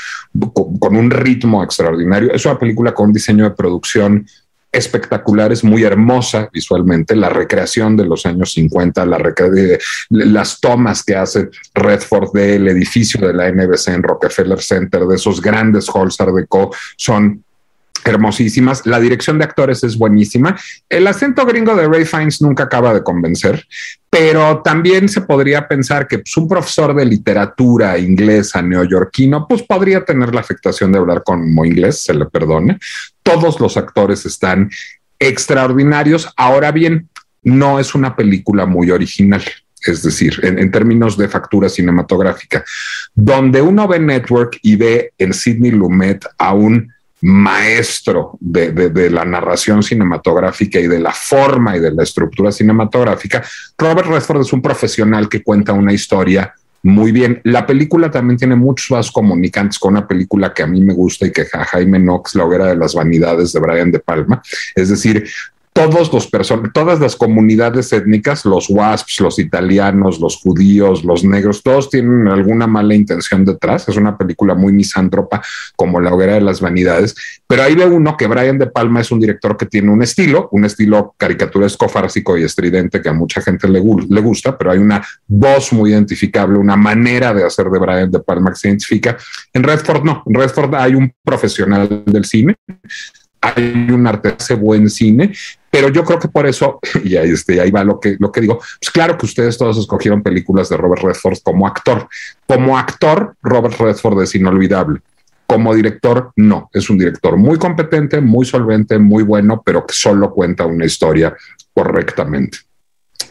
con, 0.53 0.95
un 0.95 1.09
ritmo 1.09 1.63
extraordinario, 1.63 2.33
es 2.33 2.45
una 2.45 2.59
película 2.59 2.93
con 2.93 3.07
un 3.07 3.13
diseño 3.13 3.45
de 3.45 3.51
producción 3.51 4.25
espectacular, 4.71 5.51
es 5.51 5.63
muy 5.63 5.83
hermosa 5.83 6.47
visualmente, 6.53 7.15
la 7.15 7.29
recreación 7.29 7.97
de 7.97 8.05
los 8.05 8.25
años 8.25 8.51
50, 8.53 9.05
la 9.05 9.17
de, 9.17 9.79
las 10.09 10.59
tomas 10.59 11.03
que 11.03 11.15
hace 11.15 11.49
Redford 11.73 12.31
del 12.33 12.67
edificio 12.67 13.25
de 13.25 13.33
la 13.33 13.51
NBC 13.51 13.87
en 13.87 14.03
Rockefeller 14.03 14.61
Center, 14.61 15.05
de 15.05 15.15
esos 15.15 15.41
grandes 15.41 15.89
halls 15.89 16.21
Art 16.21 16.35
Deco, 16.35 16.71
son 16.95 17.43
hermosísimas. 18.05 18.85
La 18.85 18.99
dirección 18.99 19.37
de 19.37 19.45
actores 19.45 19.83
es 19.83 19.97
buenísima. 19.97 20.57
El 20.87 21.07
acento 21.07 21.45
gringo 21.45 21.75
de 21.75 21.87
Ray 21.87 22.05
Fiennes 22.05 22.41
nunca 22.41 22.63
acaba 22.63 22.93
de 22.93 23.03
convencer, 23.03 23.65
pero 24.09 24.61
también 24.63 25.09
se 25.09 25.21
podría 25.21 25.67
pensar 25.67 26.07
que 26.07 26.19
pues, 26.19 26.35
un 26.37 26.47
profesor 26.47 26.95
de 26.95 27.05
literatura 27.05 27.97
inglesa 27.97 28.61
neoyorquino, 28.61 29.47
pues 29.47 29.63
podría 29.63 30.03
tener 30.03 30.33
la 30.33 30.41
afectación 30.41 30.91
de 30.91 30.99
hablar 30.99 31.23
como 31.23 31.65
inglés, 31.65 32.01
se 32.01 32.13
le 32.13 32.25
perdone. 32.25 32.79
Todos 33.23 33.59
los 33.59 33.77
actores 33.77 34.25
están 34.25 34.69
extraordinarios. 35.19 36.31
Ahora 36.37 36.71
bien, 36.71 37.09
no 37.43 37.79
es 37.79 37.95
una 37.95 38.15
película 38.15 38.65
muy 38.65 38.91
original 38.91 39.43
es 39.85 40.03
decir, 40.03 40.37
en, 40.43 40.59
en, 40.59 40.71
términos 40.71 41.17
de 41.17 41.29
factura 41.29 41.69
cinematográfica, 41.69 42.65
donde 43.15 43.61
uno 43.61 43.87
ve 43.87 43.97
Network 43.97 44.59
y 44.61 44.75
ve 44.75 45.13
en 45.17 45.33
Sidney 45.33 45.71
Lumet 45.71 46.25
a 46.37 46.53
un 46.53 46.91
maestro 47.21 48.37
de, 48.39 49.09
la 49.09 49.25
narración 49.25 49.83
cinematográfica 49.83 50.79
y 50.79 50.87
de 50.87 50.99
la 50.99 51.11
forma 51.11 51.75
y 51.75 51.79
de 51.79 51.91
la 51.91 52.03
estructura 52.03 52.51
cinematográfica, 52.51 53.43
Robert 53.77 54.07
Redford 54.07 54.41
es 54.41 54.53
un 54.53 54.61
profesional 54.61 55.27
que 55.27 55.43
cuenta 55.43 55.73
una 55.73 55.93
historia 55.93 56.53
muy 56.81 57.11
bien. 57.11 57.41
La 57.43 57.65
película 57.65 58.09
también 58.09 58.37
tiene 58.37 58.55
muchos 58.55 58.89
vasos 58.89 59.11
comunicantes 59.11 59.77
con 59.77 59.93
una 59.93 60.07
película 60.07 60.53
que 60.53 60.63
a 60.63 60.67
mí 60.67 60.81
me 60.81 60.93
gusta 60.93 61.25
y 61.25 61.31
que 61.31 61.45
Jaime 61.45 61.99
Knox, 61.99 62.35
la 62.35 62.45
hoguera 62.45 62.67
de 62.67 62.77
las 62.77 62.95
vanidades 62.95 63.51
de 63.51 63.59
Brian 63.59 63.91
De 63.91 63.99
Palma. 63.99 64.41
Es 64.75 64.89
decir, 64.89 65.29
todos 65.79 66.11
los 66.11 66.27
personas, 66.27 66.71
todas 66.73 66.99
las 66.99 67.15
comunidades 67.15 67.93
étnicas, 67.93 68.43
los 68.43 68.69
WASPs, 68.69 69.21
los 69.21 69.39
italianos, 69.39 70.19
los 70.19 70.37
judíos, 70.37 71.05
los 71.05 71.23
negros, 71.23 71.63
todos 71.63 71.89
tienen 71.89 72.27
alguna 72.27 72.67
mala 72.67 72.95
intención 72.95 73.45
detrás. 73.45 73.87
Es 73.87 73.95
una 73.95 74.17
película 74.17 74.55
muy 74.55 74.73
misántropa 74.73 75.41
como 75.77 76.01
La 76.01 76.13
hoguera 76.13 76.33
de 76.33 76.41
las 76.41 76.59
vanidades, 76.59 77.15
pero 77.47 77.63
ahí 77.63 77.75
ve 77.75 77.85
uno 77.85 78.17
que 78.17 78.27
Brian 78.27 78.57
De 78.57 78.67
Palma 78.67 78.99
es 78.99 79.11
un 79.11 79.21
director 79.21 79.55
que 79.55 79.67
tiene 79.67 79.89
un 79.89 80.01
estilo, 80.01 80.49
un 80.51 80.65
estilo 80.65 81.15
caricaturesco, 81.17 81.87
fársico 81.87 82.37
y 82.37 82.43
estridente 82.43 83.01
que 83.01 83.09
a 83.09 83.13
mucha 83.13 83.41
gente 83.41 83.69
le, 83.69 83.81
le 84.09 84.21
gusta, 84.21 84.57
pero 84.57 84.71
hay 84.71 84.79
una 84.79 85.01
voz 85.27 85.71
muy 85.71 85.91
identificable, 85.91 86.57
una 86.57 86.75
manera 86.75 87.33
de 87.33 87.45
hacer 87.45 87.67
de 87.69 87.79
Brian 87.79 88.11
De 88.11 88.19
Palma 88.19 88.51
que 88.51 88.57
se 88.57 88.67
identifica. 88.67 89.17
En 89.53 89.63
Redford 89.63 90.03
no, 90.03 90.23
en 90.25 90.33
Redford 90.33 90.75
hay 90.75 90.95
un 90.95 91.13
profesional 91.23 92.03
del 92.05 92.25
cine 92.25 92.55
hay 93.41 93.87
un 93.91 94.05
arte, 94.07 94.35
hace 94.37 94.55
buen 94.55 94.89
cine, 94.89 95.33
pero 95.71 95.89
yo 95.89 96.03
creo 96.03 96.19
que 96.19 96.27
por 96.27 96.45
eso, 96.47 96.79
y 97.03 97.15
ahí, 97.15 97.31
este, 97.31 97.59
ahí 97.61 97.71
va 97.71 97.83
lo 97.83 97.99
que, 97.99 98.17
lo 98.19 98.31
que 98.31 98.41
digo, 98.41 98.57
pues 98.57 98.91
claro 98.91 99.17
que 99.17 99.25
ustedes 99.25 99.57
todos 99.57 99.77
escogieron 99.77 100.23
películas 100.23 100.69
de 100.69 100.77
Robert 100.77 101.03
Redford 101.03 101.39
como 101.43 101.67
actor. 101.67 102.07
Como 102.47 102.77
actor, 102.77 103.35
Robert 103.41 103.79
Redford 103.79 104.23
es 104.23 104.35
inolvidable. 104.35 105.01
Como 105.45 105.73
director, 105.73 106.31
no, 106.35 106.69
es 106.73 106.89
un 106.89 106.99
director 106.99 107.35
muy 107.37 107.57
competente, 107.57 108.21
muy 108.21 108.45
solvente, 108.45 108.99
muy 108.99 109.23
bueno, 109.23 109.61
pero 109.65 109.85
que 109.85 109.93
solo 109.93 110.31
cuenta 110.31 110.65
una 110.65 110.85
historia 110.85 111.35
correctamente. 111.73 112.59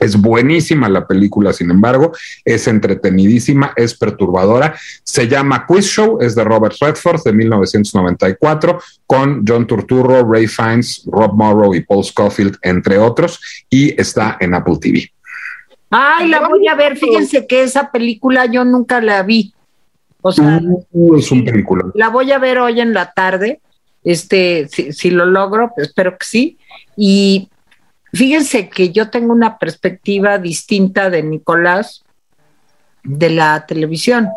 Es 0.00 0.20
buenísima 0.20 0.88
la 0.88 1.06
película, 1.06 1.52
sin 1.52 1.70
embargo, 1.70 2.12
es 2.44 2.66
entretenidísima, 2.68 3.72
es 3.76 3.96
perturbadora. 3.96 4.74
Se 5.02 5.28
llama 5.28 5.66
Quiz 5.66 5.86
Show, 5.86 6.18
es 6.20 6.34
de 6.34 6.44
Robert 6.44 6.76
Redford 6.80 7.22
de 7.24 7.32
1994, 7.32 8.80
con 9.06 9.44
John 9.46 9.66
Turturro, 9.66 10.30
Ray 10.30 10.46
Fiennes, 10.46 11.02
Rob 11.06 11.34
Morrow 11.34 11.74
y 11.74 11.80
Paul 11.80 12.04
Scofield, 12.04 12.58
entre 12.62 12.98
otros, 12.98 13.40
y 13.70 13.98
está 14.00 14.36
en 14.40 14.54
Apple 14.54 14.78
TV. 14.80 15.10
Ay, 15.90 16.28
la 16.28 16.46
voy 16.46 16.66
a 16.68 16.74
ver. 16.74 16.96
Fíjense 16.96 17.46
que 17.46 17.62
esa 17.62 17.90
película 17.90 18.46
yo 18.46 18.64
nunca 18.64 19.00
la 19.00 19.22
vi. 19.22 19.54
O 20.20 20.32
sea, 20.32 20.60
uh, 20.92 21.16
es 21.16 21.30
un 21.30 21.44
película. 21.44 21.84
La 21.94 22.08
voy 22.08 22.32
a 22.32 22.38
ver 22.38 22.58
hoy 22.58 22.80
en 22.80 22.92
la 22.92 23.12
tarde. 23.12 23.60
Este, 24.04 24.68
si, 24.68 24.92
si 24.92 25.10
lo 25.10 25.26
logro, 25.26 25.72
espero 25.76 26.18
que 26.18 26.26
sí. 26.26 26.58
Y 26.96 27.48
Fíjense 28.12 28.68
que 28.68 28.90
yo 28.90 29.10
tengo 29.10 29.32
una 29.32 29.58
perspectiva 29.58 30.38
distinta 30.38 31.10
de 31.10 31.22
Nicolás 31.22 32.04
de 33.04 33.30
la 33.30 33.66
televisión. 33.66 34.28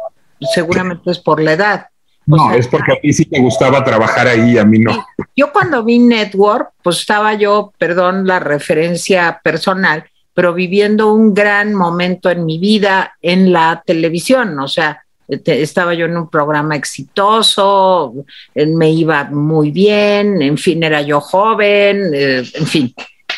Seguramente 0.53 1.11
es 1.11 1.19
por 1.19 1.41
la 1.41 1.53
edad. 1.53 1.87
no, 2.25 2.51
es 2.53 2.67
porque 2.67 2.93
a 2.93 2.99
ti 2.99 3.13
sí 3.13 3.25
te 3.25 3.39
gustaba 3.39 3.83
trabajar 3.83 4.27
ahí, 4.27 4.57
a 4.57 4.65
mí 4.65 4.79
no. 4.79 5.05
Yo 5.35 5.51
cuando 5.51 5.83
vi 5.83 5.99
Network, 5.99 6.71
pues 6.81 6.99
estaba 6.99 7.33
yo, 7.33 7.73
perdón 7.77 8.27
la 8.27 8.39
referencia 8.39 9.39
personal, 9.43 10.05
pero 10.33 10.53
viviendo 10.53 11.13
un 11.13 11.33
gran 11.33 11.73
momento 11.73 12.29
en 12.29 12.45
mi 12.45 12.57
vida 12.57 13.15
en 13.21 13.51
la 13.51 13.83
televisión. 13.85 14.59
O 14.59 14.67
sea, 14.67 15.03
estaba 15.27 15.93
yo 15.93 16.05
en 16.05 16.17
un 16.17 16.29
programa 16.29 16.75
exitoso, 16.75 18.13
me 18.55 18.91
iba 18.91 19.25
muy 19.25 19.71
bien, 19.71 20.41
en 20.41 20.57
fin, 20.57 20.83
era 20.83 21.01
yo 21.01 21.21
joven, 21.21 22.11
eh, 22.13 22.43
en 22.53 22.65
fin. 22.65 22.93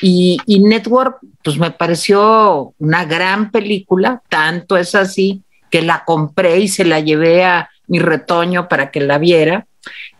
Y, 0.05 0.59
Network, 0.59 1.19
pues 1.45 1.57
me 1.57 1.71
pareció 1.71 2.73
una 2.77 3.05
gran 3.05 3.51
película, 3.51 4.21
tanto 4.27 4.75
es 4.75 4.95
así 4.95 5.43
que 5.71 5.81
la 5.81 6.03
compré 6.03 6.59
y 6.59 6.67
se 6.67 6.83
la 6.83 6.99
llevé 6.99 7.45
a 7.45 7.69
mi 7.87 7.99
retoño 7.99 8.67
para 8.67 8.91
que 8.91 8.99
la 8.99 9.17
viera. 9.17 9.65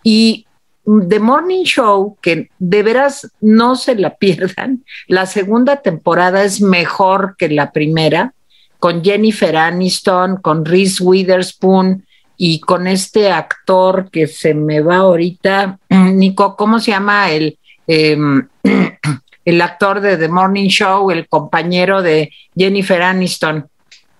Y 0.02 0.48
The 0.86 1.20
Morning 1.20 1.66
Show, 1.66 2.18
que 2.22 2.50
de 2.60 2.82
veras 2.82 3.30
no 3.42 3.76
se 3.76 3.96
la 3.96 4.16
pierdan, 4.16 4.86
la 5.08 5.26
segunda 5.26 5.82
temporada 5.82 6.46
es 6.46 6.62
mejor 6.62 7.36
que 7.38 7.50
la 7.50 7.74
primera, 7.74 8.34
con 8.80 9.04
Jennifer 9.04 9.58
Aniston, 9.58 10.38
con 10.38 10.64
Reese 10.64 11.04
Witherspoon 11.04 12.06
y 12.38 12.62
con 12.62 12.88
este 12.88 13.32
actor 13.32 14.10
que 14.10 14.28
se 14.28 14.54
me 14.54 14.80
va 14.80 14.98
ahorita, 14.98 15.78
Nico, 15.90 16.56
¿cómo 16.56 16.80
se 16.80 16.92
llama? 16.92 17.32
El... 17.32 17.58
Em, 17.86 18.48
el 19.46 19.62
actor 19.62 20.02
de 20.02 20.18
The 20.18 20.28
Morning 20.28 20.68
Show, 20.68 21.12
el 21.12 21.28
compañero 21.28 22.02
de 22.02 22.32
Jennifer 22.56 23.02
Aniston. 23.02 23.68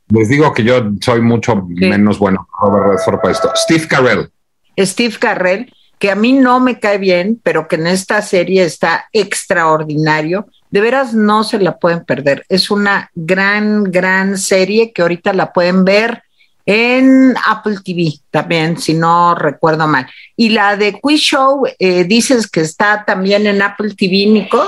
Les 0.10 0.30
digo 0.30 0.54
que 0.54 0.64
yo 0.64 0.82
soy 1.02 1.22
mucho 1.22 1.66
menos 1.68 2.20
bueno 2.20 2.48
para 2.60 3.32
esto. 3.32 3.52
Steve 3.56 3.88
Carell. 3.88 4.30
Steve 4.78 5.16
Carell, 5.20 5.74
que 5.98 6.12
a 6.12 6.16
mí 6.16 6.34
no 6.34 6.60
me 6.60 6.80
cae 6.80 6.98
bien, 6.98 7.40
pero 7.42 7.68
que 7.68 7.76
en 7.78 7.88
esta 7.88 8.22
serie 8.22 8.64
está 8.64 9.08
extraordinario. 9.14 10.48
De 10.70 10.82
veras 10.82 11.14
no 11.14 11.44
se 11.44 11.60
la 11.60 11.78
pueden 11.78 12.04
perder. 12.04 12.46
Es 12.50 12.70
una 12.70 13.10
gran, 13.16 13.86
gran 13.86 14.38
serie 14.38 14.92
que 14.92 15.02
ahorita 15.02 15.34
la 15.34 15.54
pueden 15.54 15.86
ver 15.86 16.24
en 16.66 17.36
Apple 17.48 17.78
TV 17.84 18.14
también, 18.32 18.78
si 18.78 18.94
no 18.94 19.36
recuerdo 19.36 19.88
mal. 19.88 20.08
Y 20.36 20.50
la 20.50 20.78
de 20.78 20.94
Quiz 21.00 21.22
Show, 21.22 21.66
eh, 21.80 22.04
dices 22.06 22.48
que 22.48 22.62
está 22.62 23.04
también 23.06 23.48
en 23.48 23.62
Apple 23.62 23.94
TV, 23.96 24.26
Nico. 24.28 24.66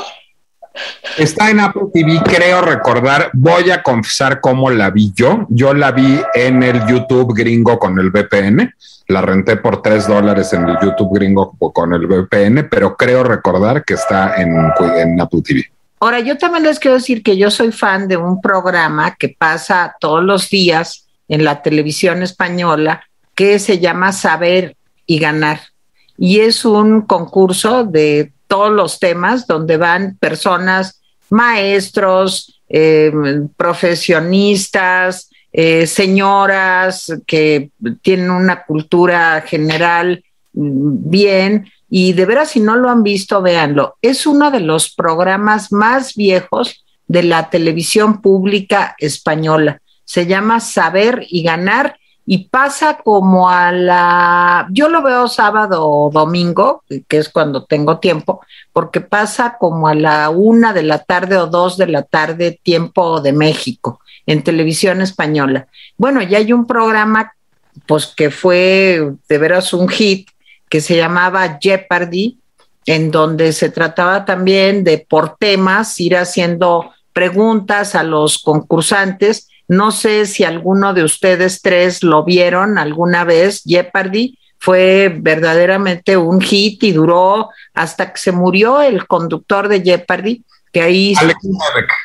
Está 1.17 1.49
en 1.49 1.59
Apple 1.59 1.83
TV, 1.93 2.19
creo 2.23 2.61
recordar. 2.61 3.29
Voy 3.33 3.71
a 3.71 3.81
confesar 3.81 4.41
cómo 4.41 4.69
la 4.69 4.89
vi 4.89 5.11
yo. 5.15 5.45
Yo 5.49 5.73
la 5.73 5.91
vi 5.91 6.19
en 6.33 6.61
el 6.63 6.85
YouTube 6.87 7.33
gringo 7.33 7.79
con 7.79 7.97
el 7.99 8.09
VPN. 8.09 8.73
La 9.07 9.21
renté 9.21 9.57
por 9.57 9.81
tres 9.81 10.07
dólares 10.07 10.51
en 10.53 10.67
el 10.67 10.77
YouTube 10.81 11.13
gringo 11.13 11.55
con 11.57 11.93
el 11.93 12.07
VPN, 12.07 12.67
pero 12.69 12.97
creo 12.97 13.23
recordar 13.23 13.85
que 13.85 13.93
está 13.93 14.35
en, 14.41 14.55
en 14.97 15.21
Apple 15.21 15.41
TV. 15.41 15.71
Ahora, 15.99 16.19
yo 16.19 16.37
también 16.37 16.63
les 16.63 16.79
quiero 16.79 16.95
decir 16.95 17.23
que 17.23 17.37
yo 17.37 17.49
soy 17.49 17.71
fan 17.71 18.07
de 18.07 18.17
un 18.17 18.41
programa 18.41 19.15
que 19.15 19.29
pasa 19.29 19.95
todos 19.99 20.23
los 20.23 20.49
días 20.49 21.07
en 21.27 21.43
la 21.43 21.61
televisión 21.61 22.21
española 22.21 23.03
que 23.33 23.59
se 23.59 23.79
llama 23.79 24.11
Saber 24.11 24.75
y 25.05 25.19
Ganar. 25.19 25.61
Y 26.17 26.39
es 26.39 26.65
un 26.65 27.01
concurso 27.01 27.83
de 27.83 28.31
todos 28.47 28.71
los 28.71 28.99
temas 28.99 29.47
donde 29.47 29.77
van 29.77 30.17
personas, 30.19 31.01
maestros, 31.29 32.61
eh, 32.69 33.11
profesionistas, 33.57 35.29
eh, 35.53 35.87
señoras 35.87 37.13
que 37.25 37.69
tienen 38.01 38.29
una 38.29 38.65
cultura 38.65 39.41
general 39.41 40.23
mm, 40.53 41.09
bien. 41.09 41.71
Y 41.89 42.13
de 42.13 42.25
veras, 42.25 42.51
si 42.51 42.59
no 42.59 42.75
lo 42.75 42.89
han 42.89 43.03
visto, 43.03 43.41
véanlo. 43.41 43.95
Es 44.01 44.25
uno 44.25 44.51
de 44.51 44.59
los 44.59 44.93
programas 44.93 45.71
más 45.71 46.15
viejos 46.15 46.83
de 47.07 47.23
la 47.23 47.49
televisión 47.49 48.21
pública 48.21 48.95
española. 48.97 49.81
Se 50.03 50.25
llama 50.25 50.59
Saber 50.59 51.25
y 51.29 51.43
Ganar 51.43 51.97
y 52.25 52.49
pasa 52.49 52.97
como 53.03 53.49
a 53.49 53.71
la, 53.71 54.67
yo 54.71 54.89
lo 54.89 55.03
veo 55.03 55.27
sábado 55.27 55.87
o 55.87 56.09
domingo, 56.09 56.83
que 57.07 57.17
es 57.17 57.29
cuando 57.29 57.65
tengo 57.65 57.99
tiempo, 57.99 58.41
porque 58.73 59.01
pasa 59.01 59.57
como 59.59 59.87
a 59.87 59.93
la 59.93 60.29
una 60.29 60.73
de 60.73 60.83
la 60.83 60.99
tarde 60.99 61.37
o 61.37 61.47
dos 61.47 61.77
de 61.77 61.87
la 61.87 62.01
tarde, 62.01 62.59
tiempo 62.63 63.21
de 63.21 63.31
México, 63.31 63.99
en 64.25 64.43
televisión 64.43 65.01
española. 65.01 65.67
Bueno, 65.97 66.21
ya 66.21 66.39
hay 66.39 66.51
un 66.51 66.65
programa, 66.65 67.33
pues 67.85 68.07
que 68.07 68.31
fue 68.31 69.13
de 69.29 69.37
veras 69.37 69.73
un 69.73 69.87
hit, 69.87 70.29
que 70.67 70.81
se 70.81 70.97
llamaba 70.97 71.59
Jeopardy, 71.61 72.39
en 72.87 73.11
donde 73.11 73.53
se 73.53 73.69
trataba 73.69 74.25
también 74.25 74.83
de 74.83 75.05
por 75.07 75.37
temas 75.37 75.99
ir 75.99 76.17
haciendo 76.17 76.91
preguntas 77.13 77.95
a 77.95 78.03
los 78.03 78.39
concursantes. 78.39 79.47
No 79.67 79.91
sé 79.91 80.25
si 80.25 80.43
alguno 80.43 80.93
de 80.93 81.03
ustedes 81.03 81.61
tres 81.61 82.03
lo 82.03 82.23
vieron 82.23 82.77
alguna 82.77 83.23
vez, 83.23 83.63
Jeopardy. 83.65 84.37
Fue 84.57 85.13
verdaderamente 85.15 86.17
un 86.17 86.41
hit 86.41 86.83
y 86.83 86.91
duró 86.91 87.49
hasta 87.73 88.11
que 88.11 88.17
se 88.17 88.31
murió 88.31 88.81
el 88.81 89.05
conductor 89.05 89.67
de 89.67 89.81
Jeopardy, 89.81 90.43
que 90.71 90.81
ahí... 90.81 91.13
Alex 91.17 91.37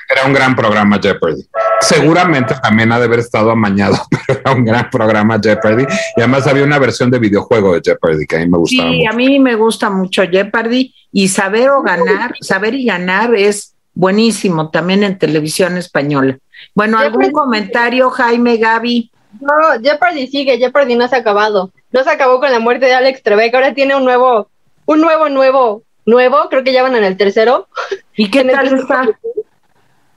era 0.09 0.27
un 0.27 0.33
gran 0.33 0.55
programa 0.55 0.99
Jeopardy. 1.01 1.43
Seguramente 1.81 2.55
también 2.63 2.93
ha 2.93 2.99
de 2.99 3.07
haber 3.07 3.21
estado 3.21 3.51
amañado, 3.51 3.97
pero 4.27 4.41
era 4.41 4.53
un 4.53 4.65
gran 4.65 4.91
programa 4.91 5.41
Jeopardy. 5.43 5.85
Y 6.17 6.21
además 6.21 6.47
había 6.47 6.65
una 6.65 6.79
versión 6.79 7.11
de 7.11 7.19
videojuego 7.19 7.75
de 7.75 7.81
Jeopardy 7.83 8.27
que 8.27 8.37
a 8.37 8.39
mí 8.41 8.49
me 8.49 8.59
gustaba. 8.59 8.91
Sí, 8.91 9.07
a 9.07 9.13
mí 9.13 9.39
me 9.39 9.55
gusta 9.55 9.89
mucho 9.89 10.23
Jeopardy 10.23 10.95
y 11.13 11.29
saber 11.29 11.71
o 11.71 11.83
ganar, 11.83 12.35
saber 12.41 12.75
y 12.75 12.85
ganar 12.85 13.35
es 13.35 13.75
buenísimo 13.95 14.71
también 14.71 15.03
en 15.03 15.19
televisión 15.19 15.77
española. 15.77 16.39
Bueno, 16.75 16.99
¿algún 16.99 17.31
comentario, 17.31 18.11
Jaime, 18.11 18.57
Gaby? 18.57 19.11
No, 19.41 19.81
Jeopardy 19.83 20.27
sigue, 20.27 20.59
Jeopardy 20.59 20.97
no 20.97 21.09
se 21.09 21.17
ha 21.17 21.21
acabado. 21.21 21.73
No 21.93 22.05
se 22.05 22.11
acabó 22.11 22.41
con 22.41 22.51
la 22.51 22.59
muerte 22.59 22.87
de 22.87 22.95
Alex 22.95 23.23
Trebek, 23.23 23.55
ahora 23.55 23.75
tiene 23.75 23.95
un 23.95 24.05
nuevo, 24.05 24.49
un 24.87 25.01
nuevo, 25.01 25.29
nuevo, 25.29 25.83
nuevo, 26.07 26.49
creo 26.49 26.65
que 26.65 26.73
ya 26.73 26.83
van 26.83 26.97
en 26.97 27.05
el 27.05 27.17
tercero. 27.17 27.69
¿Y 28.17 28.31
qué 28.31 28.45
tal 28.45 28.67
está? 28.67 29.09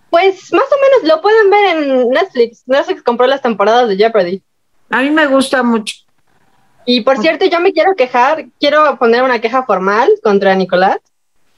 Pues 0.10 0.54
más 0.54 0.66
o 0.66 0.76
menos 0.82 1.16
lo 1.16 1.22
pueden 1.22 1.50
ver 1.50 1.78
en 1.78 2.10
Netflix. 2.10 2.64
Netflix 2.68 3.02
compró 3.02 3.26
las 3.26 3.42
temporadas 3.42 3.90
de 3.90 3.98
Jeopardy. 3.98 4.44
A 4.90 5.02
mí 5.02 5.10
me 5.10 5.26
gusta 5.26 5.64
mucho. 5.64 5.96
Y 6.86 7.02
por 7.02 7.18
cierto, 7.18 7.46
yo 7.46 7.60
me 7.60 7.74
quiero 7.74 7.96
quejar, 7.96 8.46
quiero 8.60 8.98
poner 9.00 9.24
una 9.24 9.40
queja 9.40 9.64
formal 9.64 10.12
contra 10.22 10.54
Nicolás, 10.54 10.98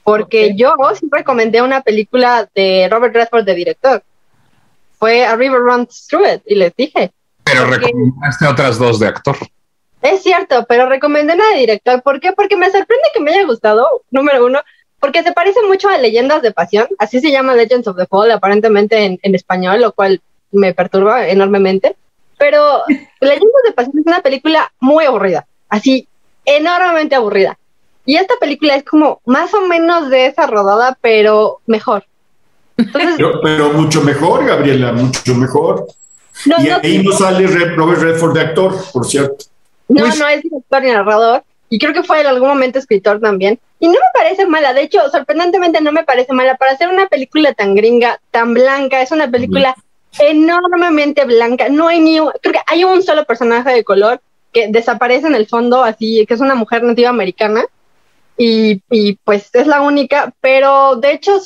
porque 0.04 0.54
yo 0.56 0.74
sí 0.98 1.08
recomendé 1.10 1.62
una 1.62 1.80
película 1.80 2.48
de 2.54 2.88
Robert 2.90 3.14
Redford 3.14 3.44
de 3.44 3.54
director. 3.54 4.02
Fue 4.98 5.24
A 5.24 5.36
River 5.36 5.60
Runs 5.60 6.06
Through 6.06 6.26
It, 6.26 6.42
y 6.46 6.54
les 6.54 6.74
dije. 6.76 7.12
Pero 7.44 7.66
recomendaste 7.66 8.46
otras 8.46 8.78
dos 8.78 8.98
de 8.98 9.08
actor. 9.08 9.36
Es 10.02 10.22
cierto, 10.22 10.66
pero 10.68 10.88
recomendé 10.88 11.34
una 11.34 11.50
de 11.50 11.60
director. 11.60 12.02
¿Por 12.02 12.20
qué? 12.20 12.32
Porque 12.32 12.56
me 12.56 12.70
sorprende 12.70 13.08
que 13.12 13.20
me 13.20 13.32
haya 13.32 13.46
gustado, 13.46 13.86
número 14.10 14.44
uno, 14.44 14.60
porque 15.00 15.22
se 15.22 15.32
parece 15.32 15.60
mucho 15.62 15.88
a 15.88 15.98
Leyendas 15.98 16.42
de 16.42 16.52
Pasión, 16.52 16.86
así 16.98 17.20
se 17.20 17.30
llama 17.30 17.54
Legends 17.54 17.88
of 17.88 17.96
the 17.96 18.06
Fall, 18.06 18.30
aparentemente 18.30 19.04
en, 19.04 19.18
en 19.22 19.34
español, 19.34 19.80
lo 19.80 19.92
cual 19.92 20.20
me 20.52 20.74
perturba 20.74 21.28
enormemente. 21.28 21.96
Pero 22.38 22.82
Leyendas 23.20 23.62
de 23.64 23.72
Pasión 23.72 23.98
es 23.98 24.06
una 24.06 24.20
película 24.20 24.72
muy 24.80 25.04
aburrida, 25.04 25.46
así 25.68 26.08
enormemente 26.44 27.14
aburrida. 27.14 27.58
Y 28.04 28.16
esta 28.16 28.34
película 28.40 28.76
es 28.76 28.84
como 28.84 29.20
más 29.26 29.52
o 29.52 29.62
menos 29.62 30.08
de 30.10 30.26
esa 30.26 30.46
rodada, 30.46 30.96
pero 31.00 31.60
mejor. 31.66 32.04
Pero, 32.92 33.40
pero, 33.42 33.72
mucho 33.72 34.02
mejor, 34.02 34.44
Gabriela, 34.46 34.92
mucho 34.92 35.34
mejor. 35.34 35.86
No, 36.44 36.56
y 36.58 36.68
no, 36.68 36.76
ahí 36.82 37.02
no 37.02 37.12
sale 37.12 37.46
Robert 37.46 38.02
Redford 38.02 38.34
de 38.34 38.40
actor, 38.40 38.74
por 38.92 39.06
cierto. 39.06 39.46
No, 39.88 40.02
pues, 40.02 40.18
no 40.18 40.28
es 40.28 40.42
director 40.42 40.82
ni 40.82 40.90
narrador. 40.90 41.44
Y 41.68 41.78
creo 41.78 41.92
que 41.92 42.02
fue 42.02 42.20
en 42.20 42.26
algún 42.26 42.48
momento 42.48 42.78
escritor 42.78 43.20
también. 43.20 43.58
Y 43.80 43.86
no 43.86 43.94
me 43.94 43.98
parece 44.14 44.46
mala, 44.46 44.72
de 44.72 44.82
hecho, 44.82 45.00
sorprendentemente 45.10 45.80
no 45.80 45.92
me 45.92 46.04
parece 46.04 46.32
mala. 46.32 46.56
Para 46.56 46.72
hacer 46.72 46.88
una 46.88 47.06
película 47.06 47.52
tan 47.54 47.74
gringa, 47.74 48.20
tan 48.30 48.54
blanca, 48.54 49.02
es 49.02 49.10
una 49.10 49.30
película 49.30 49.74
enormemente 50.18 51.24
blanca. 51.24 51.68
No 51.68 51.88
hay 51.88 52.00
ni 52.00 52.20
un, 52.20 52.30
creo 52.40 52.54
que 52.54 52.60
hay 52.66 52.84
un 52.84 53.02
solo 53.02 53.24
personaje 53.24 53.70
de 53.70 53.84
color 53.84 54.20
que 54.52 54.68
desaparece 54.68 55.26
en 55.26 55.34
el 55.34 55.46
fondo, 55.46 55.82
así, 55.84 56.24
que 56.26 56.34
es 56.34 56.40
una 56.40 56.54
mujer 56.54 56.82
nativa 56.82 57.10
americana. 57.10 57.64
Y, 58.38 58.82
y 58.90 59.14
pues 59.24 59.48
es 59.54 59.66
la 59.66 59.80
única, 59.80 60.32
pero 60.40 60.96
de 60.96 61.12
hecho 61.12 61.38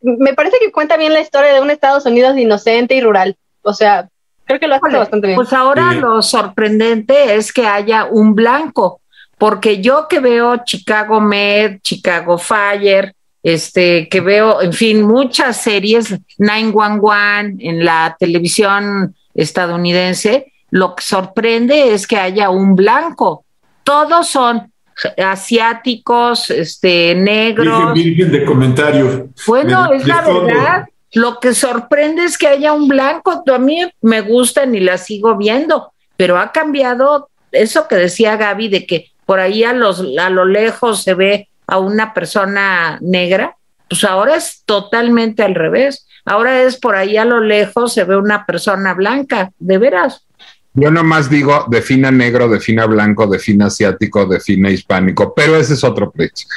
me 0.00 0.32
parece 0.34 0.58
que 0.58 0.72
cuenta 0.72 0.96
bien 0.96 1.12
la 1.12 1.20
historia 1.20 1.52
de 1.52 1.60
un 1.60 1.70
Estados 1.70 2.06
Unidos 2.06 2.36
inocente 2.38 2.94
y 2.94 3.00
rural. 3.02 3.36
O 3.62 3.74
sea, 3.74 4.08
creo 4.46 4.58
que 4.58 4.66
lo 4.66 4.76
hace 4.76 4.96
bastante 4.96 5.26
bien. 5.26 5.36
Pues 5.36 5.52
ahora 5.52 5.92
lo 5.92 6.22
sorprendente 6.22 7.34
es 7.34 7.52
que 7.52 7.66
haya 7.66 8.06
un 8.06 8.34
blanco 8.34 9.02
porque 9.42 9.80
yo 9.80 10.06
que 10.08 10.20
veo 10.20 10.58
Chicago 10.64 11.20
Med, 11.20 11.80
Chicago 11.82 12.38
Fire, 12.38 13.12
este, 13.42 14.08
que 14.08 14.20
veo, 14.20 14.62
en 14.62 14.72
fin, 14.72 15.02
muchas 15.02 15.56
series, 15.56 16.16
911 16.38 17.56
en 17.58 17.84
la 17.84 18.16
televisión 18.20 19.16
estadounidense, 19.34 20.52
lo 20.70 20.94
que 20.94 21.02
sorprende 21.02 21.92
es 21.92 22.06
que 22.06 22.18
haya 22.18 22.50
un 22.50 22.76
blanco. 22.76 23.44
Todos 23.82 24.28
son 24.28 24.71
asiáticos, 25.16 26.50
este, 26.50 27.14
negros. 27.14 27.94
Virgen, 27.94 28.32
de 28.32 28.44
comentario. 28.44 29.28
Bueno, 29.46 29.92
es 29.92 30.06
la 30.06 30.22
verdad. 30.22 30.88
Lo 31.14 31.40
que 31.40 31.54
sorprende 31.54 32.24
es 32.24 32.38
que 32.38 32.48
haya 32.48 32.72
un 32.72 32.88
blanco. 32.88 33.44
A 33.52 33.58
mí 33.58 33.82
me 34.00 34.22
gustan 34.22 34.74
y 34.74 34.80
la 34.80 34.96
sigo 34.96 35.36
viendo, 35.36 35.92
pero 36.16 36.38
ha 36.38 36.52
cambiado 36.52 37.28
eso 37.52 37.86
que 37.86 37.96
decía 37.96 38.36
Gaby 38.36 38.68
de 38.68 38.86
que 38.86 39.10
por 39.26 39.38
ahí 39.38 39.62
a, 39.62 39.72
los, 39.72 40.04
a 40.18 40.30
lo 40.30 40.44
lejos 40.44 41.02
se 41.02 41.14
ve 41.14 41.48
a 41.66 41.78
una 41.78 42.14
persona 42.14 42.98
negra, 43.00 43.56
pues 43.88 44.04
ahora 44.04 44.36
es 44.36 44.62
totalmente 44.64 45.42
al 45.42 45.54
revés. 45.54 46.06
Ahora 46.24 46.62
es 46.62 46.78
por 46.78 46.94
ahí 46.94 47.16
a 47.16 47.24
lo 47.24 47.40
lejos 47.40 47.92
se 47.92 48.04
ve 48.04 48.16
una 48.16 48.46
persona 48.46 48.94
blanca, 48.94 49.50
de 49.58 49.78
veras. 49.78 50.26
Yo 50.74 50.90
nomás 50.90 51.28
digo, 51.28 51.66
defina 51.68 52.10
negro, 52.10 52.48
defina 52.48 52.86
blanco, 52.86 53.26
defina 53.26 53.66
asiático, 53.66 54.24
defina 54.24 54.70
hispánico, 54.70 55.34
pero 55.34 55.56
ese 55.56 55.74
es 55.74 55.84
otro 55.84 56.10
precio. 56.10 56.48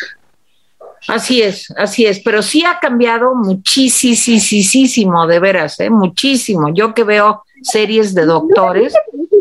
Así 1.07 1.41
es, 1.41 1.71
así 1.77 2.05
es, 2.05 2.19
pero 2.21 2.41
sí 2.41 2.63
ha 2.65 2.79
cambiado 2.79 3.35
muchísimo, 3.35 5.27
de 5.27 5.39
veras, 5.39 5.79
¿eh? 5.79 5.89
muchísimo. 5.89 6.73
Yo 6.73 6.93
que 6.93 7.03
veo 7.03 7.43
series 7.61 8.15
de 8.15 8.25
doctores. 8.25 8.93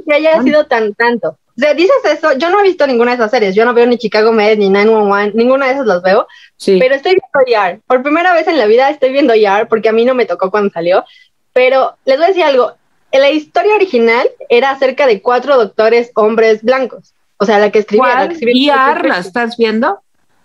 que 0.06 0.14
haya 0.14 0.42
sido 0.42 0.66
tan 0.66 0.92
tanto. 0.94 1.38
O 1.56 1.60
sea, 1.60 1.72
dices 1.72 1.94
eso, 2.04 2.32
yo 2.32 2.50
no 2.50 2.60
he 2.60 2.64
visto 2.64 2.84
ninguna 2.86 3.12
de 3.12 3.16
esas 3.16 3.30
series, 3.30 3.54
yo 3.54 3.64
no 3.64 3.74
veo 3.74 3.86
ni 3.86 3.96
Chicago 3.96 4.32
Med, 4.32 4.58
ni 4.58 4.68
911, 4.68 5.36
ninguna 5.36 5.66
de 5.66 5.74
esas 5.74 5.86
las 5.86 6.02
veo, 6.02 6.26
sí. 6.56 6.78
pero 6.80 6.96
estoy 6.96 7.12
viendo 7.12 7.50
YAR. 7.50 7.80
Por 7.86 8.02
primera 8.02 8.34
vez 8.34 8.48
en 8.48 8.58
la 8.58 8.66
vida 8.66 8.90
estoy 8.90 9.12
viendo 9.12 9.36
YAR, 9.36 9.68
porque 9.68 9.88
a 9.88 9.92
mí 9.92 10.04
no 10.04 10.16
me 10.16 10.26
tocó 10.26 10.50
cuando 10.50 10.70
salió, 10.70 11.04
pero 11.52 11.96
les 12.04 12.16
voy 12.16 12.24
a 12.24 12.28
decir 12.28 12.42
algo, 12.42 12.74
la 13.18 13.30
historia 13.30 13.74
original 13.74 14.28
era 14.48 14.70
acerca 14.70 15.06
de 15.06 15.22
cuatro 15.22 15.56
doctores 15.56 16.10
hombres 16.14 16.62
blancos, 16.62 17.14
o 17.38 17.44
sea, 17.44 17.58
la 17.58 17.70
que 17.70 17.80
escribía. 17.80 18.14
La, 18.14 18.28
que 18.28 18.34
escribió 18.34 18.74
¿la 18.74 19.18
estás 19.18 19.56
viendo? 19.56 20.00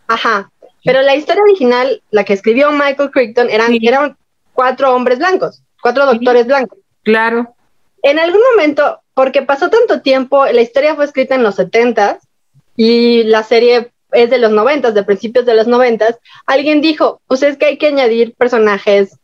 Ajá, 0.08 0.52
pero 0.84 1.02
la 1.02 1.16
historia 1.16 1.44
original, 1.44 2.02
la 2.12 2.24
que 2.24 2.34
escribió 2.34 2.72
Michael 2.72 3.12
Crichton, 3.12 3.50
eran, 3.50 3.78
eran 3.82 4.18
cuatro 4.54 4.96
hombres 4.96 5.20
blancos, 5.20 5.62
cuatro 5.82 6.06
doctores 6.06 6.48
blancos. 6.48 6.80
Claro. 7.04 7.56
En 8.02 8.20
algún 8.20 8.42
momento 8.52 9.02
porque 9.14 9.42
pasó 9.42 9.70
tanto 9.70 10.02
tiempo, 10.02 10.46
la 10.46 10.62
historia 10.62 10.96
fue 10.96 11.06
escrita 11.06 11.36
en 11.36 11.44
los 11.44 11.56
70 11.56 12.20
y 12.78 13.24
la 13.24 13.44
serie 13.44 13.92
es 14.12 14.30
de 14.30 14.38
los 14.38 14.52
90, 14.52 14.92
de 14.92 15.04
principios 15.04 15.46
de 15.46 15.54
los 15.54 15.68
90, 15.68 16.18
alguien 16.46 16.82
dijo, 16.82 17.22
pues 17.28 17.44
es 17.44 17.58
que 17.58 17.66
hay 17.66 17.78
que 17.78 17.88
añadir 17.88 18.34
personajes 18.36 19.19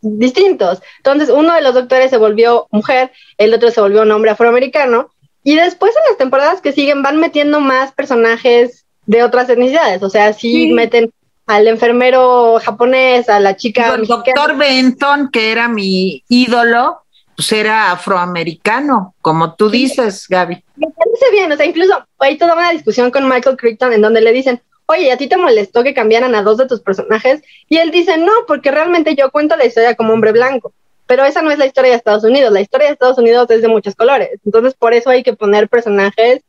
distintos. 0.00 0.80
Entonces, 0.98 1.30
uno 1.30 1.54
de 1.54 1.62
los 1.62 1.74
doctores 1.74 2.10
se 2.10 2.16
volvió 2.16 2.66
mujer, 2.70 3.12
el 3.36 3.54
otro 3.54 3.70
se 3.70 3.80
volvió 3.80 4.02
un 4.02 4.10
hombre 4.10 4.30
afroamericano, 4.30 5.10
y 5.42 5.54
después 5.54 5.94
en 5.96 6.02
las 6.10 6.18
temporadas 6.18 6.60
que 6.60 6.72
siguen 6.72 7.02
van 7.02 7.18
metiendo 7.18 7.60
más 7.60 7.92
personajes 7.92 8.84
de 9.06 9.22
otras 9.22 9.48
etnicidades, 9.48 10.02
o 10.02 10.10
sea, 10.10 10.32
sí, 10.32 10.72
meten 10.72 11.10
al 11.46 11.66
enfermero 11.66 12.58
japonés, 12.60 13.28
a 13.28 13.40
la 13.40 13.56
chica. 13.56 13.94
El 13.94 14.06
doctor 14.06 14.56
Benton, 14.56 15.30
que 15.30 15.50
era 15.50 15.66
mi 15.66 16.22
ídolo, 16.28 17.02
pues 17.34 17.52
era 17.52 17.92
afroamericano, 17.92 19.14
como 19.22 19.54
tú 19.54 19.70
dices, 19.70 20.26
Gaby. 20.28 20.62
Me 20.76 20.88
parece 20.88 21.30
bien, 21.32 21.50
o 21.50 21.56
sea, 21.56 21.64
incluso 21.64 22.04
hay 22.18 22.36
toda 22.36 22.54
una 22.54 22.72
discusión 22.72 23.10
con 23.10 23.28
Michael 23.28 23.56
Crichton 23.56 23.92
en 23.94 24.02
donde 24.02 24.20
le 24.20 24.32
dicen, 24.32 24.60
oye, 24.90 25.12
¿a 25.12 25.18
ti 25.18 25.28
te 25.28 25.36
molestó 25.36 25.82
que 25.82 25.94
cambiaran 25.94 26.34
a 26.34 26.42
dos 26.42 26.56
de 26.56 26.66
tus 26.66 26.80
personajes? 26.80 27.42
Y 27.68 27.76
él 27.76 27.90
dice, 27.90 28.16
no, 28.16 28.32
porque 28.46 28.70
realmente 28.70 29.14
yo 29.14 29.30
cuento 29.30 29.56
la 29.56 29.66
historia 29.66 29.94
como 29.94 30.14
hombre 30.14 30.32
blanco, 30.32 30.72
pero 31.06 31.24
esa 31.24 31.42
no 31.42 31.50
es 31.50 31.58
la 31.58 31.66
historia 31.66 31.90
de 31.90 31.98
Estados 31.98 32.24
Unidos, 32.24 32.52
la 32.52 32.62
historia 32.62 32.86
de 32.86 32.94
Estados 32.94 33.18
Unidos 33.18 33.50
es 33.50 33.60
de 33.62 33.68
muchos 33.68 33.94
colores, 33.94 34.30
entonces 34.44 34.74
por 34.74 34.94
eso 34.94 35.10
hay 35.10 35.22
que 35.22 35.34
poner 35.34 35.68
personajes, 35.68 36.40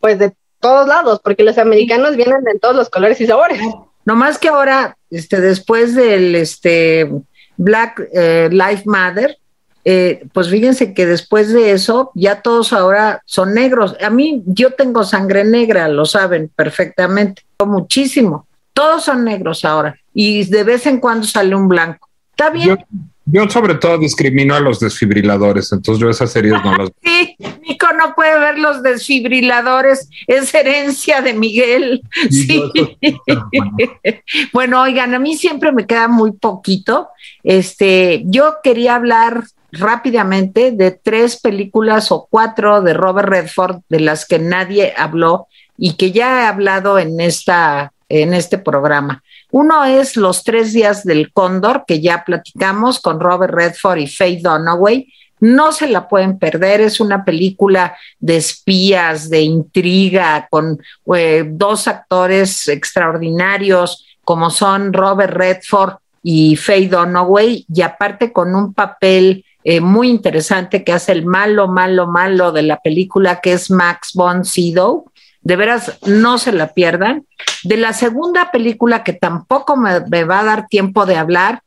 pues, 0.00 0.18
de 0.18 0.32
todos 0.60 0.88
lados, 0.88 1.20
porque 1.22 1.44
los 1.44 1.56
americanos 1.56 2.16
vienen 2.16 2.42
de 2.42 2.58
todos 2.58 2.74
los 2.74 2.90
colores 2.90 3.20
y 3.20 3.26
sabores. 3.26 3.60
No 4.04 4.16
más 4.16 4.38
que 4.38 4.48
ahora, 4.48 4.96
este, 5.10 5.40
después 5.40 5.94
del 5.94 6.34
este 6.34 7.08
Black 7.56 8.08
eh, 8.12 8.48
Lives 8.50 8.86
Matter, 8.86 9.38
eh, 9.84 10.26
pues 10.32 10.48
fíjense 10.48 10.94
que 10.94 11.06
después 11.06 11.52
de 11.52 11.72
eso 11.72 12.10
ya 12.14 12.40
todos 12.40 12.72
ahora 12.72 13.22
son 13.26 13.54
negros. 13.54 13.96
A 14.02 14.10
mí 14.10 14.42
yo 14.46 14.70
tengo 14.72 15.04
sangre 15.04 15.44
negra, 15.44 15.88
lo 15.88 16.06
saben 16.06 16.50
perfectamente, 16.54 17.42
muchísimo. 17.66 18.46
Todos 18.72 19.04
son 19.04 19.24
negros 19.24 19.64
ahora 19.64 19.96
y 20.12 20.44
de 20.44 20.64
vez 20.64 20.86
en 20.86 20.98
cuando 21.00 21.26
sale 21.26 21.54
un 21.54 21.68
blanco. 21.68 22.08
Está 22.30 22.50
bien. 22.50 22.78
Yo 23.26 23.48
sobre 23.48 23.76
todo 23.76 23.96
discrimino 23.96 24.54
a 24.54 24.60
los 24.60 24.80
desfibriladores, 24.80 25.72
entonces 25.72 26.00
yo 26.00 26.10
esas 26.10 26.30
series 26.30 26.62
no 26.62 26.76
las... 26.76 26.90
Sí, 27.02 27.36
Nico 27.66 27.86
no 27.96 28.14
puede 28.14 28.38
ver 28.38 28.58
los 28.58 28.82
desfibriladores, 28.82 30.10
es 30.26 30.54
herencia 30.54 31.22
de 31.22 31.32
Miguel. 31.32 32.02
Sí. 32.30 32.62
bueno, 34.52 34.82
oigan, 34.82 35.14
a 35.14 35.18
mí 35.18 35.36
siempre 35.36 35.72
me 35.72 35.86
queda 35.86 36.08
muy 36.08 36.32
poquito. 36.32 37.08
Este, 37.42 38.24
yo 38.26 38.56
quería 38.62 38.96
hablar 38.96 39.44
rápidamente 39.78 40.72
de 40.72 40.90
tres 40.90 41.40
películas 41.40 42.10
o 42.12 42.26
cuatro 42.30 42.82
de 42.82 42.94
Robert 42.94 43.28
Redford 43.28 43.80
de 43.88 44.00
las 44.00 44.26
que 44.26 44.38
nadie 44.38 44.94
habló 44.96 45.48
y 45.76 45.94
que 45.94 46.12
ya 46.12 46.42
he 46.42 46.46
hablado 46.46 46.98
en 46.98 47.20
esta 47.20 47.92
en 48.08 48.34
este 48.34 48.58
programa. 48.58 49.22
Uno 49.50 49.84
es 49.84 50.16
Los 50.16 50.44
tres 50.44 50.72
días 50.72 51.04
del 51.04 51.32
cóndor, 51.32 51.84
que 51.86 52.00
ya 52.00 52.24
platicamos 52.24 53.00
con 53.00 53.20
Robert 53.20 53.54
Redford 53.54 53.98
y 53.98 54.06
Faye 54.06 54.40
Dunaway. 54.42 55.12
No 55.40 55.72
se 55.72 55.88
la 55.88 56.08
pueden 56.08 56.38
perder, 56.38 56.80
es 56.80 57.00
una 57.00 57.24
película 57.24 57.96
de 58.18 58.36
espías, 58.36 59.28
de 59.30 59.42
intriga, 59.42 60.46
con 60.50 60.78
eh, 61.14 61.44
dos 61.46 61.88
actores 61.88 62.68
extraordinarios 62.68 64.06
como 64.24 64.48
son 64.48 64.92
Robert 64.92 65.34
Redford 65.34 65.96
y 66.22 66.56
Faye 66.56 66.88
Dunaway, 66.88 67.66
y 67.72 67.82
aparte 67.82 68.32
con 68.32 68.54
un 68.54 68.72
papel 68.72 69.44
eh, 69.64 69.80
muy 69.80 70.08
interesante 70.08 70.84
que 70.84 70.92
hace 70.92 71.12
el 71.12 71.24
malo, 71.24 71.68
malo, 71.68 72.06
malo 72.06 72.52
de 72.52 72.62
la 72.62 72.78
película, 72.80 73.40
que 73.40 73.54
es 73.54 73.70
Max 73.70 74.12
von 74.14 74.44
Sydow 74.44 75.10
de 75.44 75.56
veras, 75.56 75.98
no 76.06 76.38
se 76.38 76.52
la 76.52 76.72
pierdan. 76.72 77.26
De 77.62 77.76
la 77.76 77.92
segunda 77.92 78.50
película 78.50 79.04
que 79.04 79.12
tampoco 79.12 79.76
me, 79.76 80.24
va 80.24 80.40
a 80.40 80.44
dar 80.44 80.66
tiempo 80.66 81.06
de 81.06 81.16
hablar 81.16 81.62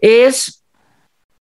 es 0.00 0.62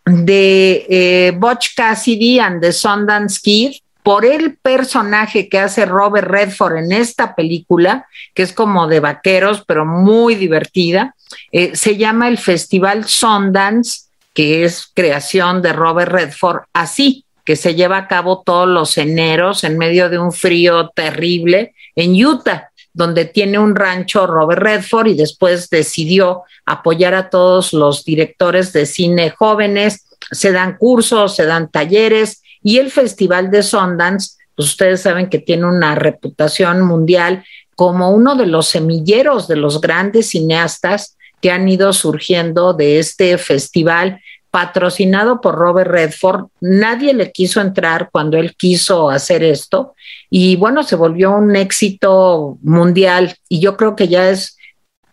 de 0.05 0.86
eh, 0.89 1.32
Butch 1.36 1.74
Cassidy 1.77 2.39
and 2.39 2.62
the 2.62 2.73
Sundance 2.73 3.39
Kid 3.43 3.73
por 4.02 4.24
el 4.24 4.56
personaje 4.56 5.51
que 5.51 5.59
hace 5.59 5.85
Robert 5.85 6.28
Redford 6.28 6.78
en 6.78 6.93
esta 6.93 7.35
película, 7.35 8.06
que 8.32 8.43
es 8.43 8.55
como 8.55 8.86
de 8.86 9.01
vaqueros, 9.01 9.65
pero 9.66 9.85
muy 9.85 10.35
divertida. 10.35 11.15
Eh, 11.52 11.77
se 11.77 11.98
llama 11.98 12.28
el 12.28 12.39
Festival 12.39 13.05
Sundance, 13.05 14.07
que 14.39 14.62
es 14.62 14.93
creación 14.94 15.62
de 15.62 15.73
Robert 15.73 16.12
Redford, 16.12 16.60
así 16.73 17.24
que 17.44 17.56
se 17.56 17.74
lleva 17.74 17.97
a 17.97 18.06
cabo 18.06 18.44
todos 18.47 18.69
los 18.69 18.97
eneros 18.97 19.65
en 19.65 19.77
medio 19.77 20.09
de 20.09 20.20
un 20.20 20.31
frío 20.31 20.90
terrible 20.90 21.74
en 21.97 22.24
Utah, 22.24 22.70
donde 22.93 23.24
tiene 23.24 23.59
un 23.59 23.74
rancho 23.74 24.28
Robert 24.28 24.62
Redford 24.62 25.09
y 25.09 25.15
después 25.15 25.69
decidió 25.70 26.43
apoyar 26.66 27.15
a 27.15 27.31
todos 27.31 27.73
los 27.73 28.05
directores 28.05 28.73
de 28.73 28.86
cine 28.86 29.31
jóvenes. 29.31 30.06
Se 30.31 30.52
dan 30.52 30.77
cursos, 30.77 31.35
se 31.35 31.44
dan 31.44 31.69
talleres 31.69 32.40
y 32.62 32.78
el 32.78 32.93
Festival 32.93 33.51
de 33.51 33.65
Sundance, 33.65 34.36
pues 34.55 34.69
ustedes 34.69 35.01
saben 35.01 35.28
que 35.28 35.40
tiene 35.40 35.66
una 35.66 35.97
reputación 35.97 36.82
mundial 36.82 37.44
como 37.74 38.12
uno 38.12 38.36
de 38.36 38.47
los 38.47 38.69
semilleros 38.69 39.48
de 39.48 39.56
los 39.56 39.81
grandes 39.81 40.28
cineastas 40.28 41.16
que 41.40 41.51
han 41.51 41.69
ido 41.69 41.93
surgiendo 41.93 42.73
de 42.73 43.01
este 43.01 43.36
festival 43.36 44.20
patrocinado 44.51 45.41
por 45.41 45.55
Robert 45.55 45.91
Redford. 45.91 46.47
Nadie 46.61 47.15
le 47.15 47.33
quiso 47.33 47.61
entrar 47.61 48.11
cuando 48.11 48.37
él 48.37 48.55
quiso 48.57 49.11
hacer 49.11 49.43
esto 49.43 49.95
y 50.31 50.57
bueno, 50.57 50.83
se 50.83 50.97
volvió 50.97 51.33
un 51.33 51.57
éxito 51.57 52.59
mundial 52.62 53.37
y 53.49 53.61
yo 53.61 53.77
creo 53.77 53.97
que 53.97 54.09
ya 54.09 54.31
es 54.31 54.57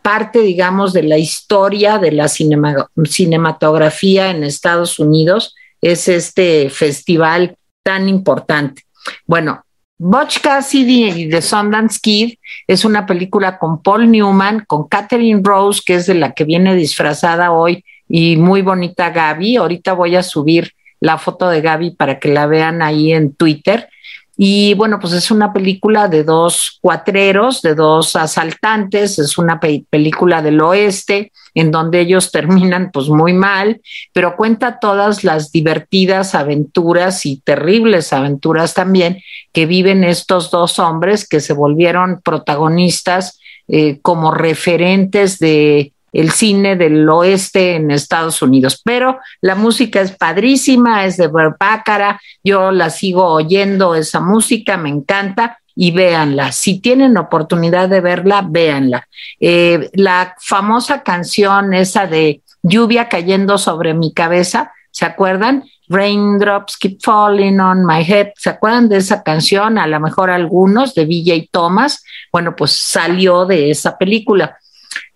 parte, 0.02 0.42
digamos, 0.42 0.94
de 0.94 1.04
la 1.04 1.18
historia 1.18 1.98
de 1.98 2.12
la 2.12 2.28
cinematografía 2.28 4.30
en 4.30 4.44
Estados 4.44 5.00
Unidos, 5.00 5.56
es 5.82 6.08
este 6.08 6.70
festival 6.70 7.58
tan 7.84 8.08
importante. 8.08 8.84
Bueno, 9.26 9.64
Butch 9.98 10.42
Cassidy 10.42 11.10
y 11.10 11.30
The 11.30 11.42
Sundance 11.42 12.00
Kid 12.02 12.36
es 12.68 12.86
una 12.86 13.06
película 13.06 13.58
con 13.58 13.82
Paul 13.82 14.12
Newman, 14.12 14.66
con 14.68 14.88
Catherine 14.88 15.42
Rose, 15.44 15.82
que 15.84 15.96
es 15.96 16.06
de 16.06 16.16
la 16.16 16.34
que 16.34 16.44
viene 16.44 16.76
disfrazada 16.76 17.52
hoy 17.52 17.84
y 18.08 18.38
muy 18.38 18.62
bonita 18.62 19.10
Gaby. 19.10 19.58
Ahorita 19.58 19.94
voy 19.94 20.16
a 20.16 20.24
subir 20.24 20.72
la 21.00 21.18
foto 21.18 21.50
de 21.50 21.62
Gaby 21.62 21.92
para 21.92 22.20
que 22.20 22.34
la 22.34 22.48
vean 22.48 22.82
ahí 22.82 23.14
en 23.14 23.34
Twitter. 23.34 23.90
Y 24.38 24.74
bueno, 24.74 25.00
pues 25.00 25.14
es 25.14 25.32
una 25.32 25.54
película 25.54 26.10
de 26.10 26.24
dos 26.24 26.78
cuatreros, 26.82 27.62
de 27.62 27.74
dos 27.74 28.18
asaltantes, 28.18 29.18
es 29.18 29.38
una 29.38 29.62
película 29.62 30.42
del 30.42 30.60
oeste 30.60 31.32
en 31.54 31.72
donde 31.72 32.02
ellos 32.02 32.32
terminan 32.34 32.92
pues 32.92 33.08
muy 33.08 33.32
mal, 33.32 33.82
pero 34.12 34.36
cuenta 34.36 34.80
todas 34.80 35.24
las 35.24 35.54
divertidas 35.54 36.36
aventuras 36.36 37.26
y 37.26 37.38
terribles 37.38 38.12
aventuras 38.12 38.74
también 38.74 39.22
que 39.54 39.66
viven 39.66 40.04
estos 40.04 40.52
dos 40.52 40.80
hombres 40.80 41.28
que 41.28 41.40
se 41.40 41.54
volvieron 41.54 42.20
protagonistas 42.22 43.40
eh, 43.70 44.00
como 44.02 44.32
referentes 44.32 45.40
de 45.40 45.94
el 46.16 46.32
cine 46.32 46.76
del 46.76 47.08
oeste 47.10 47.76
en 47.76 47.92
Estados 47.92 48.42
Unidos. 48.42 48.82
Pero 48.84 49.20
la 49.42 49.56
música 49.56 50.02
es 50.02 50.12
padrísima, 50.12 51.06
es 51.06 51.18
de 51.18 51.28
Bácara, 51.28 52.22
yo 52.44 52.72
la 52.72 52.90
sigo 52.90 53.26
oyendo 53.26 53.96
esa 53.96 54.22
música, 54.22 54.78
me 54.78 54.90
encanta 54.90 55.60
y 55.76 55.92
véanla. 55.92 56.54
Si 56.54 56.80
tienen 56.80 57.18
oportunidad 57.18 57.90
de 57.90 58.00
verla, 58.00 58.46
véanla. 58.48 59.08
Eh, 59.40 59.90
la 59.94 60.36
famosa 60.40 61.04
canción 61.04 61.74
esa 61.74 62.08
de 62.08 62.42
lluvia 62.64 63.10
cayendo 63.10 63.58
sobre 63.58 63.94
mi 63.94 64.14
cabeza, 64.14 64.72
¿se 64.92 65.06
acuerdan? 65.06 65.66
Raindrops 65.90 66.78
keep 66.78 67.00
falling 67.02 67.60
on 67.60 67.86
my 67.86 68.02
head. 68.02 68.30
¿Se 68.38 68.50
acuerdan 68.50 68.88
de 68.88 68.98
esa 68.98 69.22
canción? 69.22 69.78
A 69.78 69.86
lo 69.86 70.00
mejor 70.00 70.30
algunos 70.30 70.96
de 70.96 71.06
BJ 71.06 71.50
Thomas. 71.52 72.04
Bueno, 72.32 72.56
pues 72.56 72.72
salió 72.72 73.46
de 73.46 73.70
esa 73.70 73.98
película. 73.98 74.58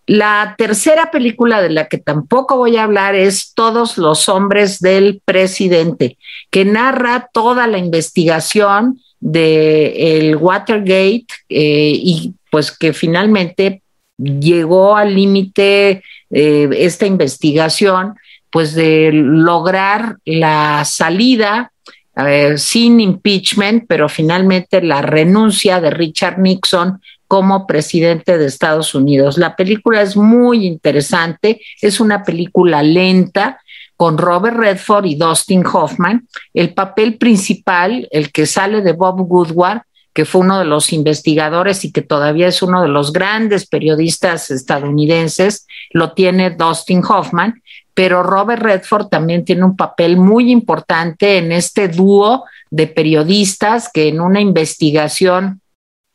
La 0.10 0.56
tercera 0.58 1.12
película 1.12 1.62
de 1.62 1.70
la 1.70 1.88
que 1.88 2.00
tampoco 2.00 2.58
voy 2.58 2.78
a 2.78 2.84
hablar 2.86 3.14
es 3.14 3.54
Todos 3.54 4.00
los 4.00 4.28
hombres 4.28 4.80
del 4.80 5.22
presidente, 5.24 6.18
que 6.50 6.66
narra 6.66 7.30
toda 7.32 7.68
la 7.68 7.78
investigación 7.78 9.00
de 9.20 10.18
el 10.18 10.36
Watergate 10.36 11.28
eh, 11.50 11.94
y 11.94 12.34
pues 12.50 12.76
que 12.76 12.94
finalmente 12.94 13.84
llegó 14.18 14.98
al 14.98 15.14
límite 15.14 16.02
eh, 16.32 16.70
esta 16.72 17.06
investigación 17.06 18.16
pues 18.50 18.74
de 18.74 19.12
lograr 19.14 20.18
la 20.26 20.86
salida 20.86 21.72
eh, 22.16 22.58
sin 22.58 23.00
impeachment, 23.00 23.86
pero 23.88 24.10
finalmente 24.10 24.82
la 24.82 25.04
renuncia 25.04 25.80
de 25.80 25.92
Richard 25.92 26.40
Nixon 26.40 27.00
como 27.30 27.68
presidente 27.68 28.40
de 28.40 28.48
Estados 28.48 28.96
Unidos. 28.96 29.38
La 29.38 29.56
película 29.56 30.02
es 30.02 30.18
muy 30.18 30.66
interesante, 30.66 31.62
es 31.80 32.00
una 32.00 32.24
película 32.24 32.82
lenta 32.82 33.62
con 33.96 34.18
Robert 34.18 34.58
Redford 34.58 35.06
y 35.06 35.16
Dustin 35.16 35.64
Hoffman. 35.64 36.28
El 36.56 36.74
papel 36.74 37.20
principal, 37.20 38.08
el 38.10 38.32
que 38.32 38.48
sale 38.48 38.82
de 38.82 38.94
Bob 38.94 39.32
Woodward, 39.32 39.84
que 40.12 40.26
fue 40.26 40.42
uno 40.42 40.58
de 40.58 40.66
los 40.66 40.92
investigadores 40.92 41.86
y 41.86 41.92
que 41.92 42.02
todavía 42.02 42.48
es 42.48 42.64
uno 42.64 42.82
de 42.82 42.88
los 42.88 43.14
grandes 43.14 43.68
periodistas 43.68 44.50
estadounidenses, 44.50 45.68
lo 45.92 46.14
tiene 46.14 46.50
Dustin 46.50 47.04
Hoffman, 47.08 47.62
pero 47.94 48.24
Robert 48.24 48.64
Redford 48.64 49.10
también 49.10 49.46
tiene 49.46 49.66
un 49.66 49.76
papel 49.76 50.18
muy 50.18 50.52
importante 50.52 51.38
en 51.38 51.52
este 51.52 51.90
dúo 51.90 52.46
de 52.72 52.88
periodistas 52.88 53.88
que 53.94 54.08
en 54.08 54.20
una 54.20 54.42
investigación 54.42 55.62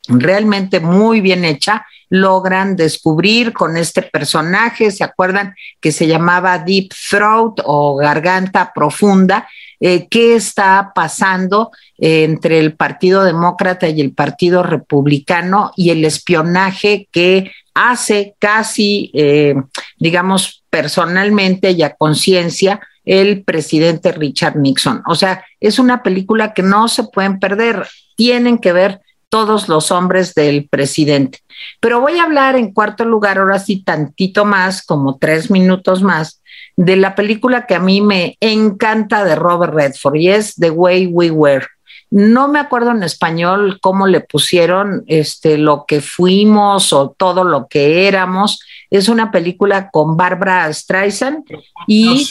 realmente 0.09 0.81
muy 0.81 1.21
bien 1.21 1.45
hecha, 1.45 1.87
logran 2.09 2.77
descubrir 2.77 3.53
con 3.53 3.77
este 3.77 4.03
personaje, 4.03 4.91
¿se 4.91 5.05
acuerdan 5.05 5.55
que 5.81 5.91
se 5.93 6.07
llamaba 6.07 6.59
Deep 6.59 6.93
Throat 7.11 7.61
o 7.65 7.97
garganta 7.97 8.73
profunda? 8.75 9.49
Eh, 9.81 10.07
¿Qué 10.09 10.37
está 10.37 10.93
pasando 10.95 11.71
entre 11.99 12.61
el 12.61 12.75
Partido 12.75 13.25
Demócrata 13.25 13.89
y 13.89 14.01
el 14.01 14.13
Partido 14.13 14.63
Republicano 14.63 15.73
y 15.77 15.91
el 15.91 16.05
espionaje 16.05 17.09
que 17.11 17.51
hace 17.75 18.37
casi, 18.39 19.11
eh, 19.15 19.55
digamos, 19.99 20.63
personalmente 20.71 21.73
y 21.73 21.83
a 21.83 21.95
conciencia 21.97 22.81
el 23.05 23.43
presidente 23.43 24.13
Richard 24.13 24.57
Nixon? 24.57 25.03
O 25.07 25.15
sea, 25.15 25.45
es 25.59 25.79
una 25.79 26.03
película 26.03 26.55
que 26.55 26.63
no 26.63 26.89
se 26.89 27.05
pueden 27.05 27.41
perder, 27.41 27.87
tienen 28.17 28.59
que 28.59 28.73
ver 28.73 29.01
todos 29.35 29.69
los 29.69 29.91
hombres 29.91 30.33
del 30.35 30.69
presidente. 30.69 31.41
Pero 31.81 32.01
voy 32.01 32.19
a 32.19 32.23
hablar 32.23 32.55
en 32.55 32.73
cuarto 32.73 33.05
lugar, 33.05 33.39
ahora 33.39 33.59
sí, 33.59 33.83
tantito 33.83 34.45
más, 34.45 34.87
como 34.87 35.19
tres 35.19 35.51
minutos 35.51 36.05
más, 36.05 36.41
de 36.77 36.95
la 36.95 37.17
película 37.17 37.67
que 37.67 37.75
a 37.75 37.81
mí 37.81 38.01
me 38.01 38.37
encanta 38.39 39.25
de 39.25 39.35
Robert 39.35 39.75
Redford 39.75 40.15
y 40.15 40.29
es 40.29 40.55
The 40.55 40.71
Way 40.71 41.07
We 41.09 41.33
Were. 41.33 41.67
No 42.13 42.47
me 42.47 42.61
acuerdo 42.61 42.93
en 42.93 43.03
español 43.03 43.81
cómo 43.81 44.07
le 44.07 44.21
pusieron 44.21 45.03
este, 45.09 45.59
lo 45.59 45.85
que 45.85 46.01
fuimos 46.01 46.93
o 46.93 47.11
todo 47.11 47.43
lo 47.43 47.67
que 47.67 48.07
éramos. 48.07 48.61
Es 48.89 49.09
una 49.09 49.33
película 49.33 49.91
con 49.91 50.17
Barbara 50.17 50.73
Streisand 50.73 51.43
y 51.89 52.25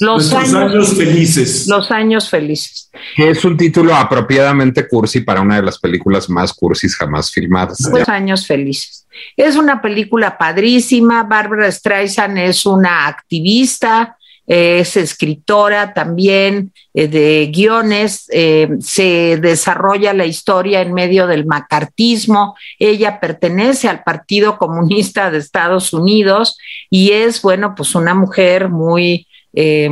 Los 0.00 0.32
años, 0.32 0.54
años 0.54 0.94
felices. 0.96 1.66
los 1.66 1.90
años 1.90 2.28
felices. 2.28 2.90
Que 3.14 3.30
es 3.30 3.44
un 3.44 3.56
título 3.56 3.94
apropiadamente 3.94 4.86
cursi 4.88 5.20
para 5.20 5.40
una 5.40 5.56
de 5.56 5.62
las 5.62 5.78
películas 5.78 6.28
más 6.28 6.52
cursis 6.52 6.96
jamás 6.96 7.30
filmadas. 7.30 7.80
Los 7.90 8.08
años 8.08 8.46
felices. 8.46 9.06
Es 9.36 9.56
una 9.56 9.80
película 9.80 10.36
padrísima. 10.36 11.22
Barbara 11.22 11.70
Streisand 11.70 12.38
es 12.38 12.66
una 12.66 13.06
activista, 13.06 14.16
es 14.46 14.96
escritora 14.96 15.92
también 15.92 16.72
eh, 16.94 17.08
de 17.08 17.50
guiones, 17.52 18.26
eh, 18.32 18.68
se 18.80 19.38
desarrolla 19.38 20.12
la 20.12 20.24
historia 20.24 20.82
en 20.82 20.94
medio 20.94 21.26
del 21.26 21.46
macartismo, 21.46 22.54
ella 22.78 23.18
pertenece 23.18 23.88
al 23.88 24.04
Partido 24.04 24.56
Comunista 24.56 25.30
de 25.30 25.38
Estados 25.38 25.92
Unidos 25.92 26.56
y 26.90 27.10
es, 27.10 27.42
bueno, 27.42 27.74
pues 27.74 27.94
una 27.94 28.14
mujer 28.14 28.68
muy... 28.68 29.25
Eh, 29.56 29.90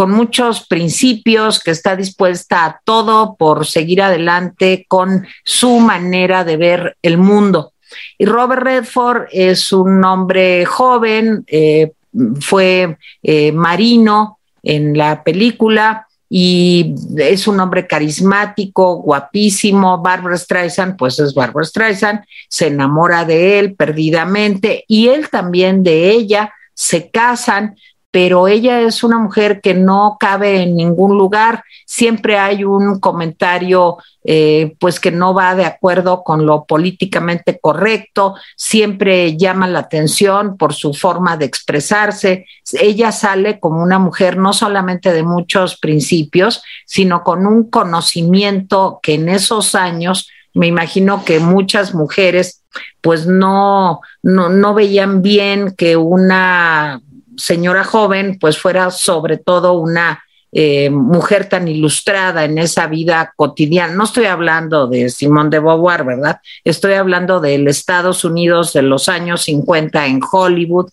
con 0.00 0.12
muchos 0.12 0.66
principios, 0.66 1.62
que 1.62 1.72
está 1.72 1.94
dispuesta 1.94 2.64
a 2.64 2.80
todo 2.82 3.36
por 3.36 3.66
seguir 3.66 4.00
adelante 4.00 4.86
con 4.88 5.26
su 5.44 5.78
manera 5.78 6.42
de 6.42 6.56
ver 6.56 6.96
el 7.02 7.18
mundo. 7.18 7.74
Y 8.16 8.24
Robert 8.24 8.62
Redford 8.62 9.26
es 9.30 9.74
un 9.74 10.02
hombre 10.02 10.64
joven, 10.64 11.44
eh, 11.48 11.92
fue 12.40 12.96
eh, 13.22 13.52
marino 13.52 14.38
en 14.62 14.96
la 14.96 15.22
película 15.22 16.06
y 16.30 16.94
es 17.18 17.46
un 17.46 17.60
hombre 17.60 17.86
carismático, 17.86 19.02
guapísimo. 19.02 19.98
Barbara 19.98 20.38
Streisand, 20.38 20.96
pues 20.96 21.18
es 21.18 21.34
Barbara 21.34 21.66
Streisand, 21.66 22.24
se 22.48 22.68
enamora 22.68 23.26
de 23.26 23.58
él 23.58 23.74
perdidamente 23.74 24.84
y 24.88 25.08
él 25.08 25.28
también 25.28 25.82
de 25.82 26.10
ella, 26.10 26.54
se 26.72 27.10
casan, 27.10 27.76
pero 28.10 28.48
ella 28.48 28.80
es 28.80 29.04
una 29.04 29.18
mujer 29.18 29.60
que 29.60 29.72
no 29.72 30.16
cabe 30.18 30.62
en 30.62 30.74
ningún 30.74 31.16
lugar. 31.16 31.62
Siempre 31.86 32.38
hay 32.38 32.64
un 32.64 32.98
comentario, 32.98 33.98
eh, 34.24 34.74
pues 34.80 34.98
que 34.98 35.12
no 35.12 35.32
va 35.32 35.54
de 35.54 35.64
acuerdo 35.64 36.24
con 36.24 36.44
lo 36.44 36.64
políticamente 36.64 37.60
correcto, 37.60 38.34
siempre 38.56 39.36
llama 39.36 39.68
la 39.68 39.80
atención 39.80 40.56
por 40.56 40.74
su 40.74 40.92
forma 40.92 41.36
de 41.36 41.44
expresarse. 41.44 42.46
Ella 42.72 43.12
sale 43.12 43.60
como 43.60 43.80
una 43.82 44.00
mujer 44.00 44.36
no 44.36 44.52
solamente 44.52 45.12
de 45.12 45.22
muchos 45.22 45.78
principios, 45.78 46.62
sino 46.86 47.22
con 47.22 47.46
un 47.46 47.70
conocimiento 47.70 48.98
que 49.02 49.14
en 49.14 49.28
esos 49.28 49.76
años 49.76 50.28
me 50.52 50.66
imagino 50.66 51.24
que 51.24 51.38
muchas 51.38 51.94
mujeres 51.94 52.64
pues 53.00 53.26
no, 53.26 54.00
no, 54.22 54.48
no 54.48 54.74
veían 54.74 55.22
bien 55.22 55.74
que 55.76 55.96
una 55.96 57.00
señora 57.40 57.84
joven 57.84 58.38
pues 58.38 58.58
fuera 58.58 58.90
sobre 58.90 59.38
todo 59.38 59.72
una 59.72 60.22
eh, 60.52 60.90
mujer 60.90 61.48
tan 61.48 61.68
ilustrada 61.68 62.44
en 62.44 62.58
esa 62.58 62.86
vida 62.88 63.32
cotidiana. 63.36 63.94
No 63.94 64.04
estoy 64.04 64.26
hablando 64.26 64.88
de 64.88 65.08
Simón 65.08 65.48
de 65.48 65.60
Beauvoir, 65.60 66.04
¿verdad? 66.04 66.40
Estoy 66.64 66.94
hablando 66.94 67.40
del 67.40 67.68
Estados 67.68 68.24
Unidos 68.24 68.72
de 68.72 68.82
los 68.82 69.08
años 69.08 69.42
50 69.42 70.06
en 70.06 70.20
Hollywood. 70.30 70.90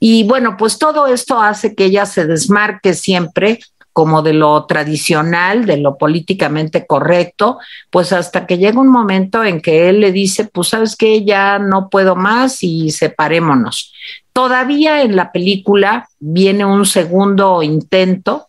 Y 0.00 0.24
bueno, 0.24 0.56
pues 0.58 0.78
todo 0.78 1.06
esto 1.06 1.40
hace 1.40 1.74
que 1.74 1.86
ella 1.86 2.06
se 2.06 2.26
desmarque 2.26 2.94
siempre 2.94 3.60
como 3.92 4.20
de 4.20 4.34
lo 4.34 4.66
tradicional, 4.66 5.64
de 5.64 5.78
lo 5.78 5.96
políticamente 5.96 6.86
correcto, 6.86 7.58
pues 7.88 8.12
hasta 8.12 8.46
que 8.46 8.58
llega 8.58 8.78
un 8.78 8.90
momento 8.90 9.42
en 9.42 9.62
que 9.62 9.88
él 9.88 10.00
le 10.00 10.12
dice, 10.12 10.44
pues 10.44 10.68
sabes 10.68 10.96
que 10.96 11.24
ya 11.24 11.58
no 11.58 11.88
puedo 11.88 12.14
más 12.14 12.62
y 12.62 12.90
separémonos. 12.90 13.94
Todavía 14.36 15.00
en 15.00 15.16
la 15.16 15.32
película 15.32 16.10
viene 16.20 16.66
un 16.66 16.84
segundo 16.84 17.62
intento, 17.62 18.48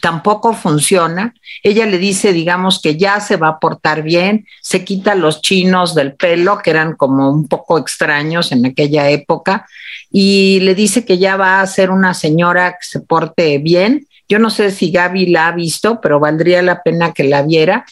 tampoco 0.00 0.54
funciona. 0.54 1.34
Ella 1.62 1.84
le 1.84 1.98
dice, 1.98 2.32
digamos, 2.32 2.80
que 2.80 2.96
ya 2.96 3.20
se 3.20 3.36
va 3.36 3.48
a 3.48 3.58
portar 3.58 4.02
bien, 4.02 4.46
se 4.62 4.82
quita 4.82 5.14
los 5.14 5.42
chinos 5.42 5.94
del 5.94 6.14
pelo, 6.14 6.60
que 6.60 6.70
eran 6.70 6.96
como 6.96 7.30
un 7.30 7.48
poco 7.48 7.76
extraños 7.76 8.50
en 8.50 8.64
aquella 8.64 9.10
época, 9.10 9.66
y 10.10 10.60
le 10.60 10.74
dice 10.74 11.04
que 11.04 11.18
ya 11.18 11.36
va 11.36 11.60
a 11.60 11.66
ser 11.66 11.90
una 11.90 12.14
señora 12.14 12.70
que 12.72 12.86
se 12.86 13.00
porte 13.00 13.58
bien. 13.58 14.06
Yo 14.26 14.38
no 14.38 14.48
sé 14.48 14.70
si 14.70 14.90
Gaby 14.90 15.26
la 15.26 15.48
ha 15.48 15.52
visto, 15.52 16.00
pero 16.00 16.18
valdría 16.18 16.62
la 16.62 16.82
pena 16.82 17.12
que 17.12 17.24
la 17.24 17.42
viera. 17.42 17.84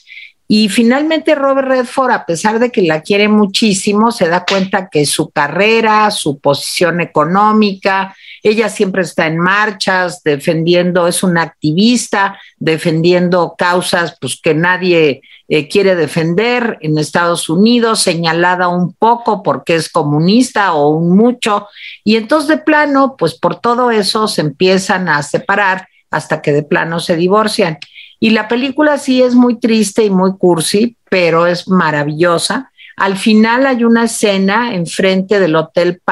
Y 0.53 0.69
finalmente 0.69 1.37
Robert 1.37 1.69
Redford, 1.69 2.11
a 2.11 2.27
pesar 2.27 2.59
de 2.59 2.73
que 2.73 2.83
la 2.83 3.03
quiere 3.03 3.29
muchísimo, 3.29 4.11
se 4.11 4.27
da 4.27 4.45
cuenta 4.45 4.89
que 4.89 5.07
su 5.07 5.31
carrera, 5.31 6.11
su 6.11 6.41
posición 6.41 7.01
económica, 7.01 8.17
ella 8.43 8.69
siempre 8.69 9.03
está 9.03 9.29
en 9.29 9.39
marchas, 9.39 10.25
defendiendo, 10.25 11.07
es 11.07 11.23
una 11.23 11.43
activista, 11.43 12.37
defendiendo 12.59 13.55
causas 13.57 14.17
pues, 14.21 14.41
que 14.43 14.53
nadie 14.53 15.23
eh, 15.47 15.69
quiere 15.69 15.95
defender 15.95 16.79
en 16.81 16.99
Estados 16.99 17.49
Unidos, 17.49 18.01
señalada 18.01 18.67
un 18.67 18.93
poco 18.95 19.45
porque 19.45 19.77
es 19.77 19.89
comunista 19.89 20.73
o 20.73 20.89
un 20.89 21.17
mucho. 21.17 21.69
Y 22.03 22.17
entonces 22.17 22.49
de 22.49 22.59
plano, 22.59 23.15
pues 23.17 23.35
por 23.39 23.61
todo 23.61 23.93
eso 23.93 24.27
se 24.27 24.41
empiezan 24.41 25.09
a 25.09 25.23
separar 25.23 25.87
hasta 26.11 26.43
que 26.43 26.53
de 26.53 26.65
plano 26.65 26.99
se 26.99 27.15
divorcian. 27.15 27.79
Y 28.21 28.31
la 28.31 28.47
película 28.49 28.99
sí 28.99 29.23
es 29.23 29.35
muy 29.35 29.59
triste 29.59 30.05
y 30.05 30.11
muy 30.11 30.37
cursi, 30.37 30.97
pero 31.09 31.47
es 31.47 31.67
maravillosa. 31.67 32.71
Al 32.97 33.17
final 33.17 33.67
hay 33.67 33.83
una 33.83 34.05
escena 34.05 34.75
enfrente 34.75 35.41
del 35.41 35.57
Hotel 35.57 36.03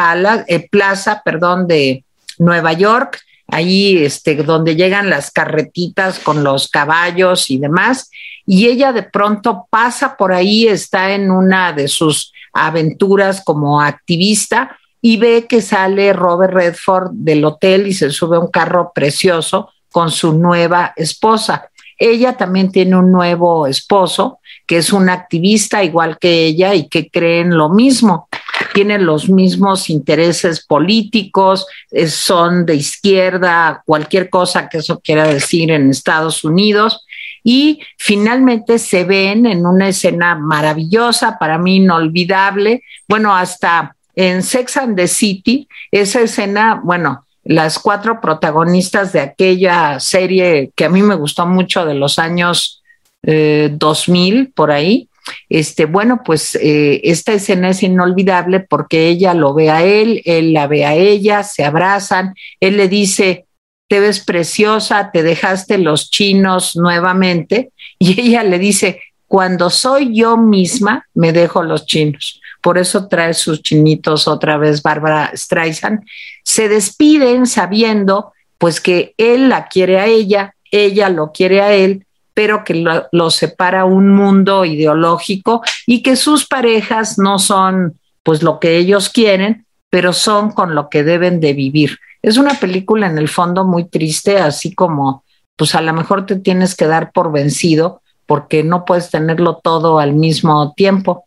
eh, 0.47 0.69
Plaza, 0.71 1.21
perdón, 1.23 1.69
de 1.69 2.03
Nueva 2.39 2.73
York, 2.73 3.21
ahí 3.47 3.99
este, 3.99 4.37
donde 4.37 4.75
llegan 4.75 5.11
las 5.11 5.31
carretitas 5.31 6.19
con 6.19 6.43
los 6.43 6.69
caballos 6.69 7.51
y 7.51 7.59
demás, 7.59 8.11
y 8.47 8.67
ella 8.67 8.93
de 8.93 9.03
pronto 9.03 9.67
pasa 9.69 10.17
por 10.17 10.33
ahí, 10.33 10.67
está 10.67 11.13
en 11.13 11.31
una 11.31 11.75
de 11.75 11.89
sus 11.89 12.33
aventuras 12.55 13.43
como 13.45 13.83
activista 13.83 14.79
y 15.03 15.19
ve 15.19 15.47
que 15.47 15.61
sale 15.61 16.13
Robert 16.15 16.55
Redford 16.55 17.11
del 17.13 17.45
hotel 17.45 17.87
y 17.87 17.93
se 17.93 18.11
sube 18.11 18.37
a 18.37 18.41
un 18.41 18.51
carro 18.51 18.93
precioso 18.95 19.71
con 19.91 20.11
su 20.11 20.33
nueva 20.33 20.93
esposa. 20.97 21.71
Ella 21.99 22.37
también 22.37 22.71
tiene 22.71 22.97
un 22.97 23.11
nuevo 23.11 23.67
esposo 23.67 24.39
que 24.67 24.77
es 24.77 24.93
un 24.93 25.09
activista 25.09 25.83
igual 25.83 26.19
que 26.19 26.45
ella 26.45 26.75
y 26.75 26.89
que 26.89 27.11
cree 27.11 27.41
en 27.41 27.57
lo 27.57 27.71
mismo. 27.71 28.29
Tienen 28.75 29.07
los 29.07 29.29
mismos 29.29 29.89
intereses 29.89 30.65
políticos, 30.65 31.67
son 32.07 32.67
de 32.67 32.77
izquierda, 32.77 33.83
cualquier 33.87 34.29
cosa 34.29 34.69
que 34.69 34.79
eso 34.79 35.01
quiera 35.01 35.27
decir 35.27 35.71
en 35.71 35.91
Estados 35.91 36.45
Unidos. 36.45 37.07
Y 37.43 37.81
finalmente 37.97 38.79
se 38.79 39.05
ven 39.05 39.47
en 39.47 39.65
una 39.65 39.89
escena 39.89 40.35
maravillosa, 40.35 41.39
para 41.39 41.57
mí 41.57 41.77
inolvidable. 41.77 42.83
Bueno, 43.09 43.35
hasta 43.35 43.97
en 44.15 44.43
Sex 44.43 44.77
and 44.77 44.97
the 44.97 45.09
City, 45.09 45.67
esa 45.91 46.21
escena, 46.21 46.81
bueno, 46.85 47.25
las 47.49 47.79
cuatro 47.79 48.21
protagonistas 48.21 49.15
de 49.15 49.21
aquella 49.21 49.99
serie 50.01 50.71
que 50.77 50.85
a 50.85 50.91
mí 50.91 51.03
me 51.03 51.15
gustó 51.15 51.47
mucho 51.47 51.87
de 51.87 51.95
los 51.95 52.19
años 52.19 52.83
eh, 53.23 53.71
2000, 53.73 54.53
por 54.53 54.71
ahí. 54.71 55.09
Este, 55.49 55.87
bueno, 55.87 56.21
pues 56.23 56.57
eh, 56.57 57.01
esta 57.05 57.33
escena 57.33 57.71
es 57.71 57.83
inolvidable 57.83 58.61
porque 58.61 59.09
ella 59.09 59.33
lo 59.33 59.55
ve 59.55 59.71
a 59.71 59.83
él, 59.83 60.21
él 60.27 60.53
la 60.53 60.67
ve 60.67 60.85
a 60.85 60.95
ella, 60.95 61.43
se 61.43 61.65
abrazan, 61.65 62.35
él 62.61 62.77
le 62.77 62.87
dice, 62.87 63.47
te 63.89 63.99
ves 63.99 64.21
preciosa, 64.21 65.11
te 65.11 65.23
dejaste 65.23 65.79
los 65.79 66.11
chinos 66.11 66.77
nuevamente, 66.77 67.73
y 67.99 68.21
ella 68.21 68.43
le 68.43 68.59
dice, 68.59 69.01
cuando 69.27 69.71
soy 69.71 70.15
yo 70.15 70.37
misma, 70.37 71.07
me 71.15 71.33
dejo 71.33 71.63
los 71.63 71.87
chinos 71.87 72.43
por 72.61 72.79
eso 72.79 73.09
trae 73.09 73.35
sus 73.35 73.63
chinitos 73.63 74.29
otra 74.29 74.57
vez 74.57 74.83
Bárbara 74.83 75.31
Streisand, 75.35 76.05
se 76.43 76.69
despiden 76.69 77.47
sabiendo 77.47 78.33
pues 78.59 78.81
que 78.81 79.15
él 79.17 79.49
la 79.49 79.69
quiere 79.69 80.01
a 80.01 80.07
ella, 80.07 80.55
ella 80.71 81.09
lo 81.09 81.33
quiere 81.33 81.61
a 81.61 81.73
él, 81.73 82.07
pero 82.35 82.65
que 82.65 82.75
lo, 82.75 83.07
lo, 83.13 83.31
separa 83.31 83.85
un 83.85 84.11
mundo 84.11 84.65
ideológico 84.65 85.63
y 85.87 86.03
que 86.03 86.17
sus 86.17 86.47
parejas 86.47 87.19
no 87.19 87.39
son 87.39 87.99
pues 88.23 88.43
lo 88.43 88.61
que 88.61 88.77
ellos 88.77 89.09
quieren, 89.09 89.67
pero 89.91 90.13
son 90.13 90.51
con 90.53 90.75
lo 90.75 90.89
que 90.89 91.05
deben 91.05 91.41
de 91.41 91.53
vivir. 91.53 91.99
Es 92.23 92.37
una 92.37 92.55
película 92.55 93.07
en 93.07 93.19
el 93.19 93.29
fondo 93.29 93.65
muy 93.65 93.85
triste, 93.85 94.39
así 94.39 94.75
como 94.75 95.25
pues 95.57 95.75
a 95.75 95.81
lo 95.81 95.93
mejor 95.93 96.27
te 96.27 96.37
tienes 96.37 96.77
que 96.77 96.87
dar 96.87 97.11
por 97.11 97.33
vencido 97.33 98.01
porque 98.27 98.63
no 98.63 98.85
puedes 98.85 99.11
tenerlo 99.11 99.61
todo 99.63 99.99
al 99.99 100.13
mismo 100.13 100.73
tiempo. 100.77 101.25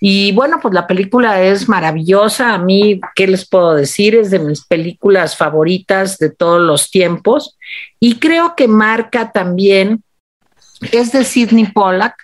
Y 0.00 0.32
bueno, 0.32 0.58
pues 0.60 0.74
la 0.74 0.86
película 0.86 1.42
es 1.42 1.68
maravillosa. 1.68 2.54
A 2.54 2.58
mí, 2.58 3.00
¿qué 3.14 3.26
les 3.26 3.48
puedo 3.48 3.74
decir? 3.74 4.14
Es 4.14 4.30
de 4.30 4.38
mis 4.38 4.64
películas 4.64 5.36
favoritas 5.36 6.18
de 6.18 6.30
todos 6.30 6.60
los 6.60 6.90
tiempos. 6.90 7.56
Y 7.98 8.18
creo 8.18 8.54
que 8.56 8.68
marca 8.68 9.32
también, 9.32 10.02
es 10.92 11.12
de 11.12 11.24
Sidney 11.24 11.66
Pollack, 11.66 12.14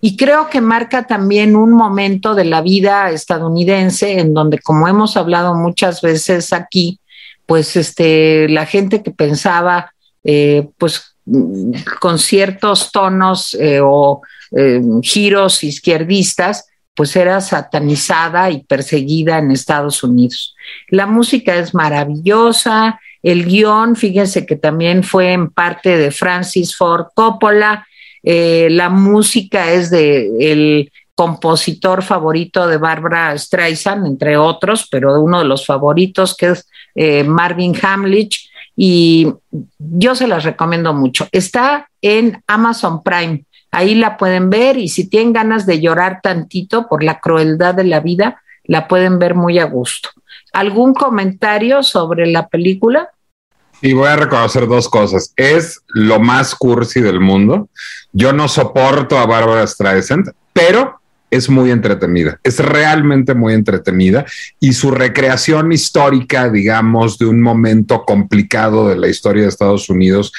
y 0.00 0.16
creo 0.16 0.48
que 0.48 0.60
marca 0.60 1.06
también 1.06 1.54
un 1.54 1.72
momento 1.72 2.34
de 2.34 2.46
la 2.46 2.62
vida 2.62 3.10
estadounidense 3.10 4.18
en 4.18 4.32
donde, 4.32 4.58
como 4.58 4.88
hemos 4.88 5.16
hablado 5.16 5.54
muchas 5.54 6.00
veces 6.00 6.52
aquí, 6.52 6.98
pues 7.44 7.76
este, 7.76 8.48
la 8.48 8.64
gente 8.64 9.02
que 9.02 9.10
pensaba 9.10 9.92
eh, 10.24 10.68
pues 10.78 11.16
con 12.00 12.18
ciertos 12.18 12.92
tonos 12.92 13.54
eh, 13.54 13.80
o 13.82 14.22
eh, 14.56 14.80
giros 15.02 15.62
izquierdistas, 15.62 16.66
pues 17.00 17.16
era 17.16 17.40
satanizada 17.40 18.50
y 18.50 18.62
perseguida 18.62 19.38
en 19.38 19.52
Estados 19.52 20.04
Unidos. 20.04 20.54
La 20.88 21.06
música 21.06 21.56
es 21.56 21.72
maravillosa, 21.72 23.00
el 23.22 23.46
guion, 23.46 23.96
fíjense 23.96 24.44
que 24.44 24.56
también 24.56 25.02
fue 25.02 25.32
en 25.32 25.48
parte 25.48 25.96
de 25.96 26.10
Francis 26.10 26.76
Ford 26.76 27.06
Coppola, 27.14 27.86
la 28.22 28.90
música 28.90 29.72
es 29.72 29.88
de 29.88 30.52
el 30.52 30.92
compositor 31.14 32.02
favorito 32.02 32.66
de 32.66 32.76
Barbara 32.76 33.32
Streisand, 33.38 34.06
entre 34.06 34.36
otros, 34.36 34.86
pero 34.90 35.22
uno 35.22 35.38
de 35.38 35.46
los 35.46 35.64
favoritos 35.64 36.36
que 36.36 36.48
es 36.48 36.68
eh, 36.94 37.24
Marvin 37.24 37.74
Hamlich, 37.82 38.50
y 38.76 39.26
yo 39.78 40.14
se 40.14 40.26
las 40.26 40.44
recomiendo 40.44 40.92
mucho. 40.92 41.28
Está 41.32 41.88
en 42.02 42.42
Amazon 42.46 43.02
Prime, 43.02 43.44
ahí 43.70 43.94
la 43.94 44.16
pueden 44.16 44.50
ver 44.50 44.78
y 44.78 44.88
si 44.88 45.08
tienen 45.08 45.32
ganas 45.32 45.66
de 45.66 45.80
llorar 45.80 46.20
tantito 46.22 46.88
por 46.88 47.02
la 47.02 47.20
crueldad 47.20 47.74
de 47.74 47.84
la 47.84 48.00
vida, 48.00 48.42
la 48.64 48.88
pueden 48.88 49.18
ver 49.18 49.34
muy 49.34 49.58
a 49.58 49.64
gusto. 49.64 50.10
¿Algún 50.52 50.94
comentario 50.94 51.82
sobre 51.82 52.26
la 52.26 52.48
película? 52.48 53.10
Y 53.82 53.94
voy 53.94 54.08
a 54.08 54.16
reconocer 54.16 54.66
dos 54.66 54.88
cosas. 54.88 55.32
Es 55.36 55.80
lo 55.88 56.20
más 56.20 56.54
cursi 56.54 57.00
del 57.00 57.20
mundo. 57.20 57.68
Yo 58.12 58.32
no 58.32 58.48
soporto 58.48 59.18
a 59.18 59.26
Barbara 59.26 59.66
Streisand, 59.66 60.32
pero 60.52 61.00
es 61.30 61.48
muy 61.48 61.70
entretenida, 61.70 62.40
es 62.42 62.58
realmente 62.58 63.34
muy 63.34 63.54
entretenida 63.54 64.26
y 64.58 64.72
su 64.72 64.90
recreación 64.90 65.70
histórica, 65.72 66.50
digamos, 66.50 67.18
de 67.18 67.26
un 67.26 67.40
momento 67.40 68.04
complicado 68.04 68.88
de 68.88 68.96
la 68.96 69.08
historia 69.08 69.44
de 69.44 69.48
Estados 69.48 69.88
Unidos 69.88 70.32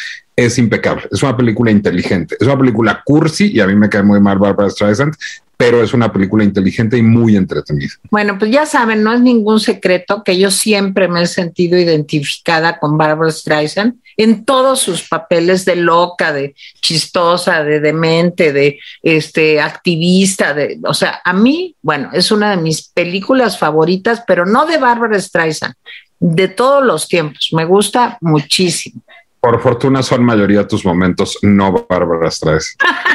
es 0.46 0.58
impecable. 0.58 1.04
Es 1.12 1.24
una 1.24 1.36
película 1.36 1.72
inteligente, 1.72 2.36
es 2.40 2.48
una 2.48 2.58
película 2.58 3.02
cursi 3.06 3.52
y 3.52 3.60
a 3.60 3.68
mí 3.68 3.76
me 3.76 3.90
cae 3.90 4.04
muy 4.04 4.20
mal 4.20 4.38
Barbara 4.38 4.70
Streisand, 4.70 5.16
pero 5.62 5.84
es 5.84 5.94
una 5.94 6.12
película 6.12 6.44
inteligente 6.44 6.98
y 6.98 7.04
muy 7.04 7.36
entretenida. 7.36 7.92
Bueno, 8.10 8.40
pues 8.40 8.50
ya 8.50 8.66
saben, 8.66 9.04
no 9.04 9.14
es 9.14 9.22
ningún 9.22 9.60
secreto 9.60 10.24
que 10.24 10.40
yo 10.40 10.50
siempre 10.50 11.08
me 11.08 11.22
he 11.22 11.28
sentido 11.28 11.78
identificada 11.78 12.80
con 12.80 12.98
Barbara 12.98 13.32
Streisand 13.32 13.94
en 14.18 14.44
todos 14.44 14.80
sus 14.80 15.08
papeles 15.08 15.64
de 15.66 15.76
loca, 15.76 16.34
de 16.34 16.56
chistosa, 16.82 17.64
de 17.64 17.80
demente, 17.80 18.52
de 18.52 18.80
este 19.04 19.62
activista, 19.62 20.56
de, 20.56 20.80
o 20.84 20.96
sea, 20.96 21.22
a 21.24 21.32
mí, 21.32 21.76
bueno, 21.84 22.10
es 22.12 22.32
una 22.32 22.50
de 22.50 22.58
mis 22.58 22.88
películas 22.88 23.60
favoritas, 23.60 24.24
pero 24.26 24.48
no 24.48 24.66
de 24.66 24.80
Barbara 24.80 25.20
Streisand, 25.20 25.76
de 26.20 26.48
todos 26.48 26.84
los 26.84 27.08
tiempos. 27.08 27.50
Me 27.52 27.66
gusta 27.66 28.18
muchísimo. 28.22 29.04
Por 29.42 29.60
fortuna 29.60 30.04
son 30.04 30.24
mayoría 30.24 30.68
tus 30.68 30.86
momentos, 30.86 31.40
no 31.42 31.88
Bárbara 31.90 32.30
Streisand. 32.30 32.78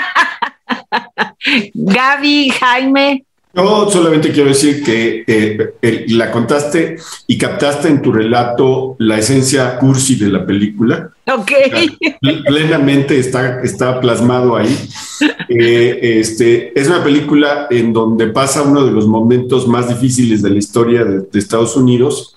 Gaby, 1.74 2.50
Jaime. 2.50 3.24
Yo 3.54 3.88
solamente 3.90 4.32
quiero 4.32 4.50
decir 4.50 4.84
que 4.84 5.24
eh, 5.26 6.04
la 6.08 6.30
contaste 6.30 6.98
y 7.26 7.38
captaste 7.38 7.88
en 7.88 8.02
tu 8.02 8.12
relato 8.12 8.96
la 8.98 9.18
esencia 9.18 9.78
cursi 9.78 10.16
de 10.16 10.28
la 10.28 10.44
película. 10.44 11.10
Ok. 11.32 11.52
plenamente 12.44 13.18
está, 13.18 13.62
está 13.62 14.00
plasmado 14.00 14.56
ahí. 14.56 14.76
Eh, 15.48 16.18
este, 16.20 16.78
es 16.78 16.88
una 16.88 17.04
película 17.04 17.68
en 17.70 17.92
donde 17.92 18.26
pasa 18.26 18.62
uno 18.62 18.84
de 18.84 18.90
los 18.90 19.06
momentos 19.06 19.66
más 19.66 19.88
difíciles 19.88 20.42
de 20.42 20.50
la 20.50 20.58
historia 20.58 21.04
de, 21.04 21.20
de 21.20 21.38
Estados 21.38 21.76
Unidos, 21.76 22.34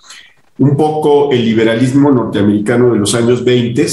un 0.60 0.76
poco 0.76 1.32
el 1.32 1.44
liberalismo 1.44 2.12
norteamericano 2.12 2.94
de 2.94 3.00
los 3.00 3.16
años 3.16 3.44
20 3.44 3.88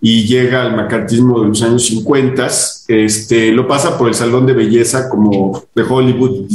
y 0.00 0.26
llega 0.26 0.62
al 0.62 0.76
macartismo 0.76 1.40
de 1.40 1.48
los 1.48 1.62
años 1.62 1.86
50, 1.86 2.48
este, 2.88 3.50
lo 3.52 3.66
pasa 3.66 3.98
por 3.98 4.08
el 4.08 4.14
salón 4.14 4.46
de 4.46 4.52
belleza 4.52 5.08
como 5.08 5.64
de 5.74 5.82
Hollywood, 5.82 6.48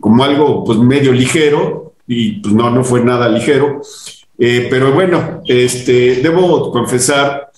como 0.00 0.24
algo 0.24 0.64
pues 0.64 0.78
medio 0.78 1.12
ligero, 1.12 1.94
y 2.06 2.40
pues 2.40 2.54
no, 2.54 2.70
no 2.70 2.84
fue 2.84 3.02
nada 3.04 3.28
ligero. 3.28 3.80
Eh, 4.38 4.68
pero 4.70 4.92
bueno, 4.92 5.42
este, 5.46 6.16
debo 6.22 6.70
confesar 6.70 7.50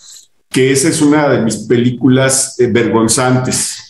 que 0.49 0.73
esa 0.73 0.89
es 0.89 1.03
una 1.03 1.29
de 1.29 1.43
mis 1.43 1.57
películas 1.57 2.59
eh, 2.59 2.69
vergonzantes. 2.71 3.88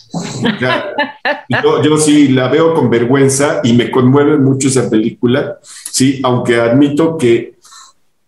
Yo, 1.63 1.83
yo, 1.83 1.97
sí 1.99 2.29
la 2.29 2.49
veo 2.49 2.75
con 2.75 2.89
vergüenza 2.91 3.61
y 3.63 3.73
me 3.73 3.91
conmueve 3.91 4.39
mucho 4.39 4.69
esa 4.69 4.89
película, 4.89 5.59
sí, 5.63 6.21
aunque 6.23 6.61
admito 6.61 7.19
que 7.19 7.55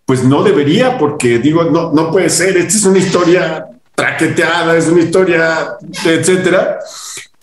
pues 0.05 0.25
no 0.25 0.43
debería, 0.43 0.99
porque 0.99 1.39
digo, 1.39 1.65
no, 1.65 1.93
no 1.93 2.11
puede 2.11 2.31
ser, 2.31 2.57
esta 2.57 2.77
es 2.77 2.85
una 2.85 2.99
historia 2.99 3.67
traqueteada, 3.95 4.77
es 4.77 4.89
una 4.89 5.03
historia, 5.03 5.77
etcétera. 6.05 6.81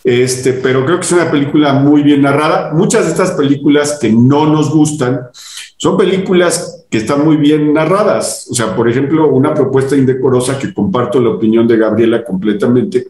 Este, 0.04 0.52
pero 0.54 0.84
creo 0.84 0.98
que 0.98 1.06
es 1.06 1.12
una 1.12 1.30
película 1.30 1.72
muy 1.72 2.02
bien 2.02 2.22
narrada. 2.22 2.72
Muchas 2.72 3.06
de 3.06 3.10
estas 3.12 3.32
películas 3.32 3.98
que 4.00 4.10
no 4.10 4.46
nos 4.46 4.70
gustan 4.70 5.28
son 5.76 5.96
películas 5.96 6.86
que 6.90 6.98
están 6.98 7.24
muy 7.24 7.36
bien 7.36 7.72
narradas. 7.72 8.48
O 8.50 8.54
sea, 8.54 8.74
por 8.74 8.88
ejemplo, 8.88 9.28
una 9.28 9.54
propuesta 9.54 9.96
indecorosa 9.96 10.58
que 10.58 10.72
comparto 10.72 11.20
la 11.20 11.30
opinión 11.30 11.66
de 11.66 11.76
Gabriela 11.76 12.24
completamente. 12.24 13.08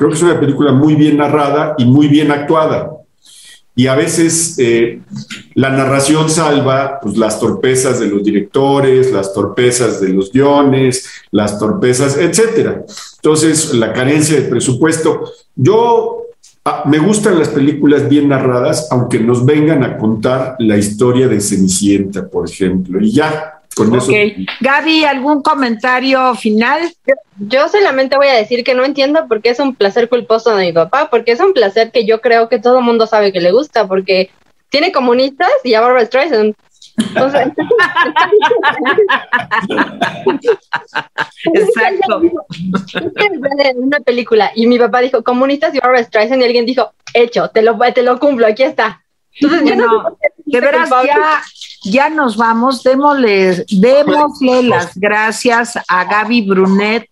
Creo 0.00 0.08
que 0.08 0.16
es 0.16 0.22
una 0.22 0.40
película 0.40 0.72
muy 0.72 0.94
bien 0.94 1.18
narrada 1.18 1.74
y 1.76 1.84
muy 1.84 2.08
bien 2.08 2.30
actuada 2.30 2.90
y 3.74 3.86
a 3.86 3.94
veces 3.94 4.56
eh, 4.58 5.00
la 5.54 5.70
narración 5.70 6.28
salva 6.28 6.98
pues, 7.00 7.16
las 7.16 7.38
torpezas 7.38 8.00
de 8.00 8.08
los 8.08 8.24
directores, 8.24 9.12
las 9.12 9.32
torpezas 9.32 10.00
de 10.00 10.08
los 10.08 10.32
guiones, 10.32 11.08
las 11.30 11.58
torpezas, 11.58 12.16
etcétera. 12.16 12.84
Entonces, 13.16 13.72
la 13.74 13.92
carencia 13.92 14.40
de 14.40 14.48
presupuesto. 14.48 15.24
Yo 15.54 16.24
ah, 16.64 16.84
me 16.86 16.98
gustan 16.98 17.38
las 17.38 17.48
películas 17.48 18.08
bien 18.08 18.28
narradas, 18.28 18.88
aunque 18.90 19.20
nos 19.20 19.44
vengan 19.44 19.84
a 19.84 19.96
contar 19.98 20.56
la 20.58 20.76
historia 20.76 21.28
de 21.28 21.40
Cenicienta, 21.40 22.28
por 22.28 22.48
ejemplo, 22.48 23.00
y 23.00 23.12
ya, 23.12 23.59
con 23.76 23.94
eso. 23.94 24.10
Gaby, 24.60 25.04
¿algún 25.04 25.42
comentario 25.42 26.34
final? 26.34 26.92
Yo 27.38 27.68
solamente 27.68 28.16
voy 28.16 28.28
a 28.28 28.34
decir 28.34 28.64
que 28.64 28.74
no 28.74 28.84
entiendo 28.84 29.26
por 29.28 29.40
qué 29.42 29.50
es 29.50 29.60
un 29.60 29.74
placer 29.74 30.08
culposo 30.08 30.56
de 30.56 30.66
mi 30.66 30.72
papá, 30.72 31.08
porque 31.10 31.32
es 31.32 31.40
un 31.40 31.52
placer 31.52 31.90
que 31.90 32.04
yo 32.04 32.20
creo 32.20 32.48
que 32.48 32.58
todo 32.58 32.78
el 32.78 32.84
mundo 32.84 33.06
sabe 33.06 33.32
que 33.32 33.40
le 33.40 33.52
gusta, 33.52 33.86
porque 33.86 34.30
tiene 34.68 34.92
comunistas 34.92 35.50
y 35.64 35.74
a 35.74 35.80
Barbara 35.80 36.06
Streisand. 36.06 36.54
Exacto. 41.54 42.20
una 43.76 44.00
película 44.00 44.52
y 44.54 44.66
mi 44.66 44.78
papá 44.78 45.00
dijo 45.00 45.22
comunistas 45.22 45.74
y 45.74 45.78
Barbara 45.78 46.04
Streisand 46.04 46.42
y 46.42 46.44
alguien 46.44 46.66
dijo 46.66 46.92
hecho, 47.14 47.48
te 47.50 47.62
lo, 47.62 47.78
te 47.94 48.02
lo 48.02 48.18
cumplo, 48.18 48.46
aquí 48.46 48.64
está. 48.64 49.02
Entonces, 49.34 49.76
no, 49.76 50.16
de 50.44 50.60
veras 50.60 50.90
ya 51.04 51.42
ya 51.84 52.10
nos 52.10 52.36
vamos. 52.36 52.82
Démosle, 52.82 53.64
démosle 53.70 54.62
las 54.64 54.96
gracias 54.96 55.78
a 55.88 56.04
Gaby 56.04 56.42
Brunet, 56.42 57.08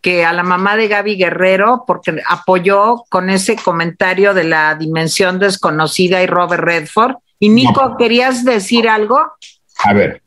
que 0.00 0.24
a 0.24 0.32
la 0.32 0.42
mamá 0.42 0.76
de 0.76 0.88
Gaby 0.88 1.16
Guerrero, 1.16 1.84
porque 1.86 2.20
apoyó 2.28 3.04
con 3.08 3.30
ese 3.30 3.56
comentario 3.56 4.34
de 4.34 4.44
la 4.44 4.74
dimensión 4.74 5.38
desconocida 5.38 6.22
y 6.22 6.26
Robert 6.26 6.62
Redford. 6.62 7.16
Y 7.38 7.48
Nico, 7.48 7.96
¿querías 7.98 8.44
decir 8.44 8.88
algo? 8.88 9.20
A 9.84 9.92
ver, 9.92 10.22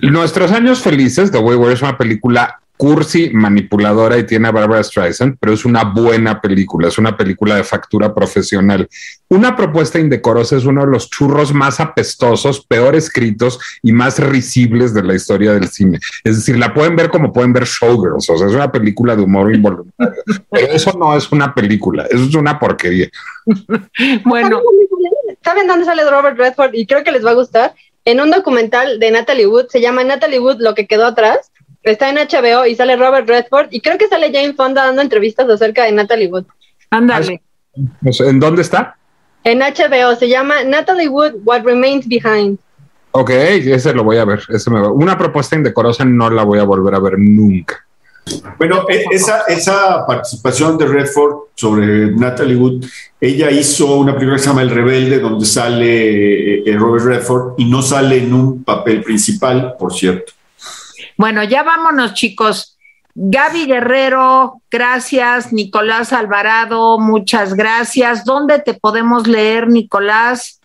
Nuestros 0.00 0.50
años 0.52 0.80
felices, 0.80 1.30
The 1.30 1.38
Way 1.38 1.74
es 1.74 1.82
una 1.82 1.98
película 1.98 2.58
cursi, 2.76 3.30
manipuladora 3.32 4.18
y 4.18 4.26
tiene 4.26 4.48
a 4.48 4.52
Barbara 4.52 4.82
Streisand, 4.82 5.36
pero 5.38 5.52
es 5.52 5.64
una 5.64 5.84
buena 5.84 6.40
película, 6.40 6.88
es 6.88 6.98
una 6.98 7.16
película 7.16 7.56
de 7.56 7.64
factura 7.64 8.12
profesional. 8.14 8.88
Una 9.28 9.56
propuesta 9.56 9.98
indecorosa 9.98 10.56
es 10.56 10.64
uno 10.64 10.84
de 10.84 10.90
los 10.90 11.08
churros 11.08 11.54
más 11.54 11.78
apestosos, 11.80 12.64
peor 12.66 12.96
escritos 12.96 13.60
y 13.82 13.92
más 13.92 14.18
risibles 14.18 14.92
de 14.92 15.02
la 15.02 15.14
historia 15.14 15.52
del 15.52 15.68
cine. 15.68 15.98
Es 16.24 16.36
decir, 16.36 16.58
la 16.58 16.74
pueden 16.74 16.96
ver 16.96 17.10
como 17.10 17.32
pueden 17.32 17.52
ver 17.52 17.64
Showgirls, 17.64 18.28
o 18.28 18.38
sea, 18.38 18.48
es 18.48 18.54
una 18.54 18.72
película 18.72 19.14
de 19.14 19.22
humor 19.22 19.54
involuntario. 19.54 20.22
pero 20.50 20.72
eso 20.72 20.92
no 20.98 21.16
es 21.16 21.30
una 21.30 21.54
película, 21.54 22.06
eso 22.10 22.24
es 22.24 22.34
una 22.34 22.58
porquería. 22.58 23.08
bueno. 24.24 24.60
¿Saben 25.42 25.66
dónde 25.66 25.84
sale 25.84 26.08
Robert 26.08 26.38
Redford? 26.38 26.74
Y 26.74 26.86
creo 26.86 27.04
que 27.04 27.12
les 27.12 27.24
va 27.24 27.30
a 27.30 27.34
gustar. 27.34 27.74
En 28.06 28.20
un 28.20 28.30
documental 28.30 28.98
de 28.98 29.10
Natalie 29.10 29.46
Wood, 29.46 29.68
se 29.68 29.80
llama 29.80 30.04
Natalie 30.04 30.38
Wood, 30.38 30.56
lo 30.58 30.74
que 30.74 30.86
quedó 30.86 31.06
atrás 31.06 31.50
Está 31.84 32.08
en 32.08 32.16
HBO 32.16 32.66
y 32.66 32.74
sale 32.74 32.96
Robert 32.96 33.28
Redford 33.28 33.68
y 33.70 33.80
creo 33.80 33.98
que 33.98 34.08
sale 34.08 34.32
Jane 34.32 34.54
Fonda 34.54 34.86
dando 34.86 35.02
entrevistas 35.02 35.48
acerca 35.48 35.84
de 35.84 35.92
Natalie 35.92 36.28
Wood. 36.28 36.46
Ándale. 36.90 37.42
¿En 38.02 38.40
dónde 38.40 38.62
está? 38.62 38.96
En 39.44 39.58
HBO, 39.58 40.16
se 40.16 40.28
llama 40.28 40.64
Natalie 40.64 41.08
Wood, 41.08 41.34
What 41.44 41.64
Remains 41.64 42.08
Behind. 42.08 42.58
Ok, 43.10 43.30
ese 43.30 43.92
lo 43.92 44.02
voy 44.02 44.16
a 44.16 44.24
ver. 44.24 44.40
Ese 44.48 44.70
me 44.70 44.80
va. 44.80 44.90
Una 44.90 45.18
propuesta 45.18 45.54
indecorosa 45.54 46.04
no 46.04 46.30
la 46.30 46.42
voy 46.42 46.58
a 46.58 46.64
volver 46.64 46.94
a 46.94 46.98
ver 46.98 47.18
nunca. 47.18 47.84
Bueno, 48.58 48.86
e, 48.88 49.04
esa, 49.10 49.42
esa 49.42 50.06
participación 50.06 50.78
de 50.78 50.86
Redford 50.86 51.50
sobre 51.54 52.10
Natalie 52.12 52.56
Wood, 52.56 52.86
ella 53.20 53.50
hizo 53.50 53.96
una 53.96 54.14
película 54.14 54.36
que 54.36 54.42
se 54.42 54.48
llama 54.48 54.62
El 54.62 54.70
Rebelde, 54.70 55.18
donde 55.18 55.44
sale 55.44 56.68
eh, 56.68 56.76
Robert 56.76 57.04
Redford 57.04 57.54
y 57.58 57.66
no 57.66 57.82
sale 57.82 58.18
en 58.18 58.32
un 58.32 58.64
papel 58.64 59.02
principal, 59.02 59.74
por 59.78 59.92
cierto. 59.92 60.32
Bueno, 61.16 61.44
ya 61.44 61.62
vámonos, 61.62 62.14
chicos. 62.14 62.78
Gaby 63.14 63.66
Guerrero, 63.66 64.62
gracias. 64.70 65.52
Nicolás 65.52 66.12
Alvarado, 66.12 66.98
muchas 66.98 67.54
gracias. 67.54 68.24
¿Dónde 68.24 68.58
te 68.58 68.74
podemos 68.74 69.26
leer, 69.28 69.68
Nicolás? 69.68 70.60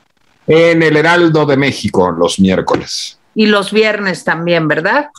En 0.48 0.82
el 0.82 0.98
Heraldo 0.98 1.46
de 1.46 1.58
México, 1.58 2.12
los 2.12 2.40
miércoles. 2.40 3.20
Y 3.36 3.46
los 3.46 3.72
viernes 3.72 4.24
también, 4.24 4.68
¿verdad? 4.68 5.10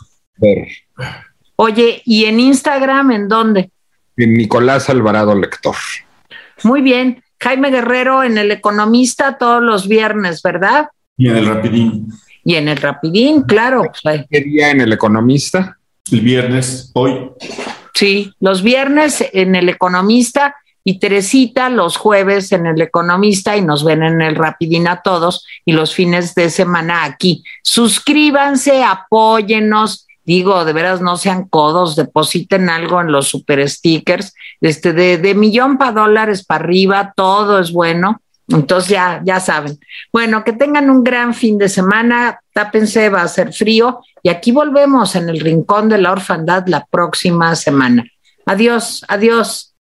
Oye, 1.55 2.01
¿y 2.05 2.25
en 2.25 2.39
Instagram 2.39 3.11
en 3.11 3.27
dónde? 3.29 3.71
En 4.17 4.33
Nicolás 4.33 4.89
Alvarado 4.89 5.33
Lector. 5.33 5.75
Muy 6.63 6.81
bien. 6.81 7.23
Jaime 7.39 7.71
Guerrero 7.71 8.23
en 8.23 8.37
El 8.37 8.51
Economista 8.51 9.37
todos 9.37 9.63
los 9.63 9.87
viernes, 9.87 10.41
¿verdad? 10.41 10.89
Y 11.17 11.29
en 11.29 11.37
el 11.37 11.45
Rapidín. 11.47 12.11
Y 12.43 12.55
en 12.55 12.67
el 12.67 12.77
Rapidín, 12.77 13.43
claro. 13.43 13.83
¿Qué 14.29 14.41
día 14.41 14.71
en 14.71 14.81
El 14.81 14.93
Economista? 14.93 15.77
El 16.11 16.21
viernes, 16.21 16.91
hoy. 16.93 17.31
Sí, 17.93 18.33
los 18.39 18.63
viernes 18.63 19.23
en 19.33 19.55
El 19.55 19.69
Economista 19.69 20.55
y 20.83 20.99
Teresita 20.99 21.69
los 21.69 21.97
jueves 21.97 22.51
en 22.51 22.65
El 22.65 22.81
Economista 22.81 23.55
y 23.55 23.61
nos 23.61 23.83
ven 23.83 24.03
en 24.03 24.21
el 24.21 24.35
Rapidín 24.35 24.87
a 24.87 25.01
todos 25.01 25.45
y 25.65 25.73
los 25.73 25.93
fines 25.93 26.33
de 26.35 26.49
semana 26.49 27.03
aquí. 27.03 27.43
Suscríbanse, 27.63 28.83
apóyennos. 28.83 30.07
Digo, 30.23 30.65
de 30.65 30.73
veras 30.73 31.01
no 31.01 31.17
sean 31.17 31.47
codos, 31.47 31.95
depositen 31.95 32.69
algo 32.69 33.01
en 33.01 33.11
los 33.11 33.27
super 33.27 33.67
stickers, 33.67 34.33
este, 34.61 34.93
de, 34.93 35.17
de 35.17 35.33
millón 35.33 35.79
para 35.79 35.93
dólares 35.93 36.45
para 36.45 36.63
arriba, 36.63 37.13
todo 37.15 37.59
es 37.59 37.71
bueno. 37.71 38.21
Entonces 38.47 38.89
ya, 38.89 39.21
ya 39.23 39.39
saben. 39.39 39.79
Bueno, 40.11 40.43
que 40.43 40.53
tengan 40.53 40.89
un 40.89 41.03
gran 41.03 41.33
fin 41.33 41.57
de 41.57 41.69
semana. 41.69 42.41
Tápense, 42.53 43.09
va 43.09 43.21
a 43.21 43.27
ser 43.27 43.53
frío. 43.53 44.01
Y 44.23 44.29
aquí 44.29 44.51
volvemos 44.51 45.15
en 45.15 45.29
el 45.29 45.39
Rincón 45.39 45.89
de 45.89 45.97
la 45.97 46.11
Orfandad 46.11 46.67
la 46.67 46.85
próxima 46.85 47.55
semana. 47.55 48.05
Adiós, 48.45 49.05
adiós. 49.07 49.73